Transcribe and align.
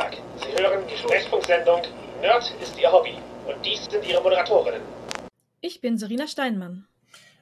Tag. 0.00 0.16
Sie 0.36 0.62
hören 0.62 0.82
die 0.90 0.96
Sprechfunksendung 0.96 1.82
Nerd 2.22 2.54
ist 2.62 2.78
Ihr 2.78 2.90
Hobby. 2.90 3.18
Und 3.46 3.66
dies 3.66 3.84
sind 3.84 4.02
Ihre 4.06 4.22
Moderatorinnen. 4.22 4.80
Ich 5.60 5.82
bin 5.82 5.98
Serena 5.98 6.26
Steinmann. 6.26 6.86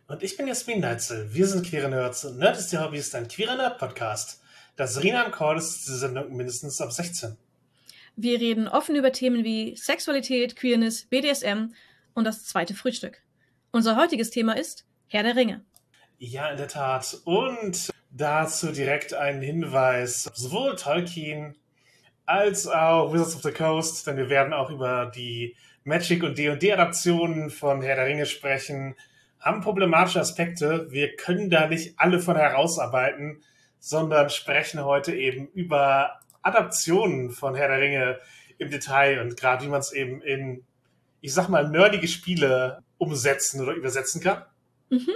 Und 0.08 0.24
ich 0.24 0.36
bin 0.36 0.48
Jasmin 0.48 0.80
Neitzel. 0.80 1.32
Wir 1.32 1.46
sind 1.46 1.64
Queere 1.64 1.88
Nerds 1.88 2.24
und 2.24 2.38
Nerd 2.38 2.58
ist 2.58 2.72
Ihr 2.72 2.82
Hobby 2.82 2.98
ist 2.98 3.14
ein 3.14 3.28
queerer 3.28 3.54
Nerd-Podcast. 3.54 4.42
Da 4.74 4.88
Serena 4.88 5.24
am 5.24 5.30
Call 5.30 5.56
ist 5.56 5.86
diese 5.86 5.98
Sendung 5.98 6.36
mindestens 6.36 6.80
ab 6.80 6.90
16. 6.90 7.36
Wir 8.16 8.40
reden 8.40 8.66
offen 8.66 8.96
über 8.96 9.12
Themen 9.12 9.44
wie 9.44 9.76
Sexualität, 9.76 10.56
Queerness, 10.56 11.04
BDSM 11.04 11.74
und 12.14 12.24
das 12.24 12.44
zweite 12.44 12.74
Frühstück. 12.74 13.22
Unser 13.70 13.94
heutiges 13.94 14.30
Thema 14.30 14.56
ist 14.56 14.84
Herr 15.06 15.22
der 15.22 15.36
Ringe. 15.36 15.64
Ja, 16.18 16.50
in 16.50 16.56
der 16.56 16.66
Tat. 16.66 17.18
Und 17.24 17.90
dazu 18.10 18.72
direkt 18.72 19.14
ein 19.14 19.42
Hinweis. 19.42 20.24
Sowohl 20.34 20.74
Tolkien 20.74 21.54
als 22.28 22.68
auch 22.68 23.12
Wizards 23.12 23.36
of 23.36 23.42
the 23.42 23.52
Coast, 23.52 24.06
denn 24.06 24.18
wir 24.18 24.28
werden 24.28 24.52
auch 24.52 24.68
über 24.68 25.06
die 25.06 25.56
Magic- 25.84 26.22
und 26.22 26.36
D&D-Adaptionen 26.36 27.48
von 27.48 27.80
Herr 27.80 27.96
der 27.96 28.04
Ringe 28.04 28.26
sprechen, 28.26 28.96
haben 29.40 29.62
problematische 29.62 30.20
Aspekte. 30.20 30.88
Wir 30.90 31.16
können 31.16 31.48
da 31.48 31.68
nicht 31.68 31.94
alle 31.96 32.20
von 32.20 32.36
herausarbeiten, 32.36 33.42
sondern 33.78 34.28
sprechen 34.28 34.84
heute 34.84 35.14
eben 35.14 35.48
über 35.54 36.20
Adaptionen 36.42 37.30
von 37.30 37.54
Herr 37.54 37.68
der 37.68 37.80
Ringe 37.80 38.18
im 38.58 38.70
Detail 38.70 39.20
und 39.20 39.38
gerade 39.38 39.64
wie 39.64 39.70
man 39.70 39.80
es 39.80 39.92
eben 39.92 40.20
in, 40.20 40.64
ich 41.22 41.32
sag 41.32 41.48
mal, 41.48 41.70
nerdige 41.70 42.08
Spiele 42.08 42.82
umsetzen 42.98 43.62
oder 43.62 43.72
übersetzen 43.72 44.20
kann. 44.20 44.42
Mhm. 44.90 45.14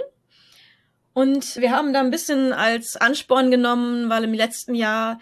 Und 1.13 1.57
wir 1.57 1.69
haben 1.69 1.93
da 1.93 1.99
ein 1.99 2.09
bisschen 2.09 2.53
als 2.53 2.97
Ansporn 2.97 3.51
genommen, 3.51 4.09
weil 4.09 4.23
im 4.23 4.33
letzten 4.33 4.73
Jahr 4.73 5.19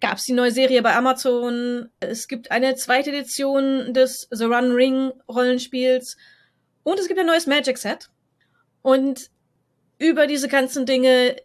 gab 0.00 0.18
es 0.18 0.24
die 0.24 0.32
neue 0.32 0.52
Serie 0.52 0.82
bei 0.82 0.94
Amazon. 0.94 1.90
Es 2.00 2.28
gibt 2.28 2.50
eine 2.50 2.74
zweite 2.76 3.10
Edition 3.10 3.92
des 3.92 4.28
The 4.30 4.44
Run 4.44 4.72
Ring 4.72 5.12
Rollenspiels 5.28 6.16
und 6.82 6.98
es 6.98 7.08
gibt 7.08 7.20
ein 7.20 7.26
neues 7.26 7.46
Magic 7.46 7.78
Set. 7.78 8.10
Und 8.82 9.30
über 9.98 10.26
diese 10.26 10.48
ganzen 10.48 10.86
Dinge 10.86 11.36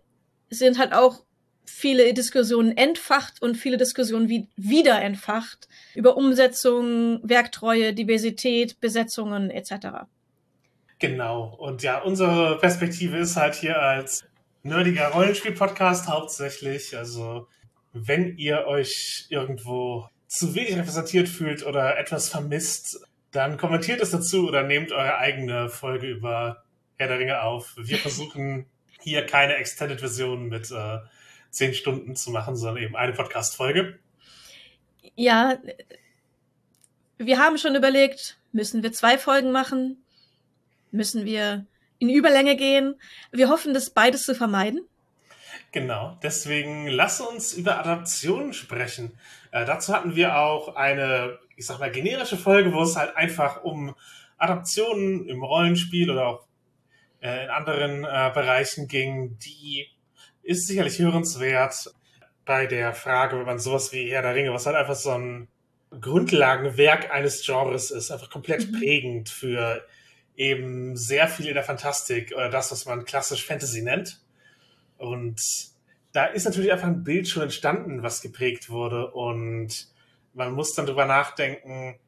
sind 0.50 0.78
halt 0.78 0.94
auch 0.94 1.24
viele 1.66 2.14
Diskussionen 2.14 2.78
entfacht 2.78 3.42
und 3.42 3.56
viele 3.56 3.78
Diskussionen 3.78 4.30
wie 4.30 4.48
wieder 4.56 5.02
entfacht 5.02 5.68
über 5.96 6.18
Umsetzung, 6.18 7.20
Werktreue, 7.24 7.94
Diversität, 7.94 8.80
Besetzungen 8.80 9.50
etc. 9.50 10.06
Genau. 11.00 11.56
Und 11.60 11.84
ja, 11.84 12.02
unsere 12.02 12.58
Perspektive 12.60 13.18
ist 13.18 13.36
halt 13.36 13.56
hier 13.56 13.82
als 13.82 14.24
nerdiger 14.62 15.10
Rollenspiel-Podcast 15.10 16.08
hauptsächlich. 16.08 16.96
Also, 16.98 17.48
wenn 17.94 18.38
ihr 18.38 18.66
euch 18.66 19.28
irgendwo 19.30 20.10
zu 20.28 20.56
wenig 20.56 20.76
repräsentiert 20.76 21.30
fühlt 21.30 21.66
oder 21.66 21.98
etwas 21.98 22.28
vermisst, 22.28 23.06
dann 23.32 23.58
kommentiert 23.58 24.02
es 24.02 24.12
dazu 24.12 24.48
oder 24.48 24.64
nehmt 24.64 24.92
eure 24.92 25.18
eigene 25.18 25.70
Folge 25.70 26.08
über 26.08 26.64
Herr 26.98 27.08
der 27.08 27.20
Ringe 27.20 27.42
auf. 27.42 27.76
Wir 27.78 27.98
versuchen 27.98 28.66
hier 29.00 29.26
keine 29.26 29.56
Extended-Version 29.56 30.50
mit 30.50 30.72
äh, 30.72 31.00
zehn 31.52 31.74
Stunden 31.74 32.16
zu 32.16 32.32
machen, 32.32 32.56
sondern 32.56 32.84
eben 32.84 32.96
eine 32.96 33.14
Podcast-Folge. 33.14 34.00
Ja, 35.16 35.58
wir 37.18 37.38
haben 37.38 37.58
schon 37.58 37.76
überlegt, 37.76 38.38
müssen 38.52 38.82
wir 38.82 38.92
zwei 38.92 39.18
Folgen 39.18 39.52
machen? 39.52 40.04
Müssen 40.92 41.26
wir 41.26 41.66
in 42.00 42.10
Überlänge 42.10 42.56
gehen? 42.56 42.96
Wir 43.32 43.50
hoffen, 43.50 43.74
das 43.74 43.92
beides 43.92 44.24
zu 44.24 44.34
vermeiden. 44.34 44.88
Genau, 45.74 46.16
deswegen 46.22 46.88
lass 46.88 47.20
uns 47.20 47.54
über 47.54 47.80
Adaptionen 47.80 48.54
sprechen. 48.54 49.18
Äh, 49.52 49.66
dazu 49.66 49.92
hatten 49.92 50.16
wir 50.16 50.38
auch 50.38 50.76
eine, 50.76 51.40
ich 51.56 51.66
sag 51.66 51.80
mal, 51.80 51.92
generische 51.92 52.38
Folge, 52.38 52.72
wo 52.74 52.84
es 52.84 52.96
halt 52.96 53.18
einfach 53.18 53.64
um 53.64 53.96
Adaptionen 54.38 55.28
im 55.28 55.44
Rollenspiel 55.44 56.12
oder 56.12 56.28
auch 56.28 56.46
äh, 57.22 57.46
in 57.46 57.50
anderen 57.50 58.04
äh, 58.04 58.32
Bereichen 58.36 58.88
ging, 58.88 59.40
die 59.40 59.88
ist 60.44 60.68
sicherlich 60.68 61.00
hörenswert 61.00 61.92
bei 62.46 62.68
der 62.68 62.94
Frage, 62.94 63.40
wenn 63.40 63.46
man 63.48 63.58
sowas 63.58 63.92
wie 63.92 64.12
Herr 64.12 64.22
der 64.22 64.36
Ringe, 64.36 64.54
was 64.54 64.68
halt 64.68 64.76
einfach 64.76 64.96
so 64.96 65.12
ein 65.12 65.48
Grundlagenwerk 66.00 67.12
eines 67.12 67.44
Genres 67.44 67.90
ist, 67.90 68.12
einfach 68.12 68.30
komplett 68.30 68.72
mhm. 68.72 68.78
prägend 68.78 69.30
für 69.30 69.84
eben 70.36 70.96
sehr 70.96 71.28
viel 71.28 71.48
in 71.48 71.56
der 71.56 71.64
Fantastik 71.64 72.32
oder 72.36 72.50
das, 72.50 72.72
was 72.72 72.86
man 72.86 73.06
klassisch 73.06 73.44
Fantasy 73.44 73.82
nennt. 73.82 74.23
Und 75.04 75.42
da 76.14 76.26
ist 76.26 76.46
natürlich 76.46 76.72
einfach 76.72 76.88
ein 76.88 77.04
Bild 77.04 77.28
schon 77.28 77.44
entstanden, 77.44 78.04
was 78.04 78.22
geprägt 78.22 78.70
wurde. 78.70 79.12
Und 79.12 79.90
man 80.34 80.54
muss 80.54 80.74
dann 80.74 80.86
drüber 80.86 81.06
nachdenken, 81.06 82.00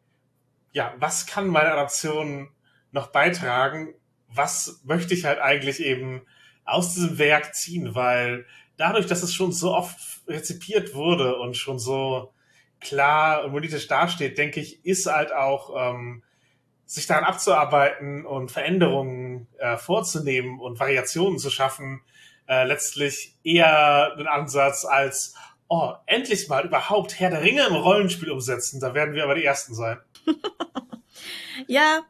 ja, 0.72 0.94
was 0.98 1.26
kann 1.26 1.48
meine 1.48 1.72
Adaption 1.72 2.50
noch 2.92 3.08
beitragen? 3.08 3.94
Was 4.30 4.82
möchte 4.86 5.14
ich 5.14 5.26
halt 5.26 5.40
eigentlich 5.40 5.82
eben 5.82 6.22
aus 6.64 6.94
diesem 6.94 7.18
Werk 7.18 7.54
ziehen? 7.54 7.96
Weil 7.96 8.46
dadurch, 8.78 9.08
dass 9.08 9.24
es 9.24 9.34
schon 9.34 9.52
so 9.52 9.74
oft 9.74 9.98
rezipiert 10.28 10.96
wurde 10.96 11.36
und 11.36 11.58
schon 11.58 11.80
so 11.80 12.34
klar 12.80 13.44
und 13.44 13.52
politisch 13.52 13.88
dasteht, 13.88 14.38
denke 14.38 14.62
ich, 14.62 14.86
ist 14.86 15.06
halt 15.06 15.34
auch 15.34 15.94
ähm, 15.94 16.24
sich 16.86 17.08
daran 17.08 17.26
abzuarbeiten 17.26 18.26
und 18.26 18.52
Veränderungen 18.52 19.48
äh, 19.58 19.76
vorzunehmen 19.76 20.60
und 20.62 20.80
Variationen 20.80 21.40
zu 21.40 21.50
schaffen, 21.50 22.02
äh, 22.48 22.66
letztlich 22.66 23.36
eher 23.44 24.16
ein 24.18 24.28
Ansatz 24.28 24.86
als, 24.86 25.36
oh, 25.68 25.94
endlich 26.06 26.48
mal 26.48 26.66
überhaupt 26.66 27.20
Herr 27.20 27.30
der 27.30 27.42
Ringe 27.42 27.66
im 27.66 27.76
Rollenspiel 27.76 28.32
umsetzen. 28.32 28.80
Da 28.80 28.94
werden 28.94 29.16
wir 29.16 29.24
aber 29.24 29.36
die 29.36 29.46
Ersten 29.46 29.74
sein. 29.74 30.00
ja, 31.68 32.04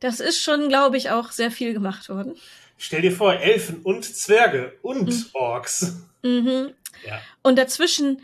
das 0.00 0.20
ist 0.20 0.42
schon, 0.42 0.68
glaube 0.68 0.96
ich, 0.96 1.10
auch 1.10 1.30
sehr 1.30 1.50
viel 1.50 1.72
gemacht 1.72 2.08
worden. 2.08 2.36
Stell 2.76 3.02
dir 3.02 3.12
vor, 3.12 3.34
Elfen 3.34 3.82
und 3.82 4.04
Zwerge 4.04 4.76
und 4.82 5.08
mhm. 5.08 5.26
Orks. 5.32 5.96
Mhm. 6.22 6.74
Ja. 7.04 7.20
Und 7.42 7.58
dazwischen 7.58 8.22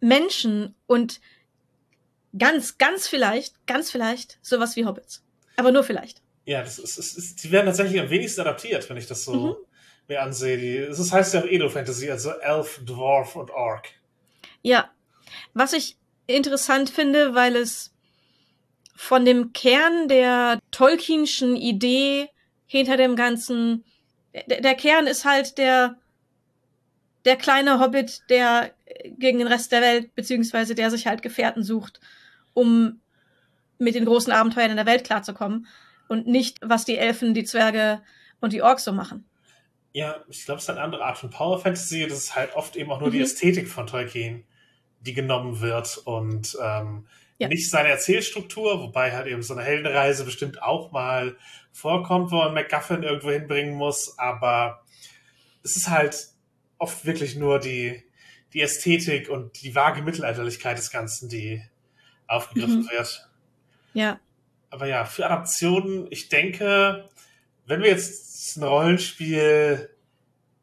Menschen 0.00 0.74
und 0.86 1.20
ganz, 2.36 2.78
ganz 2.78 3.06
vielleicht, 3.06 3.66
ganz 3.66 3.90
vielleicht 3.90 4.38
sowas 4.42 4.74
wie 4.74 4.84
Hobbits. 4.84 5.22
Aber 5.56 5.70
nur 5.70 5.84
vielleicht. 5.84 6.22
Ja, 6.44 6.62
das 6.62 6.78
ist, 6.78 6.96
ist, 6.96 7.18
ist 7.18 7.44
die 7.44 7.50
werden 7.50 7.66
tatsächlich 7.66 8.00
am 8.00 8.10
wenigsten 8.10 8.40
adaptiert, 8.40 8.88
wenn 8.88 8.96
ich 8.96 9.06
das 9.06 9.24
so 9.24 9.34
mhm. 9.34 9.65
Mir 10.08 10.22
ansehe. 10.22 10.58
Die, 10.58 10.86
das 10.86 11.12
heißt 11.12 11.34
ja 11.34 11.40
auch 11.40 11.46
Edo-Fantasy, 11.46 12.10
also 12.10 12.30
Elf, 12.30 12.80
Dwarf 12.84 13.36
und 13.36 13.50
Orc. 13.50 13.88
Ja. 14.62 14.90
Was 15.54 15.72
ich 15.72 15.96
interessant 16.26 16.90
finde, 16.90 17.34
weil 17.34 17.56
es 17.56 17.92
von 18.94 19.24
dem 19.24 19.52
Kern 19.52 20.08
der 20.08 20.58
Tolkienschen 20.70 21.56
Idee 21.56 22.28
hinter 22.66 22.96
dem 22.96 23.16
Ganzen, 23.16 23.84
der, 24.48 24.60
der 24.60 24.74
Kern 24.74 25.06
ist 25.06 25.24
halt 25.24 25.58
der, 25.58 25.98
der 27.24 27.36
kleine 27.36 27.80
Hobbit, 27.80 28.22
der 28.30 28.72
gegen 29.18 29.38
den 29.38 29.48
Rest 29.48 29.72
der 29.72 29.82
Welt, 29.82 30.14
beziehungsweise 30.14 30.74
der 30.74 30.90
sich 30.90 31.06
halt 31.06 31.22
Gefährten 31.22 31.62
sucht 31.62 32.00
um 32.56 33.00
mit 33.78 33.94
den 33.94 34.06
großen 34.06 34.32
Abenteuern 34.32 34.70
in 34.70 34.78
der 34.78 34.86
Welt 34.86 35.04
klarzukommen 35.04 35.66
und 36.08 36.26
nicht, 36.26 36.58
was 36.62 36.86
die 36.86 36.96
Elfen, 36.96 37.34
die 37.34 37.44
Zwerge 37.44 38.00
und 38.40 38.54
die 38.54 38.62
Orks 38.62 38.84
so 38.84 38.92
machen. 38.92 39.26
Ja, 39.96 40.22
ich 40.28 40.44
glaube, 40.44 40.58
es 40.58 40.64
ist 40.64 40.68
eine 40.68 40.82
andere 40.82 41.06
Art 41.06 41.16
von 41.16 41.30
Power 41.30 41.58
Fantasy. 41.58 42.06
Das 42.06 42.18
ist 42.18 42.36
halt 42.36 42.54
oft 42.54 42.76
eben 42.76 42.92
auch 42.92 43.00
nur 43.00 43.08
mhm. 43.08 43.12
die 43.12 43.20
Ästhetik 43.22 43.66
von 43.66 43.86
Tolkien, 43.86 44.44
die 45.00 45.14
genommen 45.14 45.62
wird 45.62 45.96
und 46.04 46.54
ähm, 46.62 47.06
ja. 47.38 47.48
nicht 47.48 47.70
seine 47.70 47.88
Erzählstruktur, 47.88 48.82
wobei 48.82 49.12
halt 49.12 49.26
eben 49.26 49.42
so 49.42 49.54
eine 49.54 49.62
Heldenreise 49.62 50.26
bestimmt 50.26 50.60
auch 50.60 50.92
mal 50.92 51.38
vorkommt, 51.72 52.30
wo 52.30 52.36
man 52.36 52.52
MacGuffin 52.52 53.04
irgendwo 53.04 53.30
hinbringen 53.30 53.74
muss, 53.74 54.18
aber 54.18 54.84
es 55.64 55.78
ist 55.78 55.88
halt 55.88 56.28
oft 56.76 57.06
wirklich 57.06 57.36
nur 57.36 57.58
die, 57.58 58.04
die 58.52 58.60
Ästhetik 58.60 59.30
und 59.30 59.62
die 59.62 59.74
vage 59.74 60.02
Mittelalterlichkeit 60.02 60.76
des 60.76 60.90
Ganzen, 60.90 61.30
die 61.30 61.62
aufgegriffen 62.26 62.80
mhm. 62.80 62.90
wird. 62.90 63.30
Ja. 63.94 64.20
Aber 64.68 64.88
ja, 64.88 65.06
für 65.06 65.24
Adaptionen, 65.24 66.06
ich 66.10 66.28
denke, 66.28 67.08
wenn 67.66 67.82
wir 67.82 67.90
jetzt 67.90 68.56
ein 68.56 68.62
Rollenspiel 68.62 69.90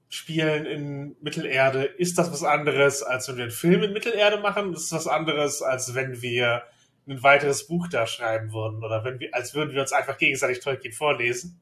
spielen 0.10 0.66
in 0.66 1.16
Mittelerde, 1.22 1.84
ist 1.84 2.18
das 2.18 2.32
was 2.32 2.44
anderes, 2.44 3.04
als 3.04 3.28
wenn 3.28 3.38
wir 3.38 3.44
einen 3.44 3.52
Film 3.52 3.84
in 3.84 3.94
Mittelerde 3.94 4.40
machen. 4.40 4.72
Das 4.72 4.84
ist 4.84 4.92
was 4.92 5.08
anderes, 5.08 5.62
als 5.62 5.96
wenn 5.96 6.22
wir 6.22 6.64
ein 7.08 7.22
weiteres 7.22 7.68
Buch 7.68 7.88
da 7.88 8.08
schreiben 8.08 8.54
würden 8.54 8.84
oder 8.84 9.04
wenn 9.04 9.20
wir, 9.20 9.34
als 9.34 9.54
würden 9.54 9.74
wir 9.74 9.82
uns 9.82 9.92
einfach 9.92 10.18
gegenseitig 10.18 10.60
Tolkien 10.60 10.94
vorlesen. 10.94 11.60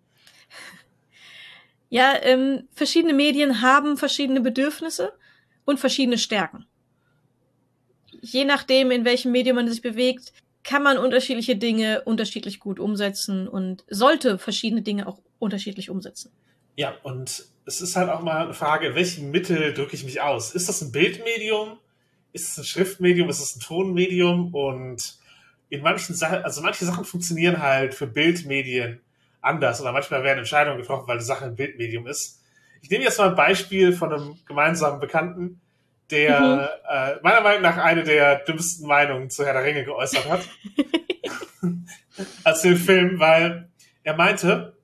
Ja, 1.90 2.14
ähm, 2.22 2.68
verschiedene 2.74 3.14
Medien 3.14 3.62
haben 3.62 3.98
verschiedene 3.98 4.42
Bedürfnisse 4.42 5.14
und 5.66 5.80
verschiedene 5.80 6.18
Stärken 6.18 6.68
je 8.22 8.46
nachdem, 8.46 8.92
in 8.92 9.04
welchem 9.04 9.32
Medium 9.32 9.56
man 9.56 9.68
sich 9.68 9.82
bewegt, 9.82 10.32
kann 10.63 10.84
man 10.84 10.98
unterschiedliche 10.98 11.56
Dinge 11.56 12.02
unterschiedlich 12.06 12.60
gut 12.60 12.80
umsetzen 12.80 13.48
und 13.48 13.84
sollte 13.90 14.38
verschiedene 14.38 14.81
Dinge 14.81 15.08
auch 15.08 15.19
unterschiedlich 15.40 15.90
umsetzen. 15.90 16.31
Ja, 16.75 16.94
und 17.04 17.46
es 17.66 17.81
ist 17.81 17.96
halt 17.96 18.10
auch 18.10 18.22
mal 18.22 18.46
eine 18.46 18.54
Frage, 18.54 18.96
welchen 18.96 19.31
Mittel 19.31 19.74
drücke 19.74 19.96
ich 19.96 20.04
mich 20.04 20.22
aus? 20.22 20.54
Ist 20.54 20.69
das 20.69 20.81
ein 20.81 20.92
Bildmedium? 20.92 21.78
ist 22.34 22.52
es 22.52 22.58
ein 22.58 22.63
Schriftmedium, 22.63 23.30
ist 23.30 23.42
es 23.42 23.56
ein 23.56 23.60
Tonmedium 23.60 24.54
und 24.54 25.18
in 25.69 25.81
manchen 25.81 26.16
Sachen, 26.16 26.44
also 26.44 26.62
manche 26.62 26.86
Sachen 26.86 27.06
funktionieren 27.06 27.62
halt 27.62 27.94
für 27.94 28.08
Bildmedien 28.08 29.02
anders 29.42 29.81
oder 29.81 29.92
manchmal 29.92 30.24
werden 30.24 30.40
Entscheidungen 30.40 30.78
getroffen, 30.78 31.08
weil 31.08 31.18
die 31.18 31.25
Sache 31.25 31.46
ein 31.46 31.56
Bildmedium 31.56 32.08
ist. 32.08 32.42
Ich 32.81 32.90
nehme 32.90 33.04
jetzt 33.04 33.18
mal 33.18 33.30
ein 33.30 33.36
Beispiel 33.36 33.94
von 33.94 34.12
einem 34.12 34.40
gemeinsamen 34.46 35.00
Bekannten, 35.00 35.62
der 36.12 36.42
mhm. 36.42 36.60
äh, 36.90 37.24
meiner 37.24 37.42
Meinung 37.42 37.62
nach 37.62 37.78
eine 37.78 38.04
der 38.04 38.40
dümmsten 38.40 38.88
Meinungen 38.88 39.30
zu 39.30 39.46
Herr 39.46 39.54
der 39.54 39.63
Ringe 39.63 39.84
geäußert 39.84 40.30
hat. 40.30 40.42
als 42.44 42.62
den 42.62 42.78
Film, 42.78 43.19
weil 43.19 43.69
er 44.04 44.16
meinte, 44.16 44.78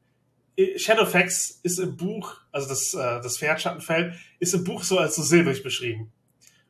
Shadowfax 0.77 1.59
ist 1.63 1.79
im 1.79 1.97
Buch, 1.97 2.35
also 2.51 2.67
das, 2.67 2.93
äh, 2.93 3.21
das 3.21 3.37
Pferd 3.37 3.61
Schattenfell, 3.61 4.15
ist 4.39 4.53
im 4.53 4.63
Buch 4.63 4.83
so 4.83 4.97
als 4.97 5.15
so 5.15 5.21
silbrig 5.21 5.61
beschrieben. 5.61 6.11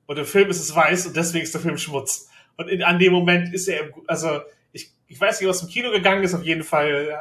Und 0.05 0.17
im 0.17 0.25
Film 0.25 0.49
ist 0.49 0.59
es 0.59 0.75
weiß 0.75 1.07
und 1.07 1.15
deswegen 1.15 1.43
ist 1.43 1.53
der 1.53 1.61
Film 1.61 1.77
Schmutz. 1.77 2.29
Und 2.57 2.69
in, 2.69 2.83
an 2.83 2.99
dem 2.99 3.13
Moment 3.13 3.53
ist 3.53 3.67
er, 3.67 3.89
also 4.07 4.41
ich, 4.71 4.91
ich 5.07 5.19
weiß 5.19 5.39
nicht, 5.39 5.49
was 5.49 5.61
im 5.61 5.69
Kino 5.69 5.91
gegangen 5.91 6.23
ist, 6.23 6.33
auf 6.33 6.43
jeden 6.43 6.63
Fall 6.63 7.09
äh, 7.09 7.15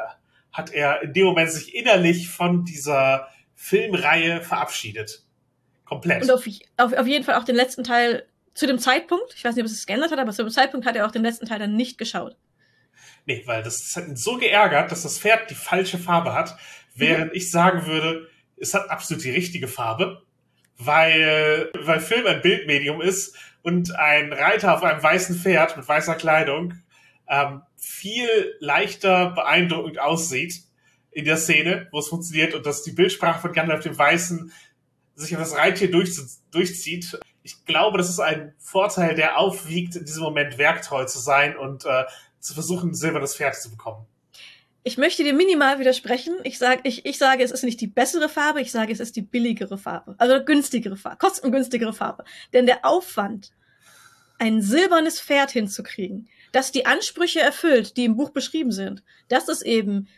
hat 0.53 0.73
er 0.73 1.03
in 1.03 1.13
dem 1.13 1.27
Moment 1.27 1.51
sich 1.51 1.75
innerlich 1.75 2.29
von 2.29 2.65
dieser 2.65 3.29
Filmreihe 3.55 4.41
verabschiedet. 4.41 5.26
Komplett. 5.87 6.23
Und 6.23 6.31
auf, 6.31 6.47
auf, 6.77 6.93
auf 6.93 7.07
jeden 7.07 7.25
Fall 7.25 7.37
auch 7.37 7.45
den 7.45 7.57
letzten 7.57 7.85
Teil 7.85 8.27
zu 8.53 8.67
dem 8.67 8.79
Zeitpunkt, 8.79 9.35
ich 9.35 9.45
weiß 9.45 9.55
nicht, 9.55 9.63
ob 9.63 9.67
es 9.67 9.77
sich 9.77 9.87
geändert 9.87 10.11
hat, 10.11 10.19
aber 10.19 10.33
zu 10.33 10.43
dem 10.43 10.51
Zeitpunkt 10.51 10.87
hat 10.87 10.97
er 10.97 11.07
auch 11.07 11.13
den 11.13 11.23
letzten 11.23 11.47
Teil 11.47 11.59
dann 11.59 11.77
nicht 11.77 11.97
geschaut. 11.97 12.37
Nee, 13.27 13.43
weil 13.47 13.63
das 13.63 13.95
hat 13.97 14.07
ihn 14.07 14.17
so 14.17 14.37
geärgert, 14.37 14.91
dass 14.91 15.03
das 15.03 15.19
Pferd 15.19 15.51
die 15.51 15.55
falsche 15.55 15.99
Farbe 15.99 16.35
hat, 16.35 16.57
während 16.95 17.33
mhm. 17.33 17.37
ich 17.37 17.51
sagen 17.51 17.87
würde, 17.87 18.29
es 18.57 18.75
hat 18.75 18.91
absolut 18.91 19.25
die 19.25 19.31
richtige 19.31 19.69
Farbe, 19.69 20.23
weil, 20.79 21.71
weil 21.79 22.01
Film 22.01 22.27
ein 22.27 22.43
Bildmedium 22.43 23.01
ist 23.01 23.37
und 23.63 23.95
ein 23.97 24.33
Reiter 24.33 24.75
auf 24.75 24.83
einem 24.83 25.03
weißen 25.03 25.37
Pferd 25.37 25.77
mit 25.77 25.87
weißer 25.87 26.15
Kleidung 26.15 26.75
ähm, 27.29 27.63
viel 27.77 28.55
leichter 28.61 29.31
beeindruckend 29.31 29.99
aussieht 29.99 30.63
in 31.11 31.25
der 31.25 31.37
Szene, 31.37 31.89
wo 31.93 31.99
es 31.99 32.09
funktioniert 32.09 32.55
und 32.55 32.65
dass 32.67 32.83
die 32.83 32.93
Bildsprache 32.93 33.41
von 33.41 33.53
Gandalf 33.53 33.83
dem 33.83 33.97
Weißen 33.97 34.53
sich 35.17 35.35
auf 35.35 35.43
das 35.43 35.57
Reittier 35.57 35.91
durch, 35.91 36.11
durchzieht. 36.51 37.19
Ich 37.43 37.65
glaube, 37.65 37.99
das 37.99 38.11
ist 38.11 38.21
ein 38.21 38.55
Vorteil, 38.59 39.15
der 39.15 39.39
aufwiegt, 39.39 39.97
in 39.97 40.05
diesem 40.05 40.23
Moment 40.23 40.59
werktreu 40.59 41.05
zu 41.07 41.19
sein 41.19 41.57
und 41.57 41.85
äh, 41.85 42.05
zu 42.39 42.55
versuchen, 42.55 42.91
ein 42.91 42.95
silbernes 42.95 43.37
Pferd 43.37 43.57
zu 43.57 43.71
bekommen. 43.71 44.07
Ich 44.85 44.99
möchte 44.99 45.25
dir 45.25 45.33
minimal 45.33 45.81
widersprechen. 45.81 46.37
Ich 46.45 46.59
sage, 46.59 46.83
ich, 46.85 47.07
ich 47.07 47.19
sage, 47.19 47.43
es 47.43 47.51
ist 47.51 47.65
nicht 47.65 47.81
die 47.81 47.89
bessere 47.89 48.29
Farbe, 48.29 48.61
ich 48.61 48.71
sage, 48.71 48.93
es 48.93 49.01
ist 49.01 49.17
die 49.17 49.23
billigere 49.23 49.79
Farbe. 49.79 50.15
Also 50.19 50.45
günstigere 50.45 50.97
Farbe, 50.97 51.17
kostengünstigere 51.17 51.93
Farbe. 51.93 52.25
Denn 52.53 52.67
der 52.67 52.85
Aufwand, 52.85 53.51
ein 54.39 54.63
silbernes 54.63 55.21
Pferd 55.21 55.51
hinzukriegen, 55.51 56.29
das 56.53 56.71
die 56.71 56.87
Ansprüche 56.87 57.41
erfüllt, 57.41 57.97
die 57.97 58.05
im 58.05 58.17
Buch 58.17 58.31
beschrieben 58.31 58.71
sind, 58.71 59.03
dass 59.29 59.49
es 59.49 59.63
eben 59.63 60.09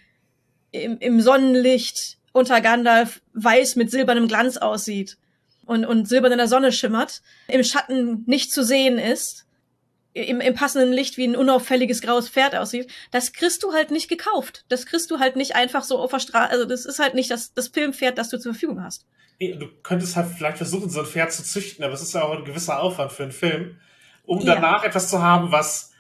im, 0.71 0.99
im 0.99 1.21
Sonnenlicht 1.21 2.18
unter 2.33 2.61
Gandalf 2.61 3.21
weiß 3.35 3.77
mit 3.77 3.91
silbernem 3.91 4.29
Glanz 4.29 4.57
aussieht 4.57 5.17
und, 5.67 5.85
und 5.85 6.09
silbern 6.09 6.33
in 6.33 6.39
der 6.39 6.49
Sonne 6.49 6.73
schimmert, 6.73 7.23
im 7.49 7.63
Schatten 7.63 8.25
nicht 8.27 8.53
zu 8.53 8.65
sehen 8.65 8.99
ist, 8.99 9.47
im, 10.15 10.41
im 10.41 10.55
passenden 10.55 10.93
Licht 10.93 11.17
wie 11.17 11.27
ein 11.27 11.37
unauffälliges 11.37 12.01
graues 12.01 12.29
Pferd 12.29 12.57
aussieht, 12.57 12.91
das 13.11 13.33
kriegst 13.33 13.63
du 13.63 13.73
halt 13.73 13.91
nicht 13.91 14.09
gekauft. 14.09 14.65
Das 14.69 14.87
kriegst 14.87 15.11
du 15.11 15.19
halt 15.19 15.37
nicht 15.37 15.55
einfach 15.55 15.85
so 15.85 15.99
auf 15.99 16.11
der 16.11 16.19
Straße. 16.19 16.51
Also 16.51 16.65
das 16.65 16.87
ist 16.87 16.99
halt 16.99 17.15
nicht 17.15 17.31
das, 17.31 17.55
das 17.55 17.69
Filmpferd, 17.69 18.19
das 18.19 18.31
du 18.31 18.39
zur 18.39 18.53
Verfügung 18.53 18.83
hast. 18.83 19.07
Du 19.39 19.69
könntest 19.83 20.17
halt 20.17 20.29
vielleicht 20.37 20.57
versuchen, 20.57 20.91
so 20.91 21.01
ein 21.01 21.07
Pferd 21.07 21.33
zu 21.33 21.45
züchten, 21.45 21.85
aber 21.85 21.95
es 21.95 22.03
ist 22.03 22.15
ja 22.15 22.23
auch 22.23 22.37
ein 22.37 22.45
gewisser 22.45 22.81
Aufwand 22.81 23.13
für 23.13 23.23
einen 23.23 23.33
Film, 23.33 23.79
um 24.25 24.41
ja. 24.41 24.55
danach 24.55 24.83
etwas 24.83 25.09
zu 25.09 25.23
haben, 25.23 25.53
was 25.53 25.93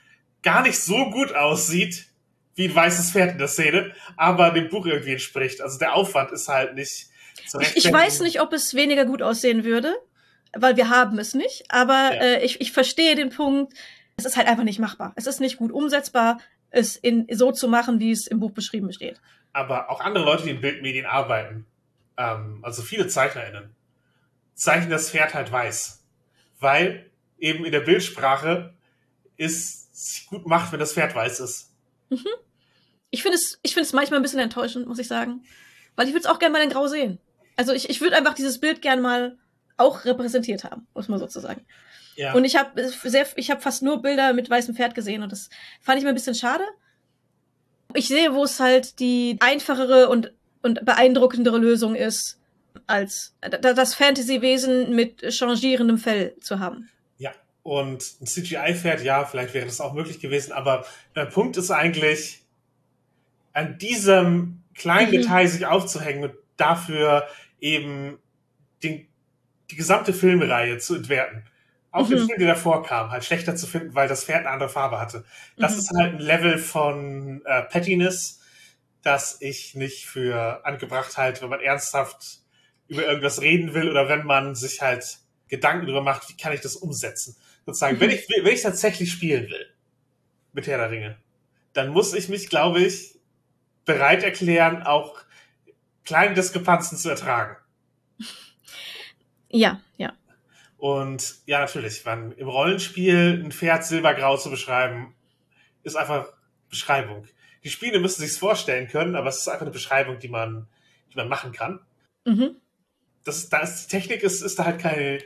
gar 0.42 0.62
nicht 0.62 0.80
so 0.80 1.10
gut 1.10 1.34
aussieht 1.34 2.07
wie 2.58 2.68
ein 2.68 2.74
weißes 2.74 3.12
Pferd 3.12 3.32
in 3.32 3.38
der 3.38 3.48
Szene, 3.48 3.92
aber 4.16 4.50
dem 4.50 4.68
Buch 4.68 4.84
irgendwie 4.84 5.12
entspricht. 5.12 5.60
Also 5.60 5.78
der 5.78 5.94
Aufwand 5.94 6.32
ist 6.32 6.48
halt 6.48 6.74
nicht 6.74 7.08
so 7.46 7.60
ich, 7.60 7.76
ich 7.76 7.92
weiß 7.92 8.20
nicht, 8.20 8.40
ob 8.40 8.52
es 8.52 8.74
weniger 8.74 9.04
gut 9.04 9.22
aussehen 9.22 9.64
würde, 9.64 9.94
weil 10.56 10.76
wir 10.76 10.90
haben 10.90 11.18
es 11.20 11.34
nicht, 11.34 11.64
aber 11.68 12.10
ja. 12.14 12.20
äh, 12.20 12.44
ich, 12.44 12.60
ich 12.60 12.72
verstehe 12.72 13.14
den 13.14 13.30
Punkt, 13.30 13.72
es 14.16 14.24
ist 14.24 14.36
halt 14.36 14.48
einfach 14.48 14.64
nicht 14.64 14.80
machbar. 14.80 15.12
Es 15.14 15.28
ist 15.28 15.40
nicht 15.40 15.56
gut 15.56 15.70
umsetzbar, 15.70 16.38
es 16.70 16.96
in, 16.96 17.26
so 17.30 17.52
zu 17.52 17.68
machen, 17.68 18.00
wie 18.00 18.10
es 18.10 18.26
im 18.26 18.40
Buch 18.40 18.50
beschrieben 18.50 18.92
steht. 18.92 19.20
Aber 19.52 19.88
auch 19.88 20.00
andere 20.00 20.24
Leute, 20.24 20.42
die 20.42 20.50
in 20.50 20.60
Bildmedien 20.60 21.06
arbeiten, 21.06 21.64
ähm, 22.16 22.58
also 22.62 22.82
viele 22.82 23.06
ZeichnerInnen, 23.06 23.70
zeichnen 24.54 24.90
das 24.90 25.10
Pferd 25.10 25.34
halt 25.34 25.52
weiß. 25.52 26.04
Weil 26.58 27.08
eben 27.38 27.64
in 27.64 27.70
der 27.70 27.80
Bildsprache 27.80 28.74
es 29.36 29.88
sich 29.92 30.26
gut 30.26 30.46
macht, 30.46 30.72
wenn 30.72 30.80
das 30.80 30.94
Pferd 30.94 31.14
weiß 31.14 31.38
ist. 31.38 31.72
Mhm. 32.10 32.26
Ich 33.10 33.22
finde 33.22 33.36
es, 33.36 33.58
ich 33.62 33.74
finde 33.74 33.86
es 33.86 33.92
manchmal 33.92 34.20
ein 34.20 34.22
bisschen 34.22 34.40
enttäuschend, 34.40 34.86
muss 34.86 34.98
ich 34.98 35.08
sagen. 35.08 35.42
Weil 35.96 36.06
ich 36.06 36.12
würde 36.12 36.20
es 36.20 36.26
auch 36.26 36.38
gerne 36.38 36.52
mal 36.52 36.62
in 36.62 36.70
Grau 36.70 36.86
sehen. 36.86 37.18
Also 37.56 37.72
ich, 37.72 37.90
ich 37.90 38.00
würde 38.00 38.16
einfach 38.16 38.34
dieses 38.34 38.60
Bild 38.60 38.82
gerne 38.82 39.02
mal 39.02 39.36
auch 39.76 40.04
repräsentiert 40.04 40.64
haben, 40.64 40.86
muss 40.94 41.08
man 41.08 41.18
sozusagen. 41.18 41.64
Ja. 42.16 42.34
Und 42.34 42.44
ich 42.44 42.56
habe 42.56 42.88
sehr, 42.88 43.26
ich 43.36 43.50
habe 43.50 43.60
fast 43.60 43.82
nur 43.82 44.02
Bilder 44.02 44.32
mit 44.32 44.50
weißem 44.50 44.74
Pferd 44.74 44.94
gesehen 44.94 45.22
und 45.22 45.32
das 45.32 45.50
fand 45.80 45.98
ich 45.98 46.04
mir 46.04 46.10
ein 46.10 46.16
bisschen 46.16 46.34
schade. 46.34 46.64
Ich 47.94 48.08
sehe, 48.08 48.34
wo 48.34 48.44
es 48.44 48.60
halt 48.60 48.98
die 48.98 49.36
einfachere 49.40 50.08
und, 50.08 50.32
und 50.62 50.84
beeindruckendere 50.84 51.58
Lösung 51.58 51.94
ist, 51.94 52.40
als 52.86 53.34
das 53.60 53.94
Fantasy-Wesen 53.94 54.94
mit 54.94 55.22
changierendem 55.32 55.98
Fell 55.98 56.36
zu 56.40 56.58
haben. 56.58 56.90
Ja, 57.18 57.32
und 57.62 58.04
ein 58.20 58.26
CGI-Pferd, 58.26 59.02
ja, 59.02 59.24
vielleicht 59.24 59.54
wäre 59.54 59.66
das 59.66 59.80
auch 59.80 59.94
möglich 59.94 60.20
gewesen, 60.20 60.52
aber 60.52 60.86
der 61.14 61.26
Punkt 61.26 61.56
ist 61.56 61.70
eigentlich, 61.70 62.42
an 63.58 63.78
diesem 63.78 64.62
kleinen 64.74 65.10
mhm. 65.10 65.22
Detail 65.22 65.46
sich 65.48 65.66
aufzuhängen 65.66 66.24
und 66.24 66.34
dafür 66.56 67.26
eben 67.60 68.18
den, 68.82 69.06
die 69.70 69.76
gesamte 69.76 70.12
Filmreihe 70.12 70.78
zu 70.78 70.94
entwerten 70.96 71.44
auch 71.90 72.08
mhm. 72.08 72.10
den 72.10 72.26
Film, 72.26 72.38
der 72.38 72.48
davor 72.54 72.82
kam, 72.82 73.10
halt 73.10 73.24
schlechter 73.24 73.56
zu 73.56 73.66
finden, 73.66 73.94
weil 73.94 74.08
das 74.08 74.24
Pferd 74.24 74.40
eine 74.40 74.50
andere 74.50 74.68
Farbe 74.68 75.00
hatte. 75.00 75.24
Das 75.56 75.72
mhm. 75.72 75.78
ist 75.78 75.90
halt 75.96 76.14
ein 76.14 76.20
Level 76.20 76.58
von 76.58 77.42
äh, 77.44 77.62
Pettiness, 77.62 78.40
das 79.02 79.40
ich 79.40 79.74
nicht 79.74 80.06
für 80.06 80.64
angebracht 80.64 81.16
halte, 81.16 81.42
wenn 81.42 81.50
man 81.50 81.60
ernsthaft 81.60 82.40
über 82.88 83.04
irgendwas 83.04 83.40
reden 83.40 83.74
will 83.74 83.90
oder 83.90 84.08
wenn 84.08 84.24
man 84.24 84.54
sich 84.54 84.80
halt 84.80 85.18
Gedanken 85.48 85.86
darüber 85.86 86.02
macht, 86.02 86.28
wie 86.28 86.36
kann 86.36 86.52
ich 86.52 86.60
das 86.60 86.76
umsetzen. 86.76 87.36
Sozusagen, 87.64 87.96
mhm. 87.96 88.00
wenn 88.00 88.10
ich, 88.10 88.26
wenn 88.42 88.52
ich 88.52 88.62
tatsächlich 88.62 89.10
spielen 89.10 89.48
will 89.48 89.66
mit 90.52 90.66
Herr 90.66 90.78
der 90.78 90.90
Ringe, 90.90 91.18
dann 91.72 91.88
muss 91.88 92.14
ich 92.14 92.28
mich, 92.28 92.48
glaube 92.48 92.80
ich, 92.80 93.17
bereit 93.88 94.22
erklären, 94.22 94.82
auch 94.82 95.18
kleine 96.04 96.34
Diskrepanzen 96.34 96.98
zu 96.98 97.08
ertragen. 97.08 97.56
Ja, 99.48 99.80
ja. 99.96 100.12
Und 100.76 101.36
ja, 101.46 101.58
natürlich, 101.58 102.04
man, 102.04 102.32
im 102.32 102.48
Rollenspiel 102.48 103.42
ein 103.42 103.50
Pferd 103.50 103.86
silbergrau 103.86 104.36
zu 104.36 104.50
beschreiben, 104.50 105.14
ist 105.84 105.96
einfach 105.96 106.28
Beschreibung. 106.68 107.26
Die 107.64 107.70
Spiele 107.70 107.98
müssen 107.98 108.20
sich's 108.20 108.36
vorstellen 108.36 108.88
können, 108.88 109.16
aber 109.16 109.30
es 109.30 109.38
ist 109.38 109.48
einfach 109.48 109.62
eine 109.62 109.70
Beschreibung, 109.70 110.18
die 110.18 110.28
man, 110.28 110.68
die 111.10 111.16
man 111.16 111.28
machen 111.28 111.52
kann. 111.52 111.80
Mhm. 112.26 112.56
Das 113.24 113.48
da 113.48 113.60
ist, 113.60 113.86
die 113.86 113.96
Technik 113.96 114.22
ist, 114.22 114.42
ist 114.42 114.58
da 114.58 114.66
halt 114.66 114.80
kein, 114.80 115.20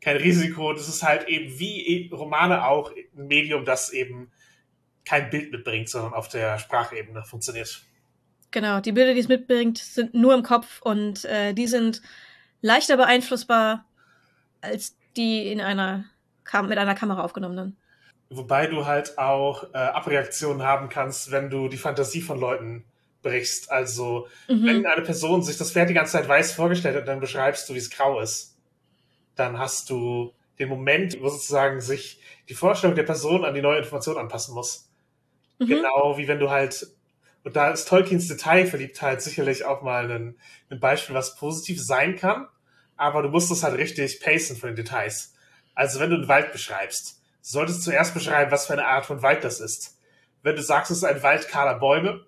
kein 0.00 0.16
Risiko. 0.16 0.72
Das 0.72 0.88
ist 0.88 1.02
halt 1.02 1.28
eben 1.28 1.58
wie 1.58 2.08
Romane 2.10 2.66
auch 2.66 2.92
ein 2.92 3.26
Medium, 3.26 3.66
das 3.66 3.90
eben 3.90 4.32
kein 5.04 5.28
Bild 5.28 5.52
mitbringt, 5.52 5.90
sondern 5.90 6.14
auf 6.14 6.28
der 6.28 6.58
Sprachebene 6.58 7.22
funktioniert. 7.24 7.84
Genau, 8.50 8.80
die 8.80 8.92
Bilder, 8.92 9.14
die 9.14 9.20
es 9.20 9.28
mitbringt, 9.28 9.78
sind 9.78 10.14
nur 10.14 10.34
im 10.34 10.42
Kopf 10.42 10.80
und 10.82 11.24
äh, 11.24 11.52
die 11.52 11.66
sind 11.66 12.00
leichter 12.62 12.96
beeinflussbar 12.96 13.84
als 14.60 14.96
die 15.16 15.50
in 15.50 15.60
einer 15.60 16.04
Kam 16.44 16.68
mit 16.68 16.78
einer 16.78 16.94
Kamera 16.94 17.22
aufgenommenen. 17.22 17.76
Wobei 18.28 18.66
du 18.66 18.86
halt 18.86 19.18
auch 19.18 19.64
äh, 19.72 19.78
Abreaktionen 19.78 20.62
haben 20.62 20.88
kannst, 20.88 21.30
wenn 21.30 21.50
du 21.50 21.68
die 21.68 21.76
Fantasie 21.76 22.20
von 22.20 22.38
Leuten 22.38 22.84
brichst. 23.22 23.70
Also, 23.70 24.28
mhm. 24.48 24.64
wenn 24.64 24.86
eine 24.86 25.02
Person 25.02 25.42
sich 25.42 25.58
das 25.58 25.72
Pferd 25.72 25.90
die 25.90 25.94
ganze 25.94 26.12
Zeit 26.12 26.28
weiß 26.28 26.52
vorgestellt 26.52 26.96
hat, 26.96 27.08
dann 27.08 27.20
beschreibst 27.20 27.68
du, 27.68 27.74
wie 27.74 27.78
es 27.78 27.90
grau 27.90 28.20
ist. 28.20 28.56
Dann 29.34 29.58
hast 29.58 29.90
du 29.90 30.32
den 30.58 30.68
Moment, 30.68 31.20
wo 31.20 31.28
sozusagen 31.28 31.80
sich 31.80 32.20
die 32.48 32.54
Vorstellung 32.54 32.96
der 32.96 33.02
Person 33.02 33.44
an 33.44 33.54
die 33.54 33.62
neue 33.62 33.78
Information 33.78 34.16
anpassen 34.16 34.54
muss. 34.54 34.88
Mhm. 35.58 35.66
Genau 35.66 36.16
wie 36.16 36.28
wenn 36.28 36.38
du 36.38 36.50
halt, 36.50 36.86
und 37.46 37.56
da 37.56 37.70
ist 37.70 37.88
Tolkiens 37.88 38.28
Detailverliebtheit 38.28 39.22
sicherlich 39.22 39.64
auch 39.64 39.80
mal 39.80 40.10
ein, 40.10 40.36
ein 40.68 40.80
Beispiel, 40.80 41.14
was 41.14 41.36
positiv 41.36 41.82
sein 41.82 42.16
kann 42.16 42.48
aber 42.96 43.22
du 43.22 43.28
musst 43.28 43.50
es 43.50 43.62
halt 43.62 43.76
richtig 43.76 44.20
pacen 44.20 44.56
von 44.56 44.70
den 44.70 44.76
Details. 44.76 45.34
Also 45.74 46.00
wenn 46.00 46.10
du 46.10 46.16
einen 46.16 46.28
Wald 46.28 46.52
beschreibst, 46.52 47.20
solltest 47.42 47.80
du 47.80 47.90
zuerst 47.90 48.14
beschreiben, 48.14 48.50
was 48.50 48.66
für 48.66 48.72
eine 48.72 48.86
Art 48.86 49.06
von 49.06 49.22
Wald 49.22 49.44
das 49.44 49.60
ist. 49.60 49.98
Wenn 50.42 50.56
du 50.56 50.62
sagst, 50.62 50.90
es 50.90 50.98
ist 50.98 51.04
ein 51.04 51.22
Wald 51.22 51.48
kahler 51.48 51.78
Bäume 51.78 52.26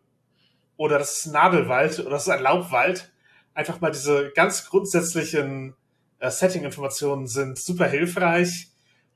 oder 0.76 0.98
das 0.98 1.18
ist 1.18 1.26
ein 1.26 1.32
Nadelwald 1.32 1.98
oder 2.00 2.10
das 2.10 2.22
ist 2.22 2.28
ein 2.28 2.42
Laubwald, 2.42 3.10
einfach 3.54 3.80
mal 3.80 3.90
diese 3.90 4.30
ganz 4.32 4.68
grundsätzlichen 4.68 5.74
äh, 6.20 6.30
Setting-Informationen 6.30 7.26
sind 7.26 7.58
super 7.58 7.86
hilfreich, 7.86 8.67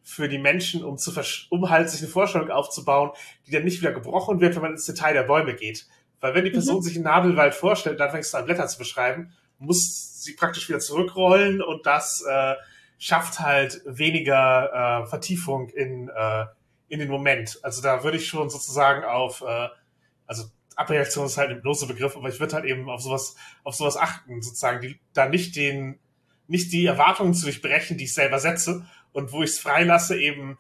für 0.03 0.29
die 0.29 0.39
Menschen, 0.39 0.85
um, 0.85 0.99
zu 0.99 1.13
um 1.51 1.71
halt 1.71 1.89
sich 1.91 2.01
eine 2.01 2.11
Vorstellung 2.11 2.51
aufzubauen, 2.51 3.11
die 3.47 3.53
dann 3.53 3.65
nicht 3.65 3.81
wieder 3.81 3.93
gebrochen 3.93 4.41
wird, 4.41 4.55
wenn 4.55 4.63
man 4.63 4.73
ins 4.73 4.87
Detail 4.87 5.13
der 5.13 5.23
Bäume 5.23 5.55
geht. 5.55 5.87
Weil 6.21 6.35
wenn 6.35 6.45
die 6.45 6.51
Person 6.51 6.77
mhm. 6.77 6.83
sich 6.83 6.95
einen 6.97 7.05
Nadelwald 7.05 7.55
vorstellt, 7.55 8.01
dann 8.01 8.11
fängst 8.11 8.33
du 8.33 8.39
an 8.39 8.45
Blätter 8.45 8.67
zu 8.67 8.79
beschreiben, 8.79 9.33
muss 9.59 10.23
sie 10.23 10.35
praktisch 10.35 10.69
wieder 10.69 10.81
zurückrollen 10.81 11.63
und 11.63 11.87
das 11.87 12.25
äh, 12.29 12.55
schafft 12.99 13.41
halt 13.41 13.81
weniger 13.85 15.03
äh, 15.05 15.07
Vertiefung 15.09 15.69
in, 15.71 16.09
äh, 16.09 16.45
in 16.89 17.01
den 17.01 17.09
Moment. 17.09 17.59
Also 17.63 17.83
da 17.83 18.05
würde 18.05 18.17
ich 18.17 18.29
schon 18.29 18.51
sozusagen 18.51 19.05
auf, 19.05 19.43
äh, 19.43 19.69
also 20.27 20.45
Abreaktion 20.77 21.27
ist 21.27 21.37
halt 21.37 21.51
ein 21.51 21.63
bloßer 21.63 21.87
Begriff, 21.87 22.17
aber 22.17 22.29
ich 22.29 22.41
würde 22.41 22.55
halt 22.55 22.65
eben 22.65 22.89
auf 22.89 23.03
sowas, 23.03 23.37
auf 23.65 23.75
sowas 23.75 23.97
achten, 23.97 24.41
sozusagen, 24.43 24.81
die 24.81 25.01
da 25.13 25.29
nicht 25.29 25.57
den, 25.57 25.99
nicht 26.47 26.73
die 26.73 26.87
Erwartungen 26.87 27.35
zu 27.35 27.45
durchbrechen, 27.45 27.99
die 27.99 28.05
ich 28.05 28.15
selber 28.15 28.39
setze 28.39 28.87
und 29.13 29.33
wo 29.33 29.43
ich 29.43 29.51
es 29.51 29.59
freilasse, 29.59 30.19
eben 30.19 30.59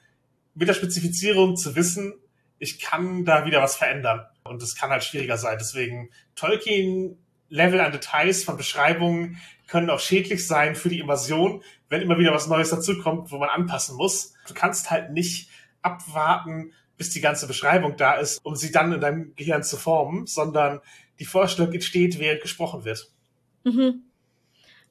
mit 0.55 0.69
der 0.69 0.75
Spezifizierung 0.75 1.57
zu 1.57 1.75
wissen, 1.77 2.15
ich 2.59 2.79
kann 2.79 3.25
da 3.25 3.45
wieder 3.45 3.63
was 3.63 3.77
verändern. 3.77 4.27
Und 4.45 4.63
das 4.63 4.77
kann 4.77 4.91
halt 4.91 5.05
schwieriger 5.05 5.37
sein. 5.37 5.57
Deswegen 5.59 6.11
Tolkien 6.37 7.19
Level 7.49 7.81
an 7.81 7.93
Details 7.93 8.45
von 8.45 8.57
Beschreibungen 8.57 9.39
können 9.67 9.91
auch 9.91 10.01
schädlich 10.01 10.47
sein 10.47 10.75
für 10.75 10.89
die 10.89 11.01
Immersion, 11.01 11.63
wenn 11.89 12.03
immer 12.03 12.19
wieder 12.19 12.33
was 12.33 12.47
Neues 12.47 12.71
dazukommt, 12.71 13.31
wo 13.31 13.39
man 13.39 13.49
anpassen 13.49 13.97
muss. 13.97 14.35
Du 14.47 14.55
kannst 14.55 14.91
halt 14.91 15.13
nicht 15.13 15.51
abwarten, 15.83 16.73
bis 16.97 17.11
die 17.11 17.21
ganze 17.21 17.47
Beschreibung 17.47 17.97
da 17.97 18.15
ist, 18.15 18.39
um 18.45 18.55
sie 18.55 18.71
dann 18.71 18.93
in 18.93 19.01
deinem 19.01 19.35
Gehirn 19.35 19.63
zu 19.63 19.77
formen, 19.77 20.27
sondern 20.27 20.81
die 21.19 21.25
Vorstellung 21.25 21.73
entsteht, 21.73 22.19
während 22.19 22.43
gesprochen 22.43 22.85
wird. 22.85 23.11
Mhm. 23.65 24.03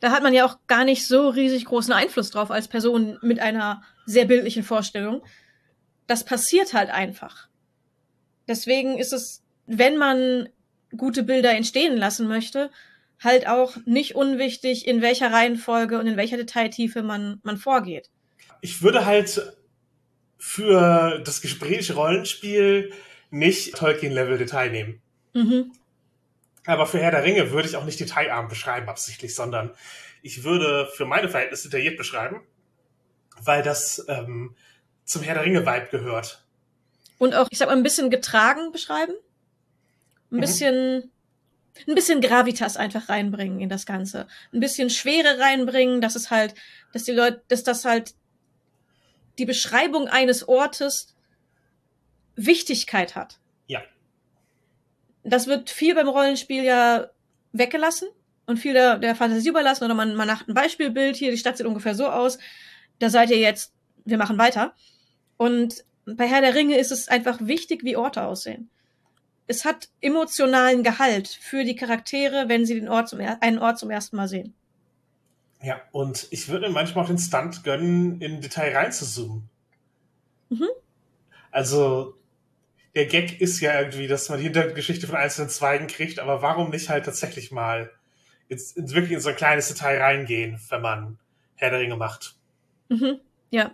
Da 0.01 0.11
hat 0.11 0.23
man 0.23 0.33
ja 0.33 0.45
auch 0.45 0.57
gar 0.67 0.83
nicht 0.83 1.07
so 1.07 1.29
riesig 1.29 1.63
großen 1.65 1.93
Einfluss 1.93 2.31
drauf 2.31 2.51
als 2.51 2.67
Person 2.67 3.17
mit 3.21 3.39
einer 3.39 3.83
sehr 4.05 4.25
bildlichen 4.25 4.63
Vorstellung. 4.63 5.23
Das 6.07 6.25
passiert 6.25 6.73
halt 6.73 6.89
einfach. 6.89 7.47
Deswegen 8.47 8.97
ist 8.97 9.13
es, 9.13 9.43
wenn 9.67 9.97
man 9.97 10.49
gute 10.97 11.23
Bilder 11.23 11.51
entstehen 11.51 11.95
lassen 11.95 12.27
möchte, 12.27 12.71
halt 13.19 13.47
auch 13.47 13.77
nicht 13.85 14.15
unwichtig, 14.15 14.87
in 14.87 15.01
welcher 15.01 15.31
Reihenfolge 15.31 15.99
und 15.99 16.07
in 16.07 16.17
welcher 16.17 16.37
Detailtiefe 16.37 17.03
man, 17.03 17.39
man 17.43 17.57
vorgeht. 17.57 18.09
Ich 18.61 18.81
würde 18.81 19.05
halt 19.05 19.53
für 20.39 21.21
das 21.23 21.41
Gespräch 21.41 21.95
Rollenspiel 21.95 22.91
nicht 23.29 23.75
Tolkien-Level-Detail 23.75 24.71
nehmen. 24.71 25.01
Mhm. 25.33 25.71
Aber 26.65 26.85
für 26.85 26.99
Herr 26.99 27.11
der 27.11 27.23
Ringe 27.23 27.51
würde 27.51 27.67
ich 27.67 27.75
auch 27.75 27.85
nicht 27.85 27.99
detailarm 27.99 28.47
beschreiben 28.47 28.87
absichtlich, 28.87 29.33
sondern 29.35 29.71
ich 30.21 30.43
würde 30.43 30.87
für 30.93 31.05
meine 31.05 31.29
Verhältnisse 31.29 31.69
detailliert 31.69 31.97
beschreiben, 31.97 32.41
weil 33.41 33.63
das 33.63 34.05
ähm, 34.07 34.55
zum 35.03 35.23
Herr 35.23 35.33
der 35.33 35.43
Ringe-Vibe 35.43 35.87
gehört. 35.89 36.43
Und 37.17 37.35
auch, 37.35 37.47
ich 37.49 37.57
sag 37.57 37.67
mal, 37.67 37.75
ein 37.75 37.83
bisschen 37.83 38.09
getragen 38.09 38.71
beschreiben. 38.71 39.13
Ein 40.31 40.37
mhm. 40.37 40.41
bisschen, 40.41 41.11
ein 41.87 41.95
bisschen 41.95 42.21
Gravitas 42.21 42.77
einfach 42.77 43.09
reinbringen 43.09 43.59
in 43.59 43.69
das 43.69 43.85
Ganze. 43.85 44.27
Ein 44.53 44.59
bisschen 44.59 44.89
Schwere 44.89 45.39
reinbringen, 45.39 46.01
dass 46.01 46.15
es 46.15 46.29
halt, 46.29 46.53
dass 46.93 47.03
die 47.03 47.11
Leute, 47.11 47.43
dass 47.47 47.63
das 47.63 47.85
halt 47.85 48.13
die 49.37 49.45
Beschreibung 49.45 50.07
eines 50.07 50.47
Ortes 50.47 51.15
Wichtigkeit 52.35 53.15
hat. 53.15 53.40
Das 55.23 55.47
wird 55.47 55.69
viel 55.69 55.95
beim 55.95 56.07
Rollenspiel 56.07 56.63
ja 56.63 57.07
weggelassen 57.53 58.07
und 58.45 58.57
viel 58.57 58.73
der, 58.73 58.97
der 58.97 59.15
Fantasie 59.15 59.49
überlassen 59.49 59.83
oder 59.83 59.93
man, 59.93 60.15
man 60.15 60.27
macht 60.27 60.47
ein 60.47 60.53
Beispielbild, 60.53 61.15
hier, 61.15 61.31
die 61.31 61.37
Stadt 61.37 61.57
sieht 61.57 61.67
ungefähr 61.67 61.95
so 61.95 62.07
aus, 62.07 62.37
da 62.99 63.09
seid 63.09 63.29
ihr 63.29 63.39
jetzt, 63.39 63.73
wir 64.05 64.17
machen 64.17 64.37
weiter. 64.37 64.73
Und 65.37 65.85
bei 66.05 66.27
Herr 66.27 66.41
der 66.41 66.55
Ringe 66.55 66.77
ist 66.77 66.91
es 66.91 67.07
einfach 67.07 67.39
wichtig, 67.41 67.83
wie 67.83 67.95
Orte 67.95 68.23
aussehen. 68.23 68.69
Es 69.47 69.65
hat 69.65 69.89
emotionalen 69.99 70.83
Gehalt 70.83 71.27
für 71.27 71.63
die 71.63 71.75
Charaktere, 71.75 72.47
wenn 72.47 72.65
sie 72.65 72.75
den 72.75 72.89
Ort 72.89 73.09
zum, 73.09 73.19
einen 73.19 73.59
Ort 73.59 73.79
zum 73.79 73.89
ersten 73.91 74.15
Mal 74.15 74.27
sehen. 74.27 74.53
Ja, 75.61 75.81
und 75.91 76.27
ich 76.31 76.47
würde 76.47 76.69
manchmal 76.69 77.03
auch 77.03 77.09
den 77.09 77.17
Stunt 77.17 77.63
gönnen, 77.63 78.19
in 78.21 78.41
Detail 78.41 78.75
reinzuzoomen. 78.75 79.49
Mhm. 80.49 80.69
Also, 81.51 82.15
der 82.95 83.05
Gag 83.05 83.39
ist 83.39 83.59
ja 83.61 83.79
irgendwie, 83.79 84.07
dass 84.07 84.29
man 84.29 84.39
die 84.39 84.45
Hintergeschichte 84.45 85.07
von 85.07 85.15
einzelnen 85.15 85.49
Zweigen 85.49 85.87
kriegt, 85.87 86.19
aber 86.19 86.41
warum 86.41 86.71
nicht 86.71 86.89
halt 86.89 87.05
tatsächlich 87.05 87.51
mal 87.51 87.91
ins, 88.49 88.73
ins 88.73 88.93
wirklich 88.93 89.13
in 89.13 89.21
so 89.21 89.29
ein 89.29 89.35
kleines 89.35 89.69
Detail 89.69 90.01
reingehen, 90.01 90.59
wenn 90.69 90.81
man 90.81 91.19
Herr 91.55 91.69
der 91.69 91.79
Ringe 91.79 91.95
macht? 91.95 92.35
Mhm. 92.89 93.19
Ja. 93.49 93.71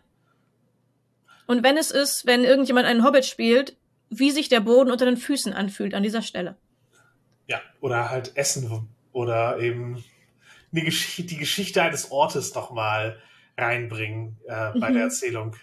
Und 1.47 1.63
wenn 1.63 1.77
es 1.77 1.91
ist, 1.91 2.25
wenn 2.25 2.43
irgendjemand 2.43 2.85
einen 2.85 3.03
Hobbit 3.03 3.25
spielt, 3.25 3.77
wie 4.09 4.31
sich 4.31 4.49
der 4.49 4.59
Boden 4.59 4.91
unter 4.91 5.05
den 5.05 5.17
Füßen 5.17 5.53
anfühlt 5.53 5.93
an 5.93 6.03
dieser 6.03 6.21
Stelle. 6.21 6.55
Ja, 7.47 7.61
oder 7.81 8.09
halt 8.09 8.35
Essen 8.35 8.89
oder 9.11 9.59
eben 9.59 10.03
eine 10.71 10.83
Gesch 10.83 11.15
die 11.17 11.37
Geschichte 11.37 11.81
eines 11.81 12.11
Ortes 12.11 12.53
nochmal 12.53 13.19
reinbringen 13.57 14.37
äh, 14.45 14.77
bei 14.79 14.89
mhm. 14.89 14.93
der 14.93 15.03
Erzählung. 15.03 15.55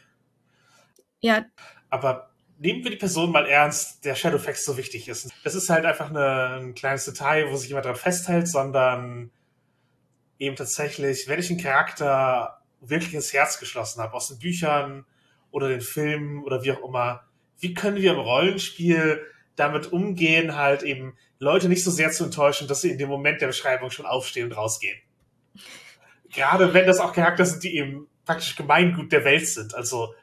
Ja. 1.20 1.46
Aber 1.90 2.33
nehmen 2.64 2.82
wir 2.82 2.90
die 2.90 2.96
Person 2.96 3.30
mal 3.30 3.46
ernst, 3.46 4.06
der 4.06 4.14
Shadowfax 4.14 4.64
so 4.64 4.78
wichtig 4.78 5.08
ist. 5.08 5.30
Das 5.44 5.54
ist 5.54 5.68
halt 5.68 5.84
einfach 5.84 6.08
eine, 6.08 6.60
ein 6.60 6.74
kleines 6.74 7.04
Detail, 7.04 7.50
wo 7.50 7.56
sich 7.56 7.68
jemand 7.68 7.84
dran 7.84 7.94
festhält, 7.94 8.48
sondern 8.48 9.30
eben 10.38 10.56
tatsächlich, 10.56 11.28
wenn 11.28 11.38
ich 11.38 11.50
einen 11.50 11.60
Charakter 11.60 12.62
wirklich 12.80 13.12
ins 13.12 13.34
Herz 13.34 13.60
geschlossen 13.60 14.00
habe, 14.02 14.14
aus 14.14 14.28
den 14.28 14.38
Büchern 14.38 15.04
oder 15.50 15.68
den 15.68 15.82
Filmen 15.82 16.42
oder 16.42 16.64
wie 16.64 16.72
auch 16.72 16.82
immer, 16.82 17.24
wie 17.60 17.74
können 17.74 17.98
wir 17.98 18.12
im 18.12 18.18
Rollenspiel 18.18 19.20
damit 19.56 19.92
umgehen, 19.92 20.56
halt 20.56 20.82
eben 20.82 21.18
Leute 21.38 21.68
nicht 21.68 21.84
so 21.84 21.90
sehr 21.90 22.12
zu 22.12 22.24
enttäuschen, 22.24 22.66
dass 22.66 22.80
sie 22.80 22.90
in 22.90 22.98
dem 22.98 23.10
Moment 23.10 23.42
der 23.42 23.48
Beschreibung 23.48 23.90
schon 23.90 24.06
aufstehen 24.06 24.46
und 24.46 24.56
rausgehen. 24.56 24.98
Gerade 26.32 26.72
wenn 26.72 26.86
das 26.86 26.98
auch 26.98 27.12
Charakter 27.12 27.44
sind, 27.44 27.62
die 27.62 27.76
eben 27.76 28.08
praktisch 28.24 28.56
Gemeingut 28.56 29.12
der 29.12 29.24
Welt 29.24 29.46
sind. 29.46 29.74
Also 29.74 30.14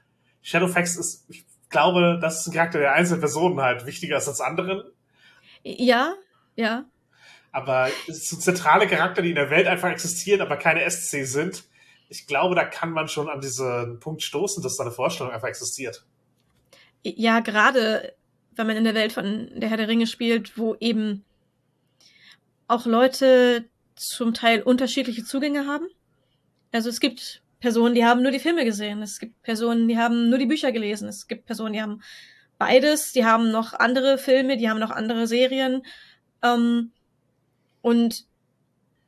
Shadowfax 0.41 0.97
ist, 0.97 1.25
ich 1.29 1.45
glaube, 1.71 2.19
das 2.21 2.41
ist 2.41 2.47
ein 2.47 2.53
Charakter 2.53 2.79
der 2.79 2.93
einzelnen 2.93 3.21
Personen 3.21 3.59
halt 3.59 3.85
wichtiger 3.85 4.17
ist 4.17 4.27
als 4.27 4.41
anderen. 4.41 4.83
Ja, 5.63 6.13
ja. 6.55 6.85
Aber 7.51 7.89
es 8.07 8.29
sind 8.29 8.41
zentrale 8.41 8.87
Charakter, 8.87 9.21
die 9.21 9.29
in 9.29 9.35
der 9.35 9.49
Welt 9.49 9.67
einfach 9.67 9.89
existieren, 9.89 10.41
aber 10.41 10.57
keine 10.57 10.89
SC 10.89 11.25
sind. 11.25 11.63
Ich 12.09 12.27
glaube, 12.27 12.55
da 12.55 12.63
kann 12.65 12.91
man 12.91 13.07
schon 13.07 13.29
an 13.29 13.41
diesen 13.41 13.99
Punkt 13.99 14.21
stoßen, 14.21 14.61
dass 14.61 14.77
da 14.77 14.83
eine 14.83 14.91
Vorstellung 14.91 15.31
einfach 15.31 15.47
existiert. 15.47 16.05
Ja, 17.03 17.39
gerade 17.39 18.15
wenn 18.55 18.67
man 18.67 18.77
in 18.77 18.83
der 18.83 18.95
Welt 18.95 19.13
von 19.13 19.49
der 19.55 19.69
Herr 19.69 19.77
der 19.77 19.87
Ringe 19.87 20.07
spielt, 20.07 20.57
wo 20.57 20.75
eben 20.79 21.25
auch 22.67 22.85
Leute 22.85 23.65
zum 23.95 24.33
Teil 24.33 24.61
unterschiedliche 24.61 25.23
Zugänge 25.23 25.67
haben. 25.67 25.87
Also 26.71 26.89
es 26.89 26.99
gibt 26.99 27.41
Personen, 27.61 27.95
die 27.95 28.03
haben 28.03 28.23
nur 28.23 28.31
die 28.31 28.39
Filme 28.39 28.65
gesehen. 28.65 29.01
Es 29.01 29.19
gibt 29.19 29.41
Personen, 29.43 29.87
die 29.87 29.97
haben 29.97 30.29
nur 30.29 30.39
die 30.39 30.47
Bücher 30.47 30.71
gelesen. 30.71 31.07
Es 31.07 31.27
gibt 31.27 31.45
Personen, 31.45 31.73
die 31.73 31.81
haben 31.81 32.01
beides. 32.57 33.13
Die 33.13 33.23
haben 33.23 33.51
noch 33.51 33.73
andere 33.73 34.17
Filme, 34.17 34.57
die 34.57 34.69
haben 34.69 34.79
noch 34.79 34.91
andere 34.91 35.27
Serien. 35.27 35.83
Ähm, 36.43 36.91
und 37.81 38.25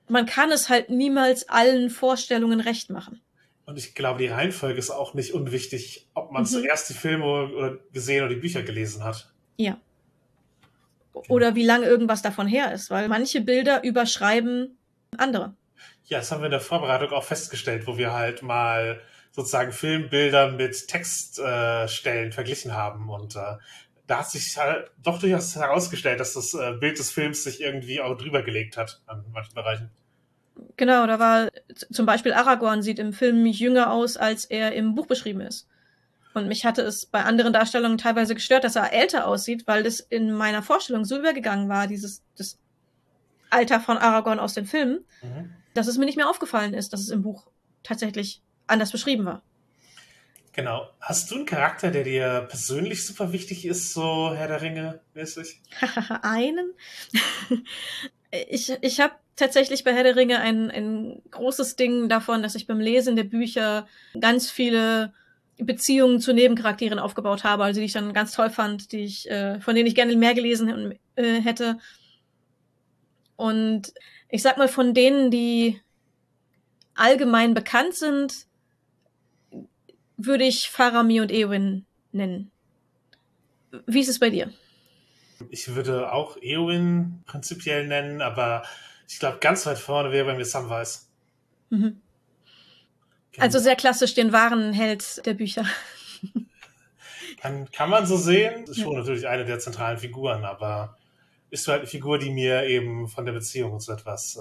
man 0.08 0.26
kann 0.28 0.52
es 0.52 0.70
halt 0.70 0.90
niemals 0.90 1.50
allen 1.50 1.90
Vorstellungen 1.90 2.60
recht 2.60 2.90
machen. 2.90 3.22
Und 3.66 3.78
ich 3.78 3.96
glaube, 3.96 4.20
die 4.20 4.28
Reihenfolge 4.28 4.78
ist 4.78 4.92
auch 4.92 5.14
nicht 5.14 5.34
unwichtig, 5.34 6.08
ob 6.14 6.32
man 6.32 6.44
mhm. 6.44 6.48
zuerst 6.48 6.90
die 6.90 6.94
Filme 6.94 7.26
oder 7.26 7.78
gesehen 7.92 8.24
oder 8.24 8.34
die 8.34 8.40
Bücher 8.40 8.62
gelesen 8.62 9.04
hat. 9.04 9.34
Ja. 9.58 9.80
Oder 11.30 11.56
wie 11.56 11.66
lange 11.66 11.86
irgendwas 11.86 12.22
davon 12.22 12.48
her 12.48 12.74
ist, 12.74 12.90
weil 12.90 13.08
manche 13.08 13.42
Bilder 13.42 13.84
überschreiben 13.84 14.78
andere. 15.18 15.56
Ja, 16.06 16.20
das 16.20 16.32
haben 16.32 16.42
wir 16.42 16.46
in 16.46 16.52
der 16.52 16.60
Vorbereitung 16.60 17.12
auch 17.12 17.24
festgestellt, 17.24 17.88
wo 17.88 17.98
wir 17.98 18.14
halt 18.14 18.42
mal 18.42 19.02
sozusagen 19.32 19.72
Filmbilder 19.72 20.52
mit 20.52 20.88
Textstellen 20.88 22.30
äh, 22.30 22.32
verglichen 22.32 22.74
haben. 22.74 23.10
Und 23.10 23.36
äh, 23.36 23.58
da 24.08 24.20
hat 24.20 24.30
sich 24.30 24.58
halt 24.58 24.92
doch 25.02 25.20
durchaus 25.20 25.56
herausgestellt, 25.56 26.20
dass 26.20 26.34
das 26.34 26.54
äh, 26.54 26.74
Bild 26.74 27.00
des 27.00 27.10
Films 27.12 27.44
sich 27.44 27.62
irgendwie 27.62 28.02
auch 28.02 28.18
drüber 28.18 28.44
gelegt 28.44 28.78
hat 28.78 29.02
an 29.08 29.26
manchen 29.32 29.56
Bereichen. 29.56 29.90
Genau, 30.78 31.08
da 31.08 31.20
war 31.20 31.50
zum 31.92 32.06
Beispiel 32.06 32.34
Aragorn 32.34 32.84
sieht 32.84 33.00
im 33.00 33.14
Film 33.14 33.46
jünger 33.46 33.92
aus, 33.92 34.18
als 34.18 34.46
er 34.46 34.74
im 34.74 34.94
Buch 34.94 35.08
beschrieben 35.08 35.42
ist. 35.42 35.68
Und 36.34 36.48
mich 36.48 36.66
hatte 36.66 36.82
es 36.82 37.06
bei 37.06 37.24
anderen 37.24 37.54
Darstellungen 37.54 37.98
teilweise 37.98 38.36
gestört, 38.36 38.64
dass 38.64 38.76
er 38.76 38.92
älter 38.92 39.28
aussieht, 39.28 39.68
weil 39.68 39.84
das 39.84 40.00
in 40.00 40.32
meiner 40.32 40.64
Vorstellung 40.64 41.06
so 41.06 41.18
übergegangen 41.18 41.70
war, 41.70 41.88
dieses 41.88 42.24
das 42.38 42.60
Alter 43.50 43.80
von 43.80 43.98
Aragorn 43.98 44.40
aus 44.40 44.56
den 44.56 44.66
Filmen, 44.66 45.06
mhm. 45.22 45.54
Dass 45.74 45.88
es 45.88 45.98
mir 45.98 46.06
nicht 46.06 46.18
mehr 46.18 46.30
aufgefallen 46.30 46.74
ist, 46.74 46.94
dass 46.94 47.02
es 47.02 47.10
im 47.10 47.24
Buch 47.24 47.48
tatsächlich 47.84 48.42
anders 48.68 48.92
beschrieben 48.92 49.26
war. 49.26 49.42
Genau. 50.54 50.88
Hast 51.02 51.32
du 51.32 51.36
einen 51.36 51.46
Charakter, 51.46 51.90
der 51.90 52.04
dir 52.04 52.46
persönlich 52.48 53.06
super 53.06 53.34
wichtig 53.34 53.66
ist, 53.66 53.92
so 53.92 54.34
Herr 54.36 54.48
der 54.48 54.62
Ringe 54.62 55.02
mäßig? 55.16 55.60
einen? 56.22 56.74
ich 58.32 58.72
ich 58.82 59.00
habe 59.00 59.16
tatsächlich 59.36 59.84
bei 59.84 59.94
Herr 59.94 60.04
der 60.04 60.16
Ringe 60.16 60.40
ein, 60.40 60.70
ein 60.70 61.22
großes 61.32 61.76
Ding 61.76 62.08
davon, 62.08 62.44
dass 62.44 62.54
ich 62.54 62.68
beim 62.68 62.80
Lesen 62.80 63.16
der 63.16 63.24
Bücher 63.24 63.88
ganz 64.20 64.52
viele 64.52 65.12
Beziehungen 65.58 66.20
zu 66.20 66.34
Nebencharakteren 66.34 67.00
aufgebaut 67.00 67.44
habe, 67.44 67.64
also 67.64 67.80
die 67.80 67.86
ich 67.86 67.94
dann 67.94 68.14
ganz 68.14 68.34
toll 68.34 68.50
fand, 68.50 68.92
die 68.92 69.06
ich, 69.06 69.30
äh, 69.30 69.60
von 69.60 69.76
denen 69.76 69.88
ich 69.88 69.96
gerne 69.96 70.16
mehr 70.16 70.36
gelesen 70.36 70.94
äh, 71.16 71.42
hätte. 71.42 71.80
Und 73.36 73.94
ich 74.34 74.42
sag 74.42 74.58
mal, 74.58 74.68
von 74.68 74.96
denen, 74.96 75.30
die 75.30 75.80
allgemein 76.96 77.54
bekannt 77.54 77.94
sind, 77.94 78.48
würde 80.18 80.44
ich 80.44 80.72
Faramir 80.72 81.22
und 81.22 81.32
Eowyn 81.32 81.86
nennen. 82.12 82.50
Wie 83.86 84.00
ist 84.00 84.08
es 84.08 84.18
bei 84.18 84.32
dir? 84.32 84.52
Ich 85.52 85.76
würde 85.76 86.12
auch 86.12 86.36
Eowyn 86.42 87.22
prinzipiell 87.28 87.86
nennen, 87.86 88.24
aber 88.24 88.64
ich 89.08 89.20
glaube, 89.20 89.38
ganz 89.38 89.68
weit 89.68 89.78
vorne 89.78 90.12
wäre 90.12 90.26
bei 90.26 90.36
mir 90.36 90.46
Samwise. 90.46 91.02
Mhm. 91.70 92.02
Also 93.38 93.60
sehr 93.60 93.76
klassisch 93.76 94.16
den 94.16 94.34
wahren 94.34 94.74
Held 94.74 95.24
der 95.28 95.36
Bücher. 95.36 95.66
Kann, 97.40 97.70
kann 97.72 97.90
man 97.92 98.08
so 98.08 98.18
sehen. 98.18 98.64
Ist 98.64 98.80
schon 98.80 98.94
ja. 98.94 99.00
natürlich 99.00 99.28
eine 99.28 99.46
der 99.46 99.60
zentralen 99.60 100.00
Figuren, 100.00 100.44
aber 100.44 100.98
ist 101.54 101.68
halt 101.68 101.82
eine 101.82 101.88
Figur, 101.88 102.18
die 102.18 102.32
mir 102.32 102.64
eben 102.64 103.08
von 103.08 103.26
der 103.26 103.34
Beziehung 103.34 103.74
und 103.74 103.80
so 103.80 103.94
etwas 103.94 104.40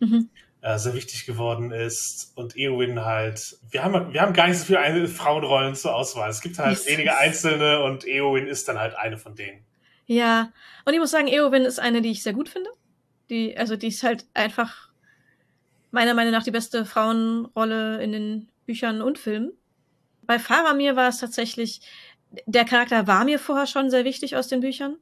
ähm, 0.00 0.08
mhm. 0.08 0.30
äh, 0.60 0.78
sehr 0.78 0.92
wichtig 0.92 1.24
geworden 1.24 1.72
ist. 1.72 2.32
Und 2.36 2.54
Eowyn 2.54 3.02
halt, 3.02 3.58
wir 3.70 3.82
haben, 3.82 4.12
wir 4.12 4.20
haben 4.20 4.34
gar 4.34 4.46
nicht 4.46 4.58
so 4.58 4.66
viele 4.66 5.08
Frauenrollen 5.08 5.74
zur 5.74 5.94
Auswahl. 5.94 6.28
Es 6.28 6.42
gibt 6.42 6.58
halt 6.58 6.86
wenige 6.86 7.16
einzelne 7.16 7.82
und 7.82 8.06
Eowyn 8.06 8.46
ist 8.46 8.68
dann 8.68 8.78
halt 8.78 8.94
eine 8.94 9.16
von 9.16 9.34
denen. 9.36 9.64
Ja, 10.04 10.52
und 10.84 10.92
ich 10.92 11.00
muss 11.00 11.10
sagen, 11.10 11.28
Eowyn 11.28 11.64
ist 11.64 11.80
eine, 11.80 12.02
die 12.02 12.10
ich 12.10 12.22
sehr 12.22 12.34
gut 12.34 12.50
finde. 12.50 12.70
Die, 13.30 13.56
also 13.56 13.76
die 13.76 13.88
ist 13.88 14.02
halt 14.02 14.26
einfach 14.34 14.90
meiner 15.90 16.12
Meinung 16.12 16.32
nach 16.32 16.44
die 16.44 16.50
beste 16.50 16.84
Frauenrolle 16.84 18.02
in 18.02 18.12
den 18.12 18.48
Büchern 18.66 19.00
und 19.00 19.18
Filmen. 19.18 19.52
Bei 20.22 20.38
Faramir 20.38 20.94
war 20.94 21.08
es 21.08 21.20
tatsächlich, 21.20 21.80
der 22.44 22.66
Charakter 22.66 23.06
war 23.06 23.24
mir 23.24 23.38
vorher 23.38 23.66
schon 23.66 23.88
sehr 23.88 24.04
wichtig 24.04 24.36
aus 24.36 24.48
den 24.48 24.60
Büchern. 24.60 24.98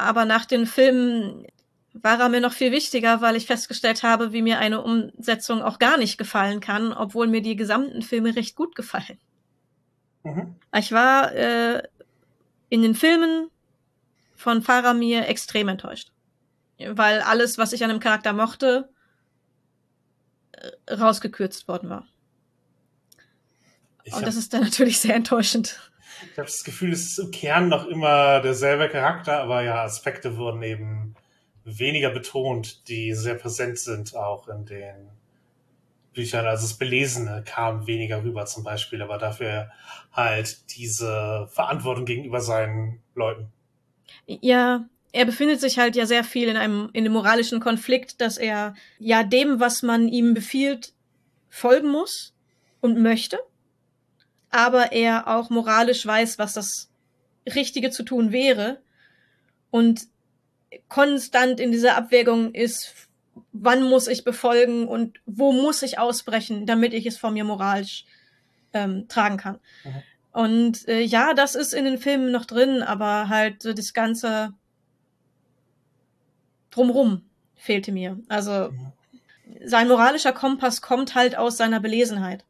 Aber 0.00 0.24
nach 0.24 0.44
den 0.44 0.66
Filmen 0.66 1.46
war 1.92 2.20
er 2.20 2.28
mir 2.28 2.40
noch 2.40 2.52
viel 2.52 2.72
wichtiger, 2.72 3.20
weil 3.20 3.36
ich 3.36 3.46
festgestellt 3.46 4.02
habe, 4.02 4.32
wie 4.32 4.42
mir 4.42 4.58
eine 4.58 4.80
Umsetzung 4.80 5.62
auch 5.62 5.78
gar 5.78 5.98
nicht 5.98 6.18
gefallen 6.18 6.60
kann, 6.60 6.92
obwohl 6.92 7.26
mir 7.26 7.42
die 7.42 7.56
gesamten 7.56 8.02
Filme 8.02 8.34
recht 8.36 8.54
gut 8.54 8.74
gefallen. 8.74 9.18
Mhm. 10.22 10.54
Ich 10.76 10.92
war 10.92 11.32
äh, 11.32 11.82
in 12.68 12.82
den 12.82 12.94
Filmen 12.94 13.50
von 14.36 14.62
Faramir 14.62 15.28
extrem 15.28 15.68
enttäuscht. 15.68 16.12
Weil 16.78 17.20
alles, 17.20 17.58
was 17.58 17.72
ich 17.72 17.84
an 17.84 17.90
dem 17.90 18.00
Charakter 18.00 18.32
mochte, 18.32 18.88
äh, 20.52 20.94
rausgekürzt 20.94 21.68
worden 21.68 21.90
war. 21.90 22.06
Ich 24.04 24.14
Und 24.14 24.26
das 24.26 24.36
ist 24.36 24.54
dann 24.54 24.62
natürlich 24.62 25.00
sehr 25.00 25.14
enttäuschend. 25.14 25.89
Ich 26.22 26.38
habe 26.38 26.46
das 26.46 26.64
Gefühl, 26.64 26.92
es 26.92 27.12
ist 27.12 27.18
im 27.18 27.30
Kern 27.30 27.68
noch 27.68 27.86
immer 27.86 28.40
derselbe 28.40 28.88
Charakter, 28.88 29.40
aber 29.40 29.62
ja, 29.62 29.84
Aspekte 29.84 30.36
wurden 30.36 30.62
eben 30.62 31.14
weniger 31.64 32.10
betont, 32.10 32.88
die 32.88 33.14
sehr 33.14 33.34
präsent 33.34 33.78
sind 33.78 34.14
auch 34.14 34.48
in 34.48 34.66
den 34.66 35.08
Büchern. 36.12 36.46
Also 36.46 36.66
das 36.66 36.76
Belesene 36.76 37.42
kam 37.46 37.86
weniger 37.86 38.22
rüber 38.22 38.46
zum 38.46 38.64
Beispiel, 38.64 39.02
aber 39.02 39.18
dafür 39.18 39.70
halt 40.12 40.76
diese 40.76 41.48
Verantwortung 41.50 42.04
gegenüber 42.04 42.40
seinen 42.40 43.00
Leuten. 43.14 43.52
Ja, 44.26 44.84
er 45.12 45.24
befindet 45.24 45.60
sich 45.60 45.78
halt 45.78 45.96
ja 45.96 46.06
sehr 46.06 46.24
viel 46.24 46.48
in 46.48 46.56
einem, 46.56 46.90
in 46.92 47.04
einem 47.04 47.12
moralischen 47.12 47.60
Konflikt, 47.60 48.20
dass 48.20 48.38
er 48.38 48.74
ja 48.98 49.22
dem, 49.22 49.60
was 49.60 49.82
man 49.82 50.08
ihm 50.08 50.34
befiehlt, 50.34 50.92
folgen 51.48 51.90
muss 51.90 52.34
und 52.80 53.00
möchte, 53.00 53.38
aber 54.50 54.92
er 54.92 55.28
auch 55.28 55.50
moralisch 55.50 56.04
weiß, 56.04 56.38
was 56.38 56.54
das 56.54 56.90
Richtige 57.46 57.90
zu 57.90 58.02
tun 58.02 58.32
wäre 58.32 58.80
und 59.70 60.08
konstant 60.88 61.60
in 61.60 61.72
dieser 61.72 61.96
Abwägung 61.96 62.54
ist, 62.54 62.94
wann 63.52 63.82
muss 63.82 64.08
ich 64.08 64.24
befolgen 64.24 64.86
und 64.86 65.20
wo 65.26 65.52
muss 65.52 65.82
ich 65.82 65.98
ausbrechen, 65.98 66.66
damit 66.66 66.94
ich 66.94 67.06
es 67.06 67.18
vor 67.18 67.30
mir 67.30 67.44
moralisch 67.44 68.04
ähm, 68.72 69.08
tragen 69.08 69.36
kann. 69.36 69.58
Mhm. 69.84 70.02
Und 70.32 70.88
äh, 70.88 71.00
ja, 71.00 71.34
das 71.34 71.54
ist 71.54 71.72
in 71.72 71.84
den 71.84 71.98
Filmen 71.98 72.30
noch 72.30 72.44
drin, 72.44 72.82
aber 72.82 73.28
halt 73.28 73.62
so 73.62 73.72
das 73.72 73.92
ganze 73.94 74.54
drumrum 76.70 77.22
fehlte 77.56 77.90
mir. 77.90 78.20
Also 78.28 78.72
sein 79.64 79.88
moralischer 79.88 80.32
Kompass 80.32 80.82
kommt 80.82 81.16
halt 81.16 81.36
aus 81.36 81.56
seiner 81.56 81.80
Belesenheit. 81.80 82.44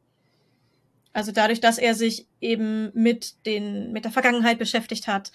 Also 1.13 1.31
dadurch, 1.31 1.59
dass 1.59 1.77
er 1.77 1.93
sich 1.95 2.27
eben 2.39 2.91
mit 2.93 3.45
den 3.45 3.91
mit 3.91 4.05
der 4.05 4.11
Vergangenheit 4.11 4.59
beschäftigt 4.59 5.07
hat, 5.07 5.31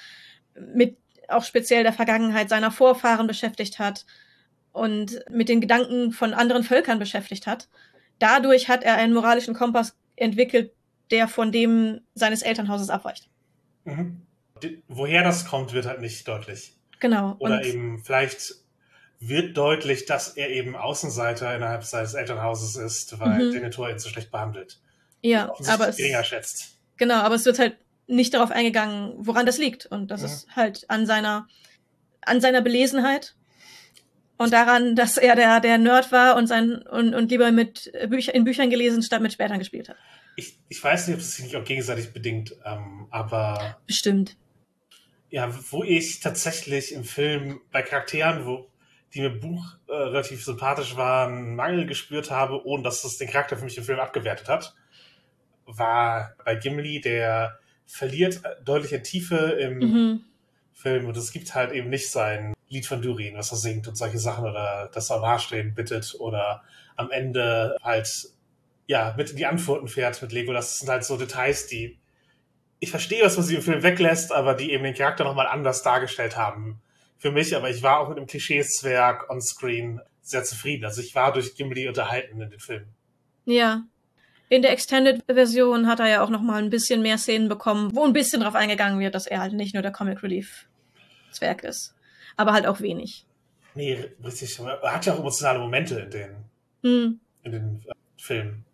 mit 0.54 0.96
auch 1.28 1.44
speziell 1.44 1.82
der 1.82 1.92
Vergangenheit 1.92 2.48
seiner 2.48 2.70
Vorfahren 2.70 3.26
beschäftigt 3.26 3.78
hat 3.78 4.06
und 4.72 5.20
mit 5.30 5.48
den 5.48 5.60
Gedanken 5.60 6.12
von 6.12 6.34
anderen 6.34 6.62
Völkern 6.62 6.98
beschäftigt 6.98 7.46
hat. 7.46 7.68
Dadurch 8.18 8.68
hat 8.68 8.84
er 8.84 8.96
einen 8.96 9.12
moralischen 9.12 9.54
Kompass 9.54 9.96
entwickelt, 10.16 10.72
der 11.10 11.28
von 11.28 11.52
dem 11.52 12.00
seines 12.14 12.42
Elternhauses 12.42 12.90
abweicht. 12.90 13.28
Mhm. 13.84 14.22
Woher 14.88 15.22
das 15.22 15.46
kommt, 15.46 15.72
wird 15.72 15.86
halt 15.86 16.00
nicht 16.00 16.26
deutlich. 16.26 16.74
Genau. 17.00 17.36
Oder 17.38 17.64
eben 17.64 18.02
vielleicht 18.02 18.54
wird 19.18 19.56
deutlich, 19.56 20.06
dass 20.06 20.36
er 20.36 20.50
eben 20.50 20.76
Außenseiter 20.76 21.54
innerhalb 21.54 21.84
seines 21.84 22.14
Elternhauses 22.14 22.76
ist, 22.76 23.18
weil 23.20 23.46
mhm. 23.46 23.52
Denethor 23.52 23.90
ihn 23.90 23.98
so 23.98 24.08
schlecht 24.08 24.30
behandelt. 24.30 24.80
Ja, 25.28 25.52
aber 25.68 25.88
es, 25.88 25.96
geringer 25.96 26.24
schätzt. 26.24 26.78
Genau, 26.96 27.16
aber 27.16 27.34
es 27.34 27.44
wird 27.44 27.58
halt 27.58 27.76
nicht 28.06 28.34
darauf 28.34 28.50
eingegangen, 28.50 29.14
woran 29.16 29.46
das 29.46 29.58
liegt. 29.58 29.86
Und 29.86 30.10
das 30.10 30.20
mhm. 30.20 30.26
ist 30.26 30.56
halt 30.56 30.84
an 30.88 31.06
seiner, 31.06 31.48
an 32.22 32.40
seiner 32.40 32.62
Belesenheit 32.62 33.34
und 34.38 34.52
daran, 34.52 34.94
dass 34.94 35.16
er 35.16 35.34
der, 35.34 35.60
der 35.60 35.78
Nerd 35.78 36.12
war 36.12 36.36
und 36.36 36.46
sein, 36.46 36.82
und, 36.82 37.14
und 37.14 37.30
lieber 37.30 37.50
mit 37.50 37.90
Bücher, 38.08 38.34
in 38.34 38.44
Büchern 38.44 38.70
gelesen 38.70 39.02
statt 39.02 39.22
mit 39.22 39.32
Spätern 39.32 39.58
gespielt 39.58 39.88
hat 39.88 39.96
ich, 40.36 40.58
ich 40.68 40.82
weiß 40.82 41.08
nicht, 41.08 41.16
ob 41.16 41.20
es 41.20 41.34
sich 41.34 41.46
nicht 41.46 41.56
auch 41.56 41.64
gegenseitig 41.64 42.12
bedingt, 42.12 42.54
ähm, 42.64 43.08
aber. 43.10 43.78
Bestimmt. 43.86 44.36
Ja, 45.30 45.52
wo 45.70 45.82
ich 45.82 46.20
tatsächlich 46.20 46.92
im 46.92 47.04
Film 47.04 47.60
bei 47.72 47.82
Charakteren, 47.82 48.46
wo 48.46 48.70
die 49.12 49.22
mir 49.22 49.30
Buch 49.30 49.76
äh, 49.88 49.92
relativ 49.92 50.44
sympathisch 50.44 50.96
waren, 50.96 51.56
Mangel 51.56 51.86
gespürt 51.86 52.30
habe, 52.30 52.64
ohne 52.64 52.82
dass 52.82 53.02
das 53.02 53.16
den 53.16 53.28
Charakter 53.28 53.56
für 53.56 53.64
mich 53.64 53.78
im 53.78 53.84
Film 53.84 53.98
abgewertet 53.98 54.48
hat, 54.48 54.74
war 55.66 56.34
bei 56.44 56.54
Gimli, 56.54 57.00
der 57.00 57.58
verliert 57.86 58.40
deutlich 58.64 58.92
in 58.92 59.02
Tiefe 59.02 59.36
im 59.36 59.78
mhm. 59.78 60.24
Film 60.72 61.06
und 61.06 61.16
es 61.16 61.32
gibt 61.32 61.54
halt 61.54 61.72
eben 61.72 61.90
nicht 61.90 62.10
sein 62.10 62.54
Lied 62.68 62.86
von 62.86 63.02
Durin, 63.02 63.36
was 63.36 63.52
er 63.52 63.58
singt 63.58 63.86
und 63.88 63.96
solche 63.96 64.18
Sachen 64.18 64.44
oder 64.44 64.90
dass 64.92 65.10
er 65.10 65.22
am 65.22 65.38
stehen 65.38 65.74
bittet 65.74 66.16
oder 66.18 66.62
am 66.96 67.10
Ende 67.10 67.76
halt 67.82 68.30
ja, 68.86 69.14
mit 69.16 69.30
in 69.30 69.36
die 69.36 69.46
Antworten 69.46 69.88
fährt 69.88 70.22
mit 70.22 70.32
Lego. 70.32 70.52
Das 70.52 70.78
sind 70.78 70.88
halt 70.88 71.04
so 71.04 71.16
Details, 71.16 71.66
die 71.66 71.98
ich 72.78 72.90
verstehe, 72.90 73.24
was 73.24 73.36
man 73.36 73.46
sie 73.46 73.56
im 73.56 73.62
Film 73.62 73.82
weglässt, 73.82 74.32
aber 74.32 74.54
die 74.54 74.72
eben 74.72 74.84
den 74.84 74.94
Charakter 74.94 75.24
nochmal 75.24 75.46
anders 75.46 75.82
dargestellt 75.82 76.36
haben. 76.36 76.80
Für 77.18 77.30
mich, 77.30 77.56
aber 77.56 77.70
ich 77.70 77.82
war 77.82 78.00
auch 78.00 78.08
mit 78.08 78.18
dem 78.18 78.26
Klischeeszwerg 78.26 79.30
on 79.30 79.40
screen 79.40 80.00
sehr 80.20 80.44
zufrieden. 80.44 80.84
Also 80.84 81.00
ich 81.00 81.14
war 81.14 81.32
durch 81.32 81.54
Gimli 81.56 81.88
unterhalten 81.88 82.40
in 82.40 82.50
den 82.50 82.60
Filmen. 82.60 82.94
Ja. 83.44 83.84
In 84.48 84.62
der 84.62 84.72
Extended-Version 84.72 85.88
hat 85.88 86.00
er 86.00 86.08
ja 86.08 86.22
auch 86.22 86.30
nochmal 86.30 86.62
ein 86.62 86.70
bisschen 86.70 87.02
mehr 87.02 87.18
Szenen 87.18 87.48
bekommen, 87.48 87.94
wo 87.94 88.04
ein 88.04 88.12
bisschen 88.12 88.42
drauf 88.42 88.54
eingegangen 88.54 89.00
wird, 89.00 89.14
dass 89.14 89.26
er 89.26 89.40
halt 89.40 89.54
nicht 89.54 89.74
nur 89.74 89.82
der 89.82 89.92
Comic 89.92 90.22
Relief 90.22 90.66
Zwerg 91.32 91.64
ist. 91.64 91.94
Aber 92.36 92.52
halt 92.52 92.66
auch 92.66 92.80
wenig. 92.80 93.26
Nee, 93.74 94.04
richtig. 94.24 94.58
Er 94.58 94.94
hat 94.94 95.04
ja 95.06 95.14
auch 95.14 95.18
emotionale 95.18 95.58
Momente 95.58 95.98
in 96.00 96.10
den, 96.10 96.36
hm. 96.82 97.20
in 97.42 97.52
den 97.52 97.84
äh, 97.86 97.92
Filmen. 98.16 98.64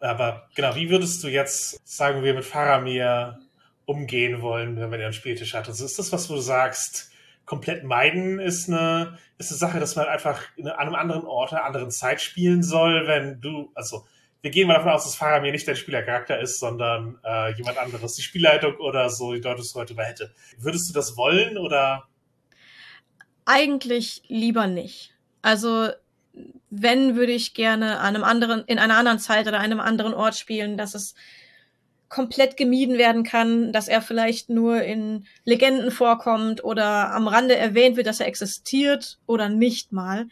Aber 0.00 0.48
genau, 0.56 0.74
wie 0.74 0.90
würdest 0.90 1.22
du 1.22 1.28
jetzt, 1.28 1.80
sagen 1.86 2.24
wir, 2.24 2.34
mit 2.34 2.44
Faramir 2.44 3.38
umgehen 3.84 4.42
wollen, 4.42 4.76
wenn 4.76 4.90
man 4.90 4.98
den 4.98 5.12
Spieltisch 5.12 5.54
hat? 5.54 5.68
Also 5.68 5.84
ist 5.84 5.98
das 5.98 6.10
was, 6.12 6.26
du 6.26 6.38
sagst, 6.38 7.12
komplett 7.44 7.84
meiden 7.84 8.40
ist 8.40 8.68
eine, 8.68 9.18
ist 9.38 9.50
eine 9.50 9.58
Sache, 9.58 9.78
dass 9.78 9.94
man 9.94 10.06
einfach 10.06 10.42
in, 10.56 10.66
einem 10.66 10.96
anderen 10.96 11.24
Ort, 11.24 11.52
einer 11.52 11.64
anderen 11.64 11.90
Zeit 11.92 12.20
spielen 12.20 12.64
soll, 12.64 13.06
wenn 13.06 13.40
du, 13.40 13.70
also 13.74 14.04
wir 14.42 14.50
gehen 14.50 14.66
mal 14.66 14.74
davon 14.74 14.90
aus, 14.90 15.04
dass 15.04 15.14
Faramir 15.14 15.52
nicht 15.52 15.66
dein 15.66 15.76
Spielercharakter 15.76 16.38
ist, 16.40 16.58
sondern 16.58 17.18
äh, 17.24 17.54
jemand 17.54 17.78
anderes, 17.78 18.14
die 18.14 18.22
Spielleitung 18.22 18.76
oder 18.76 19.08
so, 19.08 19.32
die 19.32 19.40
dort 19.40 19.60
es 19.60 19.74
heute 19.74 19.92
über 19.92 20.04
hätte. 20.04 20.34
Würdest 20.58 20.88
du 20.88 20.92
das 20.92 21.16
wollen 21.16 21.56
oder? 21.56 22.08
Eigentlich 23.44 24.22
lieber 24.26 24.66
nicht. 24.66 25.14
Also 25.42 25.90
wenn, 26.70 27.14
würde 27.14 27.32
ich 27.32 27.54
gerne 27.54 28.00
an 28.00 28.16
einem 28.16 28.24
anderen, 28.24 28.64
in 28.66 28.78
einer 28.78 28.96
anderen 28.96 29.20
Zeit 29.20 29.46
oder 29.46 29.60
einem 29.60 29.80
anderen 29.80 30.14
Ort 30.14 30.34
spielen, 30.34 30.76
dass 30.76 30.94
es 30.94 31.14
komplett 32.08 32.56
gemieden 32.56 32.98
werden 32.98 33.22
kann, 33.22 33.72
dass 33.72 33.88
er 33.88 34.02
vielleicht 34.02 34.50
nur 34.50 34.82
in 34.82 35.24
Legenden 35.44 35.90
vorkommt 35.90 36.64
oder 36.64 37.12
am 37.12 37.28
Rande 37.28 37.56
erwähnt 37.56 37.96
wird, 37.96 38.06
dass 38.06 38.20
er 38.20 38.26
existiert 38.26 39.18
oder 39.26 39.48
nicht 39.48 39.92
mal, 39.92 40.28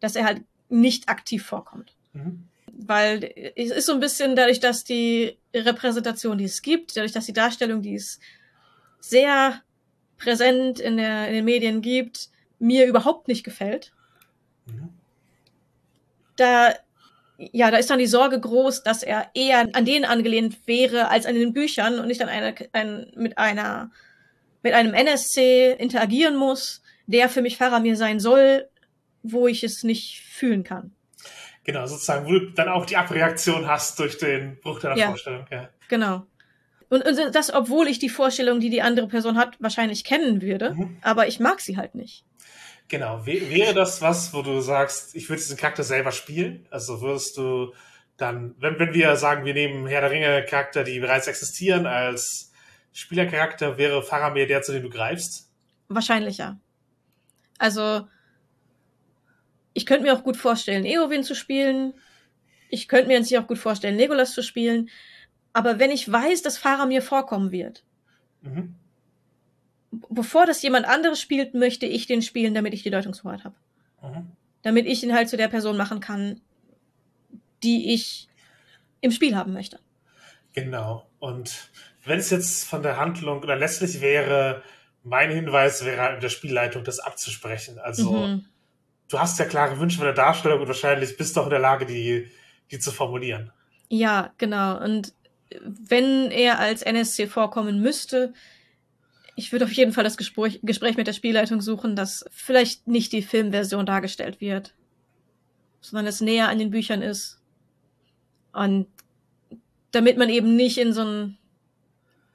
dass 0.00 0.16
er 0.16 0.24
halt 0.24 0.42
nicht 0.68 1.08
aktiv 1.08 1.44
vorkommt. 1.44 1.94
Mhm. 2.12 2.48
Weil 2.86 3.32
es 3.56 3.70
ist 3.70 3.86
so 3.86 3.92
ein 3.92 4.00
bisschen 4.00 4.36
dadurch, 4.36 4.60
dass 4.60 4.84
die 4.84 5.38
Repräsentation, 5.54 6.38
die 6.38 6.44
es 6.44 6.62
gibt, 6.62 6.96
dadurch, 6.96 7.12
dass 7.12 7.26
die 7.26 7.32
Darstellung, 7.32 7.82
die 7.82 7.94
es 7.94 8.20
sehr 9.00 9.62
präsent 10.16 10.80
in, 10.80 10.96
der, 10.96 11.28
in 11.28 11.34
den 11.34 11.44
Medien 11.44 11.82
gibt, 11.82 12.28
mir 12.58 12.86
überhaupt 12.86 13.28
nicht 13.28 13.44
gefällt. 13.44 13.92
Mhm. 14.66 14.90
Da, 16.36 16.74
ja, 17.38 17.70
da 17.70 17.76
ist 17.76 17.90
dann 17.90 17.98
die 17.98 18.06
Sorge 18.06 18.40
groß, 18.40 18.82
dass 18.82 19.02
er 19.02 19.30
eher 19.34 19.68
an 19.74 19.84
denen 19.84 20.04
angelehnt 20.04 20.66
wäre 20.66 21.08
als 21.08 21.26
an 21.26 21.34
den 21.34 21.52
Büchern 21.52 21.98
und 21.98 22.08
nicht 22.08 22.22
an 22.22 22.28
eine, 22.28 22.54
ein, 22.72 23.12
mit 23.16 23.38
einer, 23.38 23.90
mit 24.62 24.72
einem 24.72 24.94
NSC 24.94 25.72
interagieren 25.72 26.36
muss, 26.36 26.82
der 27.06 27.28
für 27.28 27.42
mich 27.42 27.56
Faramir 27.56 27.96
sein 27.96 28.20
soll, 28.20 28.68
wo 29.22 29.46
ich 29.46 29.62
es 29.64 29.84
nicht 29.84 30.20
fühlen 30.20 30.64
kann. 30.64 30.93
Genau, 31.64 31.86
sozusagen, 31.86 32.26
wo 32.26 32.32
du 32.32 32.50
dann 32.52 32.68
auch 32.68 32.86
die 32.86 32.96
Abreaktion 32.96 33.66
hast 33.66 33.98
durch 33.98 34.18
den 34.18 34.60
Bruch 34.60 34.80
deiner 34.80 34.96
ja, 34.96 35.08
Vorstellung. 35.08 35.46
Ja. 35.50 35.68
Genau. 35.88 36.26
Und, 36.90 37.04
und 37.06 37.34
das, 37.34 37.52
obwohl 37.52 37.88
ich 37.88 37.98
die 37.98 38.10
Vorstellung, 38.10 38.60
die 38.60 38.70
die 38.70 38.82
andere 38.82 39.08
Person 39.08 39.36
hat, 39.36 39.56
wahrscheinlich 39.60 40.04
kennen 40.04 40.42
würde, 40.42 40.74
mhm. 40.74 40.98
aber 41.00 41.26
ich 41.26 41.40
mag 41.40 41.60
sie 41.60 41.76
halt 41.76 41.94
nicht. 41.94 42.24
Genau. 42.88 43.24
Wäre 43.24 43.72
das 43.72 44.02
was, 44.02 44.34
wo 44.34 44.42
du 44.42 44.60
sagst, 44.60 45.14
ich 45.14 45.28
würde 45.28 45.40
diesen 45.40 45.56
Charakter 45.56 45.82
selber 45.82 46.12
spielen? 46.12 46.66
Also 46.70 47.00
würdest 47.00 47.36
du 47.38 47.72
dann, 48.16 48.54
wenn, 48.58 48.78
wenn 48.78 48.92
wir 48.92 49.16
sagen, 49.16 49.44
wir 49.44 49.54
nehmen 49.54 49.86
Herr 49.86 50.02
der 50.02 50.10
Ringe 50.10 50.44
Charakter, 50.44 50.84
die 50.84 51.00
bereits 51.00 51.26
existieren, 51.26 51.86
als 51.86 52.52
Spielercharakter, 52.92 53.78
wäre 53.78 54.02
Faramir 54.02 54.46
der, 54.46 54.62
zu 54.62 54.72
dem 54.72 54.82
du 54.82 54.90
greifst? 54.90 55.50
Wahrscheinlich 55.88 56.38
ja. 56.38 56.58
Also, 57.58 58.06
ich 59.74 59.86
könnte 59.86 60.04
mir 60.04 60.14
auch 60.14 60.22
gut 60.22 60.36
vorstellen, 60.36 60.86
Eowyn 60.86 61.24
zu 61.24 61.34
spielen. 61.34 61.94
Ich 62.70 62.88
könnte 62.88 63.08
mir 63.08 63.18
jetzt 63.18 63.36
auch 63.36 63.46
gut 63.46 63.58
vorstellen, 63.58 63.96
Legolas 63.96 64.32
zu 64.32 64.42
spielen. 64.42 64.88
Aber 65.52 65.78
wenn 65.78 65.90
ich 65.90 66.10
weiß, 66.10 66.42
dass 66.42 66.56
Fahrer 66.56 66.86
mir 66.86 67.02
vorkommen 67.02 67.50
wird, 67.50 67.84
mhm. 68.42 68.76
bevor 70.08 70.46
das 70.46 70.62
jemand 70.62 70.86
anderes 70.86 71.20
spielt, 71.20 71.54
möchte 71.54 71.86
ich 71.86 72.06
den 72.06 72.22
spielen, 72.22 72.54
damit 72.54 72.72
ich 72.72 72.82
die 72.82 72.90
Deutungshoheit 72.90 73.44
habe. 73.44 73.56
Mhm. 74.02 74.30
Damit 74.62 74.86
ich 74.86 75.02
ihn 75.02 75.12
halt 75.12 75.28
zu 75.28 75.36
der 75.36 75.48
Person 75.48 75.76
machen 75.76 76.00
kann, 76.00 76.40
die 77.62 77.92
ich 77.92 78.28
im 79.00 79.10
Spiel 79.10 79.36
haben 79.36 79.52
möchte. 79.52 79.78
Genau. 80.54 81.06
Und 81.18 81.70
wenn 82.04 82.18
es 82.18 82.30
jetzt 82.30 82.64
von 82.64 82.82
der 82.82 82.96
Handlung 82.96 83.42
oder 83.42 83.56
letztlich 83.56 84.00
wäre, 84.00 84.62
mein 85.02 85.30
Hinweis 85.30 85.84
wäre 85.84 86.00
halt 86.00 86.14
mit 86.14 86.22
der 86.22 86.28
Spielleitung, 86.28 86.84
das 86.84 87.00
abzusprechen. 87.00 87.78
Also 87.78 88.12
mhm 88.12 88.46
du 89.14 89.20
hast 89.20 89.38
ja 89.38 89.44
klare 89.44 89.78
Wünsche 89.78 89.98
von 89.98 90.06
der 90.06 90.14
Darstellung 90.14 90.60
und 90.60 90.66
wahrscheinlich 90.66 91.16
bist 91.16 91.36
du 91.36 91.40
auch 91.40 91.44
in 91.44 91.50
der 91.50 91.60
Lage, 91.60 91.86
die, 91.86 92.26
die 92.72 92.78
zu 92.80 92.90
formulieren. 92.90 93.52
Ja, 93.88 94.32
genau. 94.38 94.82
Und 94.82 95.14
wenn 95.62 96.32
er 96.32 96.58
als 96.58 96.82
NSC 96.82 97.28
vorkommen 97.28 97.80
müsste, 97.80 98.34
ich 99.36 99.52
würde 99.52 99.66
auf 99.66 99.72
jeden 99.72 99.92
Fall 99.92 100.02
das 100.02 100.16
Gespräch, 100.16 100.58
Gespräch 100.64 100.96
mit 100.96 101.06
der 101.06 101.12
Spielleitung 101.12 101.60
suchen, 101.60 101.94
dass 101.94 102.24
vielleicht 102.32 102.88
nicht 102.88 103.12
die 103.12 103.22
Filmversion 103.22 103.86
dargestellt 103.86 104.40
wird, 104.40 104.74
sondern 105.80 106.08
es 106.08 106.20
näher 106.20 106.48
an 106.48 106.58
den 106.58 106.70
Büchern 106.70 107.00
ist. 107.00 107.40
Und 108.52 108.88
damit 109.92 110.18
man 110.18 110.28
eben 110.28 110.56
nicht 110.56 110.78
in 110.78 110.92
so 110.92 111.02
einen 111.02 111.38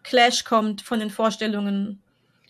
Clash 0.04 0.46
kommt 0.46 0.82
von 0.82 1.02
den 1.02 1.10
Vorstellungen, 1.10 2.02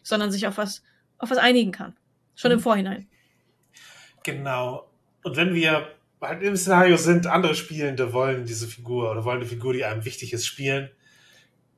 sondern 0.04 0.32
sich 0.32 0.46
auf 0.46 0.58
was, 0.58 0.84
auf 1.18 1.32
was 1.32 1.40
einigen 1.40 1.72
kann. 1.72 1.96
Schon 2.36 2.52
mhm. 2.52 2.58
im 2.58 2.64
Vorhinein. 2.64 3.09
Genau. 4.24 4.90
Und 5.24 5.36
wenn 5.38 5.54
wir 5.54 5.88
halt 6.22 6.44
im 6.44 6.56
Szenario 6.56 6.98
sind, 6.98 7.28
andere 7.28 7.56
Spielende 7.56 8.14
wollen 8.14 8.46
diese 8.46 8.68
Figur 8.68 9.12
oder 9.12 9.24
wollen 9.24 9.40
eine 9.40 9.50
Figur, 9.50 9.74
die 9.74 9.86
einem 9.86 10.06
wichtig 10.06 10.34
ist, 10.34 10.46
spielen. 10.46 10.90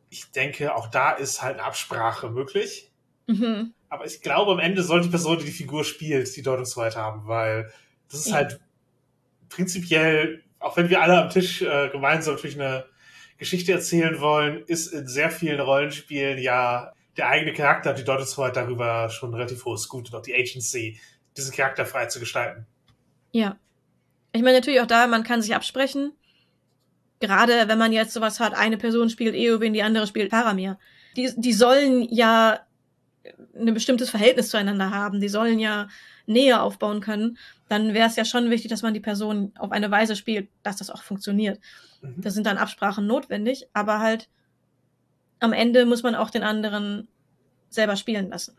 Ich 0.10 0.32
denke, 0.32 0.75
auch 0.75 0.88
da 0.88 1.12
ist 1.12 1.41
halt 1.41 1.56
eine 1.56 1.63
Absprache 1.63 2.30
möglich. 2.30 2.91
Mhm. 3.27 3.73
Aber 3.89 4.06
ich 4.06 4.21
glaube, 4.21 4.51
am 4.51 4.60
Ende 4.60 4.84
sollte 4.84 5.06
die 5.08 5.12
Person, 5.12 5.38
die 5.39 5.45
die 5.45 5.51
Figur 5.51 5.84
spielt, 5.84 6.36
die 6.36 6.41
Deutungshoheit 6.41 6.95
haben, 6.95 7.27
weil 7.27 7.71
das 8.10 8.21
ist 8.21 8.30
ja. 8.30 8.36
halt 8.36 8.60
prinzipiell, 9.49 10.43
auch 10.60 10.77
wenn 10.77 10.89
wir 10.89 11.01
alle 11.01 11.21
am 11.21 11.30
Tisch 11.30 11.62
äh, 11.62 11.89
gemeinsam 11.89 12.36
natürlich 12.36 12.60
eine 12.60 12.86
Geschichte 13.38 13.71
erzählen 13.71 14.19
wollen, 14.19 14.63
ist 14.65 14.93
in 14.93 15.08
sehr 15.08 15.32
vielen 15.32 15.60
Rollenspielen 15.60 16.38
ja 16.39 16.93
der 17.17 17.27
eigene 17.27 17.54
Charakter 17.54 17.93
die 17.93 18.04
Deutungshoheit 18.04 18.56
darüber 18.56 19.10
schon 19.10 19.34
relativ 19.34 19.65
hohes 19.65 19.89
Gut 19.89 20.10
und 20.10 20.17
auch 20.17 20.21
die 20.21 20.36
Agency, 20.36 20.99
diesen 21.38 21.54
Charakter 21.54 21.86
frei 21.86 22.06
zu 22.08 22.20
gestalten. 22.20 22.65
Ja. 23.32 23.58
Ich 24.34 24.41
meine 24.41 24.58
natürlich 24.58 24.82
auch 24.82 24.88
da, 24.88 25.08
man 25.08 25.24
kann 25.24 25.41
sich 25.41 25.56
absprechen. 25.56 26.13
Gerade 27.20 27.67
wenn 27.67 27.78
man 27.78 27.94
jetzt 27.94 28.13
sowas 28.13 28.39
hat, 28.39 28.54
eine 28.54 28.78
Person 28.78 29.10
spielt 29.10 29.36
Eowyn, 29.36 29.74
die 29.74 29.84
andere 29.84 30.08
spielt 30.08 30.32
Paramir. 30.32 30.80
Die, 31.15 31.32
die 31.36 31.54
sollen 31.54 32.08
ja 32.10 32.60
ein 33.56 33.74
bestimmtes 33.74 34.10
Verhältnis 34.10 34.50
zueinander 34.50 34.91
haben. 34.91 35.20
Die 35.20 35.30
sollen 35.30 35.60
ja 35.60 35.88
Nähe 36.26 36.62
aufbauen 36.62 37.02
können. 37.02 37.38
Dann 37.67 37.94
wäre 37.94 38.08
es 38.08 38.15
ja 38.15 38.26
schon 38.26 38.50
wichtig, 38.50 38.72
dass 38.72 38.82
man 38.82 38.94
die 38.94 39.00
Person 39.00 39.54
auf 39.58 39.72
eine 39.72 39.91
Weise 39.91 40.15
spielt, 40.15 40.50
dass 40.63 40.78
das 40.78 40.89
auch 40.89 41.04
funktioniert. 41.04 41.60
Mhm. 42.02 42.22
Da 42.22 42.32
sind 42.32 42.48
dann 42.48 42.58
Absprachen 42.58 43.06
notwendig, 43.06 43.67
aber 43.74 44.00
halt 44.00 44.30
am 45.39 45.54
Ende 45.54 45.86
muss 45.86 46.04
man 46.04 46.15
auch 46.15 46.30
den 46.30 46.44
anderen 46.44 47.08
selber 47.70 47.96
spielen 47.96 48.30
lassen. 48.30 48.58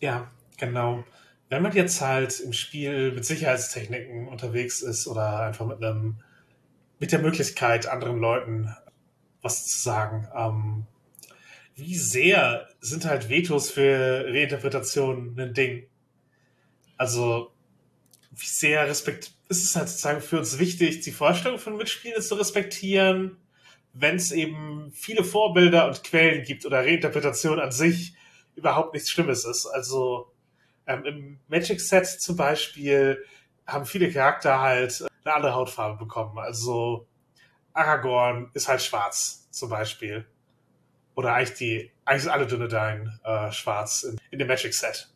Ja, 0.00 0.30
genau 0.56 1.04
wenn 1.48 1.62
man 1.62 1.72
jetzt 1.72 2.00
halt 2.00 2.40
im 2.40 2.52
Spiel 2.52 3.12
mit 3.12 3.24
Sicherheitstechniken 3.24 4.28
unterwegs 4.28 4.82
ist 4.82 5.06
oder 5.06 5.40
einfach 5.40 5.66
mit 5.66 5.82
einem, 5.82 6.20
mit 6.98 7.12
der 7.12 7.20
Möglichkeit, 7.20 7.86
anderen 7.86 8.18
Leuten 8.18 8.74
was 9.42 9.66
zu 9.66 9.78
sagen, 9.78 10.28
ähm, 10.36 10.86
wie 11.76 11.94
sehr 11.94 12.68
sind 12.80 13.04
halt 13.04 13.28
Vetos 13.28 13.70
für 13.70 14.24
Reinterpretationen 14.26 15.38
ein 15.38 15.54
Ding? 15.54 15.86
Also, 16.96 17.52
wie 18.32 18.46
sehr 18.46 18.88
respekt 18.88 19.32
ist 19.48 19.62
es 19.62 19.76
halt 19.76 19.88
sozusagen 19.88 20.20
für 20.20 20.38
uns 20.38 20.58
wichtig, 20.58 21.00
die 21.00 21.12
Vorstellung 21.12 21.58
von 21.58 21.76
Mitspielern 21.76 22.22
zu 22.22 22.34
respektieren, 22.34 23.36
wenn 23.92 24.16
es 24.16 24.32
eben 24.32 24.90
viele 24.92 25.22
Vorbilder 25.22 25.86
und 25.86 26.02
Quellen 26.02 26.42
gibt 26.42 26.66
oder 26.66 26.78
Reinterpretation 26.78 27.60
an 27.60 27.70
sich 27.70 28.14
überhaupt 28.56 28.94
nichts 28.94 29.10
Schlimmes 29.10 29.44
ist. 29.44 29.66
Also, 29.66 30.32
ähm, 30.86 31.04
Im 31.04 31.40
Magic 31.48 31.80
Set 31.80 32.06
zum 32.06 32.36
Beispiel 32.36 33.24
haben 33.66 33.86
viele 33.86 34.10
Charakter 34.10 34.60
halt 34.60 35.04
eine 35.24 35.34
andere 35.34 35.54
Hautfarbe 35.54 35.98
bekommen. 35.98 36.38
Also 36.38 37.06
Aragorn 37.72 38.50
ist 38.54 38.68
halt 38.68 38.82
schwarz 38.82 39.48
zum 39.50 39.68
Beispiel. 39.68 40.26
Oder 41.14 41.34
eigentlich 41.34 41.58
die, 41.58 41.90
eigentlich 42.04 42.22
sind 42.22 42.32
alle 42.32 42.46
Dunedain 42.46 43.18
äh, 43.24 43.50
schwarz 43.50 44.04
in, 44.04 44.20
in, 44.30 44.38
dem 44.38 44.48
Magic 44.48 44.74
Set. 44.74 45.08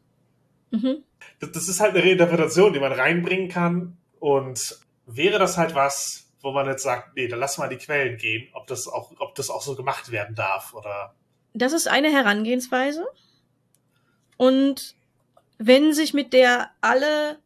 Mhm. 0.71 1.05
Das, 1.39 1.53
das, 1.53 1.69
ist 1.69 1.81
halt 1.81 1.95
eine 1.95 2.03
Reinterpretation, 2.03 2.73
die 2.73 2.81
man 2.81 2.93
reinbringen 2.93 3.49
kann. 3.49 3.99
Und 4.19 4.81
wäre 5.07 5.39
das 5.39 5.57
halt 5.57 5.75
was, 5.75 6.31
wo 6.41 6.53
man 6.53 6.67
jetzt 6.67 6.83
sagt, 6.83 7.17
nee, 7.17 7.29
dann 7.29 7.39
lass 7.39 7.59
mal 7.59 7.69
die 7.69 7.77
Quellen 7.77 8.17
gehen, 8.17 8.49
ob 8.55 8.67
das 8.67 8.89
auch, 8.89 9.13
ob 9.19 9.35
das 9.35 9.51
auch 9.51 9.63
so 9.63 9.77
gemacht 9.77 10.11
werden 10.11 10.35
darf 10.35 10.75
oder. 10.75 11.15
Das 11.53 11.73
ist 11.73 11.87
eine 11.87 12.11
Herangehensweise. 12.11 13.07
Und 14.37 14.95
wenn 15.63 15.93
sich 15.93 16.15
mit 16.15 16.33
der 16.33 16.71
alle 16.81 17.39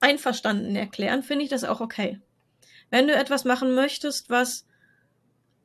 einverstanden 0.00 0.74
erklären, 0.74 1.22
finde 1.22 1.44
ich 1.44 1.50
das 1.50 1.64
auch 1.64 1.82
okay. 1.82 2.18
Wenn 2.88 3.06
du 3.06 3.14
etwas 3.14 3.44
machen 3.44 3.74
möchtest, 3.74 4.30
was 4.30 4.66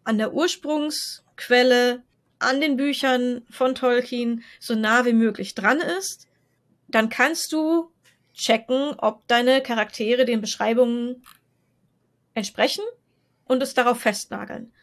an 0.04 0.18
der 0.18 0.34
Ursprungsquelle, 0.34 2.04
an 2.40 2.60
den 2.60 2.76
Büchern 2.76 3.46
von 3.50 3.74
Tolkien 3.74 4.44
so 4.60 4.76
nah 4.76 5.06
wie 5.06 5.14
möglich 5.14 5.56
dran 5.56 5.80
ist, 5.80 6.28
dann 6.90 7.08
kannst 7.08 7.54
du 7.54 7.90
checken, 8.34 8.96
ob 8.98 9.26
deine 9.30 9.62
Charaktere 9.62 10.26
den 10.26 10.42
Beschreibungen 10.42 11.24
entsprechen 12.34 12.84
und 13.46 13.64
es 13.64 13.74
darauf 13.74 14.02
festnageln. 14.02 14.74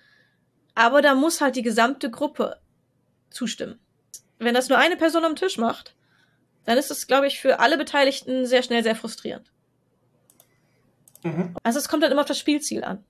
Aber 0.75 1.03
da 1.03 1.15
muss 1.15 1.43
halt 1.43 1.57
die 1.57 1.63
gesamte 1.63 2.11
Gruppe 2.11 2.63
zustimmen. 3.29 3.79
Wenn 4.39 4.55
das 4.55 4.71
nur 4.71 4.79
eine 4.79 4.97
Person 4.97 5.27
am 5.27 5.37
Tisch 5.37 5.59
macht, 5.59 5.95
dann 6.69 6.77
ist 6.77 6.91
es, 6.91 7.07
glaube 7.07 7.27
ich, 7.27 7.41
für 7.41 7.61
alle 7.61 7.79
Beteiligten 7.79 8.45
sehr 8.45 8.63
schnell 8.63 8.83
sehr 8.83 8.95
frustrierend. 8.95 9.51
Mhm. 11.23 11.57
Also 11.63 11.79
es 11.79 11.89
kommt 11.89 12.03
dann 12.03 12.13
immer 12.13 12.21
auf 12.21 12.29
das 12.29 12.39
Spielziel 12.39 12.85
an. 12.85 13.03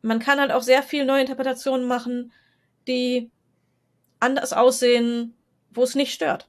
Man 0.00 0.20
kann 0.20 0.40
halt 0.40 0.50
auch 0.52 0.62
sehr 0.62 0.82
viel 0.82 1.04
neue 1.04 1.20
Interpretationen 1.20 1.86
machen, 1.86 2.32
die 2.88 3.30
anders 4.20 4.54
aussehen, 4.54 5.34
wo 5.70 5.82
es 5.82 5.94
nicht 5.94 6.14
stört. 6.14 6.48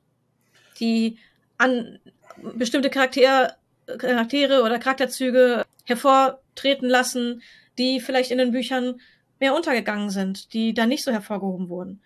Die 0.79 1.17
an 1.57 1.99
bestimmte 2.37 2.89
Charakter, 2.89 3.57
Charaktere 3.85 4.63
oder 4.63 4.79
Charakterzüge 4.79 5.65
hervortreten 5.83 6.87
lassen, 6.87 7.43
die 7.77 7.99
vielleicht 7.99 8.31
in 8.31 8.37
den 8.37 8.53
Büchern 8.53 9.01
mehr 9.41 9.53
untergegangen 9.53 10.09
sind, 10.09 10.53
die 10.53 10.73
da 10.73 10.85
nicht 10.85 11.03
so 11.03 11.11
hervorgehoben 11.11 11.67
wurden. 11.67 12.01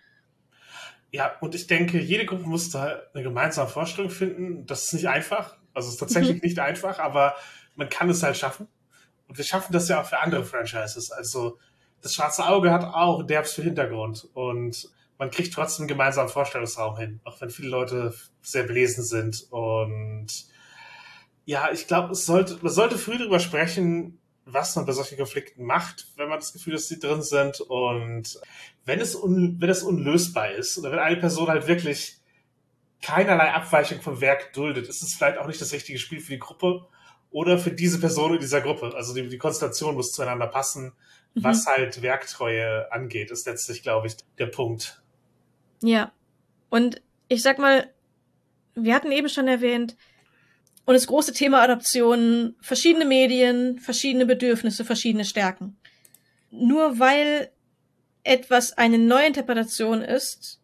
Ja, 1.10 1.36
und 1.40 1.54
ich 1.54 1.66
denke, 1.66 1.98
jede 1.98 2.26
Gruppe 2.26 2.44
muss 2.44 2.70
da 2.70 3.00
eine 3.14 3.22
gemeinsame 3.22 3.68
Vorstellung 3.68 4.10
finden. 4.10 4.66
Das 4.66 4.84
ist 4.84 4.92
nicht 4.92 5.08
einfach. 5.08 5.56
Also 5.72 5.88
es 5.88 5.94
ist 5.94 6.00
tatsächlich 6.00 6.36
mhm. 6.36 6.42
nicht 6.42 6.58
einfach, 6.58 6.98
aber 6.98 7.34
man 7.76 7.88
kann 7.88 8.10
es 8.10 8.22
halt 8.22 8.36
schaffen. 8.36 8.68
Und 9.26 9.38
wir 9.38 9.44
schaffen 9.44 9.72
das 9.72 9.88
ja 9.88 10.00
auch 10.00 10.06
für 10.06 10.18
andere 10.18 10.44
Franchises. 10.44 11.10
Also 11.10 11.58
das 12.02 12.14
Schwarze 12.14 12.46
Auge 12.46 12.70
hat 12.72 12.84
auch 12.84 13.22
derbs 13.22 13.52
für 13.52 13.62
Hintergrund 13.62 14.28
und 14.34 14.90
man 15.18 15.30
kriegt 15.30 15.52
trotzdem 15.52 15.84
einen 15.84 15.88
gemeinsamen 15.88 16.28
Vorstellungsraum 16.28 16.96
hin, 16.96 17.20
auch 17.24 17.40
wenn 17.40 17.50
viele 17.50 17.68
Leute 17.68 18.14
sehr 18.40 18.62
belesen 18.62 19.02
sind. 19.02 19.46
Und 19.50 20.28
ja, 21.44 21.70
ich 21.72 21.86
glaube, 21.86 22.12
es 22.12 22.24
sollte, 22.24 22.58
man 22.62 22.72
sollte 22.72 22.98
früh 22.98 23.18
darüber 23.18 23.40
sprechen, 23.40 24.17
was 24.52 24.76
man 24.76 24.86
bei 24.86 24.92
solchen 24.92 25.16
Konflikten 25.16 25.64
macht, 25.64 26.06
wenn 26.16 26.28
man 26.28 26.38
das 26.38 26.52
Gefühl 26.52 26.74
hat, 26.74 26.80
dass 26.80 26.88
sie 26.88 26.98
drin 26.98 27.22
sind. 27.22 27.60
Und 27.60 28.40
wenn 28.84 29.00
es, 29.00 29.14
un, 29.14 29.56
wenn 29.60 29.70
es 29.70 29.82
unlösbar 29.82 30.52
ist 30.52 30.78
oder 30.78 30.92
wenn 30.92 30.98
eine 30.98 31.16
Person 31.16 31.48
halt 31.48 31.68
wirklich 31.68 32.18
keinerlei 33.02 33.52
Abweichung 33.52 34.00
vom 34.00 34.20
Werk 34.20 34.52
duldet, 34.52 34.88
ist 34.88 35.02
es 35.02 35.14
vielleicht 35.14 35.38
auch 35.38 35.46
nicht 35.46 35.60
das 35.60 35.72
richtige 35.72 35.98
Spiel 35.98 36.20
für 36.20 36.32
die 36.32 36.38
Gruppe 36.38 36.86
oder 37.30 37.58
für 37.58 37.70
diese 37.70 38.00
Person 38.00 38.34
in 38.34 38.40
dieser 38.40 38.60
Gruppe. 38.60 38.92
Also 38.94 39.14
die, 39.14 39.28
die 39.28 39.38
Konstellation 39.38 39.94
muss 39.94 40.12
zueinander 40.12 40.46
passen. 40.46 40.92
Mhm. 41.34 41.44
Was 41.44 41.66
halt 41.66 42.02
Werktreue 42.02 42.90
angeht, 42.90 43.30
ist 43.30 43.46
letztlich, 43.46 43.82
glaube 43.82 44.06
ich, 44.06 44.16
der 44.38 44.46
Punkt. 44.46 45.02
Ja. 45.82 46.12
Und 46.70 47.02
ich 47.28 47.42
sag 47.42 47.58
mal, 47.58 47.92
wir 48.74 48.94
hatten 48.94 49.12
eben 49.12 49.28
schon 49.28 49.48
erwähnt, 49.48 49.96
und 50.88 50.94
das 50.94 51.06
große 51.06 51.34
Thema 51.34 51.60
Adoption, 51.60 52.56
verschiedene 52.62 53.04
Medien, 53.04 53.78
verschiedene 53.78 54.24
Bedürfnisse, 54.24 54.86
verschiedene 54.86 55.26
Stärken. 55.26 55.76
Nur 56.50 56.98
weil 56.98 57.50
etwas 58.24 58.72
eine 58.72 58.96
Neuinterpretation 58.96 60.00
ist, 60.00 60.62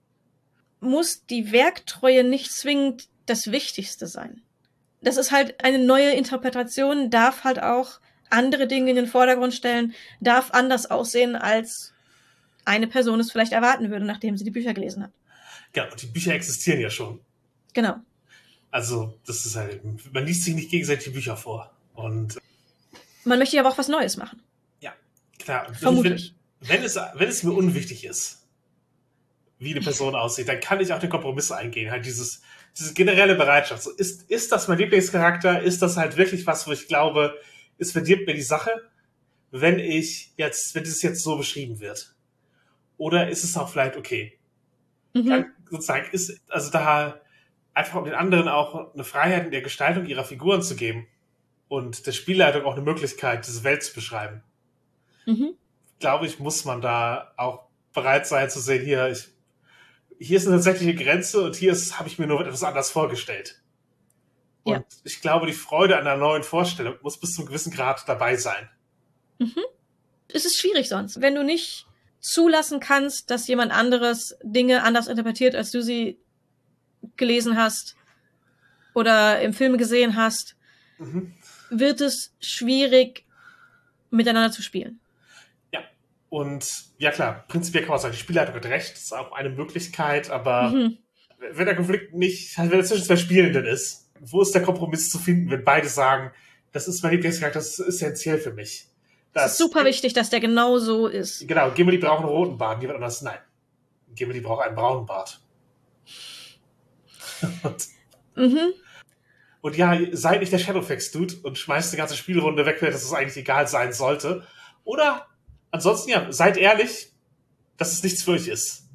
muss 0.81 1.27
die 1.27 1.53
Werktreue 1.53 2.25
nicht 2.25 2.51
zwingend 2.51 3.07
das 3.27 3.53
Wichtigste 3.53 4.07
sein. 4.07 4.41
Das 5.03 5.19
ist 5.19 5.31
halt 5.31 5.63
eine 5.63 5.79
neue 5.79 6.13
Interpretation, 6.13 7.11
darf 7.11 7.45
halt 7.45 7.63
auch 7.63 8.01
andere 8.31 8.67
Dinge 8.67 8.89
in 8.89 8.97
den 8.97 9.07
Vordergrund 9.07 9.53
stellen, 9.53 9.93
darf 10.23 10.53
anders 10.53 10.91
aussehen, 10.91 11.37
als 11.37 11.93
eine 12.65 12.87
Person 12.87 13.21
es 13.21 13.31
vielleicht 13.31 13.53
erwarten 13.53 13.91
würde, 13.91 14.07
nachdem 14.07 14.39
sie 14.39 14.45
die 14.45 14.51
Bücher 14.51 14.73
gelesen 14.73 15.03
hat. 15.03 15.13
Ja, 15.77 15.91
und 15.91 16.01
die 16.01 16.07
Bücher 16.07 16.33
existieren 16.33 16.81
ja 16.81 16.89
schon. 16.89 17.21
Genau. 17.75 17.97
Also, 18.75 19.17
das 19.25 19.47
ist 19.47 19.55
halt, 19.55 19.83
man 20.13 20.27
liest 20.27 20.43
sich 20.43 20.53
nicht 20.53 20.69
gegenseitig 20.69 21.13
Bücher 21.13 21.37
vor. 21.37 21.73
Und 21.95 22.41
man 23.23 23.39
möchte 23.39 23.55
ja 23.55 23.63
aber 23.63 23.71
auch 23.71 23.79
was 23.79 23.87
Neues 23.87 24.17
machen. 24.17 24.43
Ja, 24.81 24.93
klar. 25.39 25.73
Vermutlich. 25.75 26.35
Wenn, 26.59 26.81
wenn, 26.81 26.83
es, 26.85 26.97
wenn 26.97 27.29
es 27.29 27.45
mir 27.45 27.53
unwichtig 27.53 28.05
ist, 28.05 28.49
wie 29.61 29.71
eine 29.71 29.81
Person 29.81 30.17
aussieht, 30.17 30.49
dann 30.49 30.59
kann 30.59 30.81
ich 30.81 30.93
auch 30.93 30.99
den 30.99 31.09
Kompromiss 31.09 31.53
eingehen. 31.53 31.93
Halt 31.93 32.05
dieses, 32.05 32.43
diese 32.77 32.95
generelle 32.95 33.37
Bereitschaft. 33.37 33.85
So, 33.85 33.93
ist, 33.93 34.29
ist 34.29 34.51
das 34.51 34.67
mein 34.67 34.79
Lieblingscharakter? 34.79 35.63
Ist 35.63 35.81
das 35.81 35.97
halt 35.97 36.17
wirklich 36.17 36.45
was, 36.45 36.67
wo 36.67 36.73
ich 36.73 36.89
glaube, 36.89 37.39
es 37.79 37.93
verdirbt 37.93 38.27
mir 38.27 38.35
die 38.35 38.43
Sache, 38.43 38.73
wenn 39.53 39.79
ich 39.79 40.33
jetzt, 40.37 40.75
wenn 40.75 40.83
das 40.83 41.01
jetzt 41.01 41.23
so 41.23 41.37
beschrieben 41.37 41.79
wird? 41.79 42.17
Oder 42.97 43.29
ist 43.29 43.45
es 43.45 43.57
auch 43.57 43.69
vielleicht 43.69 43.97
okay? 43.97 44.37
Mhm. 45.13 45.29
Dann 45.29 45.53
sozusagen 45.71 46.11
ist, 46.11 46.41
also 46.49 46.73
da 46.73 47.21
einfach 47.75 47.99
um 47.99 48.05
den 48.05 48.15
anderen 48.15 48.49
auch 48.49 48.95
eine 48.95 49.05
Freiheit 49.05 49.45
in 49.45 49.51
der 49.51 49.63
Gestaltung 49.63 50.07
ihrer 50.07 50.25
Figuren 50.25 50.63
zu 50.63 50.77
geben 50.77 51.07
und 51.69 52.07
der 52.07 52.13
Spielleitung 52.13 52.65
auch 52.65 52.75
eine 52.75 52.83
Möglichkeit, 52.83 53.47
diese 53.47 53.65
Welt 53.65 53.83
zu 53.83 53.95
beschreiben. 53.95 54.43
Mhm. 55.27 55.55
Glaube 55.99 56.27
ich, 56.27 56.39
muss 56.39 56.65
man 56.65 56.81
da 56.81 57.33
auch 57.37 57.65
bereit 57.93 58.27
sein 58.27 58.49
zu 58.51 58.61
sehen, 58.61 58.85
hier, 58.85 59.09
ich, 59.09 59.29
hier 60.19 60.37
ist 60.37 60.47
eine 60.47 60.57
tatsächliche 60.57 60.95
Grenze 60.95 61.43
und 61.43 61.57
hier 61.57 61.75
habe 61.75 62.09
ich 62.09 62.19
mir 62.19 62.27
nur 62.27 62.41
etwas 62.41 62.63
anders 62.63 62.91
vorgestellt. 62.91 63.61
Und 64.63 64.75
ja. 64.75 64.85
ich 65.05 65.21
glaube, 65.21 65.47
die 65.47 65.53
Freude 65.53 65.97
an 65.97 66.07
einer 66.07 66.17
neuen 66.17 66.43
Vorstellung 66.43 66.97
muss 67.03 67.19
bis 67.19 67.35
zu 67.35 67.43
einem 67.43 67.49
gewissen 67.49 67.73
Grad 67.73 68.09
dabei 68.09 68.37
sein. 68.37 68.71
Mhm. 69.39 69.63
Es 70.29 70.45
ist 70.45 70.59
schwierig 70.59 70.89
sonst, 70.89 71.21
wenn 71.21 71.35
du 71.35 71.45
nicht 71.45 71.87
zulassen 72.21 72.81
kannst, 72.81 73.31
dass 73.31 73.47
jemand 73.47 73.73
anderes 73.73 74.37
Dinge 74.43 74.83
anders 74.83 75.09
interpretiert, 75.09 75.55
als 75.55 75.71
du 75.71 75.83
sie 75.83 76.19
gelesen 77.17 77.57
hast 77.57 77.97
oder 78.95 79.41
im 79.41 79.53
Film 79.53 79.77
gesehen 79.77 80.17
hast, 80.17 80.57
mhm. 80.99 81.33
wird 81.71 82.01
es 82.01 82.35
schwierig, 82.41 83.25
miteinander 84.11 84.53
zu 84.53 84.63
spielen. 84.63 85.01
Ja, 85.73 85.81
und 86.31 86.85
ja 86.99 87.11
klar, 87.11 87.45
prinzipiell 87.49 87.85
kann 87.85 87.91
man 87.91 88.01
sagen, 88.01 88.13
die 88.13 88.21
Spielleitung 88.21 88.55
hat 88.55 88.67
recht, 88.67 88.93
das 88.93 89.03
ist 89.03 89.13
auch 89.13 89.33
eine 89.33 89.51
Möglichkeit, 89.51 90.31
aber 90.31 90.71
mhm. 90.71 90.99
wenn 91.53 91.67
der 91.67 91.77
Konflikt 91.77 92.15
nicht, 92.15 92.57
wenn 92.59 92.73
er 92.73 92.85
zwischen 92.85 93.05
zwei 93.05 93.17
Spielenden 93.17 93.67
ist, 93.67 94.11
wo 94.21 94.41
ist 94.43 94.55
der 94.55 94.63
Kompromiss 94.63 95.11
zu 95.11 95.19
finden, 95.19 95.51
wenn 95.51 95.65
beide 95.65 95.89
sagen, 95.89 96.31
das 96.73 96.89
ist 96.89 97.03
mein 97.03 97.13
Lieblingscharakter, 97.13 97.59
das 97.59 97.79
ist 97.79 97.87
essentiell 97.87 98.39
für 98.39 98.53
mich. 98.53 98.87
Das, 99.33 99.53
ist 99.53 99.59
super 99.59 99.85
wichtig, 99.85 100.13
dass 100.13 100.31
der 100.31 100.41
genau 100.41 100.79
so 100.79 101.09
ist. 101.09 101.47
Genau, 101.47 101.71
Gimli 101.73 101.99
braucht 101.99 102.21
einen 102.21 102.29
roten 102.29 102.57
Bart, 102.57 102.81
jemand 102.81 102.97
anders 102.97 103.21
nein. 103.23 103.39
Gimli 104.15 104.41
braucht 104.41 104.65
einen 104.65 104.77
braunen 104.77 105.07
Bart. 105.07 105.41
Und, 107.63 107.89
mhm. 108.37 108.73
und 109.61 109.77
ja, 109.77 109.99
seid 110.13 110.41
nicht 110.41 110.53
der 110.53 110.59
Shadowfax-Dude 110.59 111.37
und 111.43 111.59
schmeißt 111.59 111.93
die 111.93 111.97
ganze 111.97 112.17
Spielrunde 112.17 112.67
weg, 112.67 112.81
dass 112.81 113.05
es 113.05 113.13
eigentlich 113.13 113.37
egal 113.37 113.67
sein 113.67 113.93
sollte. 113.93 114.47
Oder 114.85 115.27
ansonsten 115.71 116.11
ja, 116.11 116.31
seid 116.33 116.57
ehrlich, 116.57 117.13
dass 117.77 117.93
es 117.93 118.03
nichts 118.03 118.23
für 118.23 118.33
euch 118.33 118.49
ist. 118.49 118.89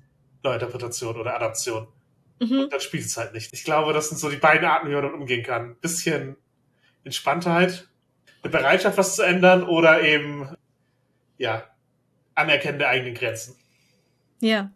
Neuinterpretation 0.43 1.17
oder 1.17 1.35
Adaption. 1.35 1.87
Mhm. 2.39 2.61
Und 2.61 2.73
dann 2.73 2.79
spielt 2.79 3.05
es 3.05 3.17
halt 3.17 3.33
nicht. 3.33 3.51
Ich 3.51 3.63
glaube, 3.63 3.93
das 3.93 4.09
sind 4.09 4.17
so 4.17 4.29
die 4.29 4.37
beiden 4.37 4.65
Arten, 4.65 4.87
wie 4.87 4.93
man 4.93 5.03
damit 5.03 5.19
umgehen 5.19 5.43
kann. 5.43 5.75
Bisschen 5.81 6.37
Entspanntheit, 7.03 7.89
eine 8.43 8.51
Bereitschaft, 8.51 8.97
was 8.97 9.15
zu 9.15 9.23
ändern 9.23 9.63
oder 9.63 10.01
eben, 10.03 10.55
ja, 11.37 11.65
Anerkennen 12.35 12.79
der 12.79 12.89
eigenen 12.89 13.15
Grenzen. 13.15 13.55
Ja. 14.39 14.71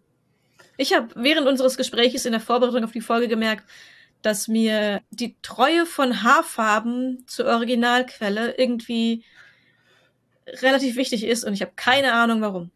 Ich 0.77 0.93
habe 0.93 1.09
während 1.15 1.47
unseres 1.47 1.77
Gesprächs 1.77 2.25
in 2.25 2.31
der 2.31 2.41
Vorbereitung 2.41 2.83
auf 2.83 2.91
die 2.91 3.01
Folge 3.01 3.27
gemerkt, 3.27 3.63
dass 4.21 4.47
mir 4.47 5.01
die 5.11 5.35
Treue 5.41 5.85
von 5.85 6.23
Haarfarben 6.23 7.25
zur 7.27 7.45
Originalquelle 7.47 8.55
irgendwie 8.57 9.23
relativ 10.47 10.95
wichtig 10.95 11.25
ist 11.25 11.43
und 11.43 11.53
ich 11.53 11.61
habe 11.61 11.73
keine 11.75 12.13
Ahnung 12.13 12.41
warum. 12.41 12.71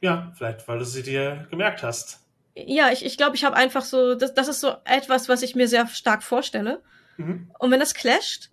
Ja, 0.00 0.32
vielleicht 0.36 0.66
weil 0.66 0.78
du 0.78 0.84
sie 0.84 1.02
dir 1.02 1.46
gemerkt 1.50 1.82
hast. 1.82 2.20
Ja, 2.54 2.90
ich, 2.90 3.04
ich 3.04 3.16
glaube, 3.16 3.36
ich 3.36 3.44
habe 3.44 3.56
einfach 3.56 3.84
so, 3.84 4.14
das, 4.14 4.34
das 4.34 4.48
ist 4.48 4.60
so 4.60 4.74
etwas, 4.84 5.28
was 5.28 5.42
ich 5.42 5.54
mir 5.54 5.68
sehr 5.68 5.86
stark 5.86 6.22
vorstelle. 6.22 6.82
Mhm. 7.16 7.50
Und 7.58 7.70
wenn 7.70 7.80
das 7.80 7.94
clasht, 7.94 8.50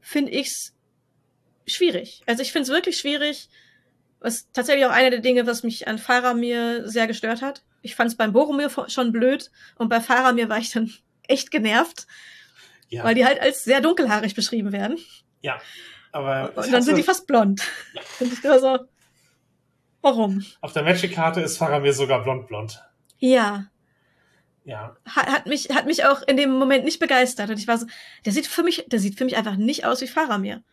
finde 0.00 0.32
ich's 0.32 0.74
schwierig. 1.66 2.22
Also 2.26 2.42
ich 2.42 2.52
finde 2.52 2.64
es 2.64 2.74
wirklich 2.74 2.98
schwierig. 2.98 3.48
Was 4.20 4.50
tatsächlich 4.52 4.86
auch 4.86 4.90
eine 4.90 5.10
der 5.10 5.20
Dinge, 5.20 5.46
was 5.46 5.62
mich 5.62 5.86
an 5.86 5.98
Faramir 5.98 6.88
sehr 6.88 7.06
gestört 7.06 7.42
hat. 7.42 7.62
Ich 7.86 7.94
fand 7.94 8.10
es 8.10 8.16
beim 8.16 8.32
Boromir 8.32 8.68
schon 8.88 9.12
blöd 9.12 9.50
und 9.76 9.88
bei 9.88 10.00
Faramir 10.00 10.48
war 10.48 10.58
ich 10.58 10.72
dann 10.72 10.92
echt 11.28 11.50
genervt, 11.50 12.06
ja. 12.88 13.04
weil 13.04 13.14
die 13.14 13.24
halt 13.24 13.40
als 13.40 13.64
sehr 13.64 13.80
dunkelhaarig 13.80 14.34
beschrieben 14.34 14.72
werden. 14.72 14.98
Ja, 15.40 15.60
aber 16.12 16.52
und 16.56 16.72
dann 16.72 16.82
sind 16.82 16.96
die 16.98 17.04
fast 17.04 17.26
blond. 17.26 17.62
Ja. 17.94 18.02
Und 18.20 18.32
ich 18.32 18.40
dachte 18.40 18.60
so, 18.60 18.78
warum? 20.02 20.44
Auf 20.60 20.72
der 20.72 20.82
Magic-Karte 20.82 21.40
ist 21.40 21.58
Faramir 21.58 21.92
sogar 21.92 22.22
blond-blond. 22.22 22.82
Ja. 23.18 23.66
Ja. 24.64 24.96
Hat, 25.06 25.26
hat 25.28 25.46
mich 25.46 25.68
hat 25.70 25.86
mich 25.86 26.04
auch 26.04 26.22
in 26.22 26.36
dem 26.36 26.50
Moment 26.50 26.84
nicht 26.84 26.98
begeistert 26.98 27.50
und 27.50 27.58
ich 27.58 27.68
war 27.68 27.78
so, 27.78 27.86
der 28.24 28.32
sieht 28.32 28.48
für 28.48 28.64
mich, 28.64 28.84
der 28.88 28.98
sieht 28.98 29.16
für 29.16 29.24
mich 29.24 29.36
einfach 29.36 29.56
nicht 29.56 29.84
aus 29.84 30.00
wie 30.00 30.08
Faramir. 30.08 30.64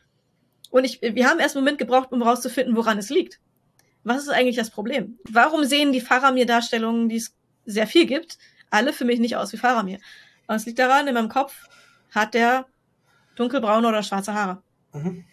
Und 0.71 0.85
ich, 0.85 0.99
wir 1.03 1.29
haben 1.29 1.39
erst 1.39 1.55
einen 1.55 1.63
Moment 1.63 1.77
gebraucht, 1.77 2.11
um 2.11 2.23
rauszufinden, 2.23 2.75
woran 2.75 2.97
es 2.97 3.11
liegt. 3.11 3.39
Was 4.03 4.23
ist 4.23 4.29
eigentlich 4.29 4.55
das 4.55 4.69
Problem? 4.69 5.17
Warum 5.29 5.63
sehen 5.63 5.93
die 5.93 6.01
Faramir-Darstellungen, 6.01 7.09
die 7.09 7.17
es 7.17 7.35
sehr 7.65 7.87
viel 7.87 8.05
gibt, 8.05 8.37
alle 8.69 8.93
für 8.93 9.05
mich 9.05 9.19
nicht 9.19 9.37
aus 9.37 9.53
wie 9.53 9.57
Faramir? 9.57 9.99
Und 10.47 10.55
es 10.55 10.65
liegt 10.65 10.79
daran, 10.79 11.07
in 11.07 11.13
meinem 11.13 11.29
Kopf 11.29 11.55
hat 12.11 12.33
der 12.33 12.65
dunkelbraune 13.35 13.87
oder 13.87 14.03
schwarze 14.03 14.33
Haare. 14.33 14.61
Mhm. 14.93 15.25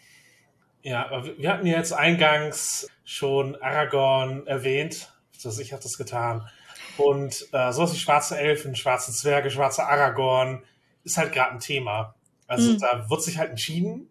Ja, 0.82 1.10
wir 1.36 1.52
hatten 1.52 1.66
jetzt 1.66 1.92
eingangs 1.92 2.88
schon 3.04 3.56
Aragorn 3.56 4.46
erwähnt. 4.46 5.12
Also 5.44 5.60
ich 5.60 5.72
habe 5.72 5.82
das 5.82 5.98
getan. 5.98 6.48
Und 6.96 7.46
äh, 7.52 7.72
sowas 7.72 7.92
wie 7.92 7.98
schwarze 7.98 8.38
Elfen, 8.38 8.76
schwarze 8.76 9.12
Zwerge, 9.12 9.50
schwarze 9.50 9.84
Aragorn 9.84 10.64
ist 11.04 11.18
halt 11.18 11.32
gerade 11.32 11.52
ein 11.52 11.60
Thema. 11.60 12.14
Also 12.46 12.72
mhm. 12.72 12.78
da 12.78 13.08
wird 13.08 13.22
sich 13.22 13.38
halt 13.38 13.50
entschieden, 13.50 14.09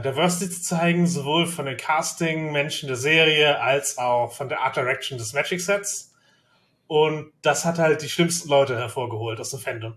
Diversity 0.00 0.50
zu 0.50 0.62
zeigen, 0.62 1.06
sowohl 1.06 1.46
von 1.46 1.66
den 1.66 1.76
Casting-Menschen 1.76 2.86
der 2.86 2.96
Serie 2.96 3.60
als 3.60 3.98
auch 3.98 4.32
von 4.32 4.48
der 4.48 4.60
Art 4.60 4.76
Direction 4.76 5.18
des 5.18 5.34
Magic 5.34 5.60
Sets. 5.60 6.14
Und 6.86 7.32
das 7.42 7.64
hat 7.64 7.78
halt 7.78 8.02
die 8.02 8.08
schlimmsten 8.08 8.48
Leute 8.48 8.76
hervorgeholt 8.76 9.38
aus 9.40 9.50
dem 9.50 9.60
Fandom. 9.60 9.94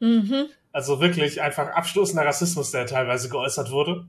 Mhm. 0.00 0.46
Also 0.72 1.00
wirklich 1.00 1.40
einfach 1.40 1.68
abstoßender 1.68 2.24
Rassismus, 2.24 2.70
der 2.70 2.86
teilweise 2.86 3.28
geäußert 3.28 3.70
wurde. 3.70 4.06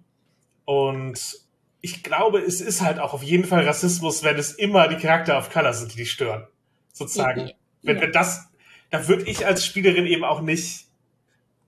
Und 0.65 1.39
ich 1.81 2.03
glaube, 2.03 2.39
es 2.39 2.61
ist 2.61 2.81
halt 2.81 2.99
auch 2.99 3.13
auf 3.13 3.23
jeden 3.23 3.45
Fall 3.45 3.65
Rassismus, 3.65 4.23
wenn 4.23 4.37
es 4.37 4.53
immer 4.53 4.87
die 4.87 4.97
Charakter 4.97 5.37
of 5.37 5.49
Color 5.49 5.73
sind, 5.73 5.93
die 5.93 5.97
dich 5.97 6.11
stören. 6.11 6.47
Sozusagen. 6.93 7.47
Ja. 7.47 7.53
Wenn, 7.81 8.01
wenn 8.01 8.11
das, 8.11 8.49
da 8.91 9.07
würde 9.07 9.23
ich 9.23 9.45
als 9.45 9.65
Spielerin 9.65 10.05
eben 10.05 10.23
auch 10.23 10.41
nicht 10.41 10.85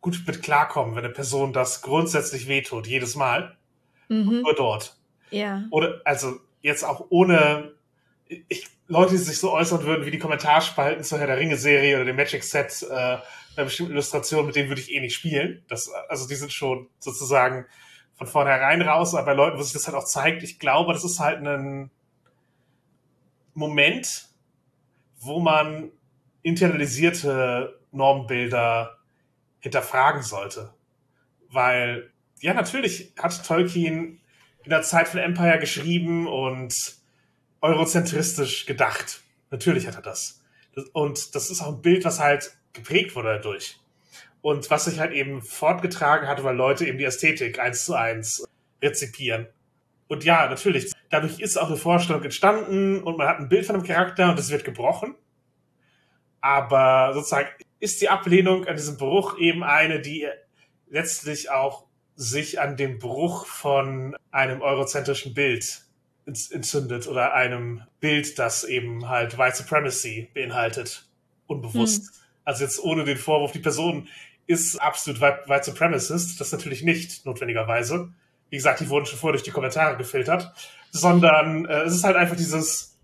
gut 0.03 0.21
mit 0.27 0.43
klarkommen, 0.43 0.95
wenn 0.95 1.05
eine 1.05 1.13
Person 1.13 1.53
das 1.53 1.81
grundsätzlich 1.81 2.47
wehtut, 2.47 2.85
jedes 2.85 3.15
Mal. 3.15 3.57
Mhm. 4.09 4.41
Nur 4.41 4.53
dort. 4.53 4.97
Ja. 5.31 5.63
Oder, 5.71 6.01
also 6.03 6.39
jetzt 6.61 6.83
auch 6.83 7.07
ohne 7.09 7.73
ich, 8.27 8.67
Leute, 8.87 9.11
die 9.11 9.17
sich 9.17 9.39
so 9.39 9.51
äußern 9.51 9.83
würden 9.83 10.05
wie 10.05 10.11
die 10.11 10.19
Kommentarspalten 10.19 11.03
zur 11.03 11.19
Herr 11.19 11.27
der 11.27 11.37
Ringe-Serie 11.37 11.95
oder 11.95 12.05
dem 12.05 12.17
Magic-Set 12.17 12.85
äh, 12.89 13.17
bei 13.55 13.63
bestimmten 13.63 13.93
Illustrationen, 13.93 14.47
mit 14.47 14.55
denen 14.55 14.69
würde 14.69 14.81
ich 14.81 14.91
eh 14.91 14.99
nicht 14.99 15.15
spielen. 15.15 15.63
Das, 15.69 15.89
also 16.09 16.27
die 16.27 16.35
sind 16.35 16.51
schon 16.51 16.89
sozusagen 16.99 17.65
von 18.15 18.27
vornherein 18.27 18.81
raus, 18.81 19.15
aber 19.15 19.25
bei 19.25 19.33
Leuten, 19.33 19.57
wo 19.57 19.63
sich 19.63 19.73
das 19.73 19.87
halt 19.87 19.95
auch 19.95 20.05
zeigt, 20.05 20.43
ich 20.43 20.59
glaube, 20.59 20.91
das 20.93 21.05
ist 21.05 21.19
halt 21.19 21.45
ein 21.45 21.91
Moment, 23.53 24.27
wo 25.19 25.39
man 25.39 25.91
internalisierte 26.41 27.79
Normbilder 27.91 28.97
hinterfragen 29.63 30.21
sollte. 30.21 30.73
Weil, 31.49 32.11
ja, 32.41 32.53
natürlich 32.53 33.13
hat 33.17 33.45
Tolkien 33.45 34.19
in 34.63 34.69
der 34.69 34.81
Zeit 34.81 35.07
von 35.07 35.19
Empire 35.19 35.57
geschrieben 35.57 36.27
und 36.27 36.75
eurozentristisch 37.61 38.65
gedacht. 38.65 39.21
Natürlich 39.51 39.87
hat 39.87 39.95
er 39.95 40.01
das. 40.01 40.43
Und 40.91 41.33
das 41.33 41.49
ist 41.49 41.61
auch 41.61 41.75
ein 41.75 41.81
Bild, 41.81 42.03
was 42.03 42.19
halt 42.19 42.57
geprägt 42.73 43.15
wurde 43.15 43.35
dadurch. 43.35 43.79
Und 44.41 44.69
was 44.69 44.85
sich 44.85 44.99
halt 44.99 45.13
eben 45.13 45.41
fortgetragen 45.41 46.27
hat, 46.27 46.43
weil 46.43 46.55
Leute 46.55 46.85
eben 46.85 46.97
die 46.97 47.05
Ästhetik 47.05 47.59
eins 47.59 47.85
zu 47.85 47.93
eins 47.93 48.43
rezipieren. 48.81 49.47
Und 50.09 50.25
ja, 50.25 50.49
natürlich, 50.49 50.91
dadurch 51.09 51.39
ist 51.39 51.55
auch 51.55 51.67
eine 51.67 51.77
Vorstellung 51.77 52.23
entstanden 52.23 53.01
und 53.01 53.17
man 53.17 53.27
hat 53.27 53.39
ein 53.39 53.47
Bild 53.47 53.65
von 53.65 53.75
einem 53.75 53.85
Charakter 53.85 54.29
und 54.29 54.39
es 54.39 54.49
wird 54.49 54.65
gebrochen. 54.65 55.15
Aber 56.41 57.13
sozusagen 57.13 57.47
ist 57.83 57.99
die 57.99 58.07
Ablehnung 58.07 58.65
an 58.65 58.77
diesem 58.77 58.95
Bruch 58.95 59.37
eben 59.37 59.61
eine, 59.61 59.99
die 59.99 60.25
letztlich 60.89 61.51
auch 61.51 61.85
sich 62.15 62.61
an 62.61 62.77
dem 62.77 62.97
Bruch 62.97 63.45
von 63.45 64.15
einem 64.31 64.61
eurozentrischen 64.61 65.33
Bild 65.33 65.83
entzündet 66.25 67.07
oder 67.07 67.33
einem 67.33 67.81
Bild, 67.99 68.39
das 68.39 68.63
eben 68.63 69.09
halt 69.09 69.37
White 69.37 69.57
Supremacy 69.57 70.29
beinhaltet, 70.33 71.09
unbewusst. 71.45 72.05
Hm. 72.05 72.13
Also 72.45 72.63
jetzt 72.63 72.81
ohne 72.81 73.03
den 73.03 73.17
Vorwurf, 73.17 73.51
die 73.51 73.59
Person 73.59 74.07
ist 74.47 74.77
absolut 74.77 75.19
White, 75.19 75.63
Supremacist, 75.65 76.39
das 76.39 76.53
natürlich 76.53 76.83
nicht 76.83 77.25
notwendigerweise. 77.25 78.13
Wie 78.49 78.55
gesagt, 78.55 78.79
die 78.79 78.87
wurden 78.87 79.05
schon 79.07 79.19
vorher 79.19 79.33
durch 79.33 79.43
die 79.43 79.51
Kommentare 79.51 79.97
gefiltert, 79.97 80.53
sondern 80.91 81.65
äh, 81.65 81.81
es 81.81 81.95
ist 81.95 82.05
halt 82.05 82.15
einfach 82.15 82.37
dieses, 82.37 82.97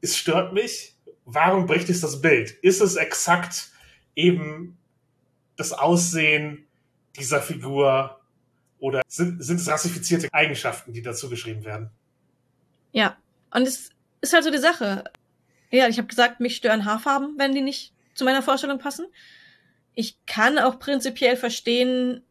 es 0.00 0.16
stört 0.16 0.52
mich, 0.52 0.91
warum 1.24 1.66
bricht 1.66 1.88
es 1.88 2.00
das 2.00 2.20
Bild? 2.20 2.50
Ist 2.62 2.80
es 2.80 2.96
exakt 2.96 3.70
eben 4.14 4.78
das 5.56 5.72
Aussehen 5.72 6.66
dieser 7.16 7.40
Figur 7.40 8.20
oder 8.78 9.02
sind, 9.06 9.42
sind 9.44 9.60
es 9.60 9.68
rassifizierte 9.68 10.28
Eigenschaften, 10.32 10.92
die 10.92 11.02
dazu 11.02 11.28
geschrieben 11.28 11.64
werden? 11.64 11.90
Ja, 12.92 13.16
und 13.50 13.62
es 13.62 13.90
ist 14.20 14.32
halt 14.32 14.44
so 14.44 14.50
die 14.50 14.58
Sache. 14.58 15.04
Ja, 15.70 15.88
ich 15.88 15.98
habe 15.98 16.08
gesagt, 16.08 16.40
mich 16.40 16.56
stören 16.56 16.84
Haarfarben, 16.84 17.34
wenn 17.38 17.54
die 17.54 17.60
nicht 17.60 17.92
zu 18.14 18.24
meiner 18.24 18.42
Vorstellung 18.42 18.78
passen. 18.78 19.06
Ich 19.94 20.16
kann 20.26 20.58
auch 20.58 20.78
prinzipiell 20.78 21.36
verstehen, 21.36 22.22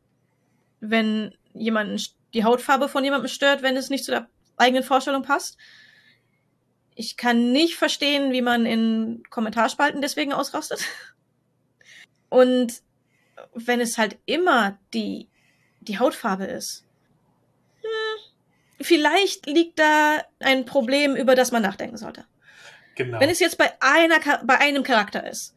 wenn 0.79 1.33
jemanden 1.53 2.01
die 2.33 2.43
Hautfarbe 2.43 2.87
von 2.87 3.03
jemandem 3.03 3.29
stört, 3.29 3.61
wenn 3.61 3.77
es 3.77 3.89
nicht 3.89 4.03
zu 4.03 4.11
der 4.11 4.27
eigenen 4.57 4.83
Vorstellung 4.83 5.23
passt. 5.23 5.57
Ich 6.95 7.17
kann 7.17 7.51
nicht 7.51 7.75
verstehen, 7.75 8.31
wie 8.31 8.41
man 8.41 8.65
in 8.65 9.23
Kommentarspalten 9.29 10.01
deswegen 10.01 10.33
ausrastet. 10.33 10.81
Und 12.29 12.81
wenn 13.53 13.81
es 13.81 13.97
halt 13.97 14.17
immer 14.25 14.77
die 14.93 15.31
die 15.81 15.99
Hautfarbe 15.99 16.45
ist. 16.45 16.85
Hm, 17.81 18.83
vielleicht 18.85 19.47
liegt 19.47 19.79
da 19.79 20.23
ein 20.39 20.65
Problem, 20.65 21.15
über 21.15 21.35
das 21.35 21.51
man 21.51 21.63
nachdenken 21.63 21.97
sollte. 21.97 22.25
Genau. 22.95 23.19
Wenn 23.19 23.29
es 23.29 23.39
jetzt 23.39 23.57
bei 23.57 23.71
einer, 23.79 24.19
bei 24.43 24.59
einem 24.59 24.83
Charakter 24.83 25.27
ist. 25.27 25.55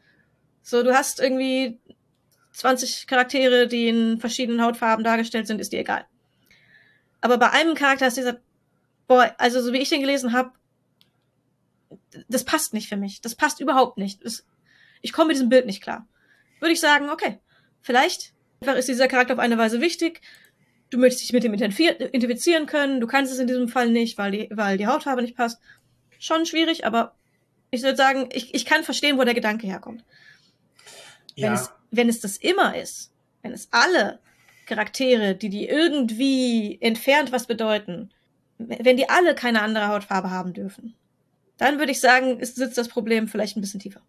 So, 0.62 0.82
du 0.82 0.94
hast 0.94 1.20
irgendwie 1.20 1.78
20 2.52 3.06
Charaktere, 3.06 3.66
die 3.66 3.88
in 3.88 4.18
verschiedenen 4.18 4.62
Hautfarben 4.62 5.04
dargestellt 5.04 5.46
sind, 5.46 5.60
ist 5.60 5.72
dir 5.72 5.80
egal. 5.80 6.06
Aber 7.20 7.38
bei 7.38 7.50
einem 7.50 7.74
Charakter 7.74 8.06
ist 8.06 8.16
dieser, 8.16 8.40
boah, 9.06 9.34
also 9.38 9.60
so 9.60 9.72
wie 9.72 9.78
ich 9.78 9.90
den 9.90 10.00
gelesen 10.00 10.32
habe, 10.32 10.52
das 12.28 12.44
passt 12.44 12.74
nicht 12.74 12.88
für 12.88 12.96
mich. 12.96 13.20
Das 13.20 13.34
passt 13.34 13.60
überhaupt 13.60 13.98
nicht. 13.98 14.24
Das, 14.24 14.46
ich 15.02 15.12
komme 15.12 15.28
mit 15.28 15.36
diesem 15.36 15.48
Bild 15.48 15.66
nicht 15.66 15.82
klar. 15.82 16.06
Würde 16.60 16.72
ich 16.72 16.80
sagen, 16.80 17.10
okay, 17.10 17.38
vielleicht 17.82 18.34
Einfach 18.64 18.78
ist 18.78 18.88
dieser 18.88 19.08
Charakter 19.08 19.34
auf 19.34 19.40
eine 19.40 19.58
Weise 19.58 19.82
wichtig. 19.82 20.22
Du 20.88 20.96
möchtest 20.96 21.24
dich 21.24 21.32
mit 21.34 21.44
ihm 21.44 21.52
identifizieren 21.52 22.64
können. 22.64 22.98
Du 22.98 23.06
kannst 23.06 23.30
es 23.30 23.38
in 23.38 23.46
diesem 23.46 23.68
Fall 23.68 23.90
nicht, 23.90 24.16
weil 24.16 24.30
die, 24.30 24.48
weil 24.50 24.78
die 24.78 24.86
Hautfarbe 24.86 25.20
nicht 25.20 25.36
passt. 25.36 25.60
Schon 26.18 26.46
schwierig, 26.46 26.86
aber 26.86 27.14
ich 27.70 27.82
würde 27.82 27.96
sagen, 27.96 28.30
ich, 28.32 28.54
ich 28.54 28.64
kann 28.64 28.84
verstehen, 28.84 29.18
wo 29.18 29.24
der 29.24 29.34
Gedanke 29.34 29.66
herkommt. 29.66 30.02
Ja. 31.34 31.48
Wenn, 31.48 31.52
es, 31.52 31.72
wenn 31.90 32.08
es 32.08 32.20
das 32.20 32.38
immer 32.38 32.74
ist, 32.74 33.12
wenn 33.42 33.52
es 33.52 33.68
alle 33.70 34.18
Charaktere, 34.64 35.34
die 35.34 35.50
die 35.50 35.68
irgendwie 35.68 36.78
entfernt 36.80 37.32
was 37.32 37.46
bedeuten, 37.46 38.14
wenn 38.56 38.96
die 38.96 39.10
alle 39.10 39.34
keine 39.34 39.60
andere 39.60 39.88
Hautfarbe 39.88 40.30
haben 40.30 40.54
dürfen, 40.54 40.94
dann 41.58 41.78
würde 41.78 41.92
ich 41.92 42.00
sagen, 42.00 42.40
ist, 42.40 42.56
sitzt 42.56 42.78
das 42.78 42.88
Problem 42.88 43.28
vielleicht 43.28 43.56
ein 43.56 43.60
bisschen 43.60 43.80
tiefer. 43.80 44.00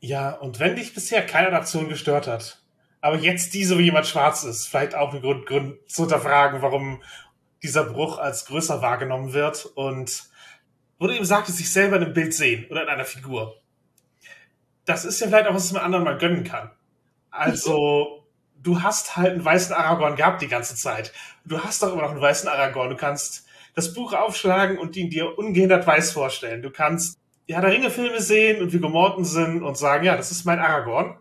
Ja, 0.00 0.30
und 0.32 0.60
wenn 0.60 0.76
dich 0.76 0.94
bisher 0.94 1.24
keine 1.26 1.48
Adaption 1.48 1.88
gestört 1.88 2.26
hat, 2.26 2.62
aber 3.00 3.16
jetzt 3.18 3.54
diese, 3.54 3.78
wie 3.78 3.84
jemand 3.84 4.06
schwarz 4.06 4.44
ist, 4.44 4.66
vielleicht 4.66 4.94
auch 4.94 5.14
ein 5.14 5.20
Grund, 5.20 5.46
Grund 5.46 5.76
zu 5.90 6.02
hinterfragen, 6.02 6.62
warum 6.62 7.02
dieser 7.62 7.84
Bruch 7.84 8.18
als 8.18 8.46
größer 8.46 8.82
wahrgenommen 8.82 9.32
wird 9.32 9.66
und 9.74 10.24
wo 10.98 11.06
du 11.06 11.14
eben 11.14 11.24
sagtest, 11.24 11.58
sich 11.58 11.72
selber 11.72 11.96
in 11.96 12.04
einem 12.04 12.14
Bild 12.14 12.34
sehen 12.34 12.66
oder 12.70 12.82
in 12.82 12.88
einer 12.88 13.04
Figur. 13.04 13.56
Das 14.84 15.04
ist 15.04 15.20
ja 15.20 15.28
vielleicht 15.28 15.46
auch, 15.46 15.54
was 15.54 15.72
man 15.72 15.82
anderen 15.82 16.04
mal 16.04 16.18
gönnen 16.18 16.44
kann. 16.44 16.70
Also, 17.30 18.26
du 18.62 18.82
hast 18.82 19.16
halt 19.16 19.32
einen 19.32 19.44
weißen 19.44 19.74
Aragorn 19.74 20.16
gehabt 20.16 20.42
die 20.42 20.48
ganze 20.48 20.74
Zeit. 20.74 21.12
Du 21.44 21.62
hast 21.62 21.82
doch 21.82 21.92
immer 21.92 22.02
noch 22.02 22.10
einen 22.10 22.20
weißen 22.20 22.48
Aragorn. 22.48 22.90
Du 22.90 22.96
kannst 22.96 23.46
das 23.74 23.94
Buch 23.94 24.12
aufschlagen 24.12 24.78
und 24.78 24.96
ihn 24.96 25.10
dir 25.10 25.38
ungehindert 25.38 25.86
weiß 25.86 26.12
vorstellen. 26.12 26.62
Du 26.62 26.70
kannst 26.70 27.18
ja, 27.50 27.60
der 27.60 27.72
Ringe-Filme 27.72 28.20
sehen 28.20 28.62
und 28.62 28.72
wie 28.72 28.78
gemorten 28.78 29.24
sind 29.24 29.64
und 29.64 29.76
sagen, 29.76 30.04
ja, 30.04 30.16
das 30.16 30.30
ist 30.30 30.44
mein 30.44 30.60
Aragorn. 30.60 31.18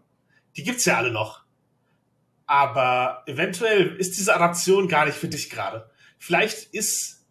Die 0.58 0.64
gibt's 0.64 0.86
ja 0.86 0.98
alle 0.98 1.12
noch. 1.12 1.44
Aber 2.46 3.24
eventuell 3.26 3.96
ist 3.96 4.16
diese 4.16 4.36
Adaption 4.36 4.88
gar 4.88 5.06
nicht 5.06 5.18
für 5.18 5.28
dich 5.28 5.50
gerade. 5.50 5.90
Vielleicht 6.20 6.72
ist 6.74 7.26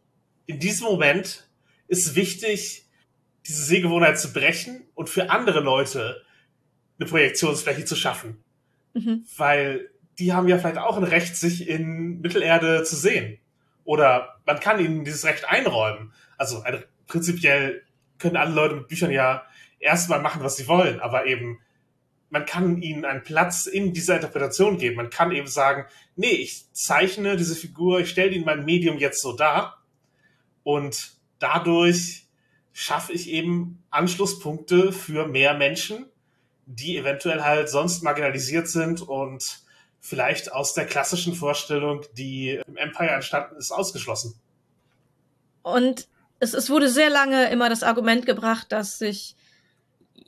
in 0.47 0.59
diesem 0.59 0.89
Moment 0.89 1.49
ist 1.87 2.17
wichtig, 2.17 2.89
diese 3.47 3.63
Sehgewohnheit 3.63 4.19
zu 4.19 4.33
brechen 4.33 4.89
und 4.95 5.09
für 5.09 5.31
andere 5.31 5.61
Leute 5.61 6.23
eine 6.99 7.09
Projektionsfläche 7.09 7.85
zu 7.85 7.95
schaffen. 7.95 8.43
Mhm. 8.95 9.25
Weil 9.37 9.91
die 10.19 10.33
haben 10.33 10.49
ja 10.49 10.59
vielleicht 10.59 10.79
auch 10.79 10.97
ein 10.97 11.05
Recht, 11.05 11.37
sich 11.37 11.69
in 11.69 12.21
Mittelerde 12.21 12.83
zu 12.83 12.97
sehen. 12.97 13.39
Oder 13.88 14.38
man 14.44 14.61
kann 14.61 14.81
ihnen 14.81 15.07
dieses 15.07 15.24
Recht 15.24 15.48
einräumen. 15.48 16.12
Also 16.37 16.61
eine, 16.61 16.85
prinzipiell 17.07 17.85
können 18.18 18.37
alle 18.37 18.53
Leute 18.53 18.74
mit 18.74 18.87
Büchern 18.87 19.11
ja 19.11 19.46
erstmal 19.79 20.20
machen, 20.20 20.42
was 20.44 20.57
sie 20.57 20.68
wollen, 20.68 21.01
aber 21.01 21.24
eben 21.24 21.59
man 22.29 22.44
kann 22.44 22.83
ihnen 22.83 23.07
einen 23.07 23.22
Platz 23.22 23.64
in 23.64 23.94
dieser 23.94 24.16
Interpretation 24.16 24.77
geben. 24.77 24.96
Man 24.96 25.09
kann 25.09 25.33
eben 25.33 25.46
sagen, 25.46 25.87
nee, 26.16 26.33
ich 26.33 26.70
zeichne 26.74 27.38
diese 27.38 27.57
Figur, 27.57 28.01
ich 28.01 28.11
stelle 28.11 28.29
die 28.29 28.37
in 28.37 28.44
meinem 28.44 28.66
Medium 28.66 28.98
jetzt 28.98 29.22
so 29.22 29.33
dar 29.33 29.83
und 30.64 31.12
dadurch 31.38 32.27
schaffe 32.74 33.14
ich 33.14 33.31
eben 33.31 33.83
Anschlusspunkte 33.88 34.92
für 34.92 35.27
mehr 35.27 35.55
Menschen, 35.55 36.05
die 36.66 36.98
eventuell 36.98 37.40
halt 37.40 37.70
sonst 37.70 38.03
marginalisiert 38.03 38.68
sind 38.68 39.01
und 39.01 39.66
vielleicht 40.01 40.53
aus 40.53 40.74
der 40.74 40.86
klassischen 40.86 41.34
Vorstellung, 41.34 42.05
die 42.16 42.61
im 42.66 42.76
Empire 42.76 43.11
entstanden 43.11 43.57
ist, 43.57 43.70
ausgeschlossen. 43.70 44.34
Und 45.62 46.09
es, 46.40 46.55
es 46.55 46.70
wurde 46.70 46.88
sehr 46.88 47.11
lange 47.11 47.51
immer 47.51 47.68
das 47.68 47.82
Argument 47.82 48.26
gebracht, 48.26 48.70
dass 48.70 48.99
sich 48.99 49.34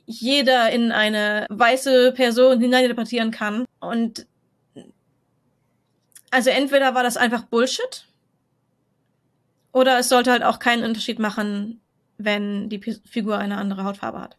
jeder 0.05 0.71
in 0.71 0.91
eine 0.91 1.47
weiße 1.49 2.11
Person 2.13 2.59
hineininterpretieren 2.59 3.31
kann. 3.31 3.65
Und 3.79 4.27
also 6.29 6.49
entweder 6.49 6.95
war 6.95 7.03
das 7.03 7.17
einfach 7.17 7.43
Bullshit 7.43 8.07
oder 9.71 9.99
es 9.99 10.09
sollte 10.09 10.31
halt 10.31 10.43
auch 10.43 10.59
keinen 10.59 10.83
Unterschied 10.83 11.19
machen, 11.19 11.81
wenn 12.17 12.69
die 12.69 12.77
P 12.77 12.97
Figur 13.09 13.37
eine 13.37 13.57
andere 13.57 13.83
Hautfarbe 13.83 14.19
hat. 14.19 14.37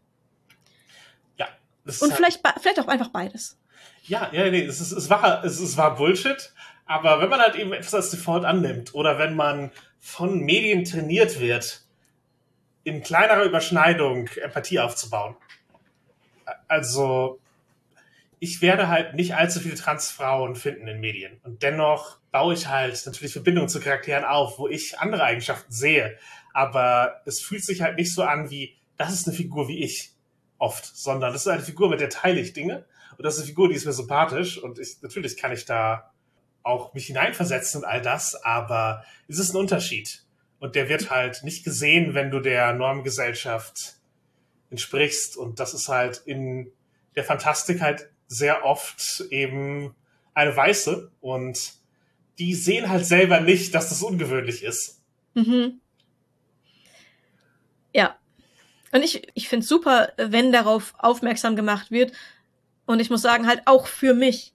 Ja. 1.37 1.47
Und 1.85 2.01
halt 2.01 2.13
vielleicht, 2.13 2.41
vielleicht 2.59 2.79
auch 2.79 2.87
einfach 2.87 3.09
beides. 3.09 3.57
Ja, 4.03 4.29
ja, 4.33 4.49
nee, 4.49 4.65
es, 4.65 4.81
ist, 4.81 4.91
es, 4.91 5.09
war, 5.09 5.43
es, 5.45 5.59
es 5.59 5.77
war 5.77 5.95
Bullshit, 5.95 6.53
aber 6.85 7.21
wenn 7.21 7.29
man 7.29 7.39
halt 7.39 7.55
eben 7.55 7.71
etwas 7.73 7.93
als 7.93 8.11
Default 8.11 8.43
annimmt 8.43 8.93
oder 8.93 9.17
wenn 9.17 9.35
man 9.35 9.71
von 9.99 10.39
Medien 10.39 10.83
trainiert 10.83 11.39
wird, 11.39 11.85
in 12.83 13.01
kleinerer 13.01 13.43
Überschneidung 13.43 14.27
Empathie 14.41 14.79
aufzubauen, 14.79 15.37
also 16.67 17.39
ich 18.39 18.61
werde 18.61 18.89
halt 18.89 19.13
nicht 19.13 19.35
allzu 19.35 19.61
viele 19.61 19.75
Transfrauen 19.75 20.57
finden 20.57 20.85
in 20.89 20.99
Medien. 20.99 21.39
Und 21.43 21.63
dennoch 21.63 22.17
baue 22.31 22.53
ich 22.53 22.67
halt 22.67 23.01
natürlich 23.05 23.31
Verbindungen 23.31 23.69
zu 23.69 23.79
Charakteren 23.79 24.25
auf, 24.25 24.59
wo 24.59 24.67
ich 24.67 24.99
andere 24.99 25.23
Eigenschaften 25.23 25.71
sehe. 25.71 26.17
Aber 26.53 27.21
es 27.25 27.39
fühlt 27.39 27.63
sich 27.63 27.81
halt 27.81 27.95
nicht 27.97 28.13
so 28.13 28.23
an 28.23 28.49
wie, 28.49 28.75
das 28.97 29.13
ist 29.13 29.27
eine 29.27 29.37
Figur 29.37 29.69
wie 29.69 29.81
ich 29.81 30.11
oft, 30.57 30.85
sondern 30.85 31.31
das 31.31 31.43
ist 31.43 31.47
eine 31.47 31.61
Figur, 31.61 31.89
mit 31.89 32.01
der 32.01 32.09
teile 32.09 32.41
ich 32.41 32.51
Dinge. 32.51 32.83
Und 33.17 33.23
das 33.23 33.35
ist 33.35 33.41
eine 33.41 33.47
Figur, 33.47 33.69
die 33.69 33.75
ist 33.75 33.85
mir 33.85 33.93
sympathisch. 33.93 34.57
Und 34.57 34.79
ich, 34.79 35.01
natürlich 35.01 35.37
kann 35.37 35.51
ich 35.51 35.65
da 35.65 36.11
auch 36.63 36.93
mich 36.93 37.07
hineinversetzen 37.07 37.81
und 37.81 37.87
all 37.87 38.01
das, 38.01 38.35
aber 38.35 39.03
es 39.27 39.37
ist 39.37 39.53
ein 39.53 39.57
Unterschied. 39.57 40.23
Und 40.59 40.75
der 40.75 40.87
wird 40.87 41.09
halt 41.09 41.43
nicht 41.43 41.65
gesehen, 41.65 42.13
wenn 42.13 42.31
du 42.31 42.39
der 42.39 42.73
Normgesellschaft 42.73 43.97
entsprichst. 44.69 45.35
Und 45.35 45.59
das 45.59 45.73
ist 45.73 45.89
halt 45.89 46.21
in 46.25 46.71
der 47.15 47.25
Fantastik 47.25 47.81
halt 47.81 48.09
sehr 48.27 48.65
oft 48.65 49.25
eben 49.29 49.93
eine 50.33 50.55
Weiße 50.55 51.11
und 51.21 51.73
die 52.39 52.55
sehen 52.55 52.89
halt 52.89 53.05
selber 53.05 53.39
nicht, 53.39 53.75
dass 53.75 53.89
das 53.89 54.01
ungewöhnlich 54.01 54.63
ist. 54.63 55.01
Mhm. 55.35 55.79
Ja. 57.93 58.15
Und 58.91 59.03
ich, 59.03 59.27
ich 59.35 59.49
finde 59.49 59.63
es 59.63 59.69
super, 59.69 60.13
wenn 60.17 60.51
darauf 60.51 60.93
aufmerksam 60.97 61.55
gemacht 61.55 61.91
wird. 61.91 62.13
Und 62.85 62.99
ich 62.99 63.09
muss 63.09 63.21
sagen, 63.21 63.47
halt 63.47 63.63
auch 63.65 63.87
für 63.87 64.13
mich. 64.13 64.53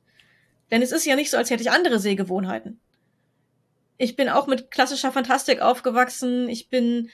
Denn 0.70 0.82
es 0.82 0.92
ist 0.92 1.06
ja 1.06 1.16
nicht 1.16 1.30
so, 1.30 1.36
als 1.36 1.50
hätte 1.50 1.62
ich 1.62 1.70
andere 1.70 1.98
Sehgewohnheiten. 1.98 2.80
Ich 3.96 4.16
bin 4.16 4.28
auch 4.28 4.46
mit 4.46 4.70
klassischer 4.70 5.12
Fantastik 5.12 5.60
aufgewachsen. 5.60 6.48
Ich 6.48 6.68
bin 6.68 7.10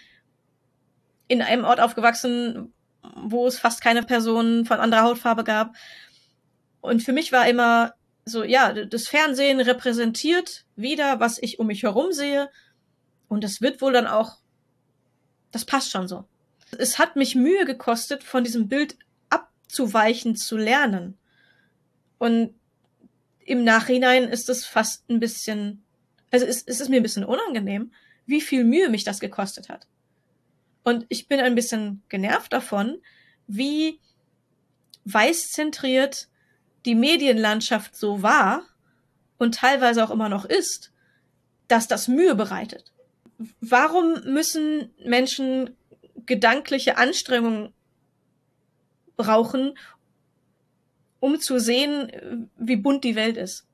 in 1.28 1.40
einem 1.40 1.64
Ort 1.64 1.80
aufgewachsen, 1.80 2.72
wo 3.16 3.46
es 3.46 3.58
fast 3.58 3.80
keine 3.80 4.02
Personen 4.02 4.66
von 4.66 4.80
anderer 4.80 5.02
Hautfarbe 5.02 5.44
gab. 5.44 5.74
Und 6.80 7.02
für 7.02 7.12
mich 7.12 7.32
war 7.32 7.48
immer 7.48 7.94
so, 8.24 8.42
ja, 8.42 8.72
das 8.72 9.08
Fernsehen 9.08 9.60
repräsentiert 9.60 10.64
wieder, 10.76 11.20
was 11.20 11.38
ich 11.38 11.58
um 11.58 11.68
mich 11.68 11.82
herum 11.82 12.12
sehe. 12.12 12.50
Und 13.28 13.44
das 13.44 13.60
wird 13.60 13.80
wohl 13.80 13.92
dann 13.92 14.06
auch, 14.06 14.38
das 15.50 15.64
passt 15.64 15.90
schon 15.90 16.08
so. 16.08 16.24
Es 16.78 16.98
hat 16.98 17.16
mich 17.16 17.34
Mühe 17.34 17.64
gekostet, 17.64 18.24
von 18.24 18.44
diesem 18.44 18.68
Bild 18.68 18.96
abzuweichen 19.64 20.36
zu 20.36 20.56
lernen. 20.56 21.18
Und 22.18 22.54
im 23.40 23.64
Nachhinein 23.64 24.24
ist 24.24 24.48
es 24.48 24.64
fast 24.64 25.08
ein 25.10 25.20
bisschen, 25.20 25.84
also 26.30 26.46
es, 26.46 26.62
es 26.62 26.80
ist 26.80 26.88
mir 26.88 26.96
ein 26.96 27.02
bisschen 27.02 27.24
unangenehm, 27.24 27.92
wie 28.26 28.40
viel 28.40 28.64
Mühe 28.64 28.88
mich 28.88 29.04
das 29.04 29.20
gekostet 29.20 29.68
hat. 29.68 29.86
Und 30.82 31.06
ich 31.08 31.28
bin 31.28 31.40
ein 31.40 31.54
bisschen 31.54 32.02
genervt 32.08 32.52
davon, 32.52 32.98
wie 33.46 34.00
weißzentriert 35.04 36.28
die 36.86 36.94
Medienlandschaft 36.94 37.96
so 37.96 38.22
war 38.22 38.62
und 39.38 39.56
teilweise 39.56 40.04
auch 40.04 40.10
immer 40.10 40.28
noch 40.28 40.44
ist, 40.44 40.92
dass 41.68 41.88
das 41.88 42.08
Mühe 42.08 42.34
bereitet. 42.34 42.92
Warum 43.60 44.20
müssen 44.24 44.94
Menschen 45.04 45.76
gedankliche 46.26 46.96
Anstrengungen 46.96 47.72
brauchen, 49.16 49.76
um 51.20 51.40
zu 51.40 51.58
sehen, 51.58 52.50
wie 52.58 52.76
bunt 52.76 53.04
die 53.04 53.16
Welt 53.16 53.36
ist? 53.36 53.66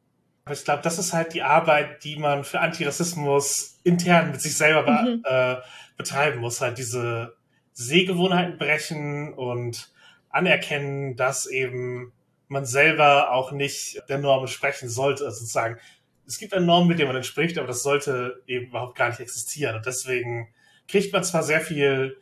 Ich 0.50 0.64
glaube, 0.64 0.82
das 0.82 0.98
ist 0.98 1.12
halt 1.12 1.34
die 1.34 1.42
Arbeit, 1.42 2.02
die 2.04 2.16
man 2.16 2.44
für 2.44 2.60
Antirassismus 2.60 3.80
intern 3.84 4.30
mit 4.30 4.40
sich 4.40 4.56
selber 4.56 5.02
mhm. 5.02 5.22
äh, 5.24 5.56
betreiben 5.96 6.40
muss. 6.40 6.60
Halt 6.60 6.78
diese 6.78 7.36
Sehgewohnheiten 7.72 8.58
brechen 8.58 9.32
und 9.34 9.92
anerkennen, 10.28 11.16
dass 11.16 11.46
eben 11.46 12.12
man 12.48 12.66
selber 12.66 13.32
auch 13.32 13.52
nicht 13.52 14.02
der 14.08 14.18
Norm 14.18 14.42
entsprechen 14.42 14.88
sollte, 14.88 15.24
also 15.24 15.38
sozusagen. 15.38 15.78
Es 16.26 16.38
gibt 16.38 16.54
eine 16.54 16.64
Norm, 16.64 16.86
mit 16.86 16.98
der 16.98 17.06
man 17.06 17.16
entspricht, 17.16 17.58
aber 17.58 17.66
das 17.66 17.82
sollte 17.82 18.42
eben 18.46 18.66
überhaupt 18.66 18.96
gar 18.96 19.08
nicht 19.08 19.20
existieren. 19.20 19.76
Und 19.76 19.86
deswegen 19.86 20.52
kriegt 20.86 21.12
man 21.12 21.24
zwar 21.24 21.42
sehr 21.42 21.60
viel 21.60 22.16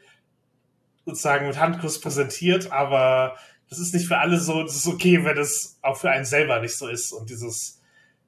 sozusagen 1.09 1.47
mit 1.47 1.59
Handkuss 1.59 2.01
präsentiert, 2.01 2.71
aber 2.71 3.37
das 3.69 3.79
ist 3.79 3.95
nicht 3.95 4.07
für 4.07 4.19
alle 4.19 4.39
so, 4.39 4.63
das 4.63 4.77
ist 4.77 4.87
okay, 4.87 5.25
wenn 5.25 5.37
es 5.39 5.79
auch 5.83 5.97
für 5.97 6.11
einen 6.11 6.25
selber 6.25 6.61
nicht 6.61 6.77
so 6.77 6.89
ist. 6.89 7.13
Und 7.13 7.31
dieses, 7.31 7.81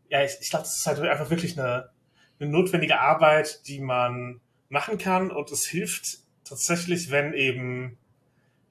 ja, 0.08 0.22
ich, 0.24 0.32
ich 0.40 0.50
glaube, 0.50 0.64
das 0.64 0.76
ist 0.76 0.86
halt 0.86 1.00
einfach 1.00 1.30
wirklich 1.30 1.58
eine, 1.58 1.90
eine 2.38 2.50
notwendige 2.50 3.00
Arbeit, 3.00 3.66
die 3.66 3.80
man 3.80 4.40
machen 4.68 4.98
kann 4.98 5.30
und 5.30 5.50
es 5.50 5.66
hilft 5.66 6.18
tatsächlich, 6.44 7.10
wenn 7.10 7.32
eben 7.34 7.98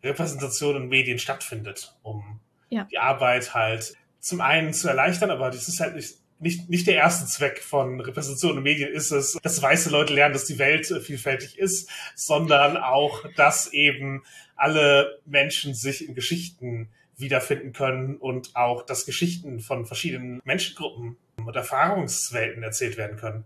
Repräsentation 0.04 0.76
in 0.76 0.90
Medien 0.90 1.20
stattfindet, 1.20 1.96
um 2.04 2.40
ja. 2.70 2.86
die 2.86 3.00
Arbeit 3.00 3.54
halt 3.54 3.96
zum 4.20 4.42
einen 4.42 4.74
zu 4.74 4.88
erleichtern, 4.88 5.32
aber 5.32 5.50
das 5.50 5.68
ist 5.68 5.80
halt 5.80 5.96
nicht, 5.96 6.16
nicht, 6.40 6.70
nicht 6.70 6.88
der 6.88 6.96
erste 6.96 7.26
Zweck 7.26 7.62
von 7.62 8.00
Repräsentation 8.00 8.58
in 8.58 8.64
Medien 8.64 8.92
ist 8.92 9.12
es, 9.12 9.38
dass 9.44 9.62
weiße 9.62 9.90
Leute 9.90 10.14
lernen, 10.14 10.34
dass 10.34 10.46
die 10.46 10.58
Welt 10.58 10.90
äh, 10.90 11.02
vielfältig 11.02 11.58
ist, 11.58 11.90
sondern 12.16 12.78
auch, 12.78 13.26
dass 13.36 13.72
eben 13.74 14.24
alle 14.56 15.20
Menschen 15.26 15.74
sich 15.74 16.08
in 16.08 16.16
Geschichten 16.16 16.90
wiederfinden 17.18 17.74
können 17.74 18.16
und 18.16 18.56
auch, 18.56 18.84
dass 18.84 19.06
Geschichten 19.06 19.60
von 19.60 19.86
verschiedenen 19.86 20.42
Menschengruppen 20.46 21.18
und 21.38 21.56
Erfahrungswelten 21.56 22.64
erzählt 22.64 22.98
werden 22.98 23.18
können. 23.18 23.44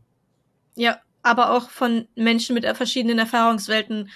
Ja, 0.75 0.99
aber 1.23 1.51
auch 1.51 1.69
von 1.69 2.07
Menschen 2.15 2.53
mit 2.53 2.65
verschiedenen 2.77 3.17
Erfahrungswelten 3.17 4.09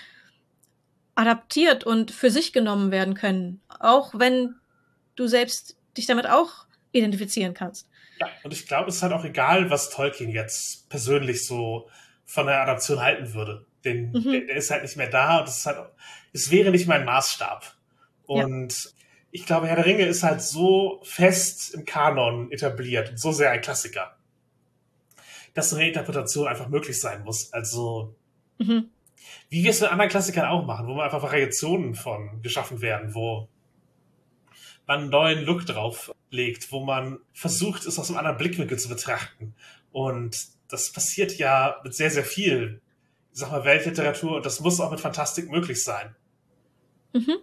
adaptiert 1.15 1.83
und 1.83 2.11
für 2.11 2.29
sich 2.29 2.53
genommen 2.53 2.91
werden 2.91 3.15
können. 3.15 3.61
Auch 3.79 4.13
wenn 4.15 4.55
du 5.15 5.27
selbst 5.27 5.75
dich 5.97 6.05
damit 6.05 6.27
auch 6.27 6.67
identifizieren 6.91 7.55
kannst. 7.55 7.86
Und 8.43 8.53
ich 8.53 8.67
glaube, 8.67 8.89
es 8.89 8.97
ist 8.97 9.03
halt 9.03 9.13
auch 9.13 9.23
egal, 9.23 9.69
was 9.69 9.89
Tolkien 9.89 10.29
jetzt 10.29 10.89
persönlich 10.89 11.45
so 11.45 11.89
von 12.25 12.47
der 12.47 12.61
Adaption 12.61 13.01
halten 13.01 13.33
würde. 13.33 13.65
Denn 13.83 14.11
mhm. 14.11 14.31
der, 14.31 14.41
der, 14.41 14.55
ist 14.55 14.71
halt 14.71 14.83
nicht 14.83 14.97
mehr 14.97 15.09
da 15.09 15.39
und 15.39 15.47
es 15.47 15.57
ist 15.57 15.65
halt, 15.65 15.77
es 16.33 16.51
wäre 16.51 16.71
nicht 16.71 16.87
mein 16.87 17.05
Maßstab. 17.05 17.73
Und 18.25 18.83
ja. 18.83 18.91
ich 19.31 19.45
glaube, 19.45 19.67
Herr 19.67 19.77
der 19.77 19.85
Ringe 19.85 20.05
ist 20.05 20.23
halt 20.23 20.41
so 20.41 21.01
fest 21.03 21.73
im 21.73 21.85
Kanon 21.85 22.51
etabliert 22.51 23.11
und 23.11 23.19
so 23.19 23.31
sehr 23.31 23.51
ein 23.51 23.61
Klassiker, 23.61 24.17
dass 25.53 25.73
eine 25.73 25.87
Interpretation 25.87 26.47
einfach 26.47 26.67
möglich 26.67 26.99
sein 26.99 27.23
muss. 27.23 27.53
Also, 27.53 28.15
mhm. 28.57 28.89
wie 29.49 29.63
wir 29.63 29.71
es 29.71 29.79
mit 29.79 29.91
anderen 29.91 30.09
Klassikern 30.09 30.47
auch 30.47 30.65
machen, 30.65 30.87
wo 30.87 30.95
man 30.95 31.05
einfach 31.05 31.23
Variationen 31.23 31.95
von 31.95 32.41
geschaffen 32.41 32.81
werden, 32.81 33.15
wo 33.15 33.47
man 34.87 35.01
einen 35.01 35.09
neuen 35.09 35.43
Look 35.43 35.65
drauf 35.65 36.13
legt, 36.29 36.71
wo 36.71 36.83
man 36.83 37.19
versucht, 37.33 37.85
es 37.85 37.99
aus 37.99 38.09
einem 38.09 38.17
anderen 38.17 38.37
Blickwinkel 38.37 38.79
zu 38.79 38.89
betrachten. 38.89 39.53
Und 39.91 40.37
das 40.69 40.91
passiert 40.91 41.37
ja 41.37 41.79
mit 41.83 41.93
sehr, 41.93 42.09
sehr 42.09 42.23
viel, 42.23 42.81
ich 43.33 43.39
sag 43.39 43.51
mal, 43.51 43.65
Weltliteratur 43.65 44.37
und 44.37 44.45
das 44.45 44.59
muss 44.59 44.79
auch 44.79 44.91
mit 44.91 44.99
Fantastik 44.99 45.49
möglich 45.51 45.83
sein. 45.83 46.15
Mhm. 47.13 47.37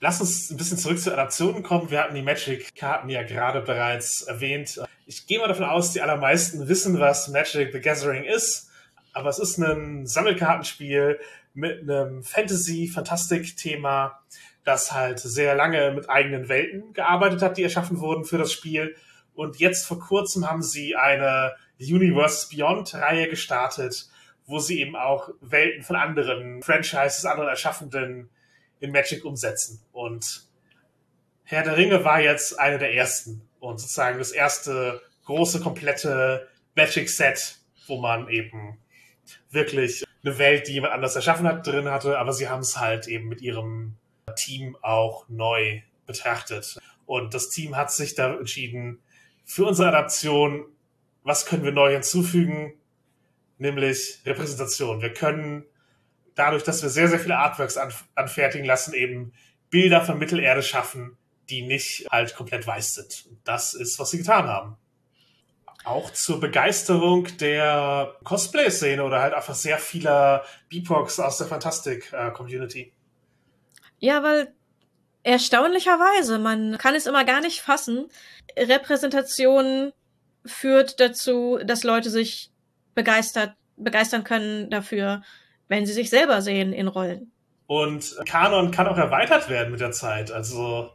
Lass 0.00 0.20
uns 0.20 0.50
ein 0.50 0.56
bisschen 0.56 0.78
zurück 0.78 1.00
zu 1.00 1.12
Adaptionen 1.12 1.64
kommen. 1.64 1.90
Wir 1.90 2.00
hatten 2.00 2.14
die 2.14 2.22
Magic-Karten 2.22 3.08
ja 3.08 3.24
gerade 3.24 3.60
bereits 3.60 4.22
erwähnt. 4.22 4.80
Ich 5.06 5.26
gehe 5.26 5.40
mal 5.40 5.48
davon 5.48 5.64
aus, 5.64 5.92
die 5.92 6.00
allermeisten 6.00 6.68
wissen, 6.68 7.00
was 7.00 7.28
Magic 7.28 7.72
the 7.72 7.80
Gathering 7.80 8.22
ist. 8.22 8.70
Aber 9.12 9.30
es 9.30 9.40
ist 9.40 9.58
ein 9.58 10.06
Sammelkartenspiel 10.06 11.18
mit 11.54 11.82
einem 11.82 12.22
Fantasy-Fantastik-Thema, 12.22 14.20
das 14.64 14.92
halt 14.92 15.18
sehr 15.18 15.54
lange 15.54 15.92
mit 15.92 16.10
eigenen 16.10 16.48
Welten 16.48 16.92
gearbeitet 16.92 17.42
hat, 17.42 17.56
die 17.56 17.62
erschaffen 17.62 18.00
wurden 18.00 18.24
für 18.24 18.38
das 18.38 18.52
Spiel. 18.52 18.94
Und 19.34 19.58
jetzt 19.58 19.86
vor 19.86 19.98
kurzem 19.98 20.48
haben 20.48 20.62
sie 20.62 20.96
eine 20.96 21.54
Universe 21.80 22.48
Beyond 22.54 22.94
Reihe 22.94 23.28
gestartet, 23.28 24.08
wo 24.46 24.58
sie 24.58 24.80
eben 24.80 24.96
auch 24.96 25.30
Welten 25.40 25.82
von 25.82 25.96
anderen 25.96 26.62
Franchises, 26.62 27.24
anderen 27.24 27.48
Erschaffenden 27.48 28.30
in 28.80 28.92
Magic 28.92 29.24
umsetzen. 29.24 29.80
Und 29.92 30.46
Herr 31.44 31.62
der 31.62 31.76
Ringe 31.76 32.04
war 32.04 32.20
jetzt 32.20 32.58
eine 32.58 32.78
der 32.78 32.94
ersten 32.94 33.42
und 33.60 33.78
sozusagen 33.80 34.18
das 34.18 34.32
erste 34.32 35.00
große, 35.24 35.60
komplette 35.60 36.48
Magic-Set, 36.74 37.58
wo 37.86 38.00
man 38.00 38.28
eben 38.28 38.78
wirklich 39.50 40.04
eine 40.24 40.38
Welt, 40.38 40.68
die 40.68 40.72
jemand 40.72 40.94
anders 40.94 41.16
erschaffen 41.16 41.46
hat, 41.46 41.66
drin 41.66 41.88
hatte, 41.88 42.18
aber 42.18 42.32
sie 42.32 42.48
haben 42.48 42.60
es 42.60 42.78
halt 42.78 43.06
eben 43.06 43.28
mit 43.28 43.40
ihrem 43.40 43.96
Team 44.34 44.76
auch 44.82 45.28
neu 45.28 45.82
betrachtet. 46.06 46.78
Und 47.06 47.34
das 47.34 47.50
Team 47.50 47.76
hat 47.76 47.92
sich 47.92 48.14
da 48.14 48.34
entschieden, 48.34 49.00
für 49.44 49.64
unsere 49.64 49.88
Adaption, 49.88 50.66
was 51.22 51.46
können 51.46 51.64
wir 51.64 51.72
neu 51.72 51.92
hinzufügen? 51.92 52.74
Nämlich 53.56 54.20
Repräsentation. 54.26 55.00
Wir 55.00 55.12
können 55.12 55.64
dadurch, 56.34 56.62
dass 56.62 56.82
wir 56.82 56.90
sehr, 56.90 57.08
sehr 57.08 57.18
viele 57.18 57.38
Artworks 57.38 57.78
anfertigen 58.14 58.66
lassen, 58.66 58.94
eben 58.94 59.32
Bilder 59.70 60.02
von 60.02 60.18
Mittelerde 60.18 60.62
schaffen, 60.62 61.16
die 61.50 61.62
nicht 61.62 62.06
halt 62.10 62.34
komplett 62.36 62.66
weiß 62.66 62.94
sind. 62.94 63.26
Das 63.44 63.74
ist, 63.74 63.98
was 63.98 64.10
sie 64.10 64.18
getan 64.18 64.46
haben. 64.46 64.76
Auch 65.84 66.12
zur 66.12 66.40
Begeisterung 66.40 67.26
der 67.38 68.14
Cosplay-Szene 68.24 69.02
oder 69.02 69.22
halt 69.22 69.32
einfach 69.32 69.54
sehr 69.54 69.78
vieler 69.78 70.44
BIPOCs 70.68 71.20
aus 71.20 71.38
der 71.38 71.46
Fantastic-Community. 71.46 72.92
Ja, 74.00 74.22
weil 74.22 74.52
Erstaunlicherweise, 75.28 76.38
man 76.38 76.78
kann 76.78 76.94
es 76.94 77.04
immer 77.04 77.22
gar 77.24 77.42
nicht 77.42 77.60
fassen. 77.60 78.06
Repräsentation 78.56 79.92
führt 80.46 81.00
dazu, 81.00 81.58
dass 81.62 81.84
Leute 81.84 82.08
sich 82.08 82.50
begeistert, 82.94 83.52
begeistern 83.76 84.24
können 84.24 84.70
dafür, 84.70 85.22
wenn 85.68 85.84
sie 85.84 85.92
sich 85.92 86.08
selber 86.08 86.40
sehen 86.40 86.72
in 86.72 86.88
Rollen. 86.88 87.30
Und 87.66 88.16
Kanon 88.26 88.70
kann 88.70 88.86
auch 88.86 88.96
erweitert 88.96 89.50
werden 89.50 89.70
mit 89.70 89.80
der 89.80 89.92
Zeit. 89.92 90.32
Also 90.32 90.88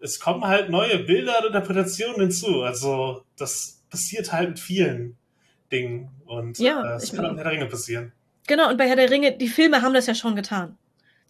es 0.00 0.20
kommen 0.20 0.46
halt 0.46 0.70
neue 0.70 1.00
Bilder 1.00 1.40
und 1.40 1.48
Interpretationen 1.48 2.20
hinzu. 2.20 2.62
Also 2.62 3.24
das 3.36 3.82
passiert 3.90 4.32
halt 4.32 4.48
mit 4.48 4.58
vielen 4.58 5.18
Dingen. 5.70 6.08
Und 6.24 6.58
ja, 6.58 6.80
äh, 6.80 6.88
das 6.94 7.12
kann 7.12 7.26
auch 7.26 7.30
in 7.32 7.36
Herr 7.36 7.44
der 7.44 7.52
Ringe 7.52 7.66
passieren. 7.66 8.12
Genau, 8.46 8.70
und 8.70 8.78
bei 8.78 8.88
Herr 8.88 8.96
der 8.96 9.10
Ringe, 9.10 9.36
die 9.36 9.48
Filme 9.48 9.82
haben 9.82 9.92
das 9.92 10.06
ja 10.06 10.14
schon 10.14 10.34
getan. 10.34 10.78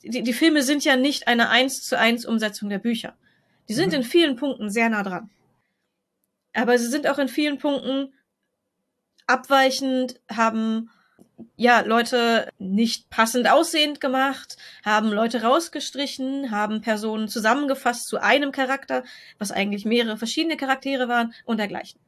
Die, 0.05 0.23
die 0.23 0.33
Filme 0.33 0.63
sind 0.63 0.85
ja 0.85 0.97
nicht 0.97 1.29
eine 1.29 1.49
eins 1.49 1.83
zu 1.83 1.99
eins 1.99 2.25
Umsetzung 2.27 2.69
der 2.69 2.79
Bücher. 2.79 3.17
Die 3.69 3.75
sind 3.75 3.89
mhm. 3.89 3.97
in 3.97 4.05
vielen 4.05 4.37
Punkten 4.37 4.71
sehr 4.71 4.89
nah 4.89 5.03
dran. 5.03 5.31
Aber 6.53 6.79
sie 6.79 6.89
sind 6.89 7.09
auch 7.09 7.19
in 7.19 7.29
vielen 7.29 7.59
Punkten 7.59 8.13
abweichend, 9.27 10.21
haben 10.31 10.91
ja, 11.57 11.81
Leute 11.81 12.49
nicht 12.59 13.11
passend 13.11 13.51
aussehend 13.51 14.01
gemacht, 14.01 14.57
haben 14.85 15.11
Leute 15.11 15.43
rausgestrichen, 15.43 16.51
haben 16.51 16.81
Personen 16.81 17.29
zusammengefasst 17.29 18.07
zu 18.07 18.21
einem 18.21 18.53
Charakter, 18.53 19.05
was 19.39 19.51
eigentlich 19.51 19.85
mehrere 19.85 20.17
verschiedene 20.17 20.57
Charaktere 20.57 21.09
waren 21.09 21.33
und 21.45 21.59
dergleichen. 21.59 22.01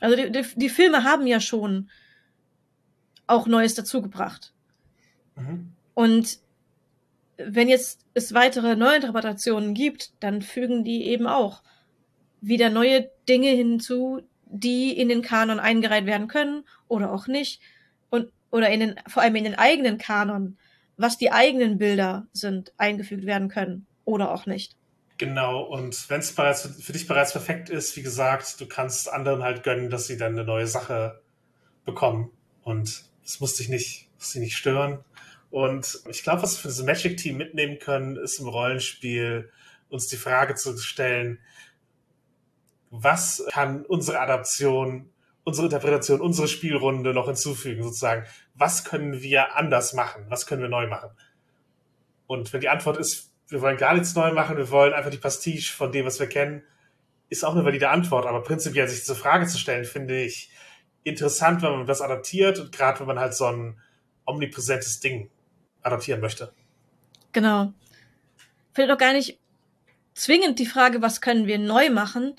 Also 0.00 0.16
die, 0.16 0.30
die, 0.30 0.44
die 0.54 0.68
Filme 0.68 1.04
haben 1.04 1.26
ja 1.26 1.40
schon 1.40 1.90
auch 3.26 3.46
Neues 3.46 3.74
dazugebracht. 3.74 4.52
Mhm. 5.36 5.72
Und 5.94 6.38
wenn 7.46 7.68
jetzt 7.68 8.00
es 8.14 8.34
weitere 8.34 8.76
Neuinterpretationen 8.76 9.74
gibt, 9.74 10.12
dann 10.20 10.42
fügen 10.42 10.84
die 10.84 11.06
eben 11.06 11.26
auch 11.26 11.62
wieder 12.40 12.70
neue 12.70 13.10
Dinge 13.28 13.50
hinzu, 13.50 14.22
die 14.46 14.96
in 14.96 15.08
den 15.08 15.22
Kanon 15.22 15.60
eingereiht 15.60 16.06
werden 16.06 16.28
können 16.28 16.64
oder 16.88 17.12
auch 17.12 17.26
nicht 17.26 17.60
und 18.10 18.30
oder 18.50 18.68
in 18.70 18.80
den 18.80 18.94
vor 19.06 19.22
allem 19.22 19.36
in 19.36 19.44
den 19.44 19.54
eigenen 19.54 19.98
Kanon, 19.98 20.58
was 20.96 21.18
die 21.18 21.32
eigenen 21.32 21.78
Bilder 21.78 22.26
sind, 22.32 22.72
eingefügt 22.76 23.24
werden 23.24 23.48
können 23.48 23.86
oder 24.04 24.32
auch 24.32 24.46
nicht. 24.46 24.76
Genau, 25.18 25.62
und 25.62 26.10
wenn 26.10 26.20
es 26.20 26.34
bereits 26.34 26.62
für 26.62 26.92
dich 26.92 27.06
bereits 27.06 27.32
perfekt 27.32 27.70
ist, 27.70 27.96
wie 27.96 28.02
gesagt, 28.02 28.60
du 28.60 28.66
kannst 28.66 29.08
anderen 29.10 29.42
halt 29.42 29.62
gönnen, 29.62 29.88
dass 29.88 30.06
sie 30.06 30.16
dann 30.16 30.32
eine 30.32 30.44
neue 30.44 30.66
Sache 30.66 31.20
bekommen. 31.84 32.30
Und 32.62 33.04
es 33.24 33.40
muss 33.40 33.54
dich 33.54 33.68
nicht, 33.68 34.08
muss 34.18 34.32
dich 34.32 34.40
nicht 34.40 34.56
stören. 34.56 35.04
Und 35.52 36.00
ich 36.08 36.24
glaube, 36.24 36.42
was 36.42 36.56
wir 36.56 36.62
für 36.62 36.68
das 36.68 36.82
Magic 36.82 37.18
Team 37.18 37.36
mitnehmen 37.36 37.78
können, 37.78 38.16
ist 38.16 38.40
im 38.40 38.48
Rollenspiel 38.48 39.52
uns 39.88 40.08
die 40.08 40.16
Frage 40.16 40.56
zu 40.56 40.76
stellen, 40.78 41.38
was 42.90 43.44
kann 43.50 43.84
unsere 43.84 44.18
Adaption 44.18 45.12
unsere 45.44 45.66
Interpretation, 45.66 46.20
unsere 46.20 46.48
Spielrunde 46.48 47.12
noch 47.12 47.26
hinzufügen, 47.26 47.82
sozusagen. 47.82 48.26
Was 48.54 48.84
können 48.84 49.22
wir 49.22 49.56
anders 49.56 49.92
machen? 49.92 50.24
Was 50.28 50.46
können 50.46 50.62
wir 50.62 50.68
neu 50.68 50.86
machen? 50.86 51.10
Und 52.26 52.52
wenn 52.52 52.60
die 52.60 52.68
Antwort 52.68 52.96
ist, 52.96 53.32
wir 53.48 53.60
wollen 53.60 53.76
gar 53.76 53.94
nichts 53.94 54.14
neu 54.14 54.32
machen, 54.32 54.56
wir 54.56 54.70
wollen 54.70 54.92
einfach 54.92 55.10
die 55.10 55.18
Pastiche 55.18 55.74
von 55.74 55.92
dem, 55.92 56.06
was 56.06 56.20
wir 56.20 56.28
kennen, 56.28 56.62
ist 57.28 57.44
auch 57.44 57.54
eine 57.54 57.64
valide 57.64 57.88
Antwort. 57.88 58.26
Aber 58.26 58.42
prinzipiell 58.42 58.88
sich 58.88 59.00
diese 59.00 59.14
Frage 59.14 59.46
zu 59.46 59.58
stellen, 59.58 59.84
finde 59.84 60.22
ich 60.22 60.50
interessant, 61.02 61.62
wenn 61.62 61.72
man 61.72 61.86
das 61.86 62.00
adaptiert 62.00 62.58
und 62.60 62.70
gerade 62.72 63.00
wenn 63.00 63.08
man 63.08 63.18
halt 63.18 63.34
so 63.34 63.46
ein 63.46 63.80
omnipräsentes 64.24 65.00
Ding 65.00 65.30
adaptieren 65.82 66.20
möchte. 66.20 66.52
Genau. 67.32 67.72
Vielleicht 68.72 68.92
auch 68.92 68.98
gar 68.98 69.12
nicht 69.12 69.38
zwingend 70.14 70.58
die 70.58 70.66
Frage, 70.66 71.02
was 71.02 71.20
können 71.20 71.46
wir 71.46 71.58
neu 71.58 71.90
machen, 71.90 72.34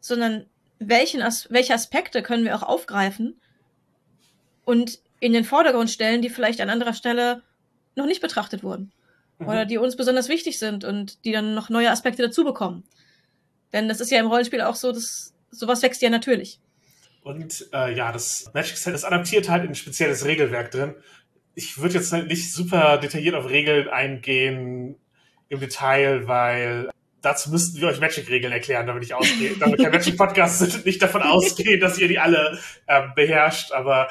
sondern 0.00 0.46
welchen 0.78 1.22
As 1.22 1.48
welche 1.50 1.74
Aspekte 1.74 2.22
können 2.22 2.44
wir 2.44 2.54
auch 2.54 2.62
aufgreifen 2.62 3.40
und 4.64 4.98
in 5.20 5.32
den 5.32 5.44
Vordergrund 5.44 5.90
stellen, 5.90 6.22
die 6.22 6.28
vielleicht 6.28 6.60
an 6.60 6.70
anderer 6.70 6.94
Stelle 6.94 7.42
noch 7.96 8.06
nicht 8.06 8.20
betrachtet 8.20 8.62
wurden. 8.62 8.92
Mhm. 9.38 9.48
Oder 9.48 9.64
die 9.64 9.78
uns 9.78 9.96
besonders 9.96 10.28
wichtig 10.28 10.58
sind 10.58 10.84
und 10.84 11.24
die 11.24 11.32
dann 11.32 11.54
noch 11.54 11.70
neue 11.70 11.90
Aspekte 11.90 12.22
dazu 12.22 12.44
bekommen. 12.44 12.84
Denn 13.72 13.88
das 13.88 14.00
ist 14.00 14.10
ja 14.10 14.20
im 14.20 14.26
Rollenspiel 14.26 14.60
auch 14.60 14.74
so, 14.74 14.92
dass 14.92 15.34
sowas 15.50 15.82
wächst 15.82 16.02
ja 16.02 16.10
natürlich. 16.10 16.60
Und 17.22 17.66
äh, 17.72 17.94
ja, 17.94 18.12
das 18.12 18.50
Magic 18.52 18.76
Set 18.76 18.94
ist 18.94 19.04
adaptiert 19.04 19.48
halt 19.48 19.64
in 19.64 19.70
ein 19.70 19.74
spezielles 19.74 20.24
Regelwerk 20.26 20.70
drin. 20.70 20.94
Ich 21.54 21.78
würde 21.78 21.94
jetzt 21.94 22.12
halt 22.12 22.28
nicht 22.28 22.52
super 22.52 22.98
detailliert 22.98 23.34
auf 23.34 23.48
Regeln 23.48 23.88
eingehen 23.88 24.96
im 25.48 25.60
Detail, 25.60 26.26
weil 26.26 26.90
dazu 27.24 27.50
müssten 27.50 27.80
wir 27.80 27.88
euch 27.88 28.00
Magic-Regeln 28.00 28.52
erklären, 28.52 28.86
damit 28.86 29.04
ich 29.04 29.14
ausgehe, 29.14 29.56
damit 29.60 29.80
der 29.80 29.90
Magic-Podcast 29.90 30.84
nicht 30.84 31.02
davon 31.02 31.22
ausgeht, 31.22 31.82
dass 31.82 31.98
ihr 31.98 32.08
die 32.08 32.18
alle 32.18 32.58
äh, 32.86 33.02
beherrscht. 33.14 33.72
Aber 33.72 34.08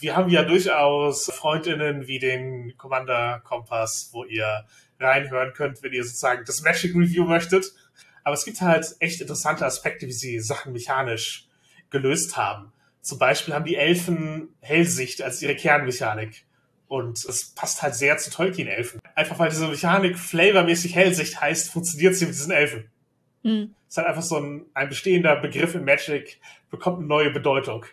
wir 0.00 0.16
haben 0.16 0.30
ja 0.30 0.42
durchaus 0.42 1.26
Freundinnen 1.26 2.06
wie 2.06 2.18
den 2.18 2.76
Commander 2.76 3.40
Kompass, 3.44 4.10
wo 4.12 4.24
ihr 4.24 4.64
reinhören 4.98 5.52
könnt, 5.52 5.82
wenn 5.82 5.92
ihr 5.92 6.04
sozusagen 6.04 6.44
das 6.46 6.62
Magic 6.62 6.94
Review 6.94 7.24
möchtet. 7.24 7.72
Aber 8.24 8.34
es 8.34 8.44
gibt 8.44 8.60
halt 8.60 8.96
echt 8.98 9.20
interessante 9.20 9.64
Aspekte, 9.64 10.06
wie 10.06 10.12
sie 10.12 10.40
Sachen 10.40 10.72
mechanisch 10.72 11.46
gelöst 11.90 12.36
haben. 12.36 12.72
Zum 13.00 13.18
Beispiel 13.18 13.54
haben 13.54 13.64
die 13.64 13.76
Elfen 13.76 14.48
Hellsicht 14.60 15.22
als 15.22 15.40
ihre 15.40 15.54
Kernmechanik. 15.54 16.44
Und 16.88 17.24
es 17.24 17.52
passt 17.54 17.82
halt 17.82 17.94
sehr 17.94 18.16
zu 18.18 18.30
Tolkien-Elfen. 18.30 19.00
Einfach 19.14 19.38
weil 19.38 19.50
diese 19.50 19.66
Mechanik 19.68 20.18
flavormäßig 20.18 20.94
Hellsicht 20.94 21.40
heißt, 21.40 21.70
funktioniert 21.70 22.14
sie 22.14 22.26
mit 22.26 22.34
diesen 22.34 22.52
Elfen. 22.52 22.88
Mhm. 23.42 23.74
Ist 23.88 23.96
halt 23.96 24.06
einfach 24.06 24.22
so 24.22 24.36
ein, 24.36 24.66
ein 24.74 24.88
bestehender 24.88 25.36
Begriff 25.36 25.74
in 25.74 25.84
Magic, 25.84 26.40
bekommt 26.70 26.98
eine 26.98 27.06
neue 27.06 27.30
Bedeutung. 27.30 27.86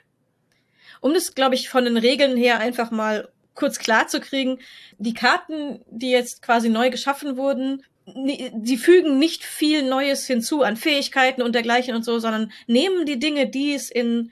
Um 1.01 1.13
das, 1.13 1.35
glaube 1.35 1.55
ich, 1.55 1.69
von 1.69 1.85
den 1.85 1.97
Regeln 1.97 2.37
her 2.37 2.59
einfach 2.59 2.91
mal 2.91 3.29
kurz 3.55 3.79
klar 3.79 4.07
zu 4.07 4.19
kriegen, 4.19 4.59
die 4.97 5.13
Karten, 5.13 5.83
die 5.89 6.11
jetzt 6.11 6.41
quasi 6.41 6.69
neu 6.69 6.89
geschaffen 6.89 7.37
wurden, 7.37 7.83
die 8.05 8.77
fügen 8.77 9.19
nicht 9.19 9.43
viel 9.43 9.87
Neues 9.87 10.25
hinzu 10.25 10.61
an 10.63 10.75
Fähigkeiten 10.75 11.41
und 11.41 11.53
dergleichen 11.55 11.95
und 11.95 12.03
so, 12.03 12.19
sondern 12.19 12.51
nehmen 12.67 13.05
die 13.05 13.19
Dinge, 13.19 13.47
die 13.47 13.73
es 13.73 13.89
in 13.89 14.31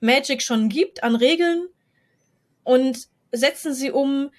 Magic 0.00 0.42
schon 0.42 0.68
gibt, 0.68 1.02
an 1.02 1.16
Regeln 1.16 1.68
und 2.62 3.08
setzen 3.32 3.74
sie 3.74 3.90
um 3.90 4.30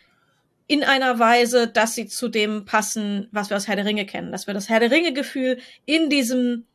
in 0.68 0.84
einer 0.84 1.20
Weise, 1.20 1.68
dass 1.68 1.96
sie 1.96 2.08
zu 2.08 2.30
dem 2.30 2.66
passen, 2.66 3.28
was 3.32 3.50
wir 3.50 3.58
aus 3.58 3.68
Herr 3.68 3.76
der 3.76 3.86
Ringe 3.86 4.06
kennen, 4.06 4.32
dass 4.32 4.48
wir 4.48 4.54
das 4.54 4.70
Herr 4.70 4.80
der 4.80 4.92
Ringe-Gefühl 4.92 5.60
in 5.86 6.10
diesem 6.10 6.66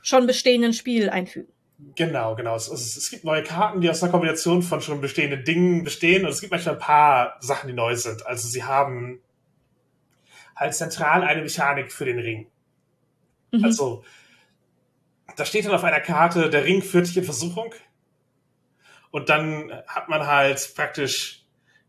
schon 0.00 0.26
bestehenden 0.26 0.72
Spiel 0.72 1.10
einfügen. 1.10 1.52
Genau, 1.96 2.34
genau. 2.34 2.56
Es, 2.56 2.68
es, 2.68 2.96
es, 2.96 3.10
gibt 3.10 3.24
neue 3.24 3.42
Karten, 3.42 3.80
die 3.80 3.90
aus 3.90 4.02
einer 4.02 4.12
Kombination 4.12 4.62
von 4.62 4.80
schon 4.80 5.00
bestehenden 5.00 5.44
Dingen 5.44 5.84
bestehen 5.84 6.24
und 6.24 6.30
es 6.30 6.40
gibt 6.40 6.52
manchmal 6.52 6.76
ein 6.76 6.80
paar 6.80 7.36
Sachen, 7.40 7.68
die 7.68 7.74
neu 7.74 7.94
sind. 7.96 8.24
Also 8.26 8.48
sie 8.48 8.64
haben 8.64 9.20
halt 10.56 10.74
zentral 10.74 11.22
eine 11.22 11.42
Mechanik 11.42 11.92
für 11.92 12.04
den 12.04 12.18
Ring. 12.18 12.46
Mhm. 13.50 13.64
Also 13.64 14.04
da 15.36 15.44
steht 15.44 15.66
dann 15.66 15.72
auf 15.74 15.84
einer 15.84 16.00
Karte, 16.00 16.50
der 16.50 16.64
Ring 16.64 16.82
führt 16.82 17.06
dich 17.06 17.16
in 17.16 17.24
Versuchung. 17.24 17.74
Und 19.10 19.28
dann 19.28 19.70
hat 19.86 20.08
man 20.08 20.26
halt 20.26 20.72
praktisch 20.74 21.41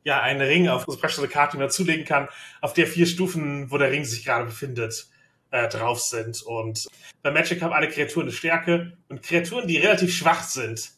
ja 0.04 0.22
einen 0.22 0.42
Ring 0.42 0.68
auf 0.68 0.88
also 0.88 1.00
praktisch 1.00 1.20
eine 1.20 1.28
Karte, 1.28 1.54
die 1.54 1.58
man 1.58 1.68
dazulegen 1.68 2.06
kann, 2.06 2.28
auf 2.62 2.74
der 2.74 2.88
vier 2.88 3.06
Stufen, 3.06 3.72
wo 3.72 3.78
der 3.78 3.92
Ring 3.92 4.06
sich 4.06 4.26
gerade 4.26 4.46
befindet, 4.46 5.08
äh, 5.52 5.68
drauf 5.70 6.02
sind. 6.02 6.42
Und 6.42 6.88
bei 7.22 7.32
Magic 7.32 7.62
haben 7.62 7.74
alle 7.74 7.88
Kreaturen 7.88 8.28
eine 8.28 8.36
Stärke 8.36 8.98
und 9.10 9.24
Kreaturen, 9.24 9.68
die 9.68 9.78
relativ 9.78 10.16
schwach 10.16 10.44
sind, 10.44 10.92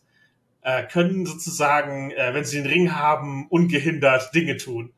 äh, 0.61 0.83
können 0.83 1.25
sozusagen, 1.25 2.11
äh, 2.11 2.33
wenn 2.33 2.45
sie 2.45 2.57
den 2.57 2.65
Ring 2.65 2.95
haben, 2.95 3.47
ungehindert 3.49 4.33
Dinge 4.33 4.57
tun. 4.57 4.91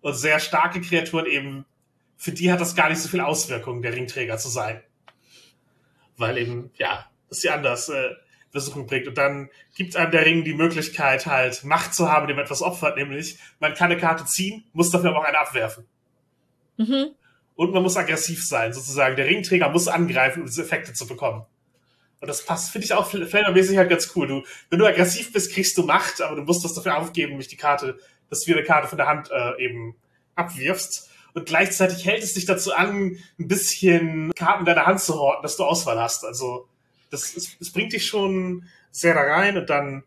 Und 0.00 0.14
sehr 0.14 0.40
starke 0.40 0.80
Kreaturen 0.80 1.26
eben, 1.26 1.64
für 2.16 2.32
die 2.32 2.50
hat 2.50 2.60
das 2.60 2.74
gar 2.74 2.88
nicht 2.88 3.00
so 3.00 3.08
viel 3.08 3.20
Auswirkungen, 3.20 3.82
der 3.82 3.92
Ringträger 3.92 4.38
zu 4.38 4.48
sein. 4.48 4.80
Weil 6.16 6.38
eben, 6.38 6.70
ja, 6.76 7.10
ist 7.28 7.44
ja 7.44 7.54
anders. 7.54 7.88
Äh, 7.88 8.14
Versuchung 8.52 8.86
bringt. 8.86 9.08
Und 9.08 9.18
dann 9.18 9.50
gibt 9.74 9.96
einem 9.96 10.12
der 10.12 10.24
Ring 10.24 10.44
die 10.44 10.54
Möglichkeit, 10.54 11.26
halt 11.26 11.64
Macht 11.64 11.94
zu 11.94 12.12
haben, 12.12 12.28
dem 12.28 12.38
etwas 12.38 12.62
opfert, 12.62 12.96
nämlich 12.96 13.38
man 13.58 13.74
kann 13.74 13.90
eine 13.90 14.00
Karte 14.00 14.26
ziehen, 14.26 14.64
muss 14.72 14.90
dafür 14.90 15.10
aber 15.10 15.20
auch 15.20 15.24
eine 15.24 15.38
abwerfen. 15.38 15.86
Mhm. 16.76 17.12
Und 17.54 17.72
man 17.72 17.82
muss 17.82 17.96
aggressiv 17.96 18.46
sein, 18.46 18.72
sozusagen. 18.72 19.16
Der 19.16 19.26
Ringträger 19.26 19.68
muss 19.70 19.88
angreifen, 19.88 20.40
um 20.40 20.46
diese 20.46 20.62
Effekte 20.62 20.92
zu 20.92 21.06
bekommen. 21.06 21.44
Und 22.20 22.28
das 22.28 22.44
passt, 22.44 22.70
finde 22.70 22.84
ich 22.84 22.92
auch 22.92 23.08
flavormäßig 23.08 23.76
halt 23.78 23.90
ganz 23.90 24.12
cool. 24.14 24.28
Du, 24.28 24.42
wenn 24.70 24.78
du 24.78 24.86
aggressiv 24.86 25.32
bist, 25.32 25.52
kriegst 25.52 25.76
du 25.76 25.82
Macht, 25.82 26.20
aber 26.20 26.36
du 26.36 26.42
musst 26.42 26.64
was 26.64 26.74
dafür 26.74 26.98
aufgeben, 26.98 27.30
nämlich 27.30 27.48
die 27.48 27.56
Karte, 27.56 27.98
dass 28.30 28.40
du 28.40 28.52
eine 28.52 28.62
Karte 28.62 28.86
von 28.86 28.98
der 28.98 29.08
Hand 29.08 29.30
äh, 29.30 29.64
eben 29.64 29.96
abwirfst. 30.36 31.10
Und 31.34 31.46
gleichzeitig 31.46 32.04
hält 32.06 32.22
es 32.22 32.34
dich 32.34 32.44
dazu 32.44 32.72
an, 32.72 33.16
ein 33.38 33.48
bisschen 33.48 34.32
Karten 34.34 34.60
in 34.60 34.66
deiner 34.66 34.86
Hand 34.86 35.00
zu 35.00 35.18
horten, 35.18 35.42
dass 35.42 35.56
du 35.56 35.64
Auswahl 35.64 35.98
hast. 36.00 36.24
Also 36.24 36.68
das, 37.12 37.34
ist, 37.34 37.60
das 37.60 37.70
bringt 37.70 37.92
dich 37.92 38.06
schon 38.06 38.64
sehr 38.90 39.14
da 39.14 39.20
rein 39.20 39.56
und 39.56 39.70
dann 39.70 40.04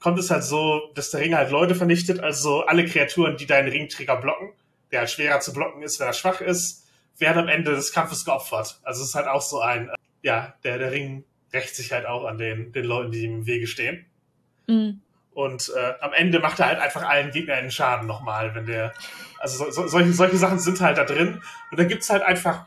kommt 0.00 0.18
es 0.18 0.30
halt 0.30 0.44
so, 0.44 0.90
dass 0.94 1.10
der 1.10 1.20
Ring 1.20 1.34
halt 1.34 1.50
Leute 1.50 1.74
vernichtet, 1.74 2.20
also 2.20 2.64
alle 2.66 2.86
Kreaturen, 2.86 3.36
die 3.36 3.46
deinen 3.46 3.68
Ringträger 3.68 4.16
blocken, 4.16 4.52
der 4.90 5.00
halt 5.00 5.10
schwerer 5.10 5.40
zu 5.40 5.52
blocken 5.52 5.82
ist, 5.82 6.00
wenn 6.00 6.06
er 6.06 6.12
schwach 6.12 6.40
ist, 6.40 6.86
werden 7.18 7.38
am 7.38 7.48
Ende 7.48 7.72
des 7.72 7.92
Kampfes 7.92 8.24
geopfert. 8.24 8.80
Also 8.82 9.02
es 9.02 9.10
ist 9.10 9.14
halt 9.14 9.26
auch 9.26 9.42
so 9.42 9.60
ein, 9.60 9.90
ja, 10.22 10.54
der, 10.64 10.78
der 10.78 10.92
Ring 10.92 11.24
rächt 11.52 11.74
sich 11.76 11.92
halt 11.92 12.06
auch 12.06 12.24
an 12.24 12.38
den, 12.38 12.72
den 12.72 12.84
Leuten, 12.84 13.12
die 13.12 13.24
ihm 13.24 13.34
im 13.36 13.46
Wege 13.46 13.66
stehen. 13.66 14.06
Mhm. 14.66 15.00
Und 15.32 15.72
äh, 15.76 15.92
am 16.00 16.12
Ende 16.14 16.40
macht 16.40 16.60
er 16.60 16.66
halt 16.66 16.78
einfach 16.78 17.02
allen 17.02 17.30
Gegnern 17.30 17.58
einen 17.58 17.70
Schaden 17.70 18.06
nochmal, 18.06 18.54
wenn 18.54 18.64
der. 18.64 18.94
Also 19.38 19.64
so, 19.64 19.70
so, 19.70 19.86
solche, 19.86 20.12
solche 20.12 20.38
Sachen 20.38 20.58
sind 20.58 20.80
halt 20.80 20.96
da 20.96 21.04
drin. 21.04 21.42
Und 21.70 21.78
dann 21.78 21.88
gibt's 21.88 22.08
halt 22.08 22.22
einfach, 22.22 22.66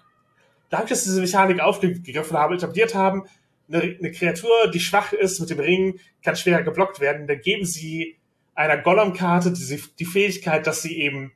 dadurch, 0.69 0.91
dass 0.91 1.03
diese 1.03 1.19
Mechanik 1.19 1.59
aufgegriffen 1.61 2.37
haben, 2.37 2.53
etabliert 2.53 2.93
haben, 2.95 3.23
eine, 3.71 3.97
eine 3.97 4.11
Kreatur, 4.11 4.69
die 4.73 4.79
schwach 4.79 5.13
ist 5.13 5.39
mit 5.39 5.49
dem 5.49 5.59
Ring, 5.59 5.99
kann 6.23 6.35
schwerer 6.35 6.63
geblockt 6.63 6.99
werden. 6.99 7.27
Dann 7.27 7.41
geben 7.41 7.65
sie 7.65 8.17
einer 8.55 8.77
Gollum-Karte 8.77 9.51
die, 9.51 9.83
die 9.99 10.05
Fähigkeit, 10.05 10.67
dass 10.67 10.81
sie 10.81 10.99
eben 10.99 11.31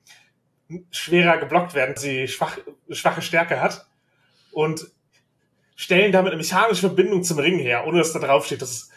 schwerer 0.92 1.38
geblockt 1.38 1.74
werden, 1.74 1.96
sie 1.96 2.28
schwach, 2.28 2.58
schwache 2.90 3.22
Stärke 3.22 3.62
hat. 3.62 3.88
Und 4.52 4.88
stellen 5.76 6.12
damit 6.12 6.32
eine 6.32 6.42
mechanische 6.42 6.82
Verbindung 6.82 7.24
zum 7.24 7.40
Ring 7.40 7.60
her, 7.60 7.86
ohne 7.88 8.00
dass 8.00 8.14
da 8.14 8.20
drauf 8.20 8.46
steht, 8.46 8.62
dass 8.62 8.90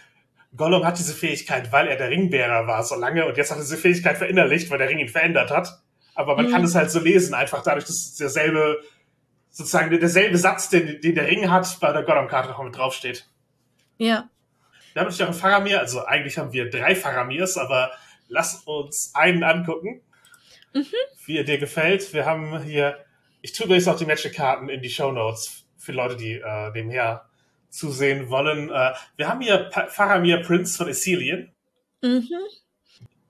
Gollum 0.57 0.85
hat 0.85 0.99
diese 0.99 1.15
Fähigkeit, 1.15 1.73
weil 1.73 1.89
er 1.89 1.97
der 1.97 2.11
Ringbärer 2.11 2.67
war 2.67 2.83
so 2.83 2.95
lange 2.95 3.27
und 3.27 3.37
jetzt 3.37 3.51
hat 3.51 3.59
er 3.59 3.63
diese 3.63 3.77
Fähigkeit 3.77 4.17
verinnerlicht, 4.17 4.71
weil 4.71 4.79
der 4.79 4.89
Ring 4.89 4.99
ihn 4.99 5.09
verändert 5.09 5.51
hat. 5.51 5.81
Aber 6.15 6.37
man 6.37 6.47
mhm. 6.47 6.51
kann 6.51 6.65
es 6.65 6.75
halt 6.75 6.91
so 6.91 7.01
lesen, 7.01 7.35
einfach 7.35 7.63
dadurch, 7.63 7.85
dass 7.85 8.15
derselbe, 8.15 8.81
sozusagen 9.57 9.89
derselbe 9.99 10.37
Satz, 10.37 10.69
den, 10.69 11.01
den 11.01 11.15
der 11.15 11.29
Ring 11.29 11.51
hat, 11.51 11.81
bei 11.81 11.91
der 11.91 12.03
Gollum-Karte 12.03 12.51
noch 12.51 12.63
mit 12.63 12.77
draufsteht. 12.77 13.27
Ja. 13.97 14.29
Wir 14.93 15.01
haben 15.01 15.07
natürlich 15.09 15.23
auch 15.23 15.29
einen 15.29 15.41
Faramir, 15.41 15.81
also 15.81 16.05
eigentlich 16.05 16.37
haben 16.37 16.53
wir 16.53 16.69
drei 16.69 16.95
Faramirs, 16.95 17.57
aber 17.57 17.91
lass 18.29 18.57
uns 18.67 19.13
einen 19.15 19.43
angucken, 19.43 20.03
mhm. 20.75 20.85
wie 21.25 21.39
er 21.39 21.45
dir 21.45 21.57
gefällt. 21.57 22.13
Wir 22.13 22.27
haben 22.27 22.63
hier, 22.65 23.03
ich 23.41 23.55
tue 23.55 23.65
übrigens 23.65 23.89
auch 23.89 23.97
die 23.97 24.05
Magic-Karten 24.05 24.69
in 24.69 24.83
die 24.83 24.91
Show 24.91 25.11
Notes 25.11 25.65
für 25.79 25.93
Leute, 25.93 26.19
die 26.19 26.35
äh, 26.35 26.71
nebenher 26.75 27.25
zusehen 27.71 28.29
wollen. 28.29 28.69
Äh, 28.69 28.93
wir 29.17 29.29
haben 29.29 29.41
hier 29.41 29.71
Faramir 29.89 30.43
Prince 30.43 30.77
von 30.77 30.89
Isilien. 30.89 31.51
Mhm. 32.03 32.29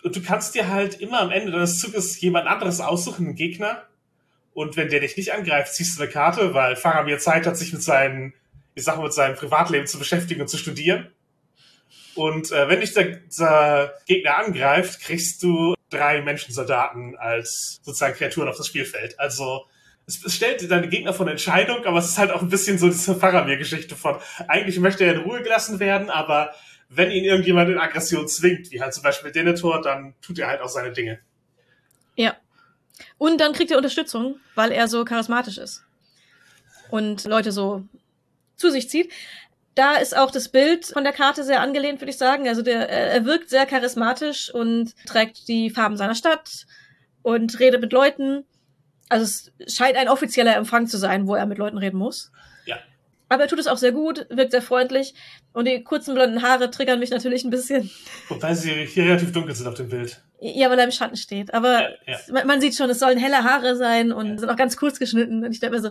Und 0.02 0.16
du 0.16 0.22
kannst 0.22 0.56
dir 0.56 0.68
halt 0.68 1.00
immer 1.00 1.20
am 1.20 1.30
Ende 1.30 1.52
deines 1.52 1.78
Zuges 1.78 2.20
jemand 2.20 2.48
anderes 2.48 2.80
aussuchen, 2.80 3.26
einen 3.26 3.36
Gegner. 3.36 3.86
Und 4.56 4.74
wenn 4.78 4.88
der 4.88 5.00
dich 5.00 5.18
nicht 5.18 5.34
angreift, 5.34 5.74
ziehst 5.74 5.98
du 5.98 6.02
eine 6.02 6.10
Karte, 6.10 6.54
weil 6.54 6.76
Faramir 6.76 7.18
Zeit 7.18 7.46
hat, 7.46 7.58
sich 7.58 7.74
mit 7.74 7.82
seinen, 7.82 8.32
ich 8.74 8.84
sag 8.84 8.96
mal, 8.96 9.02
mit 9.02 9.12
seinem 9.12 9.36
Privatleben 9.36 9.86
zu 9.86 9.98
beschäftigen 9.98 10.40
und 10.40 10.48
zu 10.48 10.56
studieren. 10.56 11.10
Und 12.14 12.50
äh, 12.52 12.66
wenn 12.66 12.80
dich 12.80 12.94
der, 12.94 13.20
der 13.38 13.94
Gegner 14.06 14.38
angreift, 14.38 15.02
kriegst 15.02 15.42
du 15.42 15.74
drei 15.90 16.22
Menschensoldaten 16.22 17.18
als 17.18 17.80
sozusagen 17.82 18.14
Kreaturen 18.14 18.48
auf 18.48 18.56
das 18.56 18.68
Spielfeld. 18.68 19.20
Also 19.20 19.66
es, 20.06 20.24
es 20.24 20.34
stellt 20.34 20.70
deine 20.70 20.88
Gegner 20.88 21.20
eine 21.20 21.32
Entscheidung, 21.32 21.84
aber 21.84 21.98
es 21.98 22.06
ist 22.06 22.16
halt 22.16 22.30
auch 22.30 22.40
ein 22.40 22.48
bisschen 22.48 22.78
so 22.78 22.88
diese 22.88 23.14
Faramir-Geschichte 23.14 23.94
von, 23.94 24.16
eigentlich 24.48 24.78
möchte 24.80 25.04
er 25.04 25.16
in 25.16 25.20
Ruhe 25.20 25.42
gelassen 25.42 25.80
werden, 25.80 26.08
aber 26.08 26.54
wenn 26.88 27.10
ihn 27.10 27.24
irgendjemand 27.24 27.68
in 27.68 27.76
Aggression 27.76 28.26
zwingt, 28.26 28.70
wie 28.70 28.80
halt 28.80 28.94
zum 28.94 29.02
Beispiel 29.02 29.32
Denethor, 29.32 29.82
dann 29.82 30.14
tut 30.22 30.38
er 30.38 30.48
halt 30.48 30.62
auch 30.62 30.70
seine 30.70 30.92
Dinge. 30.92 31.18
Ja. 32.14 32.36
Und 33.18 33.40
dann 33.40 33.52
kriegt 33.52 33.70
er 33.70 33.76
Unterstützung, 33.76 34.36
weil 34.54 34.72
er 34.72 34.88
so 34.88 35.04
charismatisch 35.04 35.58
ist. 35.58 35.84
Und 36.90 37.24
Leute 37.24 37.52
so 37.52 37.82
zu 38.56 38.70
sich 38.70 38.88
zieht. 38.88 39.12
Da 39.74 39.96
ist 39.96 40.16
auch 40.16 40.30
das 40.30 40.48
Bild 40.48 40.86
von 40.86 41.04
der 41.04 41.12
Karte 41.12 41.44
sehr 41.44 41.60
angelehnt, 41.60 42.00
würde 42.00 42.10
ich 42.10 42.16
sagen. 42.16 42.48
Also 42.48 42.62
der, 42.62 42.88
er 42.88 43.24
wirkt 43.24 43.50
sehr 43.50 43.66
charismatisch 43.66 44.52
und 44.52 44.94
trägt 45.06 45.48
die 45.48 45.68
Farben 45.70 45.96
seiner 45.96 46.14
Stadt 46.14 46.66
und 47.22 47.58
redet 47.60 47.82
mit 47.82 47.92
Leuten 47.92 48.44
also 49.08 49.24
es 49.58 49.74
scheint 49.74 49.96
ein 49.96 50.08
offizieller 50.08 50.56
Empfang 50.56 50.86
zu 50.86 50.98
sein, 50.98 51.26
wo 51.26 51.34
er 51.34 51.46
mit 51.46 51.58
Leuten 51.58 51.78
reden 51.78 51.98
muss. 51.98 52.32
Ja. 52.64 52.76
Aber 53.28 53.44
er 53.44 53.48
tut 53.48 53.58
es 53.58 53.66
auch 53.66 53.76
sehr 53.76 53.92
gut, 53.92 54.26
wirkt 54.30 54.52
sehr 54.52 54.62
freundlich. 54.62 55.14
Und 55.52 55.66
die 55.66 55.82
kurzen 55.82 56.14
blonden 56.14 56.42
Haare 56.42 56.70
triggern 56.70 56.98
mich 56.98 57.10
natürlich 57.10 57.44
ein 57.44 57.50
bisschen. 57.50 57.90
Wobei 58.28 58.54
sie 58.54 58.86
hier 58.86 59.04
relativ 59.04 59.32
dunkel 59.32 59.54
sind 59.54 59.66
auf 59.66 59.74
dem 59.74 59.88
Bild. 59.88 60.22
Ja, 60.40 60.68
weil 60.70 60.78
er 60.78 60.84
im 60.84 60.90
Schatten 60.90 61.16
steht. 61.16 61.54
Aber 61.54 61.82
ja, 61.82 61.96
ja. 62.06 62.18
Man, 62.32 62.46
man, 62.46 62.60
sieht 62.60 62.76
schon, 62.76 62.90
es 62.90 62.98
sollen 62.98 63.18
helle 63.18 63.42
Haare 63.42 63.76
sein 63.76 64.12
und 64.12 64.26
ja. 64.26 64.38
sind 64.38 64.50
auch 64.50 64.56
ganz 64.56 64.76
kurz 64.76 64.98
geschnitten. 64.98 65.44
Und 65.44 65.52
ich 65.52 65.60
denke 65.60 65.76
mir 65.76 65.82
so, 65.82 65.90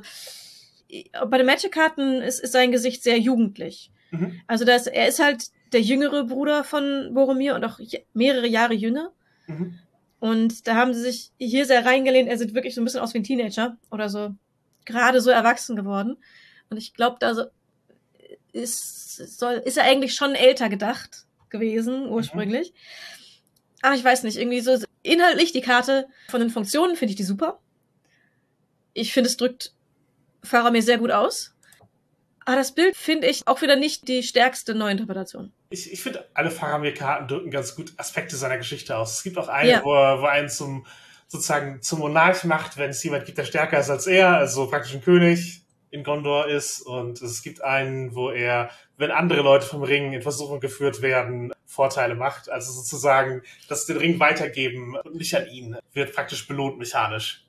bei 1.28 1.38
den 1.38 1.48
Magic-Karten 1.48 2.22
ist, 2.22 2.39
ist 2.39 2.52
sein 2.52 2.72
Gesicht 2.72 3.04
sehr 3.04 3.20
jugendlich. 3.20 3.91
Mhm. 4.12 4.41
Also 4.48 4.66
das, 4.66 4.88
er 4.88 5.08
ist 5.08 5.20
halt 5.20 5.46
der 5.74 5.82
jüngere 5.82 6.26
Bruder 6.26 6.64
von 6.64 7.12
Boromir 7.14 7.56
und 7.56 7.64
auch 7.64 7.80
mehrere 8.14 8.48
Jahre 8.48 8.74
jünger. 8.74 9.12
Mhm. 9.48 9.80
Und 10.20 10.68
da 10.68 10.76
haben 10.76 10.93
sie 10.93 11.02
sich 11.02 11.32
hier 11.38 11.66
sehr 11.66 11.86
reingelehnt. 11.86 12.30
Er 12.30 12.38
sieht 12.38 12.54
wirklich 12.54 12.76
so 12.76 12.82
ein 12.82 12.86
bisschen 12.86 13.02
aus 13.02 13.14
wie 13.14 13.20
ein 13.20 13.24
Teenager 13.24 13.78
oder 13.91 14.10
so 14.10 14.34
gerade 14.86 15.22
so 15.22 15.32
erwachsen 15.32 15.76
geworden. 15.76 16.18
Und 16.70 16.78
ich 16.78 16.93
glaube, 16.93 17.18
da 17.20 17.34
so 17.34 17.46
ist, 18.54 19.18
soll, 19.38 19.56
ist 19.66 19.78
er 19.78 19.84
eigentlich 19.84 20.16
schon 20.16 20.34
älter 20.36 20.70
gedacht 20.70 21.26
gewesen, 21.50 22.08
ursprünglich. 22.08 22.72
Mhm. 22.72 22.76
Aber 23.86 23.94
ich 23.94 24.04
weiß 24.04 24.24
nicht, 24.24 24.38
irgendwie 24.38 24.62
so 24.62 24.80
inhaltlich 25.04 25.52
die 25.52 25.62
Karte 25.62 26.08
von 26.30 26.40
den 26.40 26.50
Funktionen 26.50 26.96
finde 26.96 27.12
ich 27.12 27.18
die 27.18 27.24
super. 27.24 27.60
Ich 28.94 29.14
finde, 29.14 29.30
es 29.30 29.38
drückt 29.38 29.74
Fahrer 30.42 30.72
mir 30.72 30.82
sehr 30.82 30.98
gut 30.98 31.12
aus. 31.12 31.54
Aber 32.46 32.56
das 32.56 32.74
Bild 32.74 32.98
finde 32.98 33.28
ich 33.28 33.48
auch 33.48 33.62
wieder 33.62 33.76
nicht 33.76 34.08
die 34.08 34.24
stärkste 34.24 34.74
Neuinterpretation. 34.74 35.54
Ich, 35.70 35.94
ich 35.94 36.02
finde, 36.02 36.28
alle 36.34 36.50
Faramir-Karten 36.50 37.28
drücken 37.28 37.52
ganz 37.52 37.76
gut 37.76 37.94
Aspekte 37.98 38.36
seiner 38.36 38.58
Geschichte 38.58 38.98
aus. 38.98 39.18
Es 39.18 39.24
gibt 39.24 39.38
auch 39.38 39.50
eine, 39.50 39.70
ja. 39.70 39.84
wo, 39.84 39.94
er, 39.94 40.20
wo 40.20 40.26
einen 40.26 40.50
zum, 40.50 40.88
sozusagen 41.28 41.80
zum 41.84 42.00
Monarch 42.00 42.44
macht, 42.44 42.78
wenn 42.78 42.90
es 42.90 43.04
jemand 43.04 43.26
gibt, 43.26 43.38
der 43.38 43.46
stärker 43.46 43.80
ist 43.80 43.92
als 43.92 44.08
er, 44.08 44.30
also 44.30 44.68
praktisch 44.68 44.96
ein 44.96 45.04
König 45.04 45.62
in 45.92 46.04
Gondor 46.04 46.48
ist. 46.48 46.82
Und 46.82 47.22
es 47.22 47.44
gibt 47.44 47.64
einen, 47.64 48.16
wo 48.16 48.32
er, 48.32 48.72
wenn 48.98 49.12
andere 49.12 49.44
Leute 49.44 49.68
vom 49.68 49.84
Ring 49.84 50.12
in 50.12 50.24
Versuchung 50.24 50.60
geführt 50.60 51.04
werden, 51.04 51.54
Vorteile 51.66 52.16
macht. 52.16 52.49
Also 52.49 52.72
sozusagen, 52.72 53.41
dass 53.68 53.86
den 53.86 53.97
Ring 53.97 54.20
weitergeben 54.20 54.95
und 54.97 55.16
nicht 55.16 55.36
an 55.36 55.47
ihn, 55.47 55.78
wird 55.93 56.13
praktisch 56.13 56.47
belohnt 56.47 56.78
mechanisch. 56.78 57.45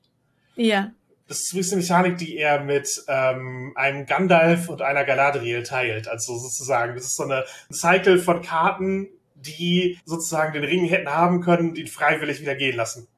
Ja. 0.56 0.92
Das 1.28 1.40
ist 1.40 1.52
übrigens 1.52 1.72
eine 1.72 1.80
Mechanik, 1.82 2.18
die 2.18 2.36
er 2.36 2.62
mit 2.62 2.88
ähm, 3.08 3.72
einem 3.74 4.06
Gandalf 4.06 4.68
und 4.68 4.80
einer 4.80 5.04
Galadriel 5.04 5.62
teilt. 5.64 6.08
Also 6.08 6.38
sozusagen, 6.38 6.94
das 6.94 7.06
ist 7.06 7.16
so 7.16 7.24
eine 7.24 7.44
Cycle 7.72 8.18
von 8.18 8.42
Karten, 8.42 9.08
die 9.34 9.98
sozusagen 10.04 10.52
den 10.52 10.64
Ring 10.64 10.86
hätten 10.86 11.10
haben 11.10 11.40
können 11.40 11.70
und 11.70 11.78
ihn 11.78 11.88
freiwillig 11.88 12.40
wieder 12.40 12.54
gehen 12.54 12.76
lassen. 12.76 13.08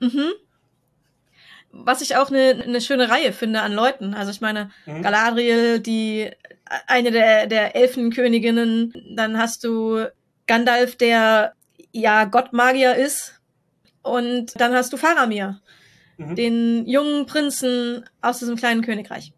Mhm. 0.00 0.32
Was 1.70 2.00
ich 2.00 2.16
auch 2.16 2.30
eine, 2.30 2.62
eine 2.64 2.80
schöne 2.80 3.10
Reihe 3.10 3.32
finde 3.32 3.60
an 3.60 3.72
Leuten. 3.72 4.14
Also 4.14 4.30
ich 4.30 4.40
meine, 4.40 4.70
mhm. 4.86 5.02
Galadriel, 5.02 5.80
die 5.80 6.30
eine 6.86 7.10
der, 7.10 7.46
der 7.46 7.76
Elfenköniginnen, 7.76 8.94
dann 9.14 9.38
hast 9.38 9.64
du 9.64 10.06
Gandalf, 10.48 10.96
der 10.96 11.52
ja 11.92 12.24
Gottmagier 12.24 12.96
ist. 12.96 13.40
Und 14.02 14.60
dann 14.60 14.74
hast 14.74 14.92
du 14.92 14.96
Faramir, 14.96 15.60
mhm. 16.16 16.34
den 16.34 16.88
jungen 16.88 17.26
Prinzen 17.26 18.04
aus 18.20 18.40
diesem 18.40 18.56
kleinen 18.56 18.82
Königreich. 18.82 19.32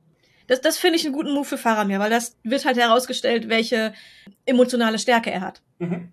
Das, 0.46 0.60
das 0.60 0.78
finde 0.78 0.96
ich 0.96 1.04
einen 1.04 1.14
guten 1.14 1.32
Move 1.32 1.44
für 1.44 1.58
Faramir, 1.58 1.98
weil 1.98 2.10
das 2.10 2.36
wird 2.42 2.64
halt 2.64 2.76
herausgestellt, 2.76 3.48
welche 3.48 3.92
emotionale 4.46 4.98
Stärke 4.98 5.30
er 5.30 5.42
hat. 5.42 5.62
Mhm. 5.78 6.12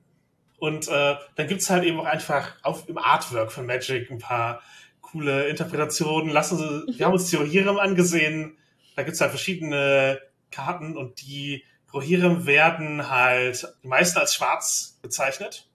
Und 0.60 0.88
äh, 0.88 1.16
dann 1.36 1.48
gibt's 1.48 1.70
halt 1.70 1.84
eben 1.84 2.00
auch 2.00 2.06
einfach 2.06 2.56
auf, 2.64 2.90
im 2.90 2.98
Artwork 2.98 3.52
von 3.52 3.66
Magic 3.66 4.10
ein 4.10 4.18
paar 4.18 4.62
coole 5.02 5.48
Interpretationen. 5.48 6.32
Lassen 6.32 6.58
Sie, 6.58 6.98
wir 6.98 7.06
haben 7.06 7.14
uns 7.14 7.34
Rohirrim 7.34 7.78
angesehen. 7.78 8.58
Da 8.96 9.04
gibt's 9.04 9.22
halt 9.22 9.32
verschiedene 9.32 10.20
Karten 10.52 10.98
und 10.98 11.22
die 11.22 11.64
Rohirrim 11.94 12.46
werden 12.46 13.10
halt 13.10 13.68
die 13.84 13.88
meisten 13.88 14.20
als 14.20 14.34
schwarz 14.34 14.98
bezeichnet. 15.02 15.68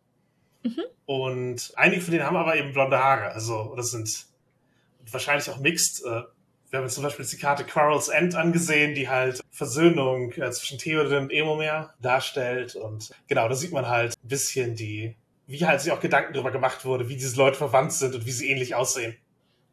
Mhm. 0.63 0.83
Und 1.07 1.73
einige 1.77 2.01
von 2.01 2.13
denen 2.13 2.27
haben 2.27 2.37
aber 2.37 2.57
eben 2.57 2.73
blonde 2.73 2.99
Haare, 2.99 3.33
also 3.33 3.71
oder 3.73 3.83
sind 3.83 4.27
wahrscheinlich 5.11 5.51
auch 5.51 5.59
mixed. 5.59 6.05
Äh, 6.05 6.23
wir 6.71 6.79
haben 6.79 6.89
zum 6.89 7.03
Beispiel 7.03 7.27
die 7.27 7.37
Karte 7.37 7.65
Quarrel's 7.65 8.09
End 8.09 8.35
angesehen, 8.35 8.95
die 8.95 9.09
halt 9.09 9.41
Versöhnung 9.51 10.33
äh, 10.33 10.51
zwischen 10.53 10.79
Theoden 10.79 11.25
und 11.25 11.31
Emomer 11.31 11.93
darstellt. 12.01 12.77
Und 12.77 13.11
genau, 13.29 13.49
da 13.49 13.55
sieht 13.55 13.73
man 13.73 13.89
halt 13.89 14.15
ein 14.25 14.29
bisschen 14.29 14.75
die, 14.75 15.15
wie 15.47 15.67
halt 15.67 15.83
sich 15.83 15.93
auch 15.93 16.01
Gedanken 16.01 16.33
darüber 16.33 16.51
gemacht 16.51 16.85
wurde, 16.85 17.09
wie 17.09 17.17
diese 17.17 17.37
Leute 17.37 17.59
verwandt 17.59 17.93
sind 17.93 18.15
und 18.15 18.25
wie 18.25 18.31
sie 18.31 18.49
ähnlich 18.49 18.75
aussehen. 18.75 19.17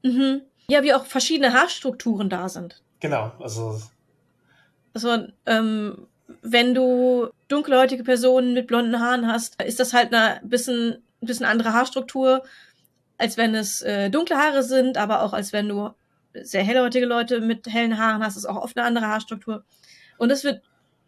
Mhm. 0.04 0.42
Ja, 0.68 0.84
wie 0.84 0.94
auch 0.94 1.06
verschiedene 1.06 1.54
Haarstrukturen 1.54 2.30
da 2.30 2.50
sind. 2.50 2.82
Genau, 3.00 3.32
also. 3.40 3.82
Also, 4.94 5.28
ähm, 5.46 6.08
wenn 6.42 6.74
du 6.74 7.30
dunkelhäutige 7.48 8.04
Personen 8.04 8.54
mit 8.54 8.68
blonden 8.68 9.00
Haaren 9.00 9.28
hast, 9.28 9.62
ist 9.62 9.80
das 9.80 9.94
halt 9.94 10.14
eine 10.14 10.40
bisschen, 10.44 11.04
ein 11.22 11.28
bisschen 11.28 11.46
andere 11.46 11.74
Haarstruktur 11.74 12.44
als 13.20 13.36
wenn 13.36 13.54
es 13.54 13.82
äh, 13.82 14.10
dunkle 14.10 14.38
Haare 14.38 14.64
sind, 14.64 14.98
aber 14.98 15.22
auch 15.24 15.34
als 15.34 15.52
wenn 15.52 15.68
du 15.68 15.90
sehr 16.34 16.64
hellhäutige 16.64 17.06
Leute 17.06 17.42
mit 17.42 17.68
hellen 17.68 17.98
Haaren 17.98 18.24
hast, 18.24 18.38
ist 18.38 18.46
auch 18.46 18.56
oft 18.56 18.78
eine 18.78 18.88
andere 18.88 19.08
Haarstruktur. 19.08 19.66
Und 20.18 20.30
das 20.30 20.46
wird 20.46 20.64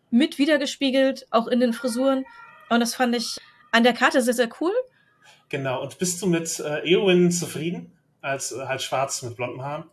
mit 0.09 0.37
wiedergespiegelt, 0.37 1.25
auch 1.31 1.47
in 1.47 1.61
den 1.61 1.71
Frisuren. 1.71 2.25
Und 2.69 2.81
das 2.81 2.95
fand 2.95 3.15
ich 3.15 3.37
an 3.71 3.83
der 3.83 3.93
Karte 3.93 4.21
sehr, 4.21 4.33
sehr 4.33 4.49
cool. 4.59 4.73
Genau. 5.47 5.81
Und 5.81 5.99
bist 5.99 6.21
du 6.21 6.27
mit 6.27 6.59
äh, 6.59 6.85
Eowyn 6.85 7.31
zufrieden? 7.31 7.93
Als 8.19 8.51
äh, 8.51 8.65
halt 8.65 8.81
schwarz 8.81 9.21
mit 9.21 9.37
blonden 9.37 9.63
Haaren? 9.63 9.85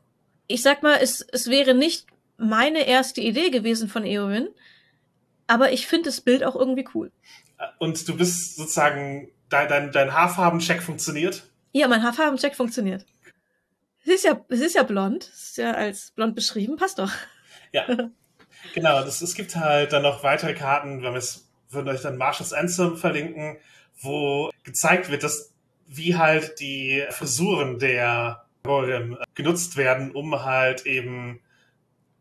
ich 0.49 0.63
sag 0.63 0.83
mal, 0.83 0.99
es, 1.01 1.21
es 1.21 1.49
wäre 1.49 1.75
nicht 1.75 2.07
meine 2.39 2.87
erste 2.87 3.21
Idee 3.21 3.51
gewesen 3.51 3.89
von 3.89 4.05
Eowyn, 4.05 4.49
aber 5.49 5.73
ich 5.73 5.87
finde 5.87 6.11
das 6.11 6.21
Bild 6.21 6.45
auch 6.45 6.55
irgendwie 6.55 6.87
cool. 6.95 7.11
Und 7.79 8.07
du 8.07 8.17
bist 8.17 8.57
sozusagen, 8.57 9.33
dein, 9.49 9.69
dein, 9.69 9.91
dein 9.91 10.13
Haarfarbencheck 10.13 10.83
funktioniert? 10.83 11.43
Ja, 11.73 11.89
mein 11.89 12.03
Haarfarbencheck 12.03 12.55
funktioniert. 12.55 13.05
Es 14.05 14.15
ist 14.15 14.25
ja, 14.25 14.45
es 14.49 14.61
ist 14.61 14.75
ja 14.75 14.85
blond. 14.85 15.25
Es 15.25 15.51
ist 15.51 15.57
ja 15.57 15.73
als 15.73 16.13
blond 16.13 16.37
beschrieben, 16.37 16.77
passt 16.77 16.99
doch. 16.99 17.11
Ja. 17.73 17.85
genau, 18.75 19.03
das, 19.03 19.21
es 19.23 19.35
gibt 19.35 19.57
halt 19.57 19.93
dann 19.93 20.03
noch 20.03 20.23
weitere 20.23 20.55
Karten, 20.55 21.03
wenn 21.03 21.13
wir 21.13 21.19
es, 21.19 21.51
würden 21.71 21.89
euch 21.89 22.03
dann 22.03 22.17
Marshall's 22.17 22.53
Anthem 22.53 22.97
verlinken, 22.97 23.59
wo 24.01 24.51
gezeigt 24.63 25.11
wird, 25.11 25.25
dass 25.25 25.53
wie 25.87 26.17
halt 26.17 26.61
die 26.61 27.05
Frisuren 27.11 27.79
der 27.79 28.45
Rohirrim 28.67 29.17
genutzt 29.35 29.77
werden, 29.77 30.13
um 30.13 30.45
halt 30.45 30.85
eben 30.85 31.41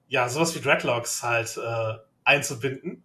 ja 0.07 0.29
sowas 0.29 0.55
wie 0.55 0.61
Dreadlocks 0.61 1.21
halt 1.23 1.57
äh, 1.57 1.97
einzubinden 2.23 3.03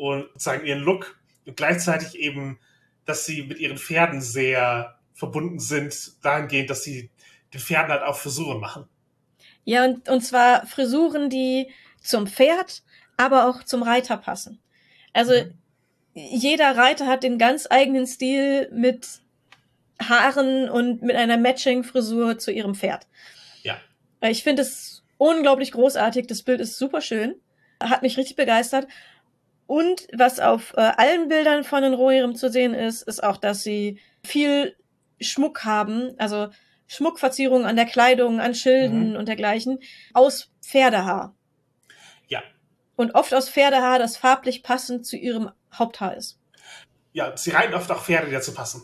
und 0.00 0.28
sozusagen 0.32 0.64
ihren 0.64 0.80
Look 0.80 1.20
und 1.44 1.58
gleichzeitig 1.58 2.18
eben, 2.18 2.58
dass 3.04 3.26
sie 3.26 3.42
mit 3.42 3.58
ihren 3.58 3.76
Pferden 3.76 4.22
sehr 4.22 4.98
verbunden 5.12 5.60
sind, 5.60 6.24
dahingehend, 6.24 6.70
dass 6.70 6.82
sie 6.82 7.10
den 7.52 7.60
Pferden 7.60 7.92
halt 7.92 8.02
auch 8.02 8.16
Frisuren 8.16 8.60
machen. 8.60 8.88
Ja, 9.64 9.84
und, 9.84 10.08
und 10.08 10.22
zwar 10.22 10.66
Frisuren, 10.66 11.28
die 11.28 11.68
zum 12.00 12.26
Pferd, 12.26 12.82
aber 13.18 13.46
auch 13.46 13.62
zum 13.62 13.82
Reiter 13.82 14.16
passen. 14.16 14.58
Also 15.12 15.34
mhm. 15.34 15.52
jeder 16.14 16.78
Reiter 16.78 17.06
hat 17.06 17.22
den 17.22 17.36
ganz 17.36 17.66
eigenen 17.68 18.06
Stil 18.06 18.70
mit 18.72 19.20
Haaren 20.02 20.70
und 20.70 21.02
mit 21.02 21.14
einer 21.14 21.36
Matching-Frisur 21.36 22.38
zu 22.38 22.50
ihrem 22.52 22.74
Pferd. 22.74 23.06
Ja. 23.62 23.76
Ich 24.22 24.42
finde 24.42 24.62
es 24.62 25.02
unglaublich 25.18 25.72
großartig. 25.72 26.26
Das 26.26 26.42
Bild 26.42 26.62
ist 26.62 26.78
super 26.78 27.02
schön. 27.02 27.34
Hat 27.82 28.00
mich 28.00 28.16
richtig 28.16 28.36
begeistert. 28.36 28.86
Und 29.70 30.08
was 30.12 30.40
auf 30.40 30.74
äh, 30.76 30.80
allen 30.80 31.28
Bildern 31.28 31.62
von 31.62 31.84
den 31.84 31.94
Rohirrim 31.94 32.34
zu 32.34 32.50
sehen 32.50 32.74
ist, 32.74 33.02
ist 33.02 33.22
auch, 33.22 33.36
dass 33.36 33.62
sie 33.62 34.00
viel 34.24 34.74
Schmuck 35.20 35.64
haben, 35.64 36.10
also 36.18 36.48
Schmuckverzierungen 36.88 37.64
an 37.68 37.76
der 37.76 37.86
Kleidung, 37.86 38.40
an 38.40 38.56
Schilden 38.56 39.10
mhm. 39.10 39.16
und 39.16 39.28
dergleichen, 39.28 39.78
aus 40.12 40.50
Pferdehaar. 40.60 41.36
Ja. 42.26 42.42
Und 42.96 43.14
oft 43.14 43.32
aus 43.32 43.48
Pferdehaar, 43.48 44.00
das 44.00 44.16
farblich 44.16 44.64
passend 44.64 45.06
zu 45.06 45.16
ihrem 45.16 45.52
Haupthaar 45.72 46.16
ist. 46.16 46.40
Ja, 47.12 47.36
sie 47.36 47.50
reiten 47.50 47.74
oft 47.74 47.92
auch 47.92 48.02
Pferde, 48.02 48.26
die 48.26 48.32
dazu 48.32 48.52
passen. 48.52 48.82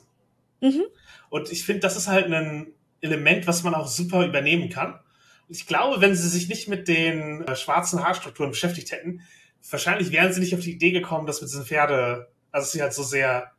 Mhm. 0.60 0.84
Und 1.30 1.50
ich 1.50 1.64
finde, 1.64 1.80
das 1.80 1.96
ist 1.96 2.06
halt 2.06 2.32
ein 2.32 2.72
Element, 3.00 3.48
was 3.48 3.64
man 3.64 3.74
auch 3.74 3.88
super 3.88 4.24
übernehmen 4.24 4.70
kann. 4.70 5.00
Und 5.48 5.56
ich 5.56 5.66
glaube, 5.66 6.00
wenn 6.00 6.14
sie 6.14 6.28
sich 6.28 6.48
nicht 6.48 6.68
mit 6.68 6.86
den 6.86 7.42
äh, 7.42 7.56
schwarzen 7.56 8.04
Haarstrukturen 8.04 8.52
beschäftigt 8.52 8.92
hätten, 8.92 9.22
wahrscheinlich 9.70 10.12
wären 10.12 10.32
sie 10.32 10.40
nicht 10.40 10.54
auf 10.54 10.60
die 10.60 10.72
Idee 10.72 10.92
gekommen, 10.92 11.26
dass 11.26 11.40
mit 11.40 11.50
diesen 11.50 11.64
Pferde, 11.64 12.28
also 12.52 12.70
sie 12.70 12.82
halt 12.82 12.94
so 12.94 13.02
sehr 13.02 13.52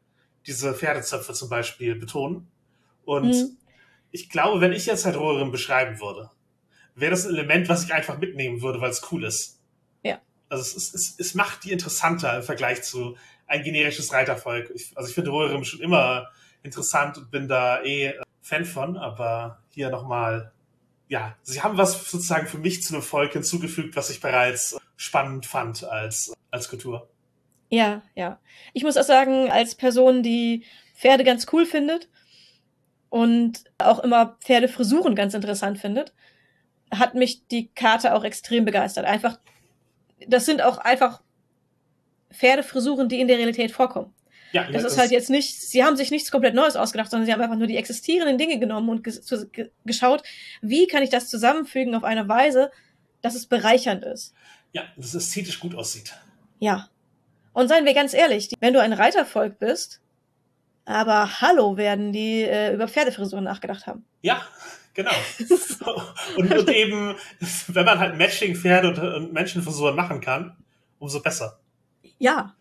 diese 0.45 0.73
Pferdezöpfe 0.73 1.33
zum 1.33 1.49
Beispiel 1.49 1.95
betonen. 1.95 2.47
Und 3.05 3.27
mhm. 3.27 3.57
ich 4.11 4.29
glaube, 4.29 4.61
wenn 4.61 4.73
ich 4.73 4.85
jetzt 4.85 5.05
halt 5.05 5.17
Rohirrim 5.17 5.51
beschreiben 5.51 5.99
würde, 5.99 6.31
wäre 6.95 7.11
das 7.11 7.25
ein 7.25 7.33
Element, 7.33 7.69
was 7.69 7.83
ich 7.83 7.93
einfach 7.93 8.17
mitnehmen 8.17 8.61
würde, 8.61 8.81
weil 8.81 8.89
es 8.89 9.11
cool 9.11 9.23
ist. 9.23 9.59
Ja. 10.03 10.19
Also 10.49 10.63
es, 10.63 10.75
es, 10.75 10.93
es, 10.93 11.19
es 11.19 11.33
macht 11.35 11.63
die 11.63 11.71
interessanter 11.71 12.37
im 12.37 12.43
Vergleich 12.43 12.83
zu 12.83 13.17
ein 13.45 13.63
generisches 13.63 14.11
Reitervolk. 14.13 14.71
Ich, 14.73 14.91
also 14.95 15.09
ich 15.09 15.15
finde 15.15 15.31
Rohirrim 15.31 15.63
schon 15.63 15.81
immer 15.81 16.27
interessant 16.63 17.17
und 17.17 17.31
bin 17.31 17.47
da 17.47 17.81
eh 17.83 18.13
Fan 18.41 18.65
von, 18.65 18.97
aber 18.97 19.61
hier 19.69 19.89
nochmal, 19.89 20.53
ja, 21.07 21.35
sie 21.43 21.61
haben 21.61 21.77
was 21.77 22.09
sozusagen 22.09 22.47
für 22.47 22.57
mich 22.57 22.83
zu 22.83 22.93
einem 22.93 23.03
Volk 23.03 23.33
hinzugefügt, 23.33 23.95
was 23.95 24.09
ich 24.09 24.19
bereits 24.19 24.77
spannend 24.97 25.45
fand 25.45 25.83
als, 25.83 26.33
als 26.51 26.69
Kultur. 26.69 27.09
Ja, 27.69 28.01
ja. 28.15 28.39
Ich 28.73 28.83
muss 28.83 28.97
auch 28.97 29.03
sagen, 29.03 29.51
als 29.51 29.75
Person, 29.75 30.23
die 30.23 30.65
Pferde 30.95 31.23
ganz 31.23 31.47
cool 31.51 31.65
findet 31.65 32.09
und 33.09 33.63
auch 33.77 33.99
immer 33.99 34.37
Pferdefrisuren 34.41 35.15
ganz 35.15 35.33
interessant 35.33 35.77
findet, 35.77 36.13
hat 36.91 37.15
mich 37.15 37.47
die 37.47 37.67
Karte 37.69 38.13
auch 38.13 38.23
extrem 38.23 38.65
begeistert. 38.65 39.05
Einfach, 39.05 39.39
das 40.27 40.45
sind 40.45 40.61
auch 40.61 40.77
einfach 40.77 41.21
Pferdefrisuren, 42.31 43.09
die 43.09 43.19
in 43.19 43.27
der 43.27 43.37
Realität 43.37 43.71
vorkommen. 43.71 44.13
Ja, 44.51 44.63
das, 44.71 44.83
das 44.83 44.93
ist 44.93 44.99
halt 44.99 45.11
jetzt 45.11 45.29
nicht, 45.29 45.59
sie 45.59 45.83
haben 45.83 45.97
sich 45.97 46.11
nichts 46.11 46.31
komplett 46.31 46.55
Neues 46.55 46.75
ausgedacht, 46.75 47.11
sondern 47.11 47.25
sie 47.25 47.33
haben 47.33 47.41
einfach 47.41 47.57
nur 47.57 47.67
die 47.67 47.77
existierenden 47.77 48.37
Dinge 48.37 48.59
genommen 48.59 48.89
und 48.89 49.03
geschaut, 49.85 50.23
wie 50.61 50.87
kann 50.87 51.03
ich 51.03 51.09
das 51.09 51.29
zusammenfügen 51.29 51.95
auf 51.95 52.03
eine 52.03 52.27
Weise, 52.29 52.71
dass 53.21 53.35
es 53.35 53.45
bereichernd 53.45 54.03
ist. 54.03 54.33
Ja, 54.71 54.83
dass 54.95 55.07
es 55.07 55.15
ästhetisch 55.15 55.59
gut 55.59 55.75
aussieht. 55.75 56.13
Ja. 56.59 56.89
Und 57.53 57.67
seien 57.67 57.85
wir 57.85 57.93
ganz 57.93 58.13
ehrlich, 58.13 58.49
wenn 58.59 58.73
du 58.73 58.81
ein 58.81 58.93
Reitervolk 58.93 59.59
bist, 59.59 60.01
aber 60.85 61.41
hallo 61.41 61.75
werden 61.75 62.13
die 62.13 62.43
äh, 62.43 62.73
über 62.73 62.87
Pferdefrisuren 62.87 63.43
nachgedacht 63.43 63.87
haben. 63.87 64.05
Ja, 64.21 64.41
genau. 64.93 65.11
und, 66.37 66.53
und, 66.53 66.69
eben, 66.73 67.15
wenn 67.67 67.85
man 67.85 67.99
halt 67.99 68.17
Matching-Pferde 68.17 68.89
und, 68.89 68.99
und 68.99 69.33
Menschenfrisuren 69.33 69.95
machen 69.95 70.21
kann, 70.21 70.55
umso 70.99 71.21
besser. 71.21 71.59
Ja. 72.19 72.55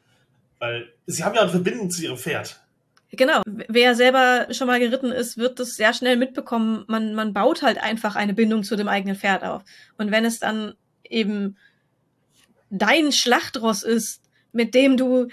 Weil 0.59 0.93
sie 1.07 1.25
haben 1.25 1.35
ja 1.35 1.43
eine 1.43 1.51
Verbindung 1.51 1.91
zu 1.91 2.03
ihrem 2.03 2.17
Pferd. 2.17 2.61
Genau. 3.11 3.43
Wer 3.47 3.95
selber 3.95 4.49
schon 4.53 4.67
mal 4.67 4.81
geritten 4.81 5.13
ist, 5.13 5.39
wird 5.39 5.61
das 5.61 5.77
sehr 5.77 5.95
schnell 5.95 6.17
mitbekommen. 6.17 6.85
Man, 6.89 7.15
man 7.15 7.33
baut 7.33 7.63
halt 7.63 7.79
einfach 7.79 8.17
eine 8.17 8.35
Bindung 8.35 8.63
zu 8.63 8.77
dem 8.77 8.89
eigenen 8.89 9.17
Pferd 9.17 9.45
auf. 9.45 9.63
Und 9.97 10.11
wenn 10.11 10.25
es 10.25 10.39
dann 10.39 10.75
eben 11.05 11.57
dein 12.71 13.13
Schlachtross 13.13 13.83
ist, 13.83 14.23
mit 14.53 14.75
dem 14.75 14.97
du 14.97 15.29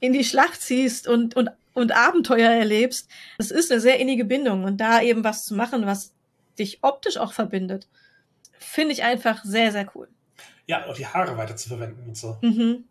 in 0.00 0.12
die 0.12 0.24
Schlacht 0.24 0.60
ziehst 0.60 1.08
und, 1.08 1.34
und, 1.36 1.50
und 1.74 1.92
Abenteuer 1.92 2.50
erlebst, 2.50 3.10
das 3.38 3.50
ist 3.50 3.72
eine 3.72 3.80
sehr 3.80 3.98
innige 3.98 4.24
Bindung. 4.24 4.64
Und 4.64 4.78
da 4.78 5.02
eben 5.02 5.24
was 5.24 5.44
zu 5.44 5.54
machen, 5.54 5.86
was 5.86 6.14
dich 6.58 6.78
optisch 6.82 7.16
auch 7.16 7.32
verbindet, 7.32 7.88
finde 8.58 8.92
ich 8.92 9.02
einfach 9.02 9.44
sehr, 9.44 9.72
sehr 9.72 9.90
cool. 9.94 10.08
Ja, 10.66 10.86
auch 10.86 10.94
die 10.94 11.06
Haare 11.06 11.36
weiter 11.36 11.56
zu 11.56 11.68
verwenden 11.68 12.04
und 12.06 12.16
so. 12.16 12.38
Mhm. 12.42 12.84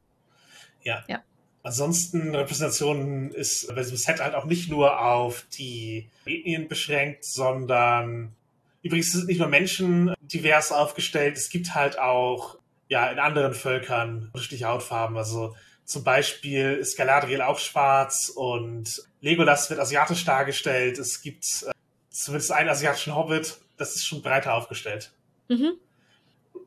Ja. 0.83 1.03
ja. 1.07 1.23
Ansonsten 1.63 2.33
Repräsentation 2.33 3.31
ist 3.31 3.67
bei 3.67 3.81
diesem 3.81 3.97
Set 3.97 4.19
halt 4.19 4.33
auch 4.33 4.45
nicht 4.45 4.69
nur 4.69 4.99
auf 4.99 5.45
die 5.57 6.09
Ethnien 6.25 6.67
beschränkt, 6.67 7.23
sondern 7.23 8.33
übrigens 8.81 9.11
sind 9.11 9.27
nicht 9.27 9.39
nur 9.39 9.47
Menschen 9.47 10.13
divers 10.21 10.71
aufgestellt, 10.71 11.37
es 11.37 11.49
gibt 11.49 11.75
halt 11.75 11.99
auch 11.99 12.57
ja 12.87 13.09
in 13.11 13.19
anderen 13.19 13.53
Völkern 13.53 14.29
unterschiedliche 14.33 14.67
Hautfarben. 14.67 15.17
Also 15.17 15.55
zum 15.85 16.03
Beispiel 16.03 16.73
ist 16.73 16.97
Galadriel 16.97 17.41
auch 17.41 17.59
schwarz 17.59 18.31
und 18.33 19.03
Legolas 19.21 19.69
wird 19.69 19.79
asiatisch 19.79 20.25
dargestellt. 20.25 20.97
Es 20.97 21.21
gibt 21.21 21.45
äh, 21.67 21.71
zumindest 22.09 22.51
einen 22.51 22.69
asiatischen 22.69 23.15
Hobbit, 23.15 23.57
das 23.77 23.95
ist 23.95 24.05
schon 24.05 24.21
breiter 24.21 24.55
aufgestellt. 24.55 25.11
Mhm. 25.47 25.73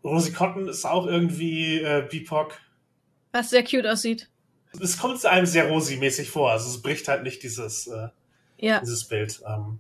Rosie 0.05 0.33
Cotton 0.33 0.69
ist 0.69 0.85
auch 0.85 1.07
irgendwie 1.07 1.81
äh, 1.81 2.07
BIPOC. 2.09 2.59
Was 3.33 3.51
sehr 3.51 3.65
cute 3.65 3.87
aussieht. 3.87 4.29
Es 4.81 4.99
kommt 4.99 5.25
einem 5.25 5.47
sehr 5.47 5.69
Rosi-mäßig 5.69 6.31
vor, 6.31 6.51
also 6.51 6.69
es 6.69 6.83
bricht 6.83 7.09
halt 7.09 7.23
nicht 7.23 7.43
dieses, 7.43 7.87
äh, 7.87 8.09
ja. 8.59 8.81
dieses 8.81 9.07
Bild. 9.07 9.43
Ähm, 9.47 9.79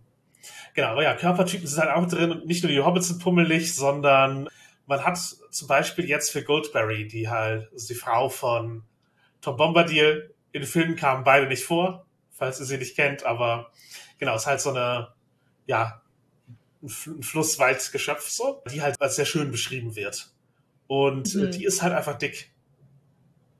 genau, 0.74 0.88
aber 0.88 1.02
ja, 1.02 1.14
Körpertypen 1.14 1.66
sind 1.66 1.82
halt 1.82 1.90
auch 1.90 2.06
drin 2.08 2.30
und 2.30 2.46
nicht 2.46 2.62
nur 2.62 2.72
die 2.72 2.80
Hobbits 2.80 3.08
sind 3.08 3.22
pummelig, 3.22 3.74
sondern 3.74 4.48
man 4.86 5.04
hat 5.04 5.18
zum 5.18 5.68
Beispiel 5.68 6.06
jetzt 6.06 6.30
für 6.30 6.42
Goldberry, 6.42 7.08
die 7.08 7.28
halt, 7.28 7.70
also 7.72 7.88
die 7.88 7.94
Frau 7.98 8.28
von 8.28 8.84
Tom 9.40 9.56
Bombadil, 9.56 10.34
in 10.52 10.62
den 10.62 10.68
Filmen 10.68 10.96
kamen 10.96 11.24
beide 11.24 11.46
nicht 11.46 11.64
vor, 11.64 12.06
falls 12.30 12.60
ihr 12.60 12.66
sie 12.66 12.78
nicht 12.78 12.96
kennt, 12.96 13.24
aber 13.24 13.70
genau, 14.18 14.36
ist 14.36 14.46
halt 14.46 14.60
so 14.60 14.70
eine, 14.70 15.08
ja, 15.66 16.02
ein, 16.82 16.90
ein 17.06 17.22
Flusswaldgeschöpf 17.22 18.28
so, 18.28 18.62
die 18.70 18.82
halt 18.82 19.00
als 19.00 19.16
sehr 19.16 19.24
schön 19.24 19.50
beschrieben 19.50 19.96
wird. 19.96 20.30
Und 20.86 21.34
mhm. 21.34 21.50
die 21.50 21.64
ist 21.64 21.82
halt 21.82 21.94
einfach 21.94 22.18
dick 22.18 22.52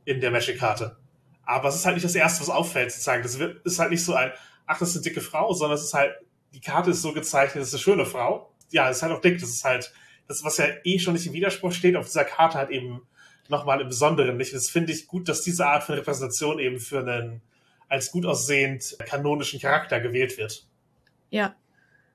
in 0.05 0.21
der 0.21 0.31
Magic-Karte. 0.31 0.97
Aber 1.47 1.69
es 1.69 1.77
ist 1.77 1.85
halt 1.85 1.97
nicht 1.97 2.05
das 2.05 2.15
Erste, 2.15 2.41
was 2.41 2.51
auffällt, 2.51 2.91
sozusagen. 2.91 3.23
Das 3.23 3.39
wird, 3.39 3.65
ist 3.67 3.79
halt 3.79 3.91
nicht 3.91 4.05
so 4.05 4.15
ein, 4.15 4.33
ach, 4.67 4.79
das 4.79 4.91
ist 4.91 4.97
eine 4.97 5.05
dicke 5.05 5.21
Frau, 5.21 5.53
sondern 5.53 5.77
es 5.79 5.85
ist 5.85 5.95
halt, 5.95 6.15
die 6.53 6.61
Karte 6.61 6.91
ist 6.91 7.03
so 7.03 7.13
gezeichnet, 7.13 7.63
das 7.63 7.69
ist 7.69 7.75
eine 7.75 7.83
schöne 7.83 8.07
Frau. 8.07 8.51
Ja, 8.71 8.89
es 8.89 8.99
ist 8.99 9.03
halt 9.03 9.13
auch 9.13 9.21
dick, 9.21 9.41
das 9.41 9.51
ist 9.51 9.65
halt 9.65 9.93
das, 10.29 10.45
was 10.45 10.57
ja 10.59 10.67
eh 10.85 10.99
schon 10.99 11.15
nicht 11.15 11.27
im 11.27 11.33
Widerspruch 11.33 11.73
steht, 11.73 11.97
auf 11.97 12.07
dieser 12.07 12.25
Karte 12.25 12.59
halt 12.59 12.71
eben 12.71 13.03
nochmal 13.49 13.81
im 13.81 13.89
Besonderen 13.89 14.37
nicht. 14.37 14.55
Das 14.55 14.71
finde 14.71 14.93
ich 14.93 15.07
gut, 15.07 15.29
dass 15.29 15.43
diese 15.43 15.67
Art 15.67 15.85
von 15.85 15.97
Repräsentation 15.97 16.59
eben 16.59 16.81
für 16.81 17.01
einen 17.01 17.43
als 17.89 18.11
gut 18.11 18.25
aussehend 18.25 18.97
kanonischen 19.07 19.61
Charakter 19.61 20.01
gewählt 20.01 20.39
wird. 20.39 20.67
Ja. 21.31 21.55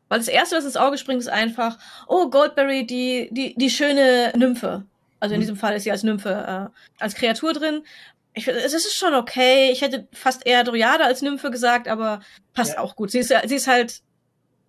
Weil 0.08 0.20
das 0.20 0.28
Erste, 0.28 0.58
was 0.58 0.66
ins 0.66 0.76
Auge 0.76 0.98
springt, 0.98 1.22
ist 1.22 1.30
einfach, 1.30 1.78
oh, 2.08 2.30
Goldberry, 2.30 2.88
die, 2.88 3.30
die, 3.32 3.54
die 3.56 3.70
schöne 3.70 4.34
Nymphe. 4.36 4.86
Also 5.20 5.36
in 5.36 5.40
mhm. 5.40 5.44
diesem 5.44 5.56
Fall 5.56 5.76
ist 5.76 5.84
sie 5.84 5.92
als 5.92 6.04
Nymphe, 6.04 6.72
äh, 6.72 7.04
als 7.04 7.14
Kreatur 7.14 7.54
drin. 7.54 7.84
Ich, 8.40 8.48
es 8.48 8.74
ist 8.74 8.96
schon 8.96 9.14
okay. 9.14 9.70
Ich 9.72 9.82
hätte 9.82 10.08
fast 10.14 10.46
eher 10.46 10.64
Dryade 10.64 11.04
als 11.06 11.22
Nymphe 11.22 11.52
gesagt, 11.52 11.88
aber 11.88 12.22
passt 12.54 12.74
ja. 12.74 12.80
auch 12.80 12.96
gut. 12.96 13.12
Sie 13.12 13.20
ist, 13.20 13.34
sie 13.46 13.56
ist 13.56 13.68
halt 13.68 14.02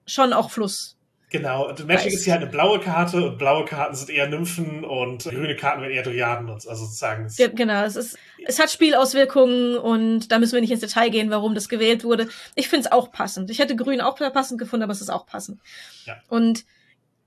schon 0.06 0.32
auch 0.32 0.50
Fluss. 0.50 0.96
Genau, 1.30 1.68
und 1.68 1.86
Magic 1.86 2.12
ist 2.12 2.24
hier 2.24 2.32
halt 2.32 2.42
eine 2.42 2.50
blaue 2.50 2.80
Karte 2.80 3.24
und 3.24 3.38
blaue 3.38 3.64
Karten 3.64 3.94
sind 3.94 4.10
eher 4.10 4.28
Nymphen 4.28 4.84
und 4.84 5.22
grüne 5.22 5.54
Karten 5.54 5.80
werden 5.80 5.92
eher 5.92 6.02
Dryaden 6.02 6.48
und 6.50 6.66
also 6.66 6.84
sozusagen. 6.84 7.28
Ja, 7.36 7.46
genau, 7.46 7.84
es 7.84 7.94
ist, 7.94 8.18
es 8.44 8.58
hat 8.58 8.68
Spielauswirkungen 8.68 9.78
und 9.78 10.32
da 10.32 10.40
müssen 10.40 10.54
wir 10.54 10.60
nicht 10.60 10.72
ins 10.72 10.80
Detail 10.80 11.10
gehen, 11.10 11.30
warum 11.30 11.54
das 11.54 11.68
gewählt 11.68 12.02
wurde. 12.02 12.28
Ich 12.56 12.68
finde 12.68 12.86
es 12.86 12.92
auch 12.92 13.12
passend. 13.12 13.48
Ich 13.48 13.60
hätte 13.60 13.76
grün 13.76 14.00
auch 14.00 14.16
passend 14.16 14.58
gefunden, 14.58 14.82
aber 14.82 14.92
es 14.92 15.00
ist 15.00 15.08
auch 15.08 15.24
passend. 15.24 15.60
Ja. 16.04 16.16
Und 16.28 16.64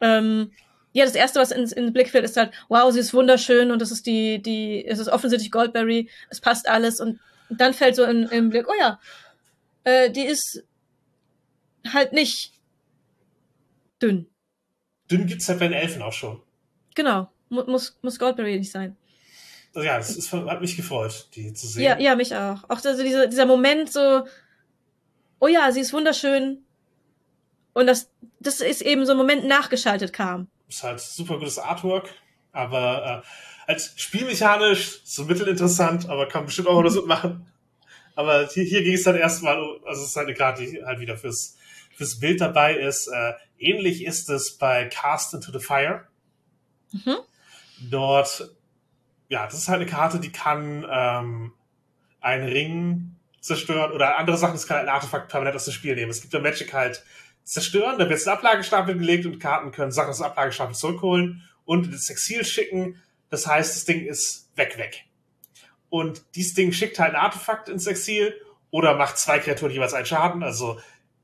ähm, 0.02 0.52
ja, 0.94 1.06
das 1.06 1.16
erste, 1.16 1.40
was 1.40 1.52
ins, 1.52 1.72
ins 1.72 1.92
Blick 1.92 2.10
fällt, 2.10 2.24
ist 2.24 2.38
halt, 2.38 2.54
wow, 2.70 2.92
sie 2.92 3.00
ist 3.00 3.14
wunderschön 3.14 3.72
und 3.72 3.82
das 3.82 3.92
ist 3.92 4.06
die, 4.06 4.42
die, 4.42 4.86
es 4.86 5.00
ist 5.00 5.10
offensichtlich 5.10 5.52
Goldberry, 5.52 6.10
es 6.30 6.40
passt 6.40 6.70
alles 6.70 7.00
und 7.00 7.20
dann 7.50 7.74
fällt 7.74 7.96
so 7.96 8.04
in, 8.04 8.24
im 8.24 8.50
Blick, 8.50 8.68
oh 8.70 8.74
ja, 8.80 9.00
äh, 9.84 10.12
die 10.12 10.26
ist 10.26 10.64
halt 11.92 12.14
nicht 12.14 12.54
dünn. 14.02 14.28
Dünn 15.10 15.26
gibt's 15.26 15.50
halt 15.50 15.60
bei 15.60 15.68
den 15.68 15.78
Elfen 15.78 16.02
auch 16.02 16.14
schon. 16.14 16.42
Genau, 16.96 17.30
muss, 17.50 17.98
muss 18.02 18.20
Goldberry 18.20 18.58
nicht 18.58 18.72
sein. 18.72 18.96
Also 19.76 19.88
ja, 19.88 19.98
es 19.98 20.32
hat 20.32 20.62
mich 20.62 20.76
gefreut, 20.76 21.28
die 21.34 21.54
zu 21.54 21.66
sehen. 21.66 21.84
Ja, 21.84 22.00
ja, 22.00 22.16
mich 22.16 22.36
auch. 22.36 22.64
Auch 22.70 22.84
also 22.86 23.02
dieser, 23.02 23.26
dieser 23.26 23.48
Moment 23.48 23.92
so, 23.92 24.24
oh 25.40 25.48
ja, 25.48 25.72
sie 25.72 25.80
ist 25.80 25.94
wunderschön. 25.94 26.64
Und 27.74 27.88
das, 27.88 28.12
das 28.40 28.62
ist 28.62 28.84
eben 28.84 29.08
so 29.08 29.14
ein 29.14 29.18
Moment 29.18 29.46
nachgeschaltet 29.46 30.14
kam. 30.14 30.48
Ist 30.74 30.82
halt 30.82 31.00
super 31.00 31.38
gutes 31.38 31.60
Artwork, 31.60 32.10
aber 32.52 33.24
äh, 33.24 33.72
als 33.72 33.94
spielmechanisch 33.96 35.02
so 35.04 35.24
mittelinteressant, 35.26 36.10
aber 36.10 36.28
kann 36.28 36.48
bestimmt 36.48 36.68
auch 36.68 36.84
was 36.84 36.96
mitmachen. 36.96 37.46
Aber 38.16 38.48
hier, 38.48 38.64
hier 38.64 38.82
ging 38.82 38.96
es 38.96 39.04
dann 39.04 39.16
erstmal, 39.16 39.58
also 39.86 40.02
es 40.02 40.10
ist 40.10 40.16
halt 40.16 40.28
eine 40.28 40.36
Karte, 40.36 40.66
die 40.66 40.84
halt 40.84 41.00
wieder 41.00 41.16
fürs, 41.16 41.58
fürs 41.96 42.20
Bild 42.20 42.42
dabei 42.42 42.76
ist. 42.76 43.06
Äh, 43.06 43.34
ähnlich 43.60 44.04
ist 44.04 44.32
es 44.32 44.58
bei 44.58 44.86
Cast 44.86 45.36
into 45.36 45.52
the 45.52 45.64
Fire. 45.64 46.08
Mhm. 46.92 47.18
Dort, 47.92 48.50
ja, 49.30 49.46
das 49.46 49.54
ist 49.54 49.68
halt 49.68 49.82
eine 49.82 49.90
Karte, 49.90 50.20
die 50.20 50.32
kann 50.32 50.88
ähm, 50.90 51.54
einen 52.20 52.50
Ring 52.50 53.16
zerstören 53.42 53.92
oder 53.92 54.18
andere 54.18 54.38
Sachen, 54.38 54.56
es 54.56 54.66
kann 54.66 54.78
ein 54.78 54.90
Artefakt 54.90 55.30
permanent 55.30 55.56
aus 55.56 55.66
dem 55.66 55.74
Spiel 55.74 55.94
nehmen. 55.94 56.10
Es 56.10 56.22
gibt 56.22 56.34
ja 56.34 56.40
Magic 56.40 56.74
halt 56.74 57.04
zerstören, 57.44 57.98
da 58.00 58.10
wird 58.10 58.20
es 58.20 58.26
in 58.26 58.32
Ablagestapel 58.32 58.98
gelegt 58.98 59.26
und 59.26 59.40
Karten 59.40 59.72
können 59.72 59.92
Sachen 59.92 60.10
aus 60.10 60.22
Ablagestapel 60.22 60.76
zurückholen 60.76 61.48
und 61.66 61.86
ins 61.86 62.10
Exil 62.10 62.46
schicken. 62.46 63.02
Das 63.30 63.48
heißt, 63.48 63.76
das 63.76 63.86
Ding 63.86 64.06
ist 64.06 64.50
weg, 64.56 64.78
weg. 64.78 65.06
Und 65.90 66.24
dieses 66.36 66.54
Ding 66.54 66.72
schickt 66.72 67.00
halt 67.00 67.14
ein 67.14 67.22
Artefakt 67.22 67.70
ins 67.70 67.88
Exil 67.88 68.34
oder 68.72 68.96
macht 68.96 69.18
zwei 69.18 69.40
Kreaturen 69.40 69.72
jeweils 69.72 69.94
einen 69.94 70.06
Schaden. 70.06 70.42
Also 70.44 70.80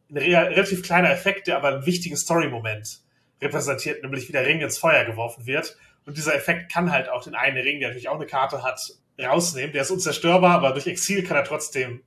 ein 0.09 0.17
relativ 0.17 0.83
kleiner 0.83 1.09
Effekt, 1.09 1.47
der 1.47 1.57
aber 1.57 1.69
einen 1.69 1.85
wichtigen 1.85 2.17
Story-Moment 2.17 2.99
repräsentiert, 3.41 4.03
nämlich 4.03 4.27
wie 4.27 4.33
der 4.33 4.45
Ring 4.45 4.59
ins 4.59 4.77
Feuer 4.77 5.05
geworfen 5.05 5.45
wird. 5.45 5.77
Und 6.05 6.17
dieser 6.17 6.35
Effekt 6.35 6.71
kann 6.71 6.91
halt 6.91 7.09
auch 7.09 7.23
den 7.23 7.35
einen 7.35 7.57
Ring, 7.57 7.79
der 7.79 7.89
natürlich 7.89 8.09
auch 8.09 8.15
eine 8.15 8.25
Karte 8.25 8.63
hat, 8.63 8.79
rausnehmen. 9.19 9.73
Der 9.73 9.83
ist 9.83 9.91
unzerstörbar, 9.91 10.55
aber 10.55 10.71
durch 10.71 10.87
Exil 10.87 11.23
kann 11.23 11.37
er 11.37 11.43
trotzdem 11.43 12.03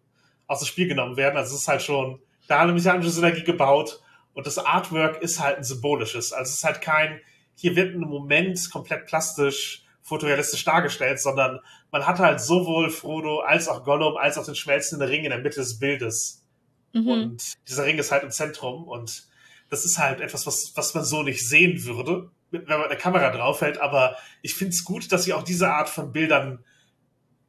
aus 0.47 0.61
dem 0.61 0.67
Spiel 0.67 0.89
genommen 0.89 1.17
werden. 1.17 1.37
Also 1.37 1.55
es 1.55 1.63
ist 1.63 1.69
halt 1.69 1.83
schon 1.83 2.21
da 2.53 2.61
eine 2.61 2.73
mechanische 2.73 3.11
Synergie 3.11 3.45
gebaut 3.45 4.03
und 4.35 4.47
das 4.47 4.59
Artwork 4.59 5.23
ist 5.23 5.41
halt 5.41 5.57
ein 5.57 5.65
symbolisches. 5.65 6.33
Also 6.33 6.51
es 6.51 6.59
ist 6.59 6.65
halt 6.65 6.83
kein, 6.83 7.21
hier 7.55 7.75
wird 7.77 7.95
ein 7.95 8.01
Moment 8.01 8.71
komplett 8.71 9.07
plastisch, 9.07 9.85
fotorealistisch 10.03 10.65
dargestellt, 10.65 11.19
sondern 11.19 11.61
man 11.91 12.07
hat 12.07 12.19
halt 12.19 12.41
sowohl 12.41 12.91
Frodo 12.91 13.41
als 13.41 13.69
auch 13.69 13.85
Gollum 13.85 14.17
als 14.17 14.37
auch 14.37 14.45
den 14.45 14.55
schmelzenden 14.55 15.09
Ring 15.09 15.25
in 15.25 15.31
der 15.31 15.39
Mitte 15.39 15.61
des 15.61 15.79
Bildes. 15.79 16.45
Mhm. 16.93 17.09
Und 17.09 17.53
dieser 17.69 17.87
Ring 17.87 17.99
ist 17.99 18.13
halt 18.13 18.23
im 18.23 18.31
Zentrum 18.31 18.87
und 18.87 19.25
das 19.71 19.87
ist 19.87 19.97
halt 19.99 20.21
etwas, 20.21 20.47
was, 20.47 20.73
was 20.75 20.93
man 20.93 21.05
so 21.05 21.23
nicht 21.23 21.49
sehen 21.49 21.83
würde, 21.85 22.31
wenn 22.51 22.67
man 22.67 22.85
eine 22.85 22.99
Kamera 22.99 23.31
draufhält. 23.31 23.79
Aber 23.79 24.17
ich 24.43 24.55
finde 24.55 24.75
es 24.75 24.85
gut, 24.85 25.11
dass 25.11 25.25
sie 25.25 25.33
auch 25.33 25.43
diese 25.43 25.71
Art 25.71 25.89
von 25.89 26.13
Bildern 26.13 26.63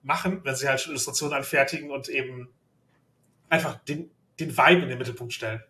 machen, 0.02 0.40
wenn 0.46 0.56
sie 0.56 0.70
halt 0.70 0.80
schon 0.80 0.92
Illustrationen 0.92 1.36
anfertigen 1.36 1.92
und 1.92 2.08
eben 2.08 2.48
einfach 3.50 3.76
den, 3.84 4.10
den 4.40 4.58
Vibe 4.58 4.82
in 4.84 4.90
den 4.90 4.98
Mittelpunkt 4.98 5.34
stellen. 5.34 5.62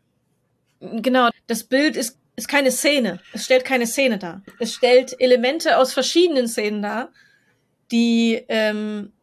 Genau, 0.79 1.29
das 1.47 1.63
Bild 1.63 1.95
ist, 1.95 2.19
ist 2.35 2.47
keine 2.47 2.71
Szene. 2.71 3.19
Es 3.31 3.45
stellt 3.45 3.65
keine 3.65 3.87
Szene 3.87 4.17
dar. 4.17 4.41
Es 4.59 4.73
stellt 4.73 5.19
Elemente 5.19 5.77
aus 5.77 5.93
verschiedenen 5.93 6.47
Szenen 6.47 6.81
dar, 6.81 7.09
die, 7.91 8.43
ähm, 8.49 9.13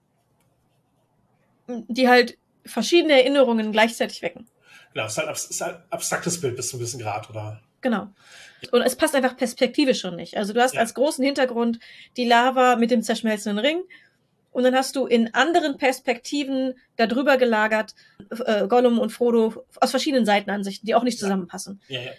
die 1.67 2.09
halt 2.09 2.39
verschiedene 2.65 3.15
Erinnerungen 3.15 3.73
gleichzeitig 3.73 4.23
wecken. 4.23 4.47
Genau, 4.95 5.07
es 5.07 5.13
ist 5.13 5.19
halt, 5.19 5.37
ist 5.37 5.61
halt 5.61 5.79
abstraktes 5.91 6.41
Bild 6.41 6.57
bis 6.57 6.69
zu 6.69 6.77
einem 6.77 6.81
gewissen 6.81 7.01
Grad, 7.01 7.29
oder? 7.31 7.61
Genau. 7.81 8.09
Und 8.73 8.83
es 8.83 8.97
passt 8.97 9.15
einfach 9.15 9.37
perspektivisch 9.37 10.01
schon 10.01 10.17
nicht. 10.17 10.37
Also 10.37 10.53
du 10.53 10.61
hast 10.61 10.75
ja. 10.75 10.81
als 10.81 10.95
großen 10.95 11.25
Hintergrund 11.25 11.79
die 12.17 12.27
Lava 12.27 12.77
mit 12.77 12.91
dem 12.91 13.03
zerschmelzenden 13.03 13.59
Ring 13.65 13.83
und 14.51 14.65
dann 14.65 14.75
hast 14.75 14.97
du 14.97 15.07
in 15.07 15.33
anderen 15.35 15.77
Perspektiven 15.77 16.75
darüber 16.97 17.37
gelagert 17.37 17.95
äh, 18.45 18.67
Gollum 18.67 18.99
und 18.99 19.11
Frodo 19.11 19.65
aus 19.81 19.91
verschiedenen 19.91 20.27
Seitenansichten, 20.27 20.87
die 20.87 20.95
auch 20.95 21.05
nicht 21.05 21.19
zusammenpassen. 21.19 21.81
Ja. 21.89 22.01
Ja, 22.01 22.07
ja. 22.07 22.13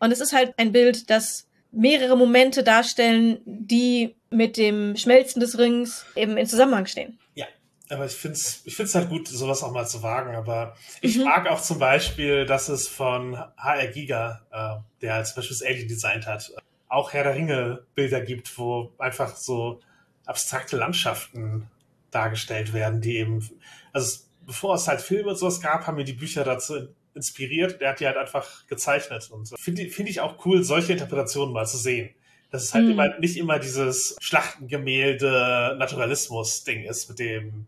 Und 0.00 0.12
es 0.12 0.20
ist 0.20 0.32
halt 0.32 0.54
ein 0.58 0.72
Bild, 0.72 1.08
das 1.10 1.46
mehrere 1.70 2.16
Momente 2.16 2.62
darstellen, 2.62 3.40
die 3.44 4.16
mit 4.30 4.56
dem 4.56 4.96
Schmelzen 4.96 5.40
des 5.40 5.58
Rings 5.58 6.04
eben 6.16 6.36
in 6.36 6.46
Zusammenhang 6.46 6.86
stehen. 6.86 7.18
Ja, 7.34 7.46
aber 7.88 8.06
ich 8.06 8.12
finde 8.12 8.36
es 8.36 8.62
ich 8.64 8.76
find's 8.76 8.94
halt 8.94 9.08
gut, 9.08 9.28
sowas 9.28 9.62
auch 9.62 9.72
mal 9.72 9.86
zu 9.86 10.02
wagen. 10.02 10.34
Aber 10.34 10.76
ich 11.00 11.16
mhm. 11.16 11.24
mag 11.24 11.48
auch 11.48 11.60
zum 11.60 11.78
Beispiel, 11.78 12.46
dass 12.46 12.68
es 12.68 12.88
von 12.88 13.36
HR 13.56 13.86
Giga, 13.88 14.42
äh, 14.52 15.02
der 15.02 15.24
zum 15.24 15.36
Beispiel 15.36 15.56
das 15.56 15.66
Alien 15.66 15.88
designt 15.88 16.26
hat, 16.26 16.52
auch 16.88 17.12
Herr 17.12 17.24
der 17.24 17.34
Ringe 17.34 17.86
Bilder 17.94 18.20
gibt, 18.20 18.56
wo 18.58 18.92
einfach 18.98 19.34
so 19.36 19.80
abstrakte 20.26 20.76
Landschaften 20.76 21.68
dargestellt 22.10 22.72
werden, 22.72 23.00
die 23.00 23.16
eben, 23.16 23.48
also 23.92 24.20
bevor 24.46 24.74
es 24.76 24.88
halt 24.88 25.00
Filme 25.00 25.30
und 25.30 25.36
sowas 25.36 25.60
gab, 25.60 25.86
haben 25.86 25.96
mir 25.96 26.04
die 26.04 26.12
Bücher 26.12 26.44
dazu 26.44 26.88
inspiriert. 27.14 27.80
Der 27.80 27.90
hat 27.90 28.00
die 28.00 28.06
halt 28.06 28.16
einfach 28.16 28.66
gezeichnet 28.66 29.30
und 29.30 29.52
finde 29.58 29.88
find 29.88 30.08
ich 30.08 30.20
auch 30.20 30.44
cool, 30.46 30.62
solche 30.62 30.92
Interpretationen 30.92 31.52
mal 31.52 31.66
zu 31.66 31.76
sehen. 31.76 32.10
Dass 32.50 32.62
es 32.62 32.74
halt 32.74 32.84
mhm. 32.84 32.92
immer, 32.92 33.18
nicht 33.18 33.36
immer 33.36 33.58
dieses 33.58 34.16
Schlachtengemälde 34.20 35.76
Naturalismus-Ding 35.78 36.84
ist, 36.84 37.08
mit 37.08 37.18
dem 37.18 37.66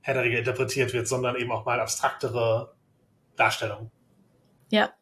Herr 0.00 0.14
der 0.14 0.22
Ringe 0.22 0.38
interpretiert 0.38 0.94
wird, 0.94 1.06
sondern 1.06 1.36
eben 1.36 1.52
auch 1.52 1.66
mal 1.66 1.80
abstraktere 1.80 2.72
Darstellungen. 3.36 3.90
Ja. 4.70 4.92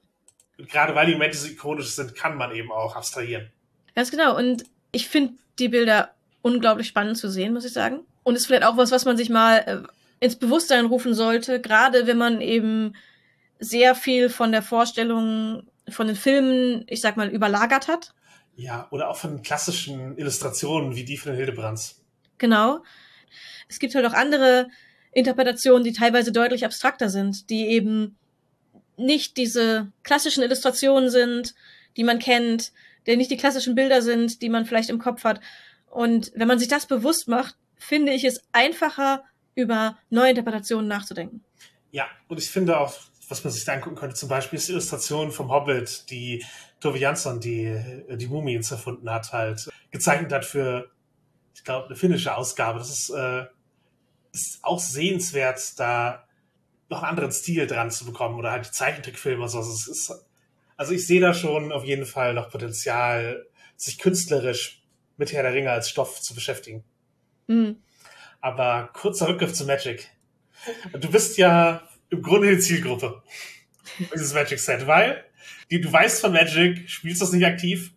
Und 0.59 0.69
gerade 0.69 0.95
weil 0.95 1.07
die 1.07 1.13
Momente 1.13 1.39
so 1.39 1.49
ikonisch 1.49 1.91
sind, 1.91 2.15
kann 2.17 2.37
man 2.37 2.53
eben 2.53 2.73
auch 2.73 2.97
abstrahieren. 2.97 3.51
Ganz 3.95 4.11
genau. 4.11 4.37
Und 4.37 4.65
ich 4.93 5.09
finde 5.09 5.35
die 5.59 5.69
Bilder 5.69 6.15
unglaublich 6.43 6.89
spannend 6.89 7.19
zu 7.19 7.31
sehen, 7.31 7.53
muss 7.53 7.65
ich 7.65 7.73
sagen. 7.73 8.01
Und 8.23 8.37
ist 8.37 8.47
vielleicht 8.47 8.65
auch 8.65 8.77
was, 8.77 8.91
was 8.91 9.05
man 9.05 9.17
sich 9.17 9.31
mal 9.31 9.57
äh, 9.59 10.25
ins 10.25 10.37
Bewusstsein 10.37 10.87
rufen 10.87 11.15
sollte, 11.15 11.61
gerade 11.61 12.07
wenn 12.07 12.19
man 12.19 12.41
eben 12.41 12.95
sehr 13.59 13.95
viel 13.95 14.29
von 14.29 14.53
der 14.53 14.63
Vorstellung 14.63 15.65
von 15.89 16.07
den 16.07 16.17
Filmen, 16.17 16.85
ich 16.89 17.01
sag 17.01 17.17
mal, 17.17 17.29
überlagert 17.29 17.89
hat. 17.89 18.15
Ja, 18.57 18.87
oder 18.91 19.09
auch 19.09 19.17
von 19.17 19.43
klassischen 19.43 20.17
Illustrationen 20.19 20.95
wie 20.95 21.05
die 21.05 21.17
von 21.17 21.35
Hildebrands. 21.35 22.03
Genau. 22.39 22.83
Es 23.69 23.79
gibt 23.79 23.95
halt 23.95 24.07
auch 24.07 24.13
andere 24.13 24.69
Interpretationen, 25.13 25.85
die 25.85 25.93
teilweise 25.93 26.33
deutlich 26.33 26.65
abstrakter 26.65 27.09
sind, 27.09 27.51
die 27.51 27.69
eben 27.69 28.17
nicht 28.97 29.37
diese 29.37 29.91
klassischen 30.03 30.43
Illustrationen 30.43 31.11
sind, 31.11 31.55
die 31.97 32.05
man 32.05 32.19
kennt, 32.19 32.73
die 33.07 33.17
nicht 33.17 33.31
die 33.31 33.37
klassischen 33.37 33.75
Bilder 33.75 34.03
sind, 34.03 34.43
die 34.43 34.49
man 34.49 34.67
vielleicht 34.67 34.91
im 34.91 34.99
Kopf 34.99 35.25
hat. 35.25 35.41
Und 35.91 36.33
wenn 36.35 36.49
man 36.49 36.59
sich 36.59 36.69
das 36.69 36.87
bewusst 36.87 37.29
macht, 37.29 37.57
finde 37.77 38.13
ich 38.13 38.25
es 38.25 38.41
einfacher, 38.53 39.25
über 39.55 39.99
neue 40.09 40.31
Interpretationen 40.31 40.89
nachzudenken. 40.89 41.45
Ja, 41.91 42.07
und 42.29 42.39
ich 42.39 42.51
finde 42.51 42.79
auch, 42.79 42.95
was 43.29 43.45
man 43.45 43.53
sich 43.53 43.65
da 43.65 43.73
angucken 43.73 43.97
könnte, 43.97 44.15
zum 44.15 44.29
Beispiel 44.29 44.59
ist 44.59 44.69
die 44.69 44.73
Illustration 44.73 45.33
vom 45.33 45.51
Hobbit, 45.51 46.09
die 46.11 46.45
Tove 46.81 46.99
Jansson, 46.99 47.41
die 47.41 48.05
die 48.09 48.29
Mumien 48.29 48.63
erfunden 48.63 49.11
hat, 49.11 49.33
halt 49.33 49.69
gezeichnet 49.91 50.33
hat 50.33 50.45
für, 50.45 50.91
ich 51.55 51.65
glaube, 51.65 51.87
eine 51.87 51.97
finnische 51.97 52.35
Ausgabe. 52.35 52.79
Das 52.79 52.91
ist, 52.91 53.11
äh, 53.11 53.47
ist 54.33 54.61
auch 54.63 54.79
sehenswert, 54.79 55.79
da 55.79 56.25
noch 56.89 57.03
einen 57.03 57.11
anderen 57.11 57.33
Stil 57.33 57.67
dran 57.67 57.91
zu 57.91 58.05
bekommen 58.05 58.39
oder 58.39 58.53
halt 58.53 58.67
Zeichentrickfilme. 58.67 59.43
Also, 59.43 59.61
ist, 59.61 60.13
also 60.77 60.93
ich 60.93 61.07
sehe 61.07 61.21
da 61.21 61.35
schon 61.35 61.73
auf 61.73 61.85
jeden 61.85 62.07
Fall 62.07 62.35
noch 62.35 62.51
Potenzial, 62.51 63.47
sich 63.77 63.99
künstlerisch 63.99 64.80
mit 65.21 65.33
Herr 65.33 65.45
der 65.45 65.53
Ringe 65.53 65.71
als 65.71 65.89
Stoff 65.89 66.21
zu 66.21 66.35
beschäftigen. 66.35 66.83
Mhm. 67.47 67.77
Aber 68.41 68.91
kurzer 68.95 69.29
Rückgriff 69.29 69.53
zu 69.53 69.67
Magic. 69.67 70.09
Du 70.99 71.11
bist 71.11 71.37
ja 71.37 71.87
im 72.09 72.23
Grunde 72.23 72.51
die 72.51 72.59
Zielgruppe 72.59 73.23
dieses 74.13 74.35
Magic 74.35 74.59
Set, 74.59 74.87
weil 74.87 75.25
du 75.71 75.93
weißt 75.93 76.23
von 76.23 76.33
Magic, 76.33 76.89
spielst 76.89 77.21
das 77.21 77.33
nicht 77.33 77.45
aktiv, 77.45 77.93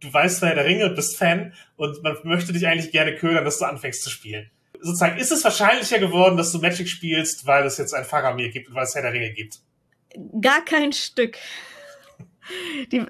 du 0.00 0.12
weißt 0.12 0.40
von 0.40 0.48
Herr 0.48 0.56
der 0.56 0.66
Ringe, 0.66 0.90
bist 0.90 1.16
Fan 1.16 1.54
und 1.76 2.02
man 2.02 2.16
möchte 2.24 2.52
dich 2.52 2.66
eigentlich 2.66 2.92
gerne 2.92 3.16
ködern, 3.16 3.44
dass 3.44 3.58
du 3.58 3.64
anfängst 3.64 4.02
zu 4.02 4.10
spielen. 4.10 4.50
Sozusagen, 4.78 5.18
ist 5.18 5.32
es 5.32 5.42
wahrscheinlicher 5.42 5.98
geworden, 5.98 6.36
dass 6.36 6.52
du 6.52 6.58
Magic 6.58 6.88
spielst, 6.88 7.46
weil 7.46 7.64
es 7.64 7.78
jetzt 7.78 7.94
ein 7.94 8.04
Faramir 8.04 8.50
gibt 8.50 8.68
und 8.68 8.74
weil 8.74 8.84
es 8.84 8.94
Herr 8.94 9.02
der 9.02 9.14
Ringe 9.14 9.32
gibt? 9.32 9.60
Gar 10.40 10.64
kein 10.66 10.92
Stück. 10.92 11.38
die, 12.92 13.04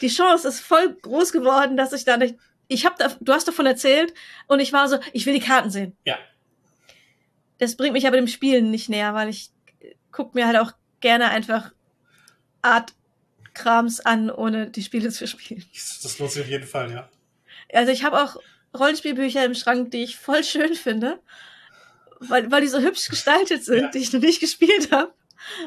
die 0.00 0.08
Chance 0.08 0.48
ist 0.48 0.60
voll 0.60 0.96
groß 1.02 1.32
geworden, 1.32 1.76
dass 1.76 1.92
ich 1.92 2.04
da 2.04 2.16
nicht. 2.16 2.36
Ich 2.72 2.86
hab 2.86 2.98
da, 2.98 3.14
du 3.20 3.32
hast 3.32 3.46
davon 3.46 3.66
erzählt 3.66 4.14
und 4.46 4.60
ich 4.60 4.72
war 4.72 4.88
so, 4.88 4.98
ich 5.12 5.26
will 5.26 5.34
die 5.34 5.40
Karten 5.40 5.70
sehen. 5.70 5.96
Ja. 6.04 6.18
Das 7.58 7.76
bringt 7.76 7.92
mich 7.92 8.06
aber 8.06 8.16
dem 8.16 8.28
Spielen 8.28 8.70
nicht 8.70 8.88
näher, 8.88 9.14
weil 9.14 9.28
ich 9.28 9.50
guck 10.10 10.34
mir 10.34 10.46
halt 10.46 10.56
auch 10.56 10.72
gerne 11.00 11.30
einfach 11.30 11.72
Art 12.62 12.92
Krams 13.54 14.00
an, 14.00 14.30
ohne 14.30 14.70
die 14.70 14.82
Spiele 14.82 15.10
zu 15.10 15.26
spielen. 15.26 15.64
Das 16.02 16.18
lohnt 16.18 16.32
sich 16.32 16.42
auf 16.42 16.48
jeden 16.48 16.66
Fall, 16.66 16.90
ja. 16.90 17.08
Also 17.72 17.92
ich 17.92 18.04
habe 18.04 18.22
auch 18.22 18.36
Rollenspielbücher 18.76 19.44
im 19.44 19.54
Schrank, 19.54 19.90
die 19.90 20.02
ich 20.02 20.16
voll 20.16 20.42
schön 20.44 20.74
finde, 20.74 21.20
weil, 22.20 22.50
weil 22.50 22.62
die 22.62 22.68
so 22.68 22.80
hübsch 22.80 23.08
gestaltet 23.08 23.64
sind, 23.64 23.82
ja. 23.82 23.90
die 23.90 23.98
ich 23.98 24.12
noch 24.12 24.20
nicht 24.20 24.40
gespielt 24.40 24.90
habe, 24.90 25.12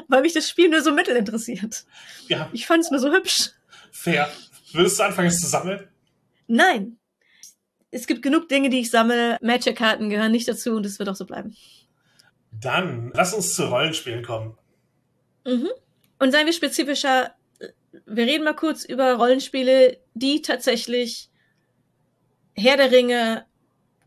weil 0.08 0.22
mich 0.22 0.32
das 0.32 0.48
Spiel 0.48 0.68
nur 0.68 0.82
so 0.82 0.92
mittel 0.92 1.16
interessiert. 1.16 1.84
Ja. 2.28 2.48
Ich 2.52 2.66
fand 2.66 2.82
es 2.82 2.90
nur 2.90 3.00
so 3.00 3.12
hübsch. 3.12 3.50
Fair. 3.92 4.30
Würdest 4.72 4.98
du 4.98 5.04
anfangen, 5.04 5.28
es 5.28 5.40
zu 5.40 5.46
sammeln? 5.46 5.88
Nein. 6.46 6.98
Es 7.90 8.06
gibt 8.06 8.22
genug 8.22 8.48
Dinge, 8.48 8.68
die 8.68 8.80
ich 8.80 8.90
sammle. 8.90 9.38
Magic-Karten 9.40 10.10
gehören 10.10 10.32
nicht 10.32 10.48
dazu 10.48 10.76
und 10.76 10.86
es 10.86 10.98
wird 10.98 11.08
auch 11.08 11.16
so 11.16 11.24
bleiben. 11.24 11.56
Dann 12.52 13.12
lass 13.14 13.34
uns 13.34 13.54
zu 13.54 13.66
Rollenspielen 13.66 14.24
kommen. 14.24 14.56
Mhm. 15.44 15.68
Und 16.18 16.32
seien 16.32 16.46
wir 16.46 16.52
spezifischer, 16.52 17.34
wir 18.06 18.24
reden 18.24 18.44
mal 18.44 18.54
kurz 18.54 18.84
über 18.84 19.14
Rollenspiele, 19.14 19.98
die 20.14 20.42
tatsächlich 20.42 21.30
Herr 22.54 22.76
der 22.76 22.90
Ringe 22.90 23.46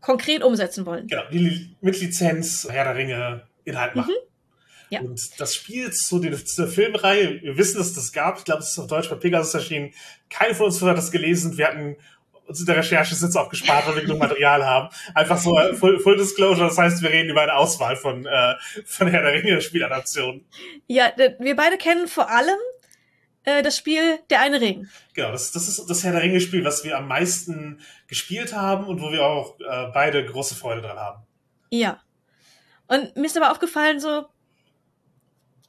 konkret 0.00 0.42
umsetzen 0.42 0.86
wollen. 0.86 1.06
Genau, 1.06 1.28
die 1.32 1.76
mit 1.80 2.00
Lizenz 2.00 2.66
Herr 2.68 2.84
der 2.84 2.96
Ringe 2.96 3.46
Inhalt 3.64 3.94
machen. 3.94 4.14
Mhm. 4.14 4.30
Ja. 4.90 5.00
Und 5.02 5.40
das 5.40 5.54
Spiel 5.54 5.92
zu, 5.92 6.18
den, 6.18 6.34
zu 6.44 6.62
der 6.62 6.70
Filmreihe, 6.70 7.40
wir 7.42 7.56
wissen, 7.56 7.78
dass 7.78 7.94
das 7.94 8.12
gab. 8.12 8.38
Ich 8.38 8.44
glaube, 8.44 8.62
es 8.62 8.70
ist 8.70 8.78
auf 8.78 8.88
Deutsch 8.88 9.08
bei 9.08 9.14
Pegasus 9.14 9.54
erschienen. 9.54 9.92
Keiner 10.28 10.54
von 10.54 10.66
uns 10.66 10.82
hat 10.82 10.96
das 10.96 11.12
gelesen. 11.12 11.56
Wir 11.56 11.68
hatten 11.68 11.96
uns 12.50 12.60
in 12.60 12.66
der 12.66 12.76
Recherche 12.76 13.14
jetzt 13.14 13.36
auch 13.36 13.48
gespart, 13.48 13.86
weil 13.86 13.96
wir 13.96 14.02
genug 14.02 14.18
Material 14.18 14.66
haben. 14.66 14.88
Einfach 15.14 15.38
so 15.38 15.56
äh, 15.56 15.72
Full, 15.74 16.00
Full 16.00 16.16
Disclosure, 16.16 16.68
das 16.68 16.76
heißt, 16.76 17.02
wir 17.02 17.10
reden 17.10 17.30
über 17.30 17.42
eine 17.42 17.54
Auswahl 17.54 17.96
von, 17.96 18.26
äh, 18.26 18.54
von 18.84 19.08
Herr 19.08 19.22
der 19.22 19.32
Ringe 19.32 19.60
Spieladaptionen. 19.60 20.44
Ja, 20.88 21.12
wir 21.16 21.56
beide 21.56 21.78
kennen 21.78 22.08
vor 22.08 22.28
allem 22.28 22.58
äh, 23.44 23.62
das 23.62 23.76
Spiel 23.76 24.18
Der 24.28 24.40
eine 24.40 24.60
Ring. 24.60 24.88
Genau, 25.14 25.32
das, 25.32 25.52
das 25.52 25.68
ist 25.68 25.88
das 25.88 26.04
Herr 26.04 26.12
der 26.12 26.22
Ringe-Spiel, 26.22 26.64
was 26.64 26.84
wir 26.84 26.98
am 26.98 27.08
meisten 27.08 27.80
gespielt 28.08 28.54
haben 28.54 28.86
und 28.86 29.00
wo 29.00 29.12
wir 29.12 29.24
auch 29.24 29.58
äh, 29.60 29.90
beide 29.94 30.24
große 30.26 30.56
Freude 30.56 30.82
dran 30.82 30.98
haben. 30.98 31.22
Ja. 31.70 32.00
Und 32.88 33.16
mir 33.16 33.26
ist 33.26 33.36
aber 33.36 33.52
aufgefallen, 33.52 34.00
so, 34.00 34.26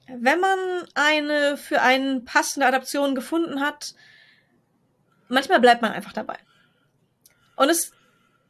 wenn 0.08 0.40
man 0.40 0.58
eine 0.96 1.58
für 1.58 1.82
einen 1.82 2.26
passende 2.26 2.66
Adaption 2.66 3.14
gefunden 3.14 3.62
hat, 3.62 3.94
manchmal 5.30 5.60
bleibt 5.60 5.84
man 5.84 5.92
einfach 5.92 6.14
dabei. 6.14 6.40
Und 7.62 7.68
das 7.68 7.92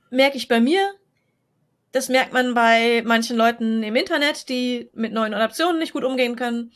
merke 0.09 0.37
ich 0.37 0.47
bei 0.47 0.61
mir, 0.61 0.93
das 1.91 2.07
merkt 2.07 2.31
man 2.31 2.53
bei 2.53 3.03
manchen 3.05 3.35
Leuten 3.35 3.83
im 3.83 3.97
Internet, 3.97 4.47
die 4.47 4.89
mit 4.93 5.11
neuen 5.11 5.33
Adaptionen 5.33 5.79
nicht 5.79 5.91
gut 5.91 6.05
umgehen 6.05 6.37
können. 6.37 6.71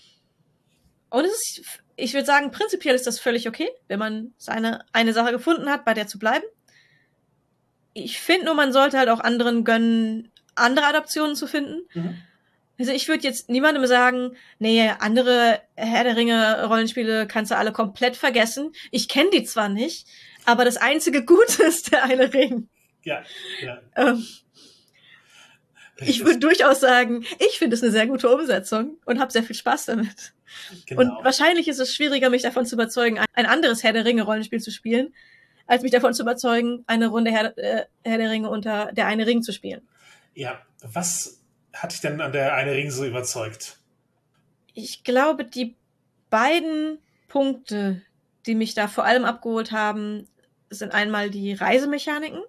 Und 1.10 1.24
es 1.24 1.32
ist 1.32 1.82
ich 1.96 2.14
würde 2.14 2.26
sagen, 2.26 2.52
prinzipiell 2.52 2.94
ist 2.94 3.08
das 3.08 3.20
völlig 3.22 3.48
okay, 3.48 3.70
wenn 3.88 4.00
man 4.00 4.34
seine 4.38 4.84
eine 4.92 5.14
Sache 5.14 5.32
gefunden 5.32 5.70
hat, 5.70 5.86
bei 5.86 5.94
der 5.94 6.08
zu 6.08 6.20
bleiben. 6.20 6.44
Ich 7.94 8.20
finde 8.20 8.48
nur, 8.48 8.56
man 8.56 8.74
sollte 8.74 8.98
halt 8.98 9.08
auch 9.08 9.22
anderen 9.22 9.64
gönnen, 9.64 10.30
andere 10.56 10.88
Adaptionen 10.88 11.38
zu 11.38 11.48
finden. 11.48 11.88
Mhm. 11.94 12.18
Also 12.78 12.92
ich 12.92 13.08
würde 13.08 13.24
jetzt 13.24 13.50
niemandem 13.50 13.86
sagen, 13.86 14.36
nee, 14.60 14.90
andere 15.00 15.62
Herr 15.76 16.04
der 16.04 16.18
Ringe 16.18 16.66
Rollenspiele 16.66 17.26
kannst 17.28 17.52
du 17.52 17.56
alle 17.56 17.72
komplett 17.72 18.18
vergessen. 18.18 18.74
Ich 18.92 19.08
kenne 19.08 19.30
die 19.30 19.46
zwar 19.46 19.70
nicht, 19.70 20.10
aber 20.46 20.66
das 20.66 20.78
einzige 20.78 21.26
Gute 21.26 21.64
ist 21.68 21.92
der 21.92 22.04
eine 22.04 22.34
Ring. 22.34 22.70
Ja, 23.04 23.24
ja. 23.62 23.82
Ähm, 23.96 24.26
ich 25.98 26.26
würde 26.26 26.40
durchaus 26.40 26.82
sagen, 26.82 27.26
ich 27.40 27.58
finde 27.58 27.76
es 27.76 27.84
eine 27.84 27.92
sehr 27.92 28.08
gute 28.08 28.30
Umsetzung 28.30 28.98
und 29.06 29.20
habe 29.20 29.32
sehr 29.32 29.44
viel 29.44 29.56
Spaß 29.56 29.86
damit. 29.86 30.34
Genau. 30.86 31.02
Und 31.02 31.24
wahrscheinlich 31.24 31.68
ist 31.68 31.80
es 31.80 31.94
schwieriger, 31.94 32.30
mich 32.30 32.42
davon 32.42 32.66
zu 32.66 32.76
überzeugen, 32.76 33.20
ein 33.34 33.46
anderes 33.46 33.84
Herr 33.84 33.94
der 33.94 34.06
Ringe 34.06 34.24
Rollenspiel 34.24 34.60
zu 34.60 34.72
spielen, 34.72 35.14
als 35.68 35.84
mich 35.84 35.92
davon 35.92 36.14
zu 36.14 36.24
überzeugen, 36.24 36.84
eine 36.88 37.08
Runde 37.08 37.32
Herr, 37.32 37.58
äh, 37.58 37.86
Herr 38.04 38.18
der 38.18 38.30
Ringe 38.30 38.50
unter 38.50 38.92
der 38.92 39.08
eine 39.08 39.26
Ring 39.26 39.42
zu 39.42 39.54
spielen. 39.54 39.88
Ja, 40.34 40.62
was 40.82 41.42
hat 41.74 41.92
dich 41.94 42.02
denn 42.02 42.20
an 42.22 42.32
der 42.32 42.56
eine 42.56 42.74
Ring 42.74 42.92
so 42.92 43.06
überzeugt? 43.06 43.78
Ich 44.74 45.04
glaube, 45.04 45.46
die 45.46 45.76
beiden 46.30 47.00
Punkte, 47.28 48.02
die 48.46 48.56
mich 48.56 48.74
da 48.76 48.88
vor 48.88 49.06
allem 49.06 49.26
abgeholt 49.26 49.72
haben, 49.72 50.28
sind 50.70 50.94
einmal 50.94 51.30
die 51.30 51.54
Reisemechaniken 51.54 52.42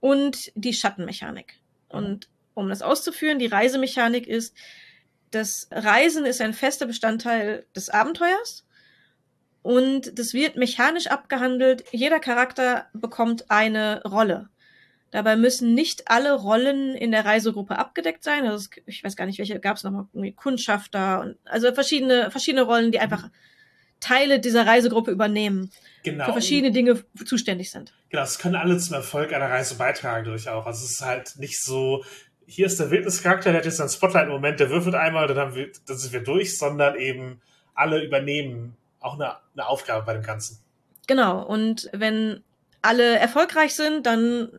und 0.00 0.52
die 0.54 0.74
Schattenmechanik. 0.74 1.60
Und 1.88 2.28
um 2.54 2.68
das 2.68 2.82
auszuführen, 2.82 3.38
die 3.38 3.46
Reisemechanik 3.46 4.26
ist, 4.26 4.56
das 5.30 5.68
Reisen 5.70 6.26
ist 6.26 6.40
ein 6.40 6.52
fester 6.52 6.86
Bestandteil 6.86 7.66
des 7.74 7.88
Abenteuers 7.88 8.66
und 9.62 10.18
das 10.18 10.34
wird 10.34 10.56
mechanisch 10.56 11.06
abgehandelt. 11.06 11.84
Jeder 11.92 12.20
Charakter 12.20 12.88
bekommt 12.92 13.50
eine 13.50 14.02
Rolle. 14.02 14.48
Dabei 15.12 15.36
müssen 15.36 15.74
nicht 15.74 16.10
alle 16.10 16.32
Rollen 16.32 16.94
in 16.94 17.12
der 17.12 17.24
Reisegruppe 17.24 17.78
abgedeckt 17.78 18.24
sein. 18.24 18.46
Also 18.46 18.68
ich 18.86 19.04
weiß 19.04 19.14
gar 19.14 19.26
nicht, 19.26 19.38
welche 19.38 19.60
gab 19.60 19.76
es 19.76 19.84
nochmal, 19.84 20.06
Kundschafter 20.32 21.20
und 21.20 21.36
also 21.44 21.72
verschiedene, 21.72 22.30
verschiedene 22.30 22.62
Rollen, 22.62 22.92
die 22.92 22.98
einfach 22.98 23.30
Teile 24.02 24.40
dieser 24.40 24.66
Reisegruppe 24.66 25.10
übernehmen. 25.10 25.70
Genau. 26.02 26.26
Für 26.26 26.32
verschiedene 26.32 26.72
Dinge 26.72 27.02
zuständig 27.24 27.70
sind. 27.70 27.94
Genau, 28.10 28.22
es 28.22 28.38
können 28.38 28.56
alle 28.56 28.76
zum 28.78 28.96
Erfolg 28.96 29.32
einer 29.32 29.48
Reise 29.48 29.76
beitragen 29.76 30.24
durch 30.24 30.48
auch. 30.48 30.66
Also 30.66 30.84
es 30.84 30.92
ist 30.92 31.00
halt 31.00 31.38
nicht 31.38 31.62
so, 31.62 32.04
hier 32.46 32.66
ist 32.66 32.78
der 32.80 32.90
Wildnischarakter, 32.90 33.50
der 33.50 33.60
hat 33.60 33.64
jetzt 33.64 33.80
einen 33.80 33.88
Spotlight-Moment, 33.88 34.60
der 34.60 34.68
würfelt 34.68 34.94
einmal, 34.94 35.28
dann, 35.28 35.38
haben 35.38 35.54
wir, 35.54 35.70
dann 35.86 35.96
sind 35.96 36.12
wir 36.12 36.20
durch, 36.20 36.58
sondern 36.58 36.96
eben 36.96 37.40
alle 37.74 38.02
übernehmen 38.02 38.76
auch 39.00 39.14
eine, 39.14 39.36
eine 39.54 39.66
Aufgabe 39.66 40.04
bei 40.04 40.12
dem 40.14 40.22
Ganzen. 40.22 40.58
Genau, 41.06 41.42
und 41.42 41.88
wenn 41.92 42.42
alle 42.82 43.18
erfolgreich 43.18 43.74
sind, 43.74 44.06
dann 44.06 44.50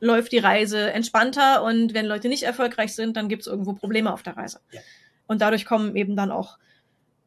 läuft 0.00 0.32
die 0.32 0.38
Reise 0.38 0.92
entspannter 0.92 1.62
und 1.62 1.94
wenn 1.94 2.06
Leute 2.06 2.28
nicht 2.28 2.44
erfolgreich 2.44 2.94
sind, 2.94 3.16
dann 3.16 3.28
gibt 3.28 3.42
es 3.42 3.48
irgendwo 3.48 3.72
Probleme 3.74 4.12
auf 4.12 4.22
der 4.22 4.36
Reise. 4.36 4.60
Ja. 4.70 4.80
Und 5.26 5.40
dadurch 5.40 5.64
kommen 5.64 5.96
eben 5.96 6.16
dann 6.16 6.30
auch 6.30 6.58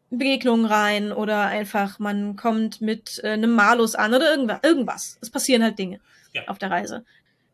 Begegnungen 0.10 0.66
rein 0.66 1.12
oder 1.12 1.42
einfach 1.42 2.00
man 2.00 2.36
kommt 2.36 2.82
mit 2.82 3.20
äh, 3.24 3.30
einem 3.30 3.52
Malus 3.52 3.96
an 3.96 4.14
oder 4.14 4.32
irgendwas. 4.32 4.60
irgendwas. 4.64 5.18
Es 5.22 5.30
passieren 5.30 5.64
halt 5.64 5.78
Dinge 5.78 6.00
ja. 6.34 6.48
auf 6.48 6.58
der 6.58 6.72
Reise. 6.72 7.04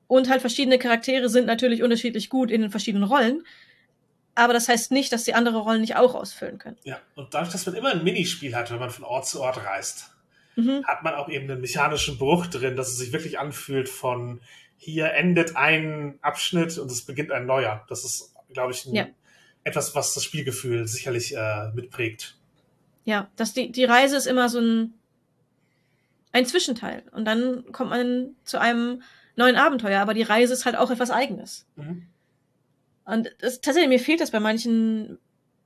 Und 0.07 0.29
halt 0.29 0.41
verschiedene 0.41 0.77
Charaktere 0.77 1.29
sind 1.29 1.47
natürlich 1.47 1.81
unterschiedlich 1.81 2.29
gut 2.29 2.51
in 2.51 2.61
den 2.61 2.71
verschiedenen 2.71 3.05
Rollen. 3.05 3.43
Aber 4.35 4.53
das 4.53 4.67
heißt 4.67 4.91
nicht, 4.91 5.11
dass 5.11 5.23
die 5.23 5.33
andere 5.33 5.59
Rollen 5.59 5.81
nicht 5.81 5.95
auch 5.95 6.15
ausfüllen 6.15 6.57
können. 6.57 6.77
Ja, 6.83 6.99
und 7.15 7.33
dadurch, 7.33 7.51
dass 7.51 7.65
man 7.65 7.75
immer 7.75 7.91
ein 7.91 8.03
Minispiel 8.03 8.55
hat, 8.55 8.71
wenn 8.71 8.79
man 8.79 8.89
von 8.89 9.05
Ort 9.05 9.27
zu 9.27 9.41
Ort 9.41 9.63
reist, 9.65 10.11
mhm. 10.55 10.83
hat 10.85 11.03
man 11.03 11.15
auch 11.15 11.29
eben 11.29 11.49
einen 11.49 11.61
mechanischen 11.61 12.17
Bruch 12.17 12.47
drin, 12.47 12.75
dass 12.75 12.89
es 12.89 12.97
sich 12.97 13.13
wirklich 13.13 13.39
anfühlt 13.39 13.89
von 13.89 14.41
hier 14.77 15.13
endet 15.13 15.55
ein 15.55 16.19
Abschnitt 16.21 16.77
und 16.77 16.91
es 16.91 17.03
beginnt 17.03 17.31
ein 17.31 17.45
neuer. 17.45 17.85
Das 17.87 18.03
ist, 18.03 18.35
glaube 18.53 18.73
ich, 18.73 18.85
ein, 18.85 18.93
ja. 18.93 19.07
etwas, 19.63 19.95
was 19.95 20.13
das 20.13 20.23
Spielgefühl 20.23 20.87
sicherlich 20.87 21.35
äh, 21.35 21.69
mitprägt. 21.73 22.37
Ja, 23.05 23.29
dass 23.35 23.53
die, 23.53 23.71
die 23.71 23.85
Reise 23.85 24.15
ist 24.15 24.27
immer 24.27 24.49
so 24.49 24.59
ein, 24.59 24.93
ein 26.31 26.45
Zwischenteil. 26.45 27.03
Und 27.11 27.25
dann 27.25 27.71
kommt 27.71 27.89
man 27.89 28.35
zu 28.43 28.59
einem 28.59 29.01
neuen 29.35 29.55
Abenteuer, 29.55 30.01
aber 30.01 30.13
die 30.13 30.21
Reise 30.21 30.53
ist 30.53 30.65
halt 30.65 30.75
auch 30.75 30.91
etwas 30.91 31.11
Eigenes. 31.11 31.65
Mhm. 31.75 32.07
Und 33.05 33.35
das, 33.39 33.61
tatsächlich, 33.61 33.89
mir 33.89 33.99
fehlt 33.99 34.21
das 34.21 34.31
bei 34.31 34.39
manchen, 34.39 35.17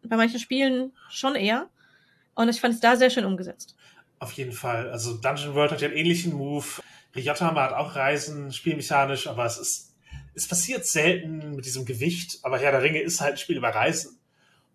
bei 0.03 0.17
manchen 0.17 0.39
Spielen 0.39 0.93
schon 1.09 1.35
eher. 1.35 1.69
Und 2.33 2.49
ich 2.49 2.59
fand 2.59 2.75
es 2.75 2.79
da 2.79 2.95
sehr 2.95 3.09
schön 3.09 3.25
umgesetzt. 3.25 3.75
Auf 4.19 4.31
jeden 4.33 4.51
Fall. 4.51 4.89
Also 4.89 5.17
Dungeon 5.17 5.53
World 5.53 5.71
hat 5.71 5.81
ja 5.81 5.87
einen 5.87 5.97
ähnlichen 5.97 6.33
Move. 6.33 6.65
Ryotama 7.15 7.63
hat 7.63 7.73
auch 7.73 7.95
Reisen, 7.95 8.51
spielmechanisch, 8.51 9.27
aber 9.27 9.45
es 9.45 9.57
ist, 9.57 9.95
es 10.33 10.47
passiert 10.47 10.85
selten 10.85 11.55
mit 11.55 11.65
diesem 11.65 11.85
Gewicht. 11.85 12.39
Aber 12.43 12.57
Herr 12.59 12.71
der 12.71 12.83
Ringe 12.83 13.01
ist 13.01 13.21
halt 13.21 13.33
ein 13.33 13.37
Spiel 13.37 13.57
über 13.57 13.69
Reisen. 13.69 14.19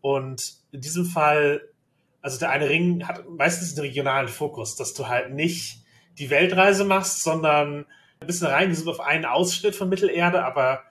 Und 0.01 0.43
in 0.73 0.81
diesem 0.81 1.05
Fall, 1.05 1.63
also 2.23 2.39
der 2.39 2.51
eine 2.51 2.69
Ring 2.69 3.07
hat 3.07 3.29
meistens 3.29 3.77
einen 3.77 3.87
regionalen 3.87 4.29
Fokus, 4.29 4.77
dass 4.77 4.95
du 4.95 5.09
halt 5.09 5.33
nicht 5.33 5.83
die 6.19 6.31
Weltreise 6.31 6.85
machst, 6.85 7.23
sondern 7.23 7.87
ein 8.21 8.27
bisschen 8.27 8.47
reingezoomt 8.47 8.89
auf 8.89 9.01
einen 9.01 9.25
Ausschnitt 9.25 9.75
von 9.75 9.89
Mittelerde, 9.89 10.45
aber 10.45 10.85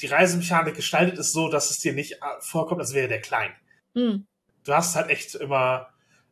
die 0.00 0.06
Reisemechanik 0.06 0.74
gestaltet 0.74 1.18
ist 1.18 1.32
so, 1.32 1.48
dass 1.48 1.70
es 1.70 1.78
dir 1.78 1.92
nicht 1.92 2.14
äh, 2.14 2.16
vorkommt, 2.40 2.80
als 2.80 2.92
wäre 2.92 3.08
der 3.08 3.20
klein. 3.20 3.52
Mhm. 3.94 4.26
Du 4.64 4.72
hast 4.72 4.96
halt 4.96 5.10
echt 5.10 5.36
immer 5.36 5.88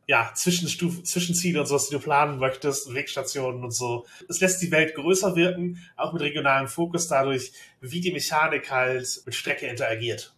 ja, 0.07 0.31
Zwischenstufe, 0.35 1.03
Zwischenziele 1.03 1.61
und 1.61 1.67
sowas, 1.67 1.87
die 1.87 1.95
du 1.95 2.01
planen 2.01 2.37
möchtest, 2.37 2.93
Wegstationen 2.93 3.63
und 3.63 3.71
so. 3.71 4.05
Es 4.27 4.41
lässt 4.41 4.61
die 4.61 4.71
Welt 4.71 4.95
größer 4.95 5.37
wirken, 5.37 5.79
auch 5.95 6.11
mit 6.11 6.21
regionalem 6.21 6.67
Fokus 6.67 7.07
dadurch, 7.07 7.53
wie 7.79 8.01
die 8.01 8.11
Mechanik 8.11 8.69
halt 8.71 9.21
mit 9.25 9.35
Strecke 9.35 9.67
interagiert. 9.67 10.35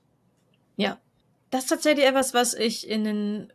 Ja. 0.78 1.00
Das 1.50 1.64
ist 1.64 1.70
tatsächlich 1.70 2.06
etwas, 2.06 2.34
was 2.34 2.54
ich 2.54 2.88
in 2.88 3.04
den 3.04 3.54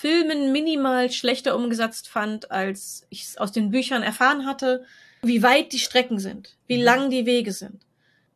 Filmen 0.00 0.52
minimal 0.52 1.10
schlechter 1.10 1.56
umgesetzt 1.56 2.08
fand, 2.08 2.50
als 2.52 3.04
ich 3.10 3.24
es 3.24 3.36
aus 3.36 3.50
den 3.50 3.70
Büchern 3.72 4.02
erfahren 4.04 4.46
hatte, 4.46 4.84
wie 5.22 5.42
weit 5.42 5.72
die 5.72 5.80
Strecken 5.80 6.20
sind, 6.20 6.56
wie 6.68 6.78
Mhm. 6.78 6.84
lang 6.84 7.10
die 7.10 7.26
Wege 7.26 7.50
sind. 7.52 7.82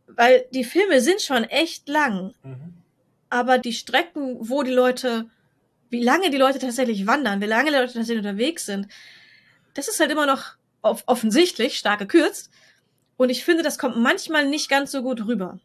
Weil 0.09 0.45
die 0.51 0.65
Filme 0.65 1.01
sind 1.01 1.23
schon 1.23 1.45
echt 1.45 1.89
lang, 1.89 2.35
Mhm. 2.43 2.75
aber 3.31 3.59
die 3.59 3.73
Strecken, 3.73 4.37
wo 4.41 4.65
die 4.65 4.73
Leute, 4.73 5.27
wie 5.89 6.03
lange 6.03 6.31
die 6.31 6.37
Leute 6.37 6.59
tatsächlich 6.59 7.07
wandern, 7.07 7.41
wie 7.41 7.47
lange 7.47 7.71
die 7.71 7.77
Leute 7.77 7.93
tatsächlich 7.93 8.19
unterwegs 8.19 8.67
sind, 8.67 8.89
das 9.75 9.87
ist 9.87 10.01
halt 10.01 10.11
immer 10.11 10.27
noch 10.27 10.57
off 10.83 11.05
offensichtlich 11.07 11.79
stark 11.79 12.01
gekürzt. 12.01 12.51
Und 13.17 13.31
ich 13.31 13.45
finde, 13.45 13.63
das 13.63 13.79
kommt 13.79 13.97
manchmal 13.97 14.47
nicht 14.47 14.69
ganz 14.69 14.91
so 14.91 15.03
gut 15.03 15.27
rüber. 15.27 15.61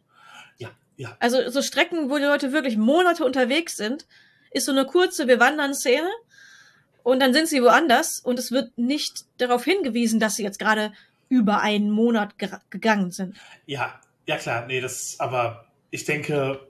Ja, 0.58 0.70
ja. 0.96 1.16
Also 1.18 1.50
so 1.50 1.60
Strecken, 1.60 2.08
wo 2.08 2.18
die 2.18 2.22
Leute 2.24 2.52
wirklich 2.52 2.76
Monate 2.76 3.24
unterwegs 3.24 3.76
sind, 3.76 4.06
ist 4.50 4.66
so 4.66 4.72
eine 4.72 4.84
kurze 4.86 5.26
Wir 5.28 5.40
wandern 5.40 5.74
Szene 5.74 6.08
und 7.02 7.20
dann 7.20 7.32
sind 7.32 7.48
sie 7.48 7.62
woanders 7.62 8.18
und 8.20 8.38
es 8.38 8.52
wird 8.52 8.76
nicht 8.76 9.24
darauf 9.38 9.64
hingewiesen, 9.64 10.20
dass 10.20 10.36
sie 10.36 10.42
jetzt 10.42 10.58
gerade 10.58 10.92
über 11.28 11.60
einen 11.60 11.90
Monat 11.90 12.38
ge 12.38 12.48
gegangen 12.70 13.10
sind. 13.10 13.36
Ja, 13.66 14.00
ja 14.26 14.36
klar, 14.38 14.66
nee, 14.66 14.80
das, 14.80 15.16
aber 15.18 15.66
ich 15.90 16.04
denke, 16.04 16.60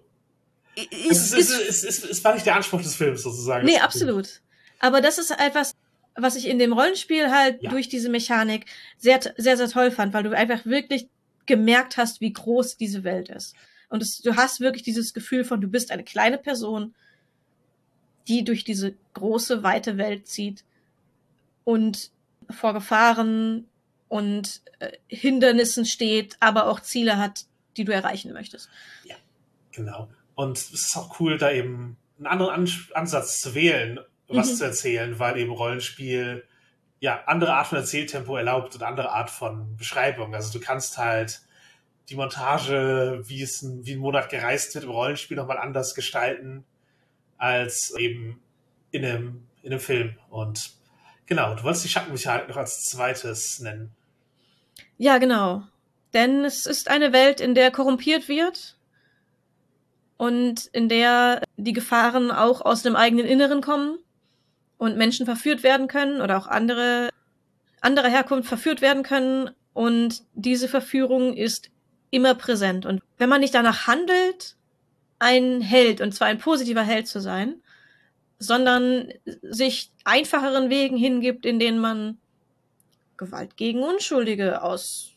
Ist, 0.76 1.32
es, 1.32 1.32
ist, 1.32 1.50
es, 1.50 1.84
ist, 1.84 2.04
es, 2.04 2.10
es 2.10 2.24
war 2.24 2.34
nicht 2.34 2.46
der 2.46 2.56
Anspruch 2.56 2.82
des 2.82 2.94
Films 2.94 3.22
sozusagen. 3.22 3.64
nee, 3.66 3.78
absolut. 3.78 4.40
Aber 4.80 5.00
das 5.00 5.18
ist 5.18 5.30
etwas, 5.32 5.74
was 6.14 6.36
ich 6.36 6.46
in 6.48 6.58
dem 6.58 6.72
Rollenspiel 6.72 7.30
halt 7.30 7.62
Ja. 7.62 7.70
durch 7.70 7.88
diese 7.88 8.08
Mechanik 8.08 8.66
sehr, 8.96 9.20
sehr, 9.36 9.56
sehr 9.56 9.68
toll 9.68 9.90
fand, 9.90 10.12
weil 10.14 10.22
du 10.24 10.36
einfach 10.36 10.64
wirklich 10.66 11.08
gemerkt 11.46 11.96
hast, 11.96 12.20
wie 12.20 12.32
groß 12.32 12.76
diese 12.76 13.02
Welt 13.04 13.28
ist. 13.28 13.54
Und 13.88 14.02
es, 14.02 14.18
du 14.18 14.36
hast 14.36 14.60
wirklich 14.60 14.82
dieses 14.82 15.14
Gefühl 15.14 15.44
von, 15.44 15.60
du 15.60 15.68
bist 15.68 15.90
eine 15.90 16.04
kleine 16.04 16.38
Person, 16.38 16.94
die 18.28 18.44
durch 18.44 18.64
diese 18.64 18.94
große, 19.14 19.62
weite 19.62 19.96
Welt 19.98 20.28
zieht 20.28 20.64
und 21.64 22.10
vor 22.50 22.72
Gefahren 22.74 23.66
und 24.08 24.62
äh, 24.78 24.92
Hindernissen 25.08 25.84
steht, 25.84 26.36
aber 26.40 26.66
auch 26.68 26.80
Ziele 26.80 27.18
hat, 27.18 27.46
die 27.76 27.84
du 27.84 27.92
erreichen 27.92 28.32
möchtest. 28.32 28.68
Genau. 29.72 30.08
Und 30.34 30.58
es 30.58 30.70
ist 30.70 30.96
auch 30.96 31.20
cool, 31.20 31.38
da 31.38 31.52
eben 31.52 31.96
einen 32.16 32.26
anderen 32.26 32.50
An 32.50 32.68
Ansatz 32.94 33.40
zu 33.40 33.54
wählen, 33.54 34.00
was 34.26 34.50
Mhm. 34.52 34.54
zu 34.56 34.64
erzählen, 34.64 35.18
weil 35.18 35.36
eben 35.38 35.52
Rollenspiel 35.52 36.44
ja 37.00 37.22
andere 37.26 37.54
Art 37.54 37.68
von 37.68 37.78
Erzähltempo 37.78 38.36
erlaubt 38.36 38.74
und 38.74 38.82
andere 38.82 39.12
Art 39.12 39.30
von 39.30 39.76
Beschreibung. 39.76 40.34
Also 40.34 40.58
du 40.58 40.64
kannst 40.64 40.98
halt 40.98 41.42
die 42.08 42.16
Montage, 42.16 43.22
wie 43.26 43.42
es 43.42 43.62
ein, 43.62 43.86
wie 43.86 43.92
ein 43.92 43.98
Monat 43.98 44.30
gereist 44.30 44.74
wird, 44.74 44.84
im 44.84 44.90
Rollenspiel 44.90 45.36
nochmal 45.36 45.58
anders 45.58 45.94
gestalten 45.94 46.64
als 47.38 47.94
eben 47.96 48.40
in 48.90 49.04
einem, 49.04 49.46
in 49.62 49.72
einem 49.72 49.80
Film. 49.80 50.16
Und 50.28 50.72
genau, 51.26 51.54
du 51.54 51.62
wolltest 51.62 51.84
die 51.84 51.88
Schattenmechanik 51.88 52.48
noch 52.48 52.56
als 52.56 52.82
zweites 52.84 53.60
nennen. 53.60 53.90
Ja, 54.98 55.18
genau. 55.18 55.62
Denn 56.12 56.44
es 56.44 56.66
ist 56.66 56.88
eine 56.88 57.12
Welt, 57.12 57.40
in 57.40 57.54
der 57.54 57.70
korrumpiert 57.70 58.28
wird 58.28 58.76
und 60.16 60.66
in 60.66 60.88
der 60.88 61.42
die 61.56 61.72
Gefahren 61.72 62.30
auch 62.30 62.60
aus 62.60 62.82
dem 62.82 62.96
eigenen 62.96 63.26
Inneren 63.26 63.60
kommen 63.60 63.98
und 64.76 64.96
Menschen 64.96 65.26
verführt 65.26 65.62
werden 65.62 65.88
können 65.88 66.20
oder 66.20 66.36
auch 66.36 66.46
andere 66.46 67.10
anderer 67.80 68.08
Herkunft 68.08 68.48
verführt 68.48 68.80
werden 68.80 69.02
können 69.04 69.50
und 69.72 70.24
diese 70.34 70.68
Verführung 70.68 71.36
ist 71.36 71.70
immer 72.10 72.34
präsent 72.34 72.86
und 72.86 73.02
wenn 73.18 73.28
man 73.28 73.40
nicht 73.40 73.54
danach 73.54 73.86
handelt, 73.86 74.56
ein 75.18 75.60
Held 75.60 76.00
und 76.00 76.12
zwar 76.12 76.28
ein 76.28 76.38
positiver 76.38 76.82
Held 76.82 77.08
zu 77.08 77.20
sein, 77.20 77.62
sondern 78.38 79.12
sich 79.42 79.90
einfacheren 80.04 80.70
Wegen 80.70 80.96
hingibt, 80.96 81.44
in 81.44 81.58
denen 81.58 81.80
man 81.80 82.18
Gewalt 83.16 83.56
gegen 83.56 83.82
Unschuldige 83.82 84.62
aus, 84.62 85.12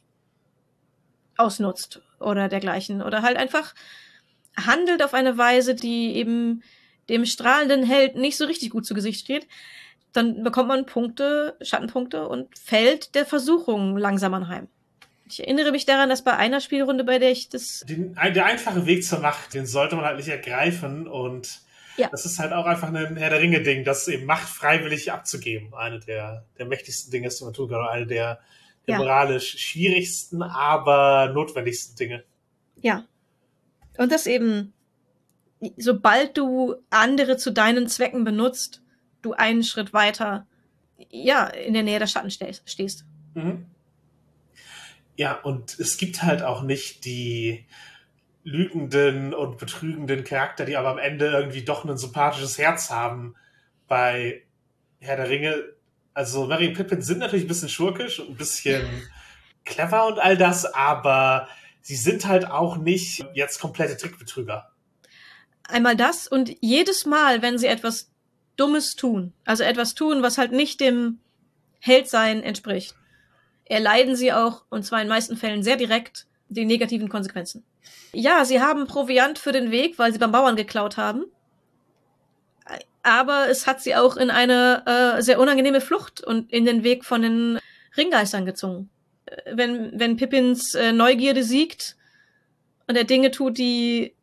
ausnutzt 1.37 2.01
oder 2.19 2.49
dergleichen. 2.49 3.01
Oder 3.01 3.21
halt 3.21 3.37
einfach 3.37 3.75
handelt 4.57 5.03
auf 5.03 5.13
eine 5.13 5.37
Weise, 5.37 5.75
die 5.75 6.15
eben 6.15 6.63
dem 7.09 7.25
strahlenden 7.25 7.83
Held 7.83 8.15
nicht 8.15 8.37
so 8.37 8.45
richtig 8.45 8.71
gut 8.71 8.85
zu 8.85 8.93
Gesicht 8.93 9.19
steht, 9.19 9.47
dann 10.13 10.43
bekommt 10.43 10.67
man 10.67 10.85
Punkte, 10.85 11.57
Schattenpunkte 11.61 12.27
und 12.27 12.57
fällt 12.57 13.15
der 13.15 13.25
Versuchung 13.25 13.97
langsam 13.97 14.33
anheim. 14.33 14.67
Ich 15.32 15.39
erinnere 15.39 15.71
mich 15.71 15.86
daran, 15.86 16.09
dass 16.09 16.23
bei 16.23 16.36
einer 16.36 16.59
Spielrunde, 16.59 17.03
bei 17.03 17.17
der 17.17 17.32
ich 17.32 17.47
das. 17.49 17.86
Den, 17.88 18.15
der 18.15 18.45
einfache 18.45 18.86
Weg 18.86 19.05
zur 19.05 19.19
Macht, 19.19 19.53
den 19.53 19.65
sollte 19.65 19.95
man 19.95 20.03
halt 20.05 20.17
nicht 20.17 20.27
ergreifen 20.27 21.07
und 21.07 21.61
Ja. 21.97 22.09
das 22.09 22.25
ist 22.25 22.38
halt 22.39 22.51
auch 22.51 22.65
einfach 22.65 22.89
ein 22.93 23.15
Herr 23.17 23.29
der 23.29 23.39
Ringe-Ding, 23.39 23.84
das 23.86 24.07
eben 24.07 24.25
Macht 24.25 24.47
freiwillig 24.49 25.11
abzugeben. 25.11 25.73
Eine 25.73 25.99
der, 26.01 26.45
der 26.57 26.65
mächtigsten 26.65 27.11
Dinge 27.11 27.27
ist, 27.27 27.39
die 27.39 27.45
man 27.45 27.53
tun 27.53 27.69
kann, 27.69 27.79
oder 27.79 27.91
eine 27.91 28.07
der, 28.07 28.39
der 28.88 28.93
Ja. 28.93 28.97
moralisch 28.97 29.57
schwierigsten, 29.57 30.41
aber 30.41 31.32
notwendigsten 31.34 31.95
Dinge. 31.95 32.23
Ja. 32.82 33.05
Und 33.97 34.11
das 34.11 34.27
eben, 34.27 34.73
sobald 35.77 36.38
du 36.38 36.75
andere 36.89 37.38
zu 37.38 37.51
deinen 37.51 37.88
Zwecken 37.88 38.23
benutzt, 38.23 38.82
du 39.21 39.34
einen 39.34 39.63
Schritt 39.63 39.93
weiter, 39.93 40.45
ja, 41.09 41.45
in 41.47 41.73
der 41.73 41.84
Nähe 41.84 41.99
der 41.99 42.07
Schatten 42.07 42.32
stehst. 42.32 42.67
stehst. 42.69 43.05
Mhm. 43.34 43.65
Ja, 45.16 45.34
und 45.34 45.80
es 45.80 45.97
gibt 45.97 46.24
halt 46.24 46.41
auch 46.41 46.64
nicht 46.64 47.05
die 47.05 47.66
lügenden 48.43 49.34
und 49.34 49.57
betrügenden 49.57 50.24
Charakter, 50.24 50.66
die 50.66 50.78
aber 50.78 50.89
am 50.89 50.97
Ende 50.97 51.28
irgendwie 51.28 51.64
doch 51.64 51.86
ein 51.86 51.97
sympathisches 51.97 52.57
Herz 52.57 52.89
haben 52.89 53.36
bei 53.88 54.43
Herr 54.99 55.18
der 55.18 55.30
Ringe. 55.30 55.64
Also 56.14 56.45
Mary 56.45 56.68
und 56.68 56.74
Pippin 56.74 57.01
sind 57.01 57.20
natürlich 57.20 57.45
ein 57.45 57.49
bisschen 57.49 57.70
schurkisch 57.70 58.20
und 58.20 58.30
ein 58.30 58.38
bisschen 58.38 58.84
clever 59.66 60.07
und 60.07 60.20
all 60.20 60.38
das, 60.38 60.66
aber 60.66 61.47
sie 61.82 61.95
sind 61.95 62.26
halt 62.26 62.49
auch 62.49 62.78
nicht 62.78 63.26
jetzt 63.34 63.59
komplette 63.59 63.97
Trickbetrüger. 63.97 64.72
Einmal 65.64 65.95
das 65.95 66.28
und 66.28 66.55
jedes 66.62 67.05
Mal, 67.05 67.41
wenn 67.41 67.57
sie 67.57 67.68
etwas 67.68 68.12
Dummes 68.57 68.95
tun, 68.95 69.34
also 69.45 69.64
etwas 69.64 69.95
tun, 69.95 70.22
was 70.22 70.38
halt 70.38 70.51
nicht 70.51 70.82
dem 70.82 71.20
Heldsein 71.80 72.43
entspricht, 72.43 72.95
erleiden 73.66 74.16
sie 74.16 74.34
auch, 74.34 74.64
und 74.70 74.84
zwar 74.84 75.01
in 75.01 75.07
meisten 75.07 75.38
Fällen 75.38 75.64
sehr 75.64 75.78
direkt, 75.78 76.28
die 76.49 76.66
negativen 76.66 77.09
Konsequenzen. 77.09 77.64
Ja, 78.14 78.43
sie 78.45 78.62
haben 78.62 78.88
Proviant 78.88 79.39
für 79.39 79.51
den 79.51 79.72
Weg, 79.72 79.97
weil 79.97 80.12
sie 80.12 80.20
beim 80.20 80.32
Bauern 80.32 80.55
geklaut 80.55 80.97
haben. 80.97 81.26
Aber 83.03 83.49
es 83.49 83.66
hat 83.66 83.82
sie 83.82 83.95
auch 83.95 84.18
in 84.18 84.30
eine 84.30 84.84
äh, 84.86 85.22
sehr 85.22 85.39
unangenehme 85.39 85.82
Flucht 85.82 86.22
und 86.22 86.51
in 86.51 86.66
den 86.66 86.83
Weg 86.83 87.04
von 87.05 87.21
den 87.21 87.59
Ringgeistern 87.97 88.46
gezogen. 88.46 88.89
Äh, 89.25 89.55
Wenn, 89.55 90.00
wenn 90.00 90.17
Pippins 90.17 90.75
äh, 90.75 90.92
Neugierde 90.92 91.43
siegt 91.43 91.96
und 92.88 92.96
er 92.96 93.05
Dinge 93.05 93.32
tut, 93.32 93.58
die, 93.58 94.13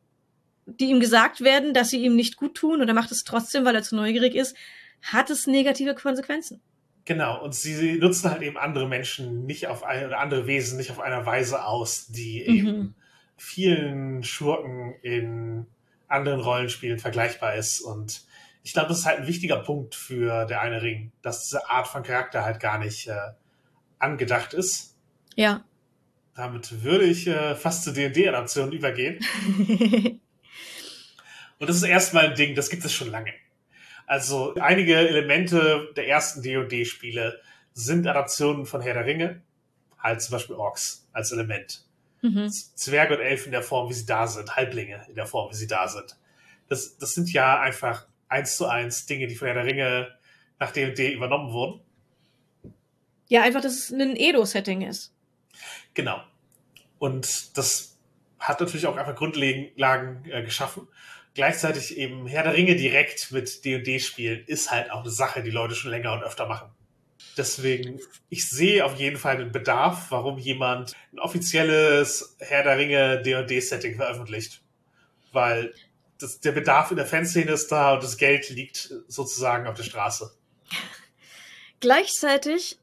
die 0.66 0.90
ihm 0.90 1.00
gesagt 1.00 1.40
werden, 1.40 1.74
dass 1.74 1.88
sie 1.90 2.04
ihm 2.04 2.14
nicht 2.14 2.36
gut 2.36 2.54
tun, 2.54 2.80
und 2.80 2.88
er 2.88 2.94
macht 2.94 3.10
es 3.10 3.24
trotzdem, 3.24 3.64
weil 3.64 3.74
er 3.74 3.82
zu 3.82 3.96
neugierig 3.96 4.34
ist, 4.34 4.54
hat 5.02 5.30
es 5.30 5.46
negative 5.46 5.94
Konsequenzen. 5.94 6.60
Genau, 7.08 7.42
und 7.42 7.54
sie, 7.54 7.96
nutzen 7.96 8.30
halt 8.30 8.42
eben 8.42 8.58
andere 8.58 8.86
Menschen 8.86 9.46
nicht 9.46 9.66
auf 9.66 9.82
eine, 9.82 10.08
oder 10.08 10.18
andere 10.18 10.46
Wesen 10.46 10.76
nicht 10.76 10.90
auf 10.90 11.00
einer 11.00 11.24
Weise 11.24 11.64
aus, 11.64 12.08
die 12.08 12.44
Mhm. 12.46 12.54
eben 12.54 12.94
vielen 13.38 14.22
Schurken 14.22 14.94
in 15.00 15.66
anderen 16.06 16.40
Rollenspielen 16.40 16.98
vergleichbar 16.98 17.54
ist. 17.54 17.80
Und 17.80 18.26
ich 18.62 18.74
glaube, 18.74 18.90
das 18.90 18.98
ist 18.98 19.06
halt 19.06 19.20
ein 19.20 19.26
wichtiger 19.26 19.56
Punkt 19.56 19.94
für 19.94 20.44
der 20.44 20.60
eine 20.60 20.82
Ring, 20.82 21.10
dass 21.22 21.44
diese 21.44 21.70
Art 21.70 21.88
von 21.88 22.02
Charakter 22.02 22.44
halt 22.44 22.60
gar 22.60 22.76
nicht 22.78 23.06
äh, 23.08 23.16
angedacht 23.98 24.52
ist. 24.52 24.94
Ja. 25.34 25.64
Damit 26.34 26.84
würde 26.84 27.06
ich 27.06 27.26
äh, 27.26 27.54
fast 27.54 27.84
zur 27.84 27.94
D&D-Adaption 27.94 28.70
übergehen. 28.70 29.18
Und 31.58 31.70
das 31.70 31.76
ist 31.76 31.84
erstmal 31.84 32.26
ein 32.26 32.34
Ding, 32.34 32.54
das 32.54 32.68
gibt 32.68 32.84
es 32.84 32.92
schon 32.92 33.10
lange. 33.10 33.32
Also 34.08 34.54
einige 34.54 34.96
Elemente 34.96 35.92
der 35.94 36.08
ersten 36.08 36.40
D&D-Spiele 36.40 37.42
sind 37.74 38.06
Adaptionen 38.06 38.64
von 38.64 38.80
Herr 38.80 38.94
der 38.94 39.04
Ringe, 39.04 39.42
halt 39.98 40.22
zum 40.22 40.32
Beispiel 40.32 40.56
Orks 40.56 41.06
als 41.12 41.30
Element. 41.30 41.84
mhm. 42.22 42.48
Zwerge 42.50 43.16
und 43.16 43.20
Elfen 43.20 43.48
in 43.48 43.52
der 43.52 43.62
Form, 43.62 43.90
wie 43.90 43.92
sie 43.92 44.06
da 44.06 44.26
sind, 44.26 44.56
Halblinge 44.56 45.04
in 45.08 45.14
der 45.14 45.26
Form, 45.26 45.50
wie 45.52 45.56
sie 45.56 45.66
da 45.66 45.86
sind. 45.88 46.16
Das, 46.68 46.96
das 46.96 47.14
sind 47.14 47.30
ja 47.34 47.60
einfach 47.60 48.06
eins 48.28 48.56
zu 48.56 48.66
eins 48.66 49.04
Dinge, 49.04 49.26
die 49.26 49.34
von 49.34 49.46
Herr 49.46 49.54
der 49.54 49.66
Ringe 49.66 50.18
nach 50.58 50.70
D&D 50.70 51.12
übernommen 51.12 51.52
wurden. 51.52 51.82
Ja, 53.28 53.42
einfach, 53.42 53.60
dass 53.60 53.74
es 53.74 53.90
ein 53.92 54.16
Edo-Setting 54.16 54.80
ist. 54.80 55.14
Genau. 55.92 56.22
Und 56.98 57.58
das 57.58 57.98
hat 58.38 58.58
natürlich 58.60 58.86
auch 58.86 58.96
einfach 58.96 59.14
Grundlagen 59.14 60.24
äh, 60.30 60.42
geschaffen. 60.42 60.88
Gleichzeitig 61.38 61.96
eben 61.96 62.26
Herr 62.26 62.42
der 62.42 62.54
Ringe 62.54 62.74
direkt 62.74 63.30
mit 63.30 63.64
D&D 63.64 64.00
spielen 64.00 64.42
ist 64.48 64.72
halt 64.72 64.90
auch 64.90 65.02
eine 65.02 65.10
Sache, 65.10 65.40
die 65.40 65.52
Leute 65.52 65.76
schon 65.76 65.92
länger 65.92 66.12
und 66.12 66.24
öfter 66.24 66.48
machen. 66.48 66.68
Deswegen, 67.36 68.00
ich 68.28 68.50
sehe 68.50 68.84
auf 68.84 68.98
jeden 68.98 69.16
Fall 69.16 69.36
einen 69.36 69.52
Bedarf, 69.52 70.06
warum 70.10 70.38
jemand 70.38 70.96
ein 71.12 71.20
offizielles 71.20 72.34
Herr 72.40 72.64
der 72.64 72.76
Ringe 72.76 73.22
D&D-Setting 73.22 73.94
veröffentlicht. 73.94 74.62
Weil 75.30 75.72
das, 76.18 76.40
der 76.40 76.50
Bedarf 76.50 76.90
in 76.90 76.96
der 76.96 77.06
Fanszene 77.06 77.52
ist 77.52 77.70
da 77.70 77.94
und 77.94 78.02
das 78.02 78.16
Geld 78.16 78.50
liegt 78.50 78.92
sozusagen 79.06 79.68
auf 79.68 79.76
der 79.76 79.84
Straße. 79.84 80.34
Gleichzeitig 81.78 82.80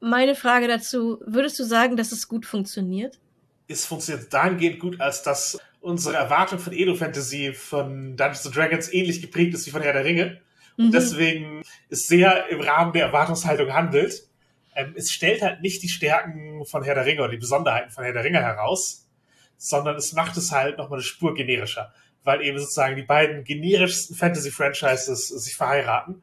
meine 0.00 0.34
Frage 0.34 0.66
dazu, 0.66 1.20
würdest 1.26 1.58
du 1.58 1.64
sagen, 1.64 1.98
dass 1.98 2.10
es 2.10 2.26
gut 2.26 2.46
funktioniert? 2.46 3.20
Es 3.68 3.84
funktioniert 3.84 4.32
dahingehend 4.32 4.80
gut, 4.80 4.98
als 4.98 5.22
dass 5.22 5.58
unsere 5.80 6.16
Erwartung 6.16 6.58
von 6.58 6.72
Edo-Fantasy 6.72 7.52
von 7.52 8.16
Dungeons 8.16 8.42
Dragons 8.50 8.92
ähnlich 8.92 9.20
geprägt 9.20 9.54
ist 9.54 9.66
wie 9.66 9.70
von 9.70 9.82
Herr 9.82 9.92
der 9.92 10.04
Ringe. 10.04 10.40
Und 10.76 10.86
mhm. 10.86 10.92
deswegen 10.92 11.62
ist 11.88 12.06
sehr 12.06 12.48
im 12.48 12.60
Rahmen 12.60 12.92
der 12.92 13.06
Erwartungshaltung 13.06 13.72
handelt. 13.72 14.28
Ähm, 14.74 14.94
es 14.96 15.10
stellt 15.10 15.42
halt 15.42 15.62
nicht 15.62 15.82
die 15.82 15.88
Stärken 15.88 16.64
von 16.64 16.82
Herr 16.82 16.94
der 16.94 17.06
Ringe 17.06 17.22
oder 17.22 17.30
die 17.30 17.38
Besonderheiten 17.38 17.90
von 17.90 18.04
Herr 18.04 18.12
der 18.12 18.24
Ringe 18.24 18.40
heraus, 18.40 19.08
sondern 19.56 19.96
es 19.96 20.12
macht 20.12 20.36
es 20.36 20.52
halt 20.52 20.78
nochmal 20.78 20.98
eine 20.98 21.04
Spur 21.04 21.34
generischer, 21.34 21.92
weil 22.24 22.42
eben 22.42 22.58
sozusagen 22.58 22.96
die 22.96 23.02
beiden 23.02 23.44
generischsten 23.44 24.16
Fantasy-Franchises 24.16 25.28
sich 25.28 25.56
verheiraten. 25.56 26.22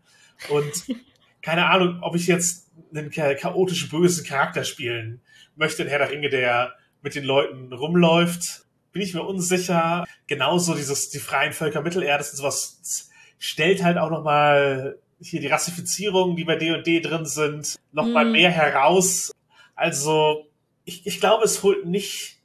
Und 0.50 0.86
keine 1.42 1.66
Ahnung, 1.66 2.00
ob 2.02 2.16
ich 2.16 2.28
jetzt 2.28 2.72
einen 2.94 3.10
chaotisch 3.10 3.90
bösen 3.90 4.26
Charakter 4.26 4.64
spielen 4.64 5.22
möchte 5.56 5.84
in 5.84 5.90
Herr 5.90 6.00
der 6.00 6.12
Ringe, 6.12 6.30
der 6.30 6.76
mit 7.02 7.16
den 7.16 7.24
Leuten 7.24 7.74
rumläuft, 7.74 8.67
bin 8.98 9.06
ich 9.06 9.14
mir 9.14 9.22
unsicher. 9.22 10.06
Genauso 10.26 10.74
dieses, 10.74 11.10
die 11.12 11.20
freien 11.20 11.54
Völker 11.54 11.82
Mittelerdes 11.82 12.32
und 12.32 12.38
sowas 12.38 13.12
stellt 13.38 13.84
halt 13.84 14.00
auch 14.00 14.10
nochmal 14.10 14.98
hier 15.22 15.40
die 15.40 15.48
Rassifizierungen, 15.48 16.36
die 16.36 16.46
bei 16.46 16.56
D&D 16.56 17.02
drin 17.02 17.28
sind, 17.28 17.76
nochmal 17.92 18.26
mhm. 18.26 18.32
mehr 18.32 18.50
heraus. 18.50 19.32
Also, 19.76 20.48
ich, 20.84 21.06
ich 21.06 21.20
glaube, 21.20 21.46
es 21.46 21.62
holt 21.62 21.86
nicht 21.86 22.40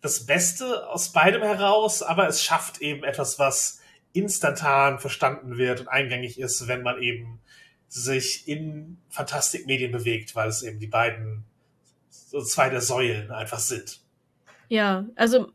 das 0.00 0.24
Beste 0.24 0.88
aus 0.88 1.12
beidem 1.12 1.42
heraus, 1.42 2.02
aber 2.02 2.26
es 2.26 2.42
schafft 2.42 2.80
eben 2.80 3.04
etwas, 3.04 3.38
was 3.38 3.80
instantan 4.14 4.98
verstanden 4.98 5.58
wird 5.58 5.80
und 5.80 5.88
eingängig 5.88 6.40
ist, 6.40 6.68
wenn 6.68 6.82
man 6.82 7.02
eben 7.02 7.40
sich 7.88 8.48
in 8.48 8.96
Fantastikmedien 9.10 9.92
bewegt, 9.92 10.34
weil 10.34 10.48
es 10.48 10.62
eben 10.62 10.78
die 10.78 10.86
beiden 10.86 11.44
so 12.08 12.40
zwei 12.40 12.70
der 12.70 12.80
Säulen 12.80 13.30
einfach 13.30 13.58
sind. 13.58 14.00
Ja, 14.68 15.06
also 15.16 15.52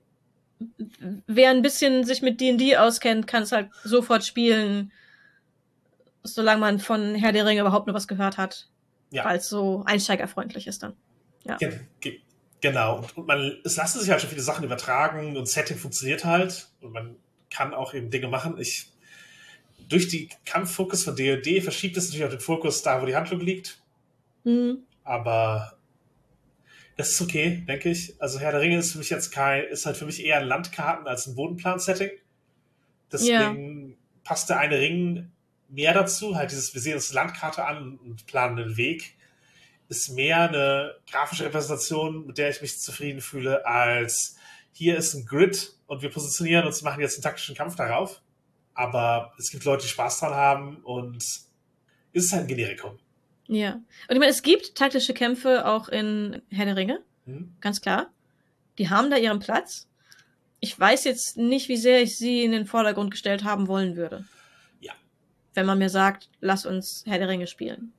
wer 1.28 1.50
ein 1.50 1.62
bisschen 1.62 2.04
sich 2.04 2.22
mit 2.22 2.40
D&D 2.40 2.78
auskennt, 2.78 3.28
kann 3.28 3.44
es 3.44 3.52
halt 3.52 3.70
sofort 3.84 4.26
spielen, 4.26 4.92
solange 6.24 6.62
man 6.62 6.80
von 6.80 7.16
Herr 7.16 7.32
der 7.32 7.46
Ringe 7.46 7.62
überhaupt 7.62 7.88
nur 7.88 7.96
was 7.96 8.08
gehört 8.08 8.38
hat. 8.38 8.68
Ja. 9.12 9.26
Weil 9.26 9.38
es 9.38 9.50
so 9.50 9.84
einsteigerfreundlich 9.86 10.68
ist 10.68 10.84
dann. 10.84 10.94
Ja. 11.44 11.58
genau. 12.62 13.04
Und 13.16 13.28
man, 13.28 13.58
es 13.64 13.76
lassen 13.76 14.00
sich 14.00 14.10
halt 14.10 14.22
schon 14.22 14.30
viele 14.30 14.42
Sachen 14.42 14.64
übertragen 14.64 15.36
und 15.36 15.48
Setting 15.48 15.78
funktioniert 15.78 16.24
halt. 16.24 16.70
Und 16.82 16.94
man 16.94 17.16
kann 17.50 17.74
auch 17.74 17.94
eben 17.94 18.10
Dinge 18.10 18.28
machen. 18.28 18.58
Ich, 18.58 18.90
durch 19.90 20.08
die 20.08 20.30
Kampffokus 20.46 21.04
von 21.04 21.16
D&D 21.16 21.62
verschiebt 21.62 21.98
es 21.98 22.06
natürlich 22.06 22.26
auch 22.26 22.30
den 22.30 22.40
Fokus 22.40 22.82
da, 22.84 23.02
wo 23.02 23.06
die 23.06 23.16
Handlung 23.16 23.42
liegt. 23.42 23.80
Mhm. 24.44 24.84
Aber 25.04 25.78
das 26.98 27.12
ist 27.12 27.22
okay, 27.22 27.64
denke 27.68 27.90
ich. 27.90 28.16
Also 28.22 28.40
Herr 28.40 28.52
der 28.52 28.62
Ringe 28.62 28.78
ist 28.78 28.92
für 28.92 28.98
mich 28.98 29.10
jetzt 29.10 29.32
kein, 29.32 29.64
ist 29.66 29.86
halt 29.86 29.98
für 29.98 30.06
mich 30.06 30.24
eher 30.24 30.38
ein 30.38 30.48
Landkarten 30.48 31.08
als 31.08 31.28
ein 31.28 31.36
Bodenplan-Setting. 31.36 32.12
Deswegen 33.12 33.90
ja. 33.90 33.96
passt 34.24 34.50
der 34.50 34.60
eine 34.60 34.80
Ring 34.80 35.32
mehr 35.70 35.94
dazu. 35.94 36.36
Halt 36.36 36.52
dieses, 36.52 36.74
wir 36.74 36.82
sehen 36.82 36.96
uns 36.96 37.14
Landkarte 37.14 37.66
an 37.66 37.98
und 37.98 38.26
planen 38.26 38.58
den 38.58 38.78
Weg. 38.78 39.16
Ist 39.90 40.10
mehr 40.12 40.50
eine 40.50 40.96
grafische 41.10 41.46
Repräsentation, 41.46 42.28
mit 42.28 42.38
der 42.38 42.50
ich 42.50 42.62
mich 42.62 42.80
zufrieden 42.80 43.22
fühle, 43.22 43.66
als 43.66 44.38
hier 44.72 44.98
ist 44.98 45.14
ein 45.14 45.26
Grid 45.26 45.74
und 45.88 46.02
wir 46.02 46.10
positionieren 46.10 46.66
uns, 46.66 46.82
machen 46.82 47.02
jetzt 47.02 47.16
einen 47.16 47.24
taktischen 47.24 47.56
Kampf 47.56 47.76
darauf. 47.76 48.22
Aber 48.74 49.34
es 49.38 49.52
gibt 49.52 49.66
Leute, 49.66 49.84
die 49.84 49.90
Spaß 49.90 50.20
dran 50.20 50.34
haben 50.34 50.78
und 50.78 51.22
ist 52.14 52.26
es 52.26 52.32
halt 52.32 52.44
ein 52.44 52.48
Generikum. 52.48 52.98
Ja. 53.52 53.74
Und 53.74 53.84
ich 54.12 54.20
meine, 54.20 54.32
es 54.32 54.44
gibt 54.44 54.76
taktische 54.76 55.14
Kämpfe 55.14 55.66
auch 55.66 55.90
in 55.90 56.42
Herr 56.50 56.66
der 56.66 56.78
Ringe. 56.78 57.04
Mhm. 57.26 57.54
Ganz 57.60 57.82
klar. 57.82 58.10
Die 58.78 58.90
haben 58.90 59.12
da 59.12 59.18
ihren 59.18 59.40
Platz. 59.40 59.90
Ich 60.62 60.80
weiß 60.80 61.04
jetzt 61.04 61.36
nicht, 61.36 61.68
wie 61.68 61.76
sehr 61.76 62.02
ich 62.02 62.18
sie 62.18 62.46
in 62.46 62.52
den 62.52 62.66
Vordergrund 62.66 63.12
gestellt 63.12 63.44
haben 63.44 63.68
wollen 63.68 63.98
würde. 63.98 64.24
Ja. 64.80 64.94
Wenn 65.54 65.66
man 65.66 65.80
mir 65.80 65.90
sagt, 65.90 66.30
lass 66.40 66.66
uns 66.66 67.04
Herr 67.06 67.20
der 67.20 67.28
Ringe 67.28 67.46
spielen. 67.46 67.92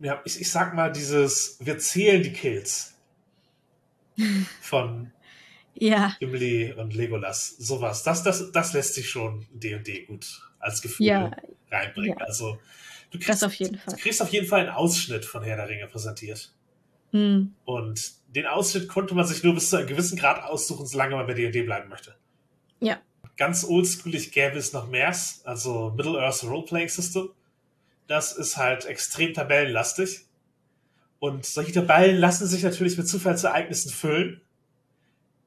Ja, 0.00 0.20
ich, 0.24 0.40
ich 0.40 0.50
sag 0.50 0.74
mal, 0.74 0.90
dieses, 0.90 1.56
wir 1.60 1.78
zählen 1.78 2.20
die 2.20 2.32
Kills 2.32 2.96
von 4.60 5.12
ja. 5.74 6.16
Gimli 6.18 6.72
und 6.72 6.92
Legolas. 6.92 7.54
Sowas. 7.56 8.02
Das, 8.02 8.24
das, 8.24 8.50
das 8.50 8.72
lässt 8.72 8.94
sich 8.94 9.08
schon 9.08 9.46
D&D 9.52 10.06
gut 10.06 10.26
als 10.58 10.82
Gefühl 10.82 11.06
ja. 11.06 11.30
reinbringen. 11.70 12.18
Ja. 12.18 12.24
Also, 12.26 12.58
Du 13.10 13.18
kriegst, 13.18 13.44
auf 13.44 13.54
jeden 13.54 13.76
Fall. 13.78 13.94
Du 13.94 14.00
kriegst 14.00 14.22
auf 14.22 14.28
jeden 14.30 14.46
Fall 14.46 14.60
einen 14.60 14.70
Ausschnitt 14.70 15.24
von 15.24 15.42
Herr 15.42 15.56
der 15.56 15.68
Ringe 15.68 15.86
präsentiert. 15.86 16.52
Mhm. 17.12 17.54
Und 17.64 18.12
den 18.28 18.46
Ausschnitt 18.46 18.88
konnte 18.88 19.14
man 19.14 19.26
sich 19.26 19.42
nur 19.42 19.54
bis 19.54 19.70
zu 19.70 19.76
einem 19.76 19.88
gewissen 19.88 20.16
Grad 20.16 20.42
aussuchen, 20.44 20.86
solange 20.86 21.16
man 21.16 21.26
bei 21.26 21.34
D&D 21.34 21.62
bleiben 21.62 21.88
möchte. 21.88 22.14
Ja. 22.78 23.00
Ganz 23.36 23.64
oldschoolig 23.64 24.32
gäbe 24.32 24.58
es 24.58 24.72
noch 24.72 24.88
MERS, 24.88 25.42
also 25.44 25.92
Middle-earth 25.96 26.44
Role-Playing 26.44 26.88
System. 26.88 27.30
Das 28.06 28.32
ist 28.32 28.56
halt 28.56 28.84
extrem 28.84 29.34
tabellenlastig. 29.34 30.26
Und 31.18 31.44
solche 31.44 31.72
Tabellen 31.72 32.16
lassen 32.16 32.46
sich 32.46 32.62
natürlich 32.62 32.96
mit 32.96 33.08
Zufallsereignissen 33.08 33.90
füllen, 33.90 34.40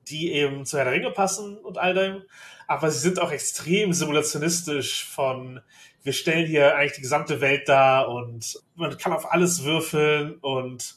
die 0.07 0.31
eben 0.31 0.65
zu 0.65 0.77
Herr 0.77 0.85
der 0.85 0.93
Ringe 0.93 1.11
passen 1.11 1.57
und 1.57 1.77
all 1.77 1.93
dem. 1.93 2.23
Aber 2.67 2.91
sie 2.91 2.99
sind 2.99 3.19
auch 3.19 3.31
extrem 3.31 3.93
simulationistisch 3.93 5.05
von 5.05 5.61
wir 6.03 6.13
stellen 6.13 6.47
hier 6.47 6.75
eigentlich 6.75 6.93
die 6.93 7.01
gesamte 7.01 7.41
Welt 7.41 7.67
dar 7.67 8.09
und 8.09 8.59
man 8.75 8.97
kann 8.97 9.13
auf 9.13 9.31
alles 9.31 9.63
würfeln 9.63 10.35
und 10.41 10.95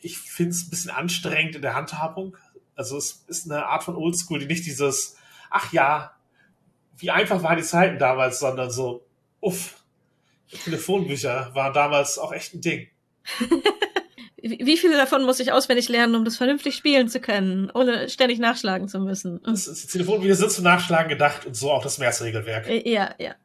ich 0.00 0.18
finde 0.18 0.52
es 0.52 0.66
ein 0.66 0.70
bisschen 0.70 0.90
anstrengend 0.90 1.54
in 1.54 1.62
der 1.62 1.74
Handhabung. 1.74 2.36
Also 2.74 2.96
es 2.96 3.24
ist 3.28 3.50
eine 3.50 3.66
Art 3.66 3.84
von 3.84 3.94
Oldschool, 3.94 4.40
die 4.40 4.46
nicht 4.46 4.66
dieses, 4.66 5.16
ach 5.50 5.72
ja, 5.72 6.12
wie 6.96 7.10
einfach 7.10 7.42
waren 7.42 7.56
die 7.56 7.62
Zeiten 7.62 7.98
damals, 7.98 8.40
sondern 8.40 8.70
so, 8.70 9.04
uff, 9.40 9.82
Telefonbücher 10.64 11.50
waren 11.54 11.72
damals 11.72 12.18
auch 12.18 12.32
echt 12.32 12.54
ein 12.54 12.60
Ding. 12.60 12.88
Wie 14.44 14.76
viele 14.76 14.96
davon 14.96 15.22
muss 15.22 15.38
ich 15.38 15.52
auswendig 15.52 15.88
lernen, 15.88 16.16
um 16.16 16.24
das 16.24 16.36
vernünftig 16.36 16.74
spielen 16.74 17.08
zu 17.08 17.20
können, 17.20 17.70
ohne 17.70 18.08
ständig 18.08 18.40
nachschlagen 18.40 18.88
zu 18.88 18.98
müssen? 18.98 19.40
Das, 19.44 19.66
das 19.66 19.86
Telefonbücher 19.86 20.34
sind 20.34 20.50
zum 20.50 20.64
Nachschlagen 20.64 21.08
gedacht 21.08 21.46
und 21.46 21.54
so 21.54 21.70
auch 21.70 21.82
das 21.84 21.98
Mehrsregelwerk. 21.98 22.66
Äh, 22.66 22.90
ja, 22.90 23.14
ja. 23.18 23.36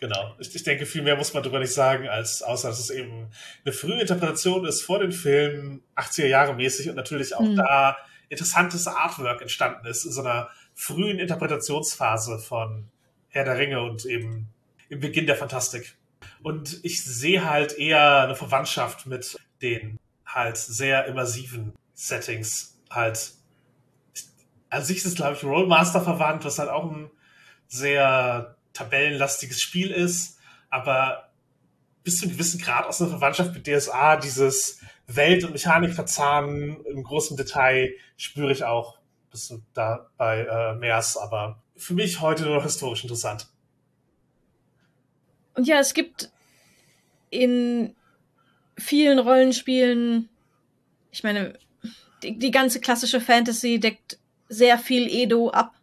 Genau. 0.00 0.34
Ich, 0.38 0.54
ich 0.54 0.62
denke, 0.62 0.86
viel 0.86 1.02
mehr 1.02 1.16
muss 1.16 1.34
man 1.34 1.42
darüber 1.42 1.58
nicht 1.58 1.74
sagen, 1.74 2.08
als 2.08 2.42
außer 2.42 2.68
dass 2.68 2.80
es 2.80 2.88
eben 2.88 3.28
eine 3.64 3.72
frühe 3.72 4.00
Interpretation 4.00 4.64
ist 4.64 4.82
vor 4.82 4.98
den 4.98 5.12
Filmen, 5.12 5.82
80er 5.94 6.26
Jahre 6.26 6.54
mäßig 6.54 6.88
und 6.88 6.96
natürlich 6.96 7.36
auch 7.36 7.42
mhm. 7.42 7.56
da 7.56 7.98
interessantes 8.30 8.86
Artwork 8.86 9.42
entstanden 9.42 9.86
ist 9.86 10.04
in 10.04 10.12
so 10.12 10.22
einer 10.22 10.48
frühen 10.74 11.18
Interpretationsphase 11.18 12.38
von 12.38 12.88
Herr 13.28 13.44
der 13.44 13.58
Ringe 13.58 13.82
und 13.82 14.06
eben 14.06 14.48
im 14.88 15.00
Beginn 15.00 15.26
der 15.26 15.36
Fantastik. 15.36 15.96
Und 16.42 16.80
ich 16.82 17.04
sehe 17.04 17.48
halt 17.48 17.76
eher 17.78 18.22
eine 18.22 18.34
Verwandtschaft 18.34 19.06
mit 19.06 19.36
den 19.60 19.98
halt 20.24 20.56
sehr 20.56 21.06
immersiven 21.06 21.74
Settings. 21.92 22.80
Halt, 22.90 23.32
an 24.70 24.82
sich 24.82 24.98
ist 24.98 25.06
es, 25.06 25.14
glaube 25.16 25.34
ich, 25.34 25.44
Rollmaster 25.44 26.00
verwandt, 26.00 26.44
was 26.44 26.58
halt 26.58 26.70
auch 26.70 26.90
ein 26.90 27.10
sehr 27.68 28.56
tabellenlastiges 28.72 29.60
Spiel 29.60 29.90
ist, 29.90 30.38
aber 30.68 31.30
bis 32.02 32.18
zu 32.18 32.24
einem 32.24 32.32
gewissen 32.32 32.60
Grad 32.60 32.86
aus 32.86 33.00
einer 33.00 33.10
Verwandtschaft 33.10 33.52
mit 33.52 33.66
DSA, 33.66 34.16
dieses 34.16 34.80
Welt- 35.06 35.44
und 35.44 35.52
Mechanikverzahnen 35.52 36.84
im 36.86 37.02
großen 37.02 37.36
Detail 37.36 37.94
spüre 38.16 38.52
ich 38.52 38.64
auch 38.64 39.00
bis 39.30 39.54
da 39.74 40.10
bei 40.16 40.40
äh, 40.40 40.74
MERS, 40.74 41.16
aber 41.16 41.62
für 41.76 41.94
mich 41.94 42.20
heute 42.20 42.44
nur 42.44 42.56
noch 42.56 42.64
historisch 42.64 43.02
interessant. 43.04 43.46
Und 45.54 45.66
ja, 45.66 45.78
es 45.78 45.94
gibt 45.94 46.30
in 47.30 47.94
vielen 48.76 49.18
Rollenspielen, 49.18 50.28
ich 51.12 51.22
meine, 51.22 51.58
die, 52.22 52.38
die 52.38 52.50
ganze 52.50 52.80
klassische 52.80 53.20
Fantasy 53.20 53.78
deckt 53.78 54.18
sehr 54.48 54.78
viel 54.78 55.08
Edo 55.08 55.50
ab 55.50 55.74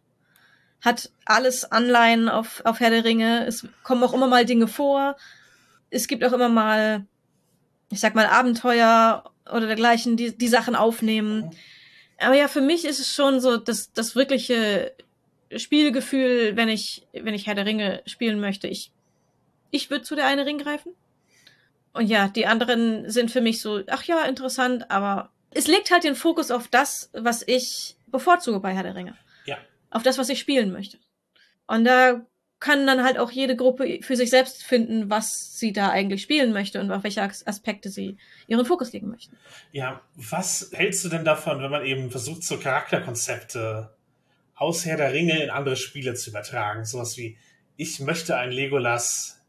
hat 0.80 1.10
alles 1.24 1.70
Anleihen 1.70 2.28
auf, 2.28 2.62
auf 2.64 2.80
Herr 2.80 2.90
der 2.90 3.04
Ringe. 3.04 3.46
Es 3.46 3.66
kommen 3.82 4.02
auch 4.02 4.12
immer 4.12 4.28
mal 4.28 4.44
Dinge 4.44 4.68
vor. 4.68 5.16
Es 5.90 6.06
gibt 6.06 6.24
auch 6.24 6.32
immer 6.32 6.48
mal, 6.48 7.06
ich 7.90 8.00
sag 8.00 8.14
mal, 8.14 8.26
Abenteuer 8.26 9.30
oder 9.50 9.66
dergleichen, 9.66 10.16
die, 10.16 10.36
die 10.36 10.48
Sachen 10.48 10.76
aufnehmen. 10.76 11.50
Aber 12.18 12.34
ja, 12.34 12.48
für 12.48 12.60
mich 12.60 12.84
ist 12.84 13.00
es 13.00 13.12
schon 13.12 13.40
so 13.40 13.56
das, 13.56 13.92
das 13.92 14.14
wirkliche 14.14 14.92
Spielgefühl, 15.56 16.56
wenn 16.56 16.68
ich, 16.68 17.06
wenn 17.12 17.34
ich 17.34 17.46
Herr 17.46 17.54
der 17.54 17.66
Ringe 17.66 18.02
spielen 18.06 18.38
möchte. 18.40 18.68
Ich, 18.68 18.92
ich 19.70 19.90
würde 19.90 20.04
zu 20.04 20.14
der 20.14 20.26
eine 20.26 20.46
Ring 20.46 20.58
greifen. 20.58 20.92
Und 21.92 22.06
ja, 22.06 22.28
die 22.28 22.46
anderen 22.46 23.10
sind 23.10 23.30
für 23.30 23.40
mich 23.40 23.60
so, 23.60 23.82
ach 23.88 24.04
ja, 24.04 24.24
interessant, 24.24 24.90
aber 24.90 25.30
es 25.50 25.66
legt 25.66 25.90
halt 25.90 26.04
den 26.04 26.14
Fokus 26.14 26.50
auf 26.50 26.68
das, 26.68 27.10
was 27.14 27.42
ich 27.46 27.96
bevorzuge 28.06 28.60
bei 28.60 28.74
Herr 28.74 28.82
der 28.82 28.94
Ringe 28.94 29.16
auf 29.90 30.02
das, 30.02 30.18
was 30.18 30.28
ich 30.28 30.38
spielen 30.38 30.72
möchte. 30.72 30.98
Und 31.66 31.84
da 31.84 32.26
kann 32.60 32.86
dann 32.86 33.04
halt 33.04 33.18
auch 33.18 33.30
jede 33.30 33.54
Gruppe 33.54 34.00
für 34.02 34.16
sich 34.16 34.30
selbst 34.30 34.64
finden, 34.64 35.10
was 35.10 35.58
sie 35.58 35.72
da 35.72 35.90
eigentlich 35.90 36.22
spielen 36.22 36.52
möchte 36.52 36.80
und 36.80 36.90
auf 36.90 37.04
welche 37.04 37.22
Aspekte 37.22 37.88
sie 37.88 38.16
ihren 38.48 38.66
Fokus 38.66 38.92
legen 38.92 39.08
möchten. 39.08 39.36
Ja, 39.70 40.00
was 40.16 40.70
hältst 40.72 41.04
du 41.04 41.08
denn 41.08 41.24
davon, 41.24 41.62
wenn 41.62 41.70
man 41.70 41.84
eben 41.84 42.10
versucht, 42.10 42.42
so 42.42 42.58
Charakterkonzepte 42.58 43.94
aus 44.56 44.84
Herr 44.84 44.96
der 44.96 45.12
Ringe 45.12 45.40
in 45.42 45.50
andere 45.50 45.76
Spiele 45.76 46.14
zu 46.14 46.30
übertragen? 46.30 46.84
Sowas 46.84 47.16
wie, 47.16 47.38
ich 47.76 48.00
möchte 48.00 48.36
ein 48.36 48.50
Legolas 48.50 49.40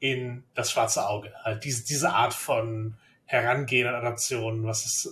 in 0.00 0.44
das 0.54 0.70
schwarze 0.70 1.08
Auge. 1.08 1.32
Halt 1.44 1.64
diese, 1.64 1.86
diese 1.86 2.10
Art 2.10 2.34
von 2.34 2.98
Herangehen 3.24 3.88
an 3.88 3.94
Adaptionen, 3.94 4.64
was 4.64 4.84
ist 4.84 5.08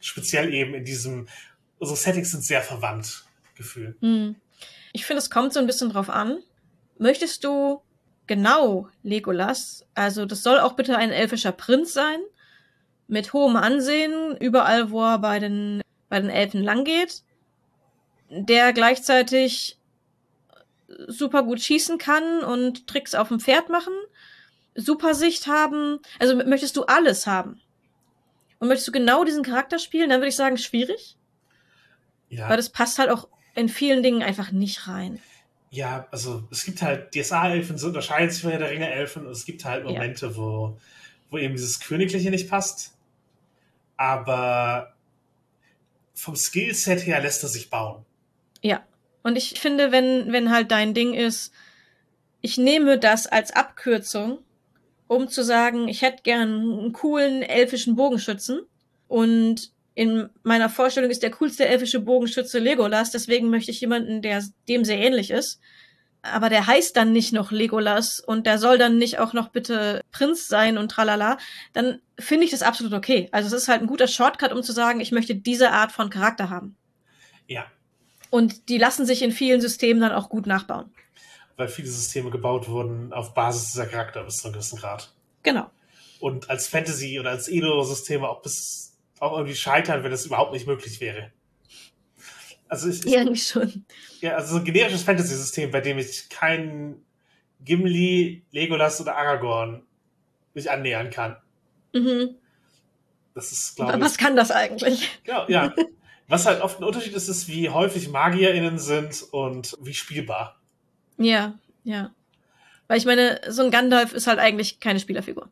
speziell 0.00 0.52
eben 0.52 0.74
in 0.74 0.84
diesem, 0.84 1.28
unsere 1.78 1.96
Settings 1.96 2.30
sind 2.30 2.44
sehr 2.44 2.60
verwandt, 2.60 3.24
Gefühl. 3.54 3.96
Hm. 4.00 4.36
Ich 4.92 5.06
finde, 5.06 5.18
es 5.18 5.30
kommt 5.30 5.52
so 5.52 5.60
ein 5.60 5.66
bisschen 5.66 5.90
drauf 5.90 6.10
an 6.10 6.38
möchtest 6.98 7.44
du 7.44 7.82
genau 8.26 8.88
Legolas, 9.02 9.86
also 9.94 10.26
das 10.26 10.42
soll 10.42 10.58
auch 10.58 10.74
bitte 10.74 10.96
ein 10.96 11.10
elfischer 11.10 11.52
Prinz 11.52 11.92
sein, 11.92 12.20
mit 13.06 13.32
hohem 13.32 13.56
Ansehen, 13.56 14.36
überall, 14.38 14.90
wo 14.90 15.02
er 15.02 15.18
bei 15.18 15.38
den, 15.38 15.82
bei 16.08 16.20
den 16.20 16.30
Elfen 16.30 16.62
langgeht, 16.62 17.22
der 18.30 18.72
gleichzeitig 18.72 19.78
super 21.06 21.42
gut 21.42 21.60
schießen 21.60 21.98
kann 21.98 22.40
und 22.40 22.86
Tricks 22.86 23.14
auf 23.14 23.28
dem 23.28 23.40
Pferd 23.40 23.68
machen, 23.68 23.92
super 24.74 25.14
Sicht 25.14 25.46
haben, 25.46 26.00
also 26.18 26.36
möchtest 26.36 26.76
du 26.76 26.84
alles 26.84 27.26
haben? 27.26 27.60
Und 28.58 28.68
möchtest 28.68 28.88
du 28.88 28.92
genau 28.92 29.24
diesen 29.24 29.42
Charakter 29.42 29.78
spielen, 29.78 30.08
dann 30.08 30.20
würde 30.20 30.28
ich 30.28 30.36
sagen, 30.36 30.56
schwierig. 30.56 31.18
Ja. 32.30 32.48
Weil 32.48 32.56
das 32.56 32.70
passt 32.70 32.98
halt 32.98 33.10
auch 33.10 33.28
in 33.54 33.68
vielen 33.68 34.02
Dingen 34.02 34.22
einfach 34.22 34.52
nicht 34.52 34.88
rein 34.88 35.20
ja, 35.74 36.06
also 36.12 36.44
es 36.50 36.64
gibt 36.64 36.82
halt 36.82 37.12
DSA-Elfen, 37.14 37.78
so 37.78 37.88
unterscheiden 37.88 38.30
sich 38.30 38.42
von 38.42 38.50
der 38.52 38.70
Ringe-Elfen 38.70 39.26
und 39.26 39.32
es 39.32 39.44
gibt 39.44 39.64
halt 39.64 39.84
Momente, 39.84 40.26
ja. 40.26 40.36
wo, 40.36 40.78
wo 41.30 41.38
eben 41.38 41.54
dieses 41.54 41.80
Königliche 41.80 42.30
nicht 42.30 42.48
passt. 42.48 42.94
Aber 43.96 44.94
vom 46.14 46.36
Skillset 46.36 47.04
her 47.06 47.20
lässt 47.20 47.42
er 47.42 47.48
sich 47.48 47.70
bauen. 47.70 48.04
Ja. 48.62 48.84
Und 49.24 49.36
ich 49.36 49.58
finde, 49.58 49.90
wenn, 49.90 50.32
wenn 50.32 50.50
halt 50.50 50.70
dein 50.70 50.94
Ding 50.94 51.12
ist, 51.12 51.52
ich 52.40 52.56
nehme 52.56 52.98
das 52.98 53.26
als 53.26 53.50
Abkürzung, 53.50 54.38
um 55.08 55.28
zu 55.28 55.42
sagen, 55.42 55.88
ich 55.88 56.02
hätte 56.02 56.22
gern 56.22 56.48
einen 56.48 56.92
coolen 56.92 57.42
elfischen 57.42 57.96
Bogenschützen 57.96 58.60
und 59.08 59.72
in 59.94 60.28
meiner 60.42 60.68
Vorstellung 60.68 61.10
ist 61.10 61.22
der 61.22 61.30
coolste 61.30 61.66
elfische 61.66 62.00
Bogenschütze 62.00 62.58
Legolas, 62.58 63.10
deswegen 63.10 63.50
möchte 63.50 63.70
ich 63.70 63.80
jemanden, 63.80 64.22
der 64.22 64.42
dem 64.68 64.84
sehr 64.84 64.98
ähnlich 64.98 65.30
ist. 65.30 65.60
Aber 66.22 66.48
der 66.48 66.66
heißt 66.66 66.96
dann 66.96 67.12
nicht 67.12 67.32
noch 67.32 67.52
Legolas 67.52 68.18
und 68.18 68.46
der 68.46 68.58
soll 68.58 68.78
dann 68.78 68.96
nicht 68.96 69.18
auch 69.18 69.34
noch 69.34 69.48
bitte 69.48 70.00
Prinz 70.10 70.48
sein 70.48 70.78
und 70.78 70.90
tralala, 70.90 71.36
dann 71.74 72.00
finde 72.18 72.46
ich 72.46 72.50
das 72.50 72.62
absolut 72.62 72.94
okay. 72.94 73.28
Also 73.30 73.48
es 73.48 73.62
ist 73.62 73.68
halt 73.68 73.82
ein 73.82 73.86
guter 73.86 74.08
Shortcut, 74.08 74.52
um 74.52 74.62
zu 74.62 74.72
sagen, 74.72 75.00
ich 75.00 75.12
möchte 75.12 75.34
diese 75.34 75.70
Art 75.70 75.92
von 75.92 76.08
Charakter 76.08 76.48
haben. 76.48 76.76
Ja. 77.46 77.66
Und 78.30 78.68
die 78.68 78.78
lassen 78.78 79.04
sich 79.04 79.22
in 79.22 79.32
vielen 79.32 79.60
Systemen 79.60 80.00
dann 80.00 80.12
auch 80.12 80.30
gut 80.30 80.46
nachbauen. 80.46 80.90
Weil 81.56 81.68
viele 81.68 81.88
Systeme 81.88 82.30
gebaut 82.30 82.68
wurden 82.68 83.12
auf 83.12 83.34
Basis 83.34 83.72
dieser 83.72 83.86
Charakter 83.86 84.24
bis 84.24 84.36
zu 84.36 84.48
einem 84.48 84.54
gewissen 84.54 84.78
Grad. 84.78 85.12
Genau. 85.42 85.70
Und 86.20 86.48
als 86.48 86.66
Fantasy 86.66 87.20
oder 87.20 87.30
als 87.30 87.48
Edo-Systeme 87.48 88.26
auch 88.26 88.40
bis 88.40 88.93
auch 89.20 89.36
irgendwie 89.36 89.54
scheitern, 89.54 90.02
wenn 90.02 90.12
es 90.12 90.26
überhaupt 90.26 90.52
nicht 90.52 90.66
möglich 90.66 91.00
wäre. 91.00 91.32
Also 92.68 92.88
ich, 92.88 93.06
Irgendwie 93.06 93.40
schon. 93.40 93.84
Ja, 94.20 94.36
also 94.36 94.54
so 94.54 94.58
ein 94.58 94.64
generisches 94.64 95.02
Fantasy-System, 95.02 95.70
bei 95.70 95.80
dem 95.80 95.98
ich 95.98 96.28
keinen 96.28 97.04
Gimli, 97.60 98.42
Legolas 98.50 99.00
oder 99.00 99.16
Aragorn 99.16 99.82
mich 100.54 100.70
annähern 100.70 101.10
kann. 101.10 101.36
Mhm. 101.92 102.36
Das 103.34 103.52
ist, 103.52 103.76
glaube 103.76 103.94
ich. 103.94 104.00
Was 104.00 104.18
kann 104.18 104.36
das 104.36 104.50
eigentlich? 104.50 105.10
Ja, 105.26 105.46
ja. 105.48 105.74
Was 106.28 106.46
halt 106.46 106.62
oft 106.62 106.80
ein 106.80 106.84
Unterschied 106.84 107.12
ist, 107.12 107.28
ist, 107.28 107.48
wie 107.48 107.68
häufig 107.68 108.08
MagierInnen 108.08 108.78
sind 108.78 109.22
und 109.30 109.76
wie 109.80 109.94
spielbar. 109.94 110.60
Ja, 111.18 111.58
ja. 111.82 112.14
Weil 112.88 112.98
ich 112.98 113.04
meine, 113.04 113.40
so 113.48 113.62
ein 113.62 113.70
Gandalf 113.70 114.12
ist 114.12 114.26
halt 114.26 114.38
eigentlich 114.38 114.80
keine 114.80 115.00
Spielerfigur 115.00 115.48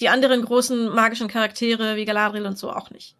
die 0.00 0.08
anderen 0.08 0.44
großen 0.44 0.88
magischen 0.88 1.28
Charaktere 1.28 1.96
wie 1.96 2.04
Galadriel 2.04 2.46
und 2.46 2.58
so 2.58 2.70
auch 2.70 2.90
nicht. 2.90 3.16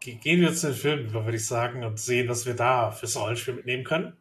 Gehen 0.00 0.40
wir 0.40 0.52
zu 0.52 0.66
den 0.66 0.76
Filmen, 0.76 1.14
würde 1.14 1.36
ich 1.36 1.46
sagen, 1.46 1.82
und 1.82 1.98
sehen, 1.98 2.28
was 2.28 2.44
wir 2.44 2.54
da 2.54 2.90
fürs 2.90 3.16
Rollenspiel 3.16 3.54
mitnehmen 3.54 3.84
können. 3.84 4.14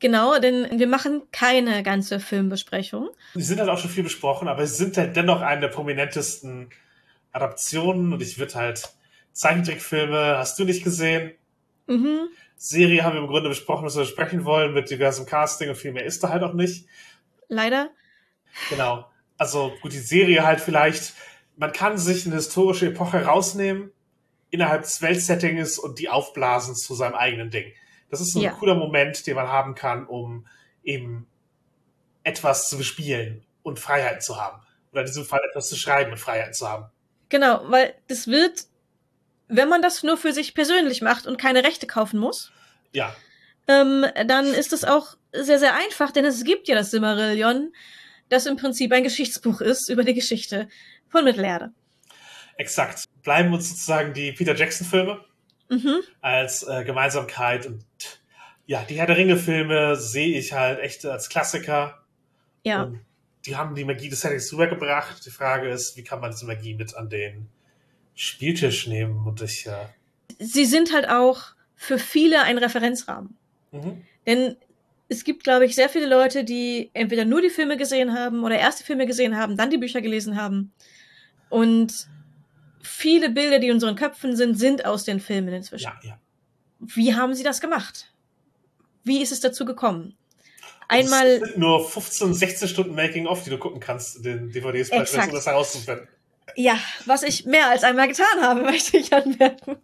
Genau, 0.00 0.38
denn 0.38 0.78
wir 0.78 0.86
machen 0.86 1.22
keine 1.30 1.82
ganze 1.82 2.20
Filmbesprechung. 2.20 3.10
Die 3.34 3.42
sind 3.42 3.60
halt 3.60 3.68
auch 3.68 3.78
schon 3.78 3.90
viel 3.90 4.02
besprochen, 4.02 4.48
aber 4.48 4.66
sie 4.66 4.74
sind 4.74 4.96
halt 4.96 5.14
dennoch 5.14 5.42
eine 5.42 5.60
der 5.60 5.68
prominentesten 5.68 6.70
Adaptionen 7.32 8.12
und 8.12 8.22
ich 8.22 8.38
würde 8.38 8.54
halt 8.54 8.88
Zeichentrickfilme 9.32 10.38
hast 10.38 10.58
du 10.58 10.64
nicht 10.64 10.82
gesehen. 10.82 11.32
Mhm. 11.86 12.28
Serie 12.56 13.04
haben 13.04 13.14
wir 13.14 13.20
im 13.20 13.28
Grunde 13.28 13.50
besprochen, 13.50 13.84
was 13.84 13.94
wir 13.94 14.02
besprechen 14.02 14.44
wollen 14.44 14.74
mit 14.74 14.90
diversem 14.90 15.26
Casting 15.26 15.68
und 15.68 15.76
viel 15.76 15.92
mehr 15.92 16.04
ist 16.04 16.24
da 16.24 16.30
halt 16.30 16.42
auch 16.42 16.54
nicht. 16.54 16.86
Leider. 17.48 17.90
Genau. 18.68 19.06
Also 19.38 19.72
gut, 19.80 19.92
die 19.92 19.98
Serie 19.98 20.44
halt 20.44 20.60
vielleicht 20.60 21.14
man 21.60 21.72
kann 21.72 21.98
sich 21.98 22.24
eine 22.24 22.36
historische 22.36 22.86
Epoche 22.86 23.22
rausnehmen, 23.26 23.92
innerhalb 24.48 24.82
des 24.82 25.02
Weltsettings 25.02 25.78
und 25.78 25.98
die 25.98 26.08
aufblasen 26.08 26.74
zu 26.74 26.94
seinem 26.94 27.14
eigenen 27.14 27.50
Ding. 27.50 27.74
Das 28.08 28.22
ist 28.22 28.34
ein 28.34 28.40
ja. 28.40 28.52
cooler 28.52 28.74
Moment, 28.74 29.26
den 29.26 29.36
man 29.36 29.46
haben 29.46 29.74
kann, 29.74 30.06
um 30.06 30.46
eben 30.82 31.28
etwas 32.24 32.70
zu 32.70 32.78
bespielen 32.78 33.44
und 33.62 33.78
Freiheiten 33.78 34.22
zu 34.22 34.40
haben. 34.40 34.62
Oder 34.90 35.02
in 35.02 35.06
diesem 35.06 35.26
Fall 35.26 35.42
etwas 35.50 35.68
zu 35.68 35.76
schreiben 35.76 36.10
und 36.12 36.16
Freiheiten 36.16 36.54
zu 36.54 36.66
haben. 36.66 36.86
Genau, 37.28 37.60
weil 37.66 37.94
das 38.08 38.26
wird, 38.26 38.64
wenn 39.48 39.68
man 39.68 39.82
das 39.82 40.02
nur 40.02 40.16
für 40.16 40.32
sich 40.32 40.54
persönlich 40.54 41.02
macht 41.02 41.26
und 41.26 41.36
keine 41.36 41.62
Rechte 41.62 41.86
kaufen 41.86 42.18
muss, 42.18 42.50
ja. 42.92 43.14
ähm, 43.68 44.06
dann 44.26 44.46
ist 44.46 44.72
es 44.72 44.84
auch 44.84 45.18
sehr, 45.32 45.58
sehr 45.58 45.74
einfach, 45.74 46.10
denn 46.10 46.24
es 46.24 46.42
gibt 46.42 46.68
ja 46.68 46.74
das 46.74 46.90
Simmerillion, 46.90 47.74
das 48.30 48.46
im 48.46 48.56
Prinzip 48.56 48.92
ein 48.92 49.04
Geschichtsbuch 49.04 49.60
ist 49.60 49.90
über 49.90 50.04
die 50.04 50.14
Geschichte 50.14 50.68
von 51.10 51.24
Mittelerde. 51.24 51.72
Exakt. 52.56 53.04
Bleiben 53.22 53.52
uns 53.52 53.68
sozusagen 53.68 54.12
die 54.12 54.32
Peter 54.32 54.54
Jackson-Filme 54.54 55.24
mhm. 55.70 56.00
als 56.20 56.62
äh, 56.62 56.84
Gemeinsamkeit. 56.84 57.66
Und 57.66 57.84
ja, 58.66 58.84
die 58.88 58.98
Herr 58.98 59.06
der 59.06 59.16
Ringe-Filme 59.16 59.96
sehe 59.96 60.38
ich 60.38 60.52
halt 60.52 60.78
echt 60.80 61.04
als 61.06 61.28
Klassiker. 61.28 62.02
Ja. 62.64 62.82
Und 62.82 63.00
die 63.46 63.56
haben 63.56 63.74
die 63.74 63.84
Magie 63.84 64.08
des 64.08 64.20
Settings 64.20 64.52
rübergebracht. 64.52 65.24
Die 65.24 65.30
Frage 65.30 65.70
ist, 65.70 65.96
wie 65.96 66.04
kann 66.04 66.20
man 66.20 66.32
diese 66.32 66.44
Magie 66.44 66.74
mit 66.74 66.94
an 66.94 67.08
den 67.08 67.48
Spieltisch 68.14 68.86
nehmen? 68.86 69.26
Und 69.26 69.40
ich. 69.40 69.66
Äh 69.66 69.86
Sie 70.38 70.66
sind 70.66 70.92
halt 70.92 71.08
auch 71.08 71.54
für 71.74 71.98
viele 71.98 72.42
ein 72.42 72.58
Referenzrahmen. 72.58 73.36
Mhm. 73.72 74.02
Denn 74.26 74.56
es 75.08 75.24
gibt, 75.24 75.44
glaube 75.44 75.64
ich, 75.64 75.74
sehr 75.74 75.88
viele 75.88 76.06
Leute, 76.06 76.44
die 76.44 76.90
entweder 76.92 77.24
nur 77.24 77.40
die 77.40 77.48
Filme 77.48 77.76
gesehen 77.76 78.12
haben 78.12 78.44
oder 78.44 78.58
erst 78.58 78.80
die 78.80 78.84
Filme 78.84 79.06
gesehen 79.06 79.36
haben, 79.36 79.56
dann 79.56 79.70
die 79.70 79.78
Bücher 79.78 80.02
gelesen 80.02 80.36
haben 80.40 80.72
und 81.50 82.08
viele 82.82 83.28
Bilder, 83.28 83.58
die 83.58 83.66
in 83.66 83.74
unseren 83.74 83.96
Köpfen 83.96 84.36
sind, 84.36 84.58
sind 84.58 84.86
aus 84.86 85.04
den 85.04 85.20
Filmen 85.20 85.52
inzwischen. 85.52 85.84
Ja, 85.84 86.00
ja. 86.02 86.18
Wie 86.78 87.14
haben 87.14 87.34
sie 87.34 87.42
das 87.42 87.60
gemacht? 87.60 88.10
Wie 89.04 89.20
ist 89.20 89.32
es 89.32 89.40
dazu 89.40 89.64
gekommen? 89.66 90.16
Einmal. 90.88 91.26
Es 91.26 91.40
sind 91.40 91.58
nur 91.58 91.86
15, 91.86 92.34
16 92.34 92.68
Stunden 92.68 92.94
Making-of, 92.94 93.44
die 93.44 93.50
du 93.50 93.58
gucken 93.58 93.80
kannst 93.80 94.24
den 94.24 94.50
DVDs, 94.50 94.90
um 94.90 94.98
das 94.98 95.46
herauszufinden. 95.46 96.08
Ja, 96.56 96.78
was 97.06 97.22
ich 97.22 97.44
mehr 97.44 97.68
als 97.68 97.84
einmal 97.84 98.08
getan 98.08 98.40
habe, 98.40 98.62
möchte 98.64 98.96
ich 98.96 99.12
anmerken. 99.12 99.76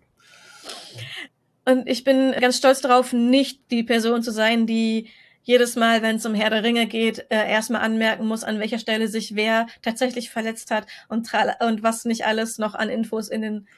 Und 1.65 1.89
ich 1.89 2.05
bin 2.05 2.33
ganz 2.33 2.59
stolz 2.59 2.81
darauf, 2.81 3.13
nicht 3.13 3.61
die 3.71 3.83
Person 3.83 4.23
zu 4.23 4.31
sein, 4.31 4.67
die 4.67 5.09
jedes 5.47 5.77
Mal, 5.77 6.03
wenn 6.03 6.17
es 6.17 6.27
um 6.27 6.35
Herr 6.35 6.51
der 6.51 6.65
Ringe 6.65 6.89
geht, 6.89 7.21
äh, 7.31 7.49
erstmal 7.49 7.83
anmerken 7.83 8.27
muss, 8.27 8.43
an 8.43 8.59
welcher 8.59 8.81
Stelle 8.81 9.07
sich 9.07 9.37
wer 9.37 9.69
tatsächlich 9.81 10.29
verletzt 10.29 10.73
hat 10.73 10.87
und, 11.09 11.31
und 11.61 11.83
was 11.85 12.05
nicht 12.05 12.27
alles 12.27 12.59
noch 12.59 12.75
an 12.75 12.91
Infos 12.91 13.29
in 13.29 13.43
den, 13.43 13.69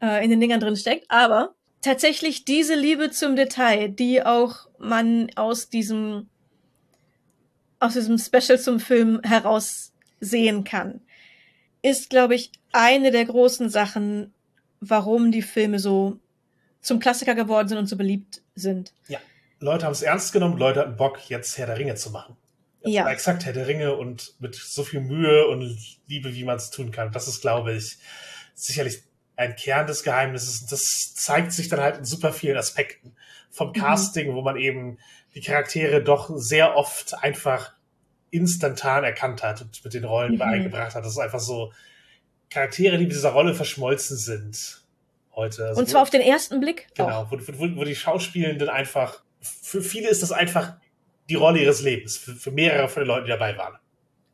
äh, 0.00 0.22
in 0.24 0.30
den 0.30 0.38
Dingern 0.38 0.60
drin 0.60 0.76
steckt. 0.76 1.10
Aber 1.10 1.56
tatsächlich 1.82 2.44
diese 2.44 2.76
Liebe 2.76 3.10
zum 3.10 3.34
Detail, 3.34 3.88
die 3.88 4.22
auch 4.22 4.68
man 4.78 5.28
aus 5.34 5.68
diesem, 5.68 6.28
aus 7.80 7.94
diesem 7.94 8.18
Special 8.18 8.60
zum 8.60 8.78
Film 8.78 9.20
heraus 9.24 9.92
sehen 10.20 10.62
kann, 10.62 11.00
ist, 11.82 12.08
glaube 12.08 12.36
ich, 12.36 12.52
eine 12.70 13.10
der 13.10 13.24
großen 13.24 13.68
Sachen, 13.68 14.32
warum 14.78 15.32
die 15.32 15.42
Filme 15.42 15.80
so 15.80 16.20
zum 16.82 17.00
Klassiker 17.00 17.34
geworden 17.34 17.66
sind 17.66 17.78
und 17.78 17.86
so 17.86 17.96
beliebt 17.96 18.42
sind. 18.54 18.92
Ja. 19.08 19.18
Leute 19.60 19.86
haben 19.86 19.92
es 19.92 20.02
ernst 20.02 20.32
genommen, 20.32 20.58
Leute 20.58 20.80
hatten 20.80 20.96
Bock, 20.96 21.28
jetzt 21.28 21.56
Herr 21.58 21.66
der 21.66 21.78
Ringe 21.78 21.94
zu 21.94 22.10
machen. 22.10 22.36
Ja. 22.82 23.08
Exakt 23.08 23.44
Herr 23.44 23.52
der 23.52 23.66
Ringe 23.66 23.96
und 23.96 24.34
mit 24.38 24.54
so 24.54 24.84
viel 24.84 25.00
Mühe 25.00 25.46
und 25.48 25.76
Liebe, 26.06 26.34
wie 26.34 26.44
man 26.44 26.56
es 26.56 26.70
tun 26.70 26.90
kann. 26.90 27.10
Das 27.12 27.26
ist, 27.26 27.40
glaube 27.40 27.72
ich, 27.72 27.98
sicherlich 28.54 29.02
ein 29.36 29.56
Kern 29.56 29.86
des 29.86 30.02
Geheimnisses. 30.02 30.66
Das 30.66 31.14
zeigt 31.14 31.52
sich 31.52 31.68
dann 31.68 31.80
halt 31.80 31.98
in 31.98 32.04
super 32.04 32.32
vielen 32.32 32.56
Aspekten. 32.56 33.16
Vom 33.50 33.68
mhm. 33.68 33.74
Casting, 33.74 34.30
mhm. 34.30 34.34
wo 34.34 34.42
man 34.42 34.56
eben 34.56 34.98
die 35.34 35.40
Charaktere 35.40 36.02
doch 36.02 36.30
sehr 36.36 36.76
oft 36.76 37.14
einfach 37.22 37.72
instantan 38.30 39.04
erkannt 39.04 39.42
hat 39.42 39.62
und 39.62 39.84
mit 39.84 39.94
den 39.94 40.04
Rollen 40.04 40.30
Mhm. 40.30 40.36
übereingebracht 40.36 40.94
hat. 40.94 41.04
Das 41.04 41.12
ist 41.12 41.18
einfach 41.18 41.40
so 41.40 41.72
Charaktere, 42.50 42.98
die 42.98 43.04
mit 43.04 43.12
dieser 43.12 43.30
Rolle 43.30 43.54
verschmolzen 43.54 44.16
sind 44.16 44.82
heute. 45.34 45.66
Also 45.66 45.80
Und 45.80 45.88
zwar 45.88 46.02
auf 46.02 46.10
den 46.10 46.22
ersten 46.22 46.60
Blick. 46.60 46.88
Genau, 46.94 47.26
wo, 47.30 47.38
wo, 47.38 47.76
wo 47.76 47.84
die 47.84 47.96
Schauspielenden 47.96 48.68
einfach, 48.68 49.22
für 49.62 49.82
viele 49.82 50.08
ist 50.08 50.22
das 50.22 50.32
einfach 50.32 50.76
die 51.28 51.34
Rolle 51.34 51.60
ihres 51.60 51.82
Lebens, 51.82 52.16
für, 52.16 52.34
für 52.34 52.50
mehrere 52.50 52.88
von 52.88 53.02
den 53.02 53.08
Leuten, 53.08 53.24
die 53.26 53.30
dabei 53.30 53.56
waren. 53.56 53.78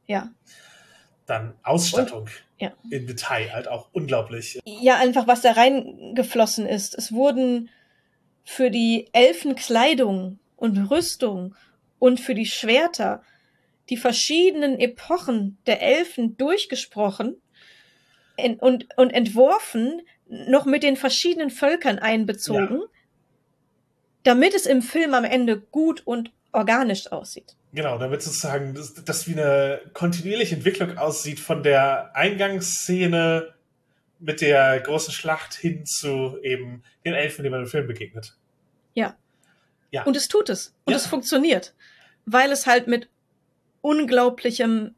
Ja. 0.07 0.31
Dann 1.27 1.55
Ausstattung 1.63 2.29
ja. 2.59 2.73
im 2.91 3.07
Detail, 3.07 3.53
halt 3.53 3.69
auch 3.69 3.89
unglaublich. 3.93 4.61
Ja, 4.65 4.97
einfach 4.99 5.27
was 5.27 5.41
da 5.41 5.53
reingeflossen 5.53 6.67
ist. 6.67 6.95
Es 6.97 7.13
wurden 7.13 7.71
für 8.45 8.71
die 8.71 9.09
Elfen 9.13 9.55
Kleidung 9.55 10.39
und 10.57 10.91
Rüstung 10.91 11.55
und 11.99 12.21
für 12.21 12.35
die 12.35 12.47
Schwerter 12.47 13.23
die 13.89 13.97
verschiedenen 13.97 14.79
Epochen 14.79 15.59
der 15.67 15.83
Elfen 15.83 16.37
durchgesprochen 16.37 17.37
en- 18.37 18.59
und, 18.59 18.89
und 18.97 19.11
entworfen, 19.11 20.03
noch 20.27 20.65
mit 20.65 20.83
den 20.83 20.97
verschiedenen 20.97 21.51
Völkern 21.51 21.99
einbezogen, 21.99 22.83
damit 24.25 24.55
es 24.55 24.67
im 24.67 24.83
Film 24.83 25.15
am 25.15 25.25
Ende 25.25 25.59
gut 25.61 26.03
und 26.07 26.31
organisch 26.53 27.11
aussieht. 27.11 27.57
Genau, 27.73 27.99
damit 27.99 28.23
sozusagen 28.23 28.75
das, 28.75 28.93
das 28.95 29.27
wie 29.27 29.33
eine 29.33 29.81
kontinuierliche 29.95 30.57
Entwicklung 30.57 30.99
aussieht 30.99 31.41
von 31.41 31.63
der 31.63 32.15
Eingangsszene 32.15 33.55
mit 34.19 34.41
der 34.41 34.79
großen 34.81 35.13
Schlacht 35.13 35.55
hin 35.55 35.87
zu 35.87 36.39
eben 36.43 36.83
den 37.05 37.15
Elfen, 37.15 37.43
denen 37.43 37.53
man 37.53 37.63
im 37.63 37.67
Film 37.67 37.87
begegnet. 37.87 38.37
Ja. 38.95 39.17
Ja. 39.91 40.05
Und 40.05 40.17
es 40.17 40.29
tut 40.29 40.49
es. 40.49 40.75
Und 40.85 40.93
Ja. 40.93 40.99
es 40.99 41.07
funktioniert. 41.07 41.75
Weil 42.27 42.53
es 42.53 42.67
halt 42.67 42.87
mit 42.87 43.09
unglaublichem, 43.81 44.95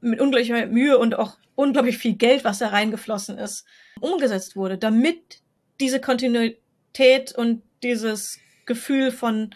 mit 0.00 0.20
unglaublicher 0.20 0.66
Mühe 0.66 0.96
und 0.98 1.16
auch 1.18 1.36
unglaublich 1.54 1.98
viel 1.98 2.14
Geld, 2.14 2.44
was 2.44 2.58
da 2.58 2.68
reingeflossen 2.68 3.36
ist, 3.38 3.66
umgesetzt 4.00 4.56
wurde, 4.56 4.78
damit 4.78 5.42
diese 5.80 6.00
Kontinuität 6.00 7.32
und 7.36 7.62
dieses 7.82 8.38
Gefühl 8.66 9.10
von, 9.10 9.54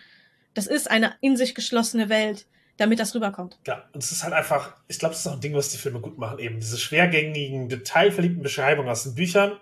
das 0.54 0.66
ist 0.66 0.90
eine 0.90 1.14
in 1.20 1.36
sich 1.36 1.54
geschlossene 1.54 2.08
Welt, 2.08 2.46
damit 2.76 2.98
das 2.98 3.14
rüberkommt. 3.14 3.58
Ja, 3.66 3.88
und 3.92 4.02
es 4.02 4.12
ist 4.12 4.22
halt 4.22 4.34
einfach, 4.34 4.74
ich 4.88 4.98
glaube, 4.98 5.14
das 5.14 5.20
ist 5.20 5.26
auch 5.26 5.34
ein 5.34 5.40
Ding, 5.40 5.54
was 5.54 5.70
die 5.70 5.78
Filme 5.78 6.00
gut 6.00 6.18
machen, 6.18 6.38
eben 6.38 6.60
diese 6.60 6.78
schwergängigen, 6.78 7.68
detailverliebten 7.68 8.42
Beschreibungen 8.42 8.88
aus 8.88 9.04
den 9.04 9.14
Büchern 9.14 9.52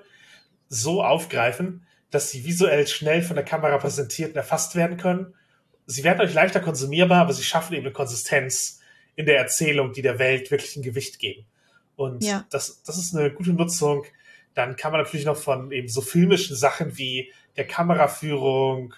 so 0.68 1.02
aufgreifen, 1.02 1.86
dass 2.10 2.30
sie 2.30 2.44
visuell 2.44 2.86
schnell 2.86 3.22
von 3.22 3.36
der 3.36 3.44
Kamera 3.44 3.78
präsentiert 3.78 4.30
und 4.30 4.36
erfasst 4.36 4.74
werden 4.76 4.96
können. 4.96 5.34
Sie 5.86 6.04
werden 6.04 6.20
euch 6.20 6.32
leichter 6.34 6.60
konsumierbar, 6.60 7.20
aber 7.22 7.32
sie 7.32 7.42
schaffen 7.44 7.74
eben 7.74 7.84
eine 7.86 7.92
Konsistenz 7.92 8.80
in 9.16 9.26
der 9.26 9.38
Erzählung, 9.38 9.92
die 9.92 10.02
der 10.02 10.18
Welt 10.18 10.50
wirklich 10.50 10.76
ein 10.76 10.82
Gewicht 10.82 11.18
geben. 11.18 11.44
Und 11.96 12.24
Ja. 12.24 12.46
das, 12.50 12.82
das 12.82 12.98
ist 12.98 13.14
eine 13.14 13.30
gute 13.30 13.52
Nutzung. 13.52 14.04
Dann 14.54 14.76
kann 14.76 14.92
man 14.92 15.02
natürlich 15.02 15.26
noch 15.26 15.36
von 15.36 15.70
eben 15.72 15.88
so 15.88 16.00
filmischen 16.00 16.56
Sachen 16.56 16.96
wie 16.98 17.32
der 17.56 17.66
Kameraführung, 17.66 18.94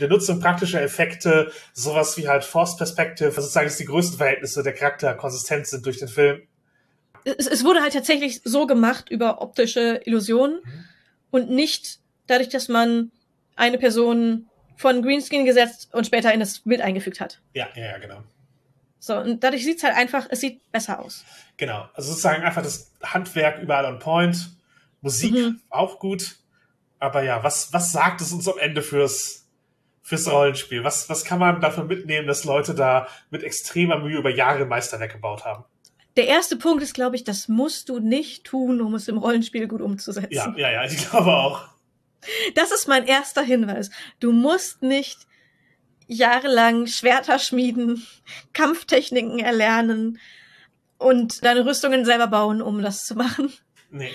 der 0.00 0.08
Nutzung 0.08 0.40
praktischer 0.40 0.80
Effekte, 0.82 1.52
sowas 1.72 2.16
wie 2.16 2.28
halt 2.28 2.44
Force 2.44 2.76
Perspective, 2.76 3.28
also 3.28 3.42
sozusagen, 3.42 3.66
dass 3.66 3.76
die 3.76 3.84
größten 3.84 4.18
Verhältnisse 4.18 4.62
der 4.62 4.72
Charakter 4.74 5.14
konsistent 5.14 5.66
sind 5.66 5.84
durch 5.86 5.98
den 5.98 6.08
Film. 6.08 6.42
Es, 7.24 7.46
es 7.46 7.64
wurde 7.64 7.80
halt 7.82 7.92
tatsächlich 7.92 8.40
so 8.44 8.66
gemacht 8.66 9.08
über 9.10 9.40
optische 9.42 10.00
Illusionen 10.04 10.60
Mhm. 10.64 10.84
und 11.30 11.50
nicht 11.50 12.00
dadurch, 12.26 12.48
dass 12.48 12.68
man 12.68 13.12
eine 13.54 13.78
Person 13.78 14.48
von 14.76 15.02
Greenscreen 15.02 15.44
gesetzt 15.44 15.90
und 15.92 16.06
später 16.06 16.32
in 16.32 16.40
das 16.40 16.60
Bild 16.60 16.80
eingefügt 16.80 17.20
hat. 17.20 17.40
Ja, 17.54 17.68
ja, 17.76 17.84
ja, 17.92 17.98
genau. 17.98 18.22
So, 18.98 19.16
und 19.16 19.44
dadurch 19.44 19.64
sieht's 19.64 19.82
halt 19.84 19.94
einfach, 19.96 20.26
es 20.30 20.40
sieht 20.40 20.60
besser 20.72 20.98
aus. 21.00 21.24
Genau. 21.56 21.88
Also 21.94 22.10
sozusagen 22.10 22.42
einfach 22.42 22.62
das 22.62 22.90
Handwerk 23.02 23.60
überall 23.62 23.84
on 23.84 23.98
point. 23.98 24.50
Musik 25.00 25.32
Mhm. 25.34 25.60
auch 25.70 25.98
gut. 25.98 26.36
Aber 26.98 27.22
ja, 27.24 27.42
was, 27.44 27.72
was 27.72 27.92
sagt 27.92 28.20
es 28.20 28.32
uns 28.32 28.48
am 28.48 28.58
Ende 28.58 28.80
fürs, 28.82 29.41
fürs 30.02 30.30
Rollenspiel? 30.30 30.84
Was, 30.84 31.08
was 31.08 31.24
kann 31.24 31.38
man 31.38 31.60
davon 31.60 31.86
mitnehmen, 31.86 32.26
dass 32.26 32.44
Leute 32.44 32.74
da 32.74 33.06
mit 33.30 33.42
extremer 33.42 33.98
Mühe 33.98 34.18
über 34.18 34.30
Jahre 34.30 34.66
Meisterwerk 34.66 35.12
gebaut 35.12 35.44
haben? 35.44 35.64
Der 36.16 36.26
erste 36.26 36.56
Punkt 36.56 36.82
ist, 36.82 36.92
glaube 36.92 37.16
ich, 37.16 37.24
das 37.24 37.48
musst 37.48 37.88
du 37.88 37.98
nicht 37.98 38.44
tun, 38.44 38.82
um 38.82 38.94
es 38.94 39.08
im 39.08 39.16
Rollenspiel 39.16 39.66
gut 39.66 39.80
umzusetzen. 39.80 40.32
Ja, 40.32 40.52
ja, 40.56 40.70
ja, 40.70 40.84
ich 40.84 41.08
glaube 41.08 41.32
auch. 41.32 41.68
Das 42.54 42.70
ist 42.70 42.86
mein 42.86 43.06
erster 43.06 43.42
Hinweis. 43.42 43.90
Du 44.20 44.32
musst 44.32 44.82
nicht 44.82 45.26
jahrelang 46.06 46.86
Schwerter 46.86 47.38
schmieden, 47.38 48.06
Kampftechniken 48.52 49.38
erlernen 49.38 50.18
und 50.98 51.44
deine 51.44 51.64
Rüstungen 51.64 52.04
selber 52.04 52.26
bauen, 52.26 52.62
um 52.62 52.82
das 52.82 53.06
zu 53.06 53.14
machen. 53.14 53.52
Nee. 53.90 54.12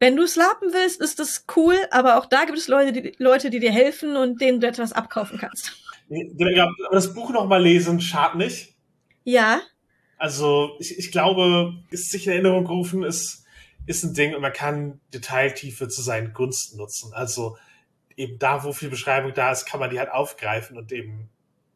Wenn 0.00 0.16
du 0.16 0.26
slapen 0.26 0.72
willst, 0.72 1.00
ist 1.00 1.18
das 1.18 1.44
cool, 1.56 1.76
aber 1.90 2.18
auch 2.18 2.26
da 2.26 2.44
gibt 2.44 2.58
es 2.58 2.68
Leute, 2.68 2.92
die, 2.92 3.14
Leute, 3.18 3.50
die 3.50 3.58
dir 3.58 3.72
helfen 3.72 4.16
und 4.16 4.40
denen 4.40 4.60
du 4.60 4.68
etwas 4.68 4.92
abkaufen 4.92 5.38
kannst. 5.38 5.72
aber 6.08 6.94
das 6.94 7.12
Buch 7.14 7.30
nochmal 7.30 7.62
lesen 7.62 8.00
schadet 8.00 8.36
nicht. 8.36 8.74
Ja, 9.24 9.60
Also 10.18 10.76
ich, 10.80 10.98
ich 10.98 11.12
glaube, 11.12 11.74
ist 11.90 12.10
sich 12.10 12.26
in 12.26 12.32
Erinnerung 12.32 12.64
gerufen, 12.64 13.04
ist, 13.04 13.44
ist 13.86 14.04
ein 14.04 14.14
Ding 14.14 14.34
und 14.34 14.42
man 14.42 14.52
kann 14.52 15.00
Detailtiefe 15.14 15.88
zu 15.88 16.02
seinen 16.02 16.32
Gunsten 16.32 16.76
nutzen. 16.76 17.12
Also 17.14 17.56
eben 18.16 18.38
da, 18.38 18.64
wo 18.64 18.72
viel 18.72 18.90
Beschreibung 18.90 19.32
da 19.32 19.52
ist, 19.52 19.64
kann 19.64 19.80
man 19.80 19.90
die 19.90 19.98
halt 19.98 20.10
aufgreifen 20.10 20.76
und 20.76 20.92
eben, 20.92 21.28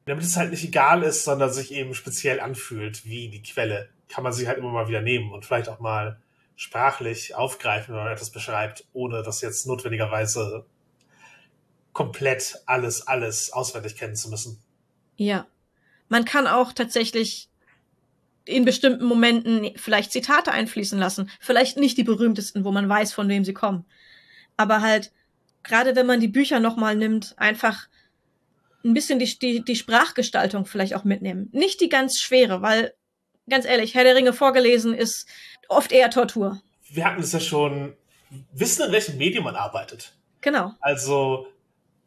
damit 0.06 0.24
es 0.24 0.36
halt 0.36 0.50
nicht 0.50 0.64
egal 0.64 1.02
ist, 1.04 1.24
sondern 1.24 1.52
sich 1.52 1.72
eben 1.72 1.94
speziell 1.94 2.40
anfühlt, 2.40 3.04
wie 3.04 3.28
die 3.28 3.42
Quelle, 3.42 3.88
kann 4.08 4.24
man 4.24 4.32
sie 4.32 4.48
halt 4.48 4.58
immer 4.58 4.70
mal 4.70 4.88
wieder 4.88 5.00
nehmen 5.00 5.32
und 5.32 5.44
vielleicht 5.44 5.68
auch 5.68 5.78
mal 5.78 6.20
sprachlich 6.56 7.34
aufgreifen, 7.34 7.94
wenn 7.94 8.04
man 8.04 8.12
etwas 8.12 8.30
beschreibt, 8.30 8.84
ohne 8.92 9.22
das 9.22 9.40
jetzt 9.40 9.66
notwendigerweise 9.66 10.64
komplett 11.92 12.62
alles, 12.66 13.06
alles 13.06 13.52
auswendig 13.52 13.96
kennen 13.96 14.16
zu 14.16 14.30
müssen. 14.30 14.62
ja. 15.16 15.46
Man 16.08 16.26
kann 16.26 16.46
auch 16.46 16.74
tatsächlich 16.74 17.48
in 18.44 18.66
bestimmten 18.66 19.06
Momenten 19.06 19.70
vielleicht 19.76 20.12
Zitate 20.12 20.52
einfließen 20.52 20.98
lassen. 20.98 21.30
Vielleicht 21.40 21.78
nicht 21.78 21.96
die 21.96 22.04
berühmtesten, 22.04 22.64
wo 22.64 22.70
man 22.70 22.86
weiß, 22.86 23.14
von 23.14 23.30
wem 23.30 23.46
sie 23.46 23.54
kommen. 23.54 23.86
Aber 24.58 24.82
halt, 24.82 25.10
gerade 25.62 25.96
wenn 25.96 26.06
man 26.06 26.20
die 26.20 26.28
Bücher 26.28 26.60
nochmal 26.60 26.96
nimmt, 26.96 27.34
einfach 27.38 27.88
ein 28.84 28.94
bisschen 28.94 29.18
die, 29.18 29.38
die, 29.38 29.64
die 29.64 29.76
Sprachgestaltung 29.76 30.66
vielleicht 30.66 30.94
auch 30.94 31.04
mitnehmen. 31.04 31.48
Nicht 31.52 31.80
die 31.80 31.88
ganz 31.88 32.18
schwere, 32.20 32.62
weil, 32.62 32.94
ganz 33.48 33.64
ehrlich, 33.64 33.94
Herr 33.94 34.04
der 34.04 34.16
Ringe 34.16 34.32
vorgelesen 34.32 34.92
ist 34.92 35.26
oft 35.72 35.92
eher 35.92 36.10
Tortur. 36.10 36.60
Wir 36.88 37.04
hatten 37.04 37.22
es 37.22 37.32
ja 37.32 37.40
schon, 37.40 37.94
wissen, 38.52 38.86
in 38.86 38.92
welchem 38.92 39.18
Medium 39.18 39.44
man 39.44 39.56
arbeitet. 39.56 40.14
Genau. 40.40 40.72
Also, 40.80 41.46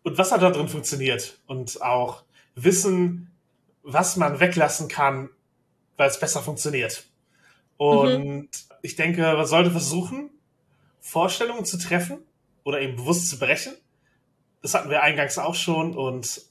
und 0.03 0.17
was 0.17 0.31
hat 0.31 0.41
da 0.41 0.51
drin 0.51 0.67
funktioniert? 0.67 1.39
Und 1.47 1.81
auch 1.81 2.23
wissen, 2.55 3.31
was 3.83 4.17
man 4.17 4.39
weglassen 4.39 4.87
kann, 4.87 5.29
weil 5.97 6.09
es 6.09 6.19
besser 6.19 6.41
funktioniert. 6.41 7.05
Und 7.77 8.49
ich 8.81 8.95
denke, 8.95 9.21
man 9.21 9.45
sollte 9.45 9.71
versuchen, 9.71 10.29
Vorstellungen 10.99 11.65
zu 11.65 11.77
treffen 11.77 12.19
oder 12.63 12.81
eben 12.81 12.95
bewusst 12.95 13.29
zu 13.29 13.37
brechen. 13.37 13.73
Das 14.61 14.73
hatten 14.73 14.89
wir 14.89 15.03
eingangs 15.03 15.37
auch 15.37 15.55
schon. 15.55 15.95
Und 15.95 16.41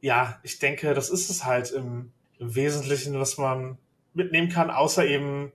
ja, 0.00 0.38
ich 0.42 0.58
denke, 0.58 0.94
das 0.94 1.10
ist 1.10 1.30
es 1.30 1.44
halt 1.44 1.70
im, 1.70 2.12
im 2.38 2.54
Wesentlichen, 2.54 3.18
was 3.18 3.38
man 3.38 3.78
mitnehmen 4.14 4.48
kann, 4.48 4.70
außer 4.70 5.06
eben, 5.06 5.52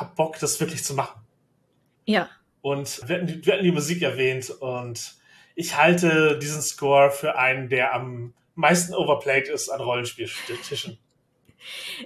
hab 0.00 0.16
Bock, 0.16 0.38
das 0.38 0.60
wirklich 0.60 0.84
zu 0.84 0.94
machen. 0.94 1.20
Ja. 2.04 2.28
Und 2.60 3.08
wir 3.08 3.16
hatten, 3.16 3.26
die, 3.26 3.44
wir 3.44 3.54
hatten 3.54 3.64
die 3.64 3.72
Musik 3.72 4.02
erwähnt 4.02 4.50
und 4.50 5.14
ich 5.54 5.76
halte 5.76 6.38
diesen 6.38 6.62
Score 6.62 7.10
für 7.10 7.36
einen, 7.36 7.68
der 7.68 7.94
am 7.94 8.34
meisten 8.54 8.94
overplayed 8.94 9.48
ist 9.48 9.68
an 9.68 9.80
Rollenspieltischen. 9.80 10.98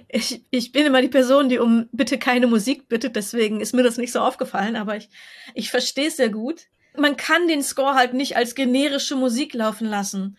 Ich, 0.07 0.41
ich 0.51 0.71
bin 0.71 0.85
immer 0.85 1.01
die 1.01 1.07
Person, 1.07 1.49
die 1.49 1.57
um 1.57 1.89
bitte 1.91 2.19
keine 2.19 2.47
Musik 2.47 2.87
bittet, 2.89 3.15
deswegen 3.15 3.59
ist 3.59 3.73
mir 3.73 3.83
das 3.83 3.97
nicht 3.97 4.11
so 4.11 4.19
aufgefallen, 4.19 4.75
aber 4.75 4.97
ich, 4.97 5.09
ich 5.55 5.71
verstehe 5.71 6.07
es 6.07 6.17
sehr 6.17 6.29
gut. 6.29 6.67
Man 6.95 7.17
kann 7.17 7.47
den 7.47 7.63
Score 7.63 7.95
halt 7.95 8.13
nicht 8.13 8.35
als 8.35 8.55
generische 8.55 9.15
Musik 9.15 9.53
laufen 9.53 9.87
lassen 9.87 10.37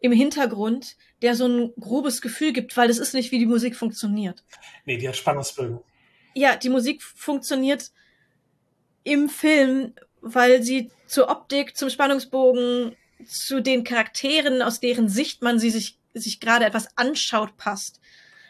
im 0.00 0.12
Hintergrund, 0.12 0.96
der 1.22 1.36
so 1.36 1.46
ein 1.46 1.72
grobes 1.78 2.20
Gefühl 2.20 2.52
gibt, 2.52 2.76
weil 2.76 2.88
das 2.88 2.98
ist 2.98 3.14
nicht, 3.14 3.30
wie 3.30 3.38
die 3.38 3.46
Musik 3.46 3.76
funktioniert. 3.76 4.44
Nee, 4.84 4.96
die 4.96 5.08
hat 5.08 5.16
Spannungsbögen. 5.16 5.80
Ja, 6.34 6.56
die 6.56 6.68
Musik 6.68 7.02
funktioniert 7.02 7.90
im 9.04 9.28
Film, 9.28 9.94
weil 10.20 10.62
sie 10.62 10.90
zur 11.06 11.28
Optik, 11.28 11.76
zum 11.76 11.90
Spannungsbogen, 11.90 12.96
zu 13.26 13.60
den 13.60 13.84
Charakteren, 13.84 14.62
aus 14.62 14.80
deren 14.80 15.08
Sicht 15.08 15.42
man 15.42 15.58
sie 15.58 15.70
sich, 15.70 15.98
sich 16.14 16.40
gerade 16.40 16.64
etwas 16.64 16.96
anschaut, 16.96 17.56
passt. 17.56 18.00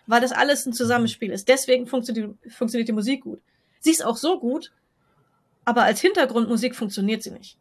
Weil 0.07 0.21
das 0.21 0.33
alles 0.33 0.67
ein 0.67 0.73
Zusammenspiel 0.73 1.31
ist. 1.31 1.49
Deswegen 1.49 1.87
funktioniert, 1.87 2.37
funktioniert 2.49 2.89
die 2.89 2.93
Musik 2.93 3.23
gut. 3.23 3.41
Sie 3.81 3.91
ist 3.91 4.05
auch 4.05 4.17
so 4.17 4.39
gut, 4.39 4.73
aber 5.65 5.83
als 5.83 6.01
Hintergrundmusik 6.01 6.75
funktioniert 6.75 7.23
sie 7.23 7.31
nicht. 7.31 7.59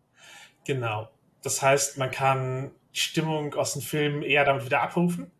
Genau. 0.66 1.10
Das 1.44 1.62
heißt, 1.62 1.98
man 1.98 2.12
kann 2.12 2.72
Stimmung 2.94 3.54
aus 3.56 3.74
dem 3.74 3.82
Film 3.82 4.22
eher 4.22 4.46
damit 4.46 4.66
wieder 4.66 4.82
abrufen 4.82 5.32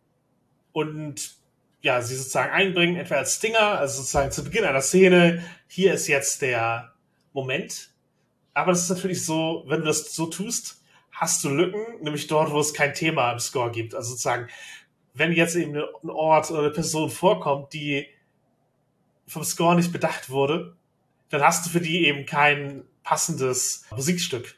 und 0.72 1.34
ja, 1.82 2.00
sie 2.00 2.16
sozusagen 2.16 2.52
einbringen, 2.52 2.96
etwa 2.96 3.16
als 3.16 3.34
Stinger, 3.34 3.78
also 3.78 3.98
sozusagen 3.98 4.30
zu 4.30 4.44
Beginn 4.44 4.64
einer 4.64 4.80
Szene, 4.80 5.44
hier 5.66 5.92
ist 5.92 6.06
jetzt 6.06 6.40
der 6.40 6.92
Moment. 7.32 7.90
Aber 8.54 8.70
das 8.72 8.82
ist 8.82 8.90
natürlich 8.90 9.26
so, 9.26 9.64
wenn 9.66 9.80
du 9.80 9.86
das 9.86 10.14
so 10.14 10.26
tust, 10.26 10.80
hast 11.10 11.42
du 11.42 11.48
Lücken, 11.48 11.82
nämlich 12.00 12.28
dort, 12.28 12.52
wo 12.52 12.60
es 12.60 12.72
kein 12.72 12.94
Thema 12.94 13.32
im 13.32 13.40
Score 13.40 13.70
gibt. 13.70 13.94
Also 13.94 14.10
sozusagen, 14.10 14.48
wenn 15.14 15.32
jetzt 15.32 15.56
eben 15.56 15.76
ein 15.76 16.10
Ort 16.10 16.50
oder 16.50 16.60
eine 16.60 16.70
Person 16.70 17.10
vorkommt, 17.10 17.72
die 17.72 18.06
vom 19.26 19.42
Score 19.42 19.74
nicht 19.74 19.92
bedacht 19.92 20.30
wurde, 20.30 20.76
dann 21.30 21.42
hast 21.42 21.66
du 21.66 21.70
für 21.70 21.80
die 21.80 22.06
eben 22.06 22.26
kein 22.26 22.84
passendes 23.02 23.86
Musikstück. 23.90 24.56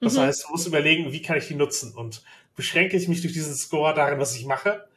Das 0.00 0.14
mhm. 0.14 0.20
heißt, 0.20 0.44
du 0.44 0.52
musst 0.52 0.66
überlegen, 0.66 1.12
wie 1.12 1.22
kann 1.22 1.38
ich 1.38 1.48
die 1.48 1.54
nutzen 1.54 1.94
und 1.94 2.22
beschränke 2.56 2.96
ich 2.96 3.08
mich 3.08 3.22
durch 3.22 3.32
diesen 3.32 3.54
Score 3.54 3.94
darin, 3.94 4.18
was 4.18 4.34
ich 4.34 4.44
mache 4.44 4.89